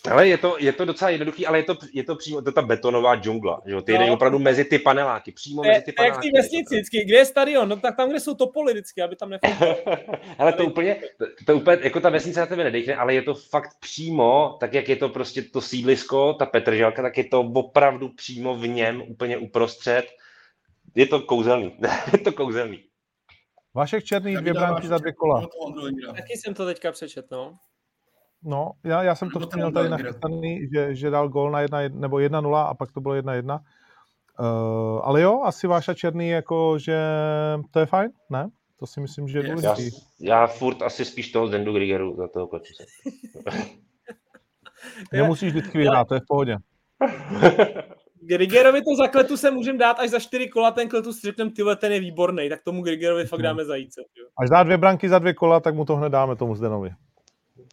Ale 0.12 0.28
je 0.28 0.38
to, 0.38 0.56
je 0.58 0.72
to 0.72 0.84
docela 0.84 1.10
jednoduchý, 1.10 1.46
ale 1.46 1.58
je 1.58 1.62
to, 1.64 1.76
je 1.92 2.04
to 2.04 2.16
přímo, 2.16 2.42
to 2.42 2.52
ta 2.52 2.62
betonová 2.62 3.16
džungla, 3.16 3.62
že 3.66 3.72
jo? 3.72 3.82
Ty 3.82 3.92
No. 3.92 3.98
jdeš 3.98 4.10
opravdu 4.10 4.38
mezi 4.38 4.64
ty 4.64 4.78
paneláky, 4.78 5.32
přímo 5.32 5.64
je, 5.64 5.70
mezi 5.70 5.82
ty 5.82 5.90
je 5.90 5.94
jak 6.04 6.14
paneláky. 6.14 6.30
té 6.30 6.38
vesnici 6.38 6.74
vždycky. 6.74 7.04
Kde 7.04 7.16
je 7.16 7.24
stadion? 7.24 7.68
No 7.68 7.76
tak 7.76 7.96
tam, 7.96 8.10
kde 8.10 8.20
jsou 8.20 8.34
topoly 8.34 8.72
vždycky, 8.72 9.02
aby 9.02 9.16
tam 9.16 9.30
nefungoval. 9.30 9.76
Ale 10.38 10.52
to 10.52 10.64
úplně, 10.64 10.96
to, 11.18 11.26
to 11.46 11.56
úplně, 11.56 11.78
jako 11.82 12.00
ta 12.00 12.10
vesnice 12.10 12.40
na 12.40 12.46
tebe 12.46 12.64
nedechne, 12.64 12.96
ale 12.96 13.14
je 13.14 13.22
to 13.22 13.34
fakt 13.34 13.70
přímo, 13.80 14.56
tak 14.60 14.74
jak 14.74 14.88
je 14.88 14.96
to 14.96 15.08
prostě 15.08 15.42
to 15.42 15.60
sídlisko, 15.60 16.32
ta 16.34 16.46
Petržalka, 16.46 17.02
tak 17.02 17.18
je 17.18 17.24
to 17.24 17.40
opravdu 17.40 18.08
přímo 18.08 18.54
v 18.54 18.68
něm, 18.68 19.02
úplně 19.08 19.36
uprostřed. 19.38 20.04
Je 20.94 21.06
to 21.06 21.20
kouzelný, 21.20 21.76
je 22.12 22.18
to 22.18 22.32
kouzelný. 22.32 22.84
Vašek 23.74 24.04
Černý, 24.04 24.36
dvě 24.36 24.52
branky 24.52 24.86
za 24.86 24.98
dvě 24.98 25.12
kola. 25.12 25.48
Taky 26.16 26.36
jsem 26.36 26.54
to 26.54 26.66
teďka 26.66 26.92
přečet, 26.92 27.30
no. 27.30 27.58
No, 28.44 28.70
já, 28.84 29.02
já 29.02 29.14
jsem 29.14 29.30
to 29.30 29.46
ten 29.46 29.58
měl 29.58 29.72
tady 29.72 29.88
nachystaný, 29.88 30.60
že, 30.74 30.94
že 30.94 31.10
dal 31.10 31.28
gol 31.28 31.50
na 31.50 31.60
jedna, 31.60 31.78
nebo 31.92 32.16
1-0 32.16 32.56
a 32.56 32.74
pak 32.74 32.92
to 32.92 33.00
bylo 33.00 33.14
1-1. 33.14 33.58
Uh, 34.40 35.00
ale 35.04 35.20
jo, 35.22 35.40
asi 35.44 35.66
Váša 35.66 35.94
Černý, 35.94 36.28
jako, 36.28 36.78
že 36.78 36.98
to 37.70 37.80
je 37.80 37.86
fajn, 37.86 38.10
ne? 38.30 38.48
To 38.78 38.86
si 38.86 39.00
myslím, 39.00 39.28
že 39.28 39.38
je 39.38 39.42
Yes. 39.48 39.62
Já, 39.62 39.72
důležitý. 39.74 39.96
já 40.20 40.46
furt 40.46 40.82
asi 40.82 41.04
spíš 41.04 41.30
toho 41.32 41.46
Zendu 41.46 41.72
Grigeru 41.72 42.16
za 42.16 42.28
toho 42.28 42.46
Kletuse. 42.46 42.84
Nemusíš 45.12 45.48
vždycky 45.52 45.78
vyhrát, 45.78 46.08
to 46.08 46.14
je 46.14 46.20
v 46.20 46.26
pohodě. 46.28 46.56
Grigerovi 48.20 48.80
to 48.82 48.96
za 48.96 49.08
kletu 49.08 49.36
se 49.36 49.50
můžeme 49.50 49.78
dát 49.78 50.00
až 50.00 50.10
za 50.10 50.18
čtyři 50.18 50.48
kola, 50.48 50.70
ten 50.70 50.88
kletus 50.88 51.22
řekneme, 51.22 51.50
tyhle, 51.50 51.76
ten 51.76 51.92
je 51.92 52.00
výborný, 52.00 52.48
tak 52.48 52.62
tomu 52.64 52.82
Grigerovi 52.82 53.24
fakt 53.26 53.42
dáme 53.42 53.64
zajíce. 53.64 54.00
Jo. 54.00 54.26
Až 54.38 54.50
dá 54.50 54.62
dvě 54.62 54.76
branky 54.78 55.08
za 55.08 55.18
dvě 55.18 55.34
kola, 55.34 55.60
tak 55.60 55.74
mu 55.74 55.84
to 55.84 55.96
hned 55.96 56.08
dáme 56.08 56.36
tomu 56.36 56.54
Zdenovi. 56.54 56.90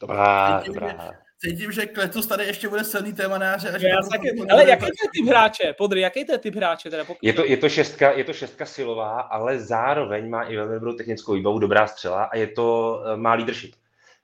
Dobrá, 0.01 0.59
Cítím, 0.59 0.73
dobrá. 0.73 1.11
Cítím, 1.39 1.71
že 1.71 1.85
Kletus 1.85 2.27
tady 2.27 2.45
ještě 2.45 2.69
bude 2.69 2.83
silný 2.83 3.13
téma 3.13 3.37
na 3.37 3.45
jaře. 3.45 3.67
Já 3.81 3.97
taky, 4.11 4.29
ale 4.51 4.69
jaký 4.69 4.85
to 4.85 4.85
je 5.03 5.09
typ 5.13 5.29
hráče? 5.29 5.73
Podry, 5.77 6.01
jaký 6.01 6.25
to 6.25 6.31
je 6.31 6.37
typ 6.37 6.55
hráče? 6.55 6.89
Teda 6.89 7.03
pokud... 7.03 7.19
Je 7.21 7.33
to, 7.33 7.45
je, 7.45 7.57
to 7.57 7.69
šestka, 7.69 8.11
je 8.11 8.23
to 8.23 8.33
šestka 8.33 8.65
silová, 8.65 9.19
ale 9.19 9.59
zároveň 9.59 10.29
má 10.29 10.43
i 10.43 10.55
velmi 10.55 10.73
dobrou 10.73 10.93
technickou 10.93 11.33
výbavu, 11.33 11.59
dobrá 11.59 11.87
střela 11.87 12.23
a 12.23 12.37
je 12.37 12.47
to, 12.47 13.01
eh, 13.13 13.17
má 13.17 13.33
leadership. 13.33 13.75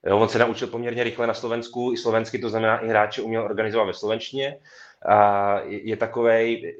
Jo, 0.06 0.18
on 0.18 0.28
se 0.28 0.38
naučil 0.38 0.68
poměrně 0.68 1.04
rychle 1.04 1.26
na 1.26 1.34
Slovensku, 1.34 1.92
i 1.92 1.96
slovensky, 1.96 2.38
to 2.38 2.50
znamená, 2.50 2.78
i 2.78 2.88
hráče 2.88 3.22
uměl 3.22 3.42
organizovat 3.42 3.86
ve 3.86 3.94
slovenštině. 3.94 4.58
A 5.08 5.60
je, 5.60 5.88
je 5.88 5.96
takovej, 5.96 6.76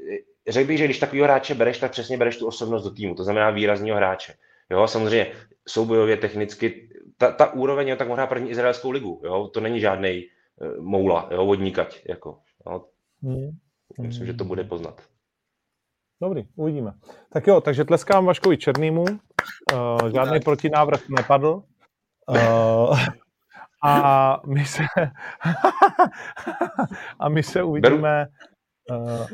řekl 0.48 0.68
bych, 0.68 0.78
že 0.78 0.84
když 0.84 0.98
takového 0.98 1.24
hráče 1.24 1.54
bereš, 1.54 1.78
tak 1.78 1.90
přesně 1.90 2.16
bereš 2.16 2.36
tu 2.36 2.46
osobnost 2.46 2.84
do 2.84 2.90
týmu, 2.90 3.14
to 3.14 3.24
znamená 3.24 3.50
výrazního 3.50 3.96
hráče. 3.96 4.34
Jo, 4.70 4.86
samozřejmě 4.86 5.32
soubojově, 5.68 6.16
technicky, 6.16 6.88
ta, 7.22 7.32
ta 7.32 7.52
úroveň, 7.52 7.88
jo, 7.88 7.96
tak 7.96 8.08
možná 8.08 8.26
první 8.26 8.50
izraelskou 8.50 8.90
ligu, 8.90 9.20
jo, 9.24 9.48
to 9.54 9.60
není 9.60 9.80
žádný 9.80 10.26
uh, 10.60 10.84
moula, 10.84 11.28
jo, 11.30 11.46
vodníkať, 11.46 12.02
jako, 12.08 12.38
jo, 12.66 12.84
Hmm. 13.22 13.50
myslím, 14.00 14.26
že 14.26 14.34
to 14.34 14.44
bude 14.44 14.64
poznat. 14.64 15.02
Dobrý, 16.22 16.42
uvidíme. 16.56 16.92
Tak 17.32 17.46
jo, 17.46 17.60
takže 17.60 17.84
tleskám 17.84 18.26
Vaškovi 18.26 18.58
Černýmu. 18.58 19.02
Uh, 19.02 20.08
žádný 20.14 20.40
protinávrh 20.40 21.08
nepadl. 21.08 21.62
Uh, 22.28 22.98
A 23.84 24.40
my 24.46 24.66
se, 24.66 24.82
a 27.20 27.28
my 27.28 27.42
se 27.42 27.62
uvidíme. 27.62 28.26
Uh, 28.90 29.26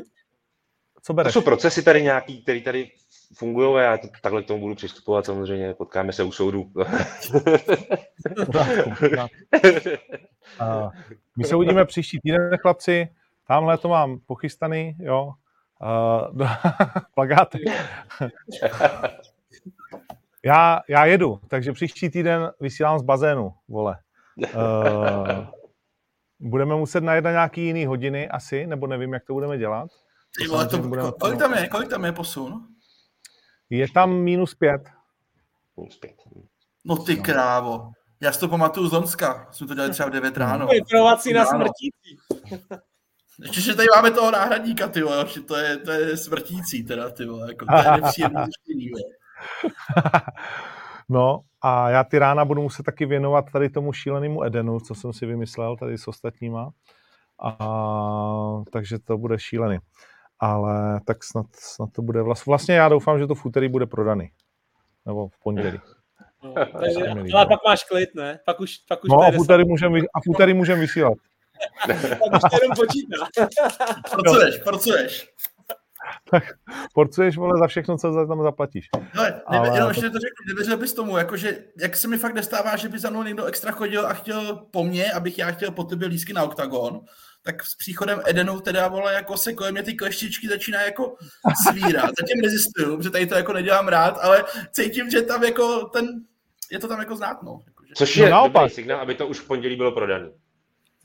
co 1.01 1.13
bereš? 1.13 1.33
To 1.33 1.39
jsou 1.39 1.45
procesy 1.45 1.83
tady 1.83 2.03
nějaký, 2.03 2.43
které 2.43 2.61
tady 2.61 2.91
fungují 3.33 3.75
a 3.75 3.81
já 3.81 3.97
to, 3.97 4.07
takhle 4.21 4.43
k 4.43 4.47
tomu 4.47 4.59
budu 4.59 4.75
přistupovat 4.75 5.25
samozřejmě, 5.25 5.73
potkáme 5.73 6.13
se 6.13 6.23
u 6.23 6.31
soudu. 6.31 6.71
my 11.37 11.43
se 11.43 11.55
uvidíme 11.55 11.85
příští 11.85 12.19
týden, 12.19 12.57
chlapci. 12.61 13.09
Tamhle 13.47 13.77
to 13.77 13.89
mám 13.89 14.19
pochystaný, 14.25 14.95
jo. 14.99 15.33
Uh, 15.81 16.47
plagáty. 17.15 17.59
já, 20.45 20.81
já 20.87 21.05
jedu, 21.05 21.39
takže 21.47 21.71
příští 21.71 22.09
týden 22.09 22.51
vysílám 22.59 22.99
z 22.99 23.03
bazénu, 23.03 23.53
vole. 23.67 23.97
Uh, 24.37 25.45
budeme 26.39 26.75
muset 26.75 27.03
najít 27.03 27.23
na 27.23 27.31
nějaký 27.31 27.65
jiný 27.65 27.85
hodiny 27.85 28.29
asi, 28.29 28.67
nebo 28.67 28.87
nevím, 28.87 29.13
jak 29.13 29.25
to 29.25 29.33
budeme 29.33 29.57
dělat. 29.57 29.89
Ty 30.37 30.47
vole, 30.47 30.67
to, 30.67 31.11
kolik, 31.19 31.39
tam 31.39 31.53
je, 31.53 31.67
kolik 31.67 31.89
tam 31.89 32.05
je 32.05 32.11
posun? 32.11 32.67
Je 33.69 33.87
tam 33.93 34.13
minus 34.13 34.55
pět. 34.55 34.81
Minus 35.77 35.97
pět. 35.97 36.15
No 36.85 36.97
ty 36.97 37.15
no. 37.15 37.23
krávo. 37.23 37.91
Já 38.21 38.31
si 38.31 38.39
to 38.39 38.47
pamatuju 38.47 38.87
z 38.87 38.91
Lonska. 38.93 39.47
Jsme 39.51 39.67
to 39.67 39.73
dělali 39.73 39.93
třeba 39.93 40.09
v 40.09 40.11
9 40.11 40.37
ráno. 40.37 40.67
Vyprovací 40.67 41.33
na 41.33 41.45
smrtící. 41.45 42.17
Ještě, 43.41 43.61
že 43.61 43.75
tady 43.75 43.87
máme 43.95 44.11
toho 44.11 44.31
náhradníka, 44.31 44.87
ty 44.87 45.01
vole, 45.01 45.25
to 45.47 45.57
je, 45.57 45.77
to 45.77 45.91
je 45.91 46.17
smrtící 46.17 46.83
teda, 46.83 47.09
ty 47.09 47.25
vole, 47.25 47.47
jako, 47.47 47.65
to 47.65 47.75
je 47.75 48.01
nepříjemný 48.01 48.45
No 51.09 51.39
a 51.61 51.89
já 51.89 52.03
ty 52.03 52.19
rána 52.19 52.45
budu 52.45 52.61
muset 52.61 52.83
taky 52.83 53.05
věnovat 53.05 53.45
tady 53.51 53.69
tomu 53.69 53.93
šílenému 53.93 54.43
Edenu, 54.43 54.79
co 54.79 54.95
jsem 54.95 55.13
si 55.13 55.25
vymyslel 55.25 55.77
tady 55.77 55.97
s 55.97 56.07
ostatníma. 56.07 56.69
A, 57.43 58.63
takže 58.71 58.99
to 58.99 59.17
bude 59.17 59.39
šílený. 59.39 59.77
Ale 60.39 61.01
tak 61.05 61.23
snad, 61.23 61.45
snad 61.53 61.89
to 61.93 62.01
bude 62.01 62.21
vlastně. 62.21 62.51
Vlastně 62.51 62.75
já 62.75 62.89
doufám, 62.89 63.19
že 63.19 63.27
to 63.27 63.35
v 63.35 63.45
úterý 63.45 63.69
bude 63.69 63.85
prodaný. 63.85 64.31
Nebo 65.05 65.27
v 65.27 65.39
pondělí. 65.43 65.79
No, 66.43 66.53
takže, 66.79 67.05
ale 67.33 67.45
pak 67.45 67.59
máš 67.65 67.83
klid, 67.83 68.15
ne? 68.15 68.39
Pak 68.45 68.59
už, 68.59 68.77
pak 68.87 69.03
už 69.03 69.09
no 69.09 69.21
a 69.21 69.31
v 69.31 69.39
úterý 69.39 69.63
můžem, 69.65 69.95
a 69.95 70.19
v 70.19 70.29
úterý 70.29 70.53
můžem 70.53 70.79
vysílat. 70.79 71.13
tak 71.87 71.97
už 72.33 72.41
to 72.51 72.57
jenom 72.61 72.75
počítá. 72.75 73.47
Porcuješ, 74.15 74.57
porcuješ. 74.57 75.29
tak 76.31 76.43
porcuješ, 76.93 77.37
vole, 77.37 77.59
za 77.59 77.67
všechno, 77.67 77.97
co 77.97 78.27
tam 78.27 78.43
zaplatíš. 78.43 78.89
Ale, 79.17 79.41
ale 79.45 79.77
jenom 79.77 79.89
ještě 79.89 80.09
to 80.09 80.19
řeknu, 80.19 80.45
nevěřil 80.47 80.77
bys 80.77 80.93
tomu, 80.93 81.17
jakože, 81.17 81.63
jak 81.81 81.95
se 81.95 82.07
mi 82.07 82.17
fakt 82.17 82.33
nestává, 82.33 82.75
že 82.75 82.89
by 82.89 82.99
za 82.99 83.09
mnou 83.09 83.23
někdo 83.23 83.45
extra 83.45 83.71
chodil 83.71 84.07
a 84.07 84.13
chtěl 84.13 84.55
po 84.55 84.83
mně, 84.83 85.11
abych 85.11 85.37
já 85.37 85.51
chtěl 85.51 85.71
po 85.71 85.83
tebe 85.83 86.05
lísky 86.05 86.33
na 86.33 86.43
oktagon, 86.43 87.01
tak 87.41 87.63
s 87.63 87.75
příchodem 87.75 88.21
Edenu 88.25 88.59
teda, 88.59 88.87
vole, 88.87 89.13
jako 89.13 89.37
se 89.37 89.53
kolem 89.53 89.73
mě 89.73 89.83
ty 89.83 89.93
kleštičky 89.93 90.47
začíná 90.47 90.81
jako 90.81 91.15
svírat. 91.67 92.11
Zatím 92.21 92.43
rezistuju, 92.43 92.97
protože 92.97 93.09
tady 93.09 93.27
to 93.27 93.35
jako 93.35 93.53
nedělám 93.53 93.87
rád, 93.87 94.17
ale 94.21 94.43
cítím, 94.71 95.09
že 95.09 95.21
tam 95.21 95.43
jako 95.43 95.83
ten, 95.83 96.05
je 96.71 96.79
to 96.79 96.87
tam 96.87 96.99
jako 96.99 97.15
znát, 97.15 97.43
no. 97.43 97.59
Jakože. 97.67 97.93
Což 97.95 98.17
je 98.17 98.29
no, 98.29 98.49
dobrý 98.53 98.69
signál, 98.69 98.99
aby 98.99 99.15
to 99.15 99.27
už 99.27 99.39
v 99.39 99.47
pondělí 99.47 99.75
bylo 99.75 99.91
prodané. 99.91 100.29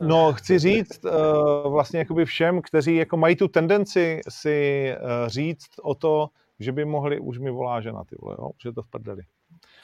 No, 0.01 0.33
chci 0.33 0.59
říct 0.59 1.05
uh, 1.05 1.73
vlastně 1.73 1.99
jakoby 1.99 2.25
všem, 2.25 2.63
kteří 2.63 2.97
jako 2.97 3.17
mají 3.17 3.37
tu 3.37 3.49
tendenci 3.49 4.21
si 4.29 4.91
uh, 5.01 5.29
říct 5.29 5.71
o 5.83 5.95
to, 5.95 6.29
že 6.61 6.73
by 6.73 6.85
mohli, 6.85 7.21
už 7.21 7.39
mi 7.39 7.51
volá 7.51 7.81
žena, 7.81 8.05
ty 8.05 8.17
vole, 8.21 8.37
jo, 8.39 8.51
že 8.63 8.73
to 8.73 8.83
v 8.83 8.89
prdeli. 8.89 9.23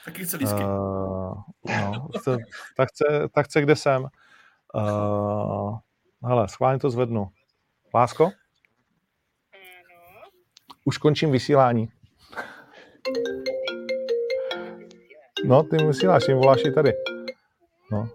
Taky 0.05 0.25
chce 0.25 0.37
lísky. 0.37 0.61
Uh, 0.61 1.35
no, 1.69 2.09
tak, 2.77 2.89
chce, 2.89 3.29
tak 3.35 3.47
chce, 3.47 3.63
kde 3.63 3.77
jsem. 3.77 4.07
Uh, 4.75 5.79
hele, 6.23 6.49
schválně 6.49 6.79
to 6.79 6.91
zvednu. 6.91 7.29
Lásko? 7.95 8.31
Už 10.85 10.99
končím 10.99 11.33
vysílání. 11.33 11.89
No, 15.45 15.63
ty 15.63 15.77
vysíláš, 15.77 16.29
jim 16.29 16.37
voláš 16.37 16.61
i 16.65 16.73
tady. 16.73 16.93
No. 17.93 18.09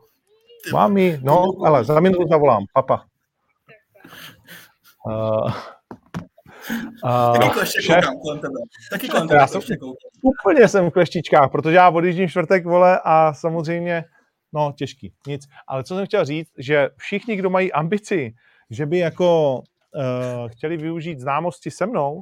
Mami, 0.74 1.20
no, 1.24 1.44
ale 1.66 1.84
za 1.84 2.00
minutu 2.00 2.28
zavolám, 2.30 2.66
papa. 2.74 3.06
Uh, 5.06 5.52
uh, 7.04 7.64
šéf. 7.64 8.06
Taky 8.92 9.08
kolem 9.10 9.28
tebe 9.28 9.40
já 9.40 9.48
jsem, 9.48 9.62
Úplně 10.22 10.68
jsem 10.68 10.90
v 10.90 10.94
kleštičkách, 10.94 11.52
protože 11.52 11.76
já 11.76 11.90
odjíždím 11.90 12.30
čtvrtek, 12.30 12.66
vole, 12.66 13.00
a 13.04 13.34
samozřejmě, 13.34 14.06
no, 14.54 14.74
těžký, 14.78 15.14
nic. 15.28 15.48
Ale 15.68 15.84
co 15.84 15.96
jsem 15.96 16.06
chtěl 16.06 16.26
říct, 16.26 16.52
že 16.58 16.90
všichni, 16.98 17.36
kdo 17.36 17.50
mají 17.50 17.74
ambici, 17.74 18.36
že 18.70 18.86
by 18.86 18.98
jako 18.98 19.56
uh, 19.60 20.50
chtěli 20.50 20.78
využít 20.78 21.20
známosti 21.20 21.72
se 21.72 21.86
mnou, 21.86 22.20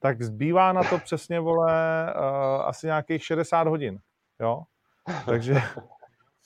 tak 0.00 0.22
zbývá 0.22 0.72
na 0.72 0.84
to 0.84 0.98
přesně, 0.98 1.40
vole, 1.40 1.72
uh, 2.14 2.62
asi 2.62 2.86
nějakých 2.86 3.24
60 3.24 3.66
hodin, 3.66 3.98
jo? 4.40 4.62
Takže 5.26 5.54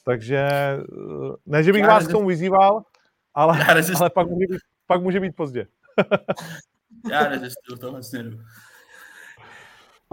takže 0.09 0.39
eh, 0.39 1.35
ne, 1.47 1.63
že 1.63 1.73
bych 1.73 1.87
vás 1.87 2.07
k 2.07 2.11
tomu 2.11 2.29
vyzýval, 2.29 2.83
ale, 3.35 3.65
ale 4.01 4.11
pak, 4.11 4.29
může 4.29 4.47
být, 4.51 4.61
pak 4.87 5.03
může 5.03 5.21
být 5.21 5.37
pozdě. 5.37 5.67
já 7.11 7.29
nezistuju 7.29 7.77
v 7.77 7.81
tomhle 7.81 8.03
směru. 8.03 8.31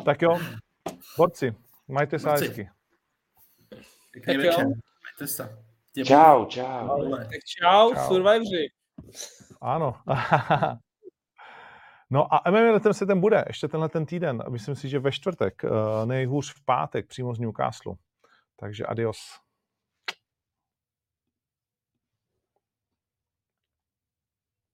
Tak 0.05 0.21
jo, 0.21 0.39
borci, 1.17 1.55
majte 1.87 2.19
se 2.19 2.31
hezky. 2.31 2.69
Pěkný 4.11 4.37
večer. 4.37 4.65
Se. 5.25 5.65
Čau, 6.05 6.45
čau. 6.45 7.09
Tak 7.15 7.29
čau, 7.59 7.93
čau. 7.93 8.07
survivoři. 8.07 8.67
Ano. 9.61 9.95
No 12.09 12.33
a 12.33 12.51
MMA 12.51 12.71
letem 12.71 12.93
se 12.93 13.05
ten 13.05 13.21
bude, 13.21 13.43
ještě 13.47 13.67
tenhle 13.67 13.89
ten 13.89 14.05
týden. 14.05 14.43
Myslím 14.49 14.75
si, 14.75 14.89
že 14.89 14.99
ve 14.99 15.11
čtvrtek, 15.11 15.61
eh, 15.65 16.05
nejhůř 16.05 16.53
v 16.53 16.65
pátek, 16.65 17.07
přímo 17.07 17.33
z 17.33 17.39
Newcastle. 17.39 17.93
Takže 18.59 18.85
adios. 18.85 19.17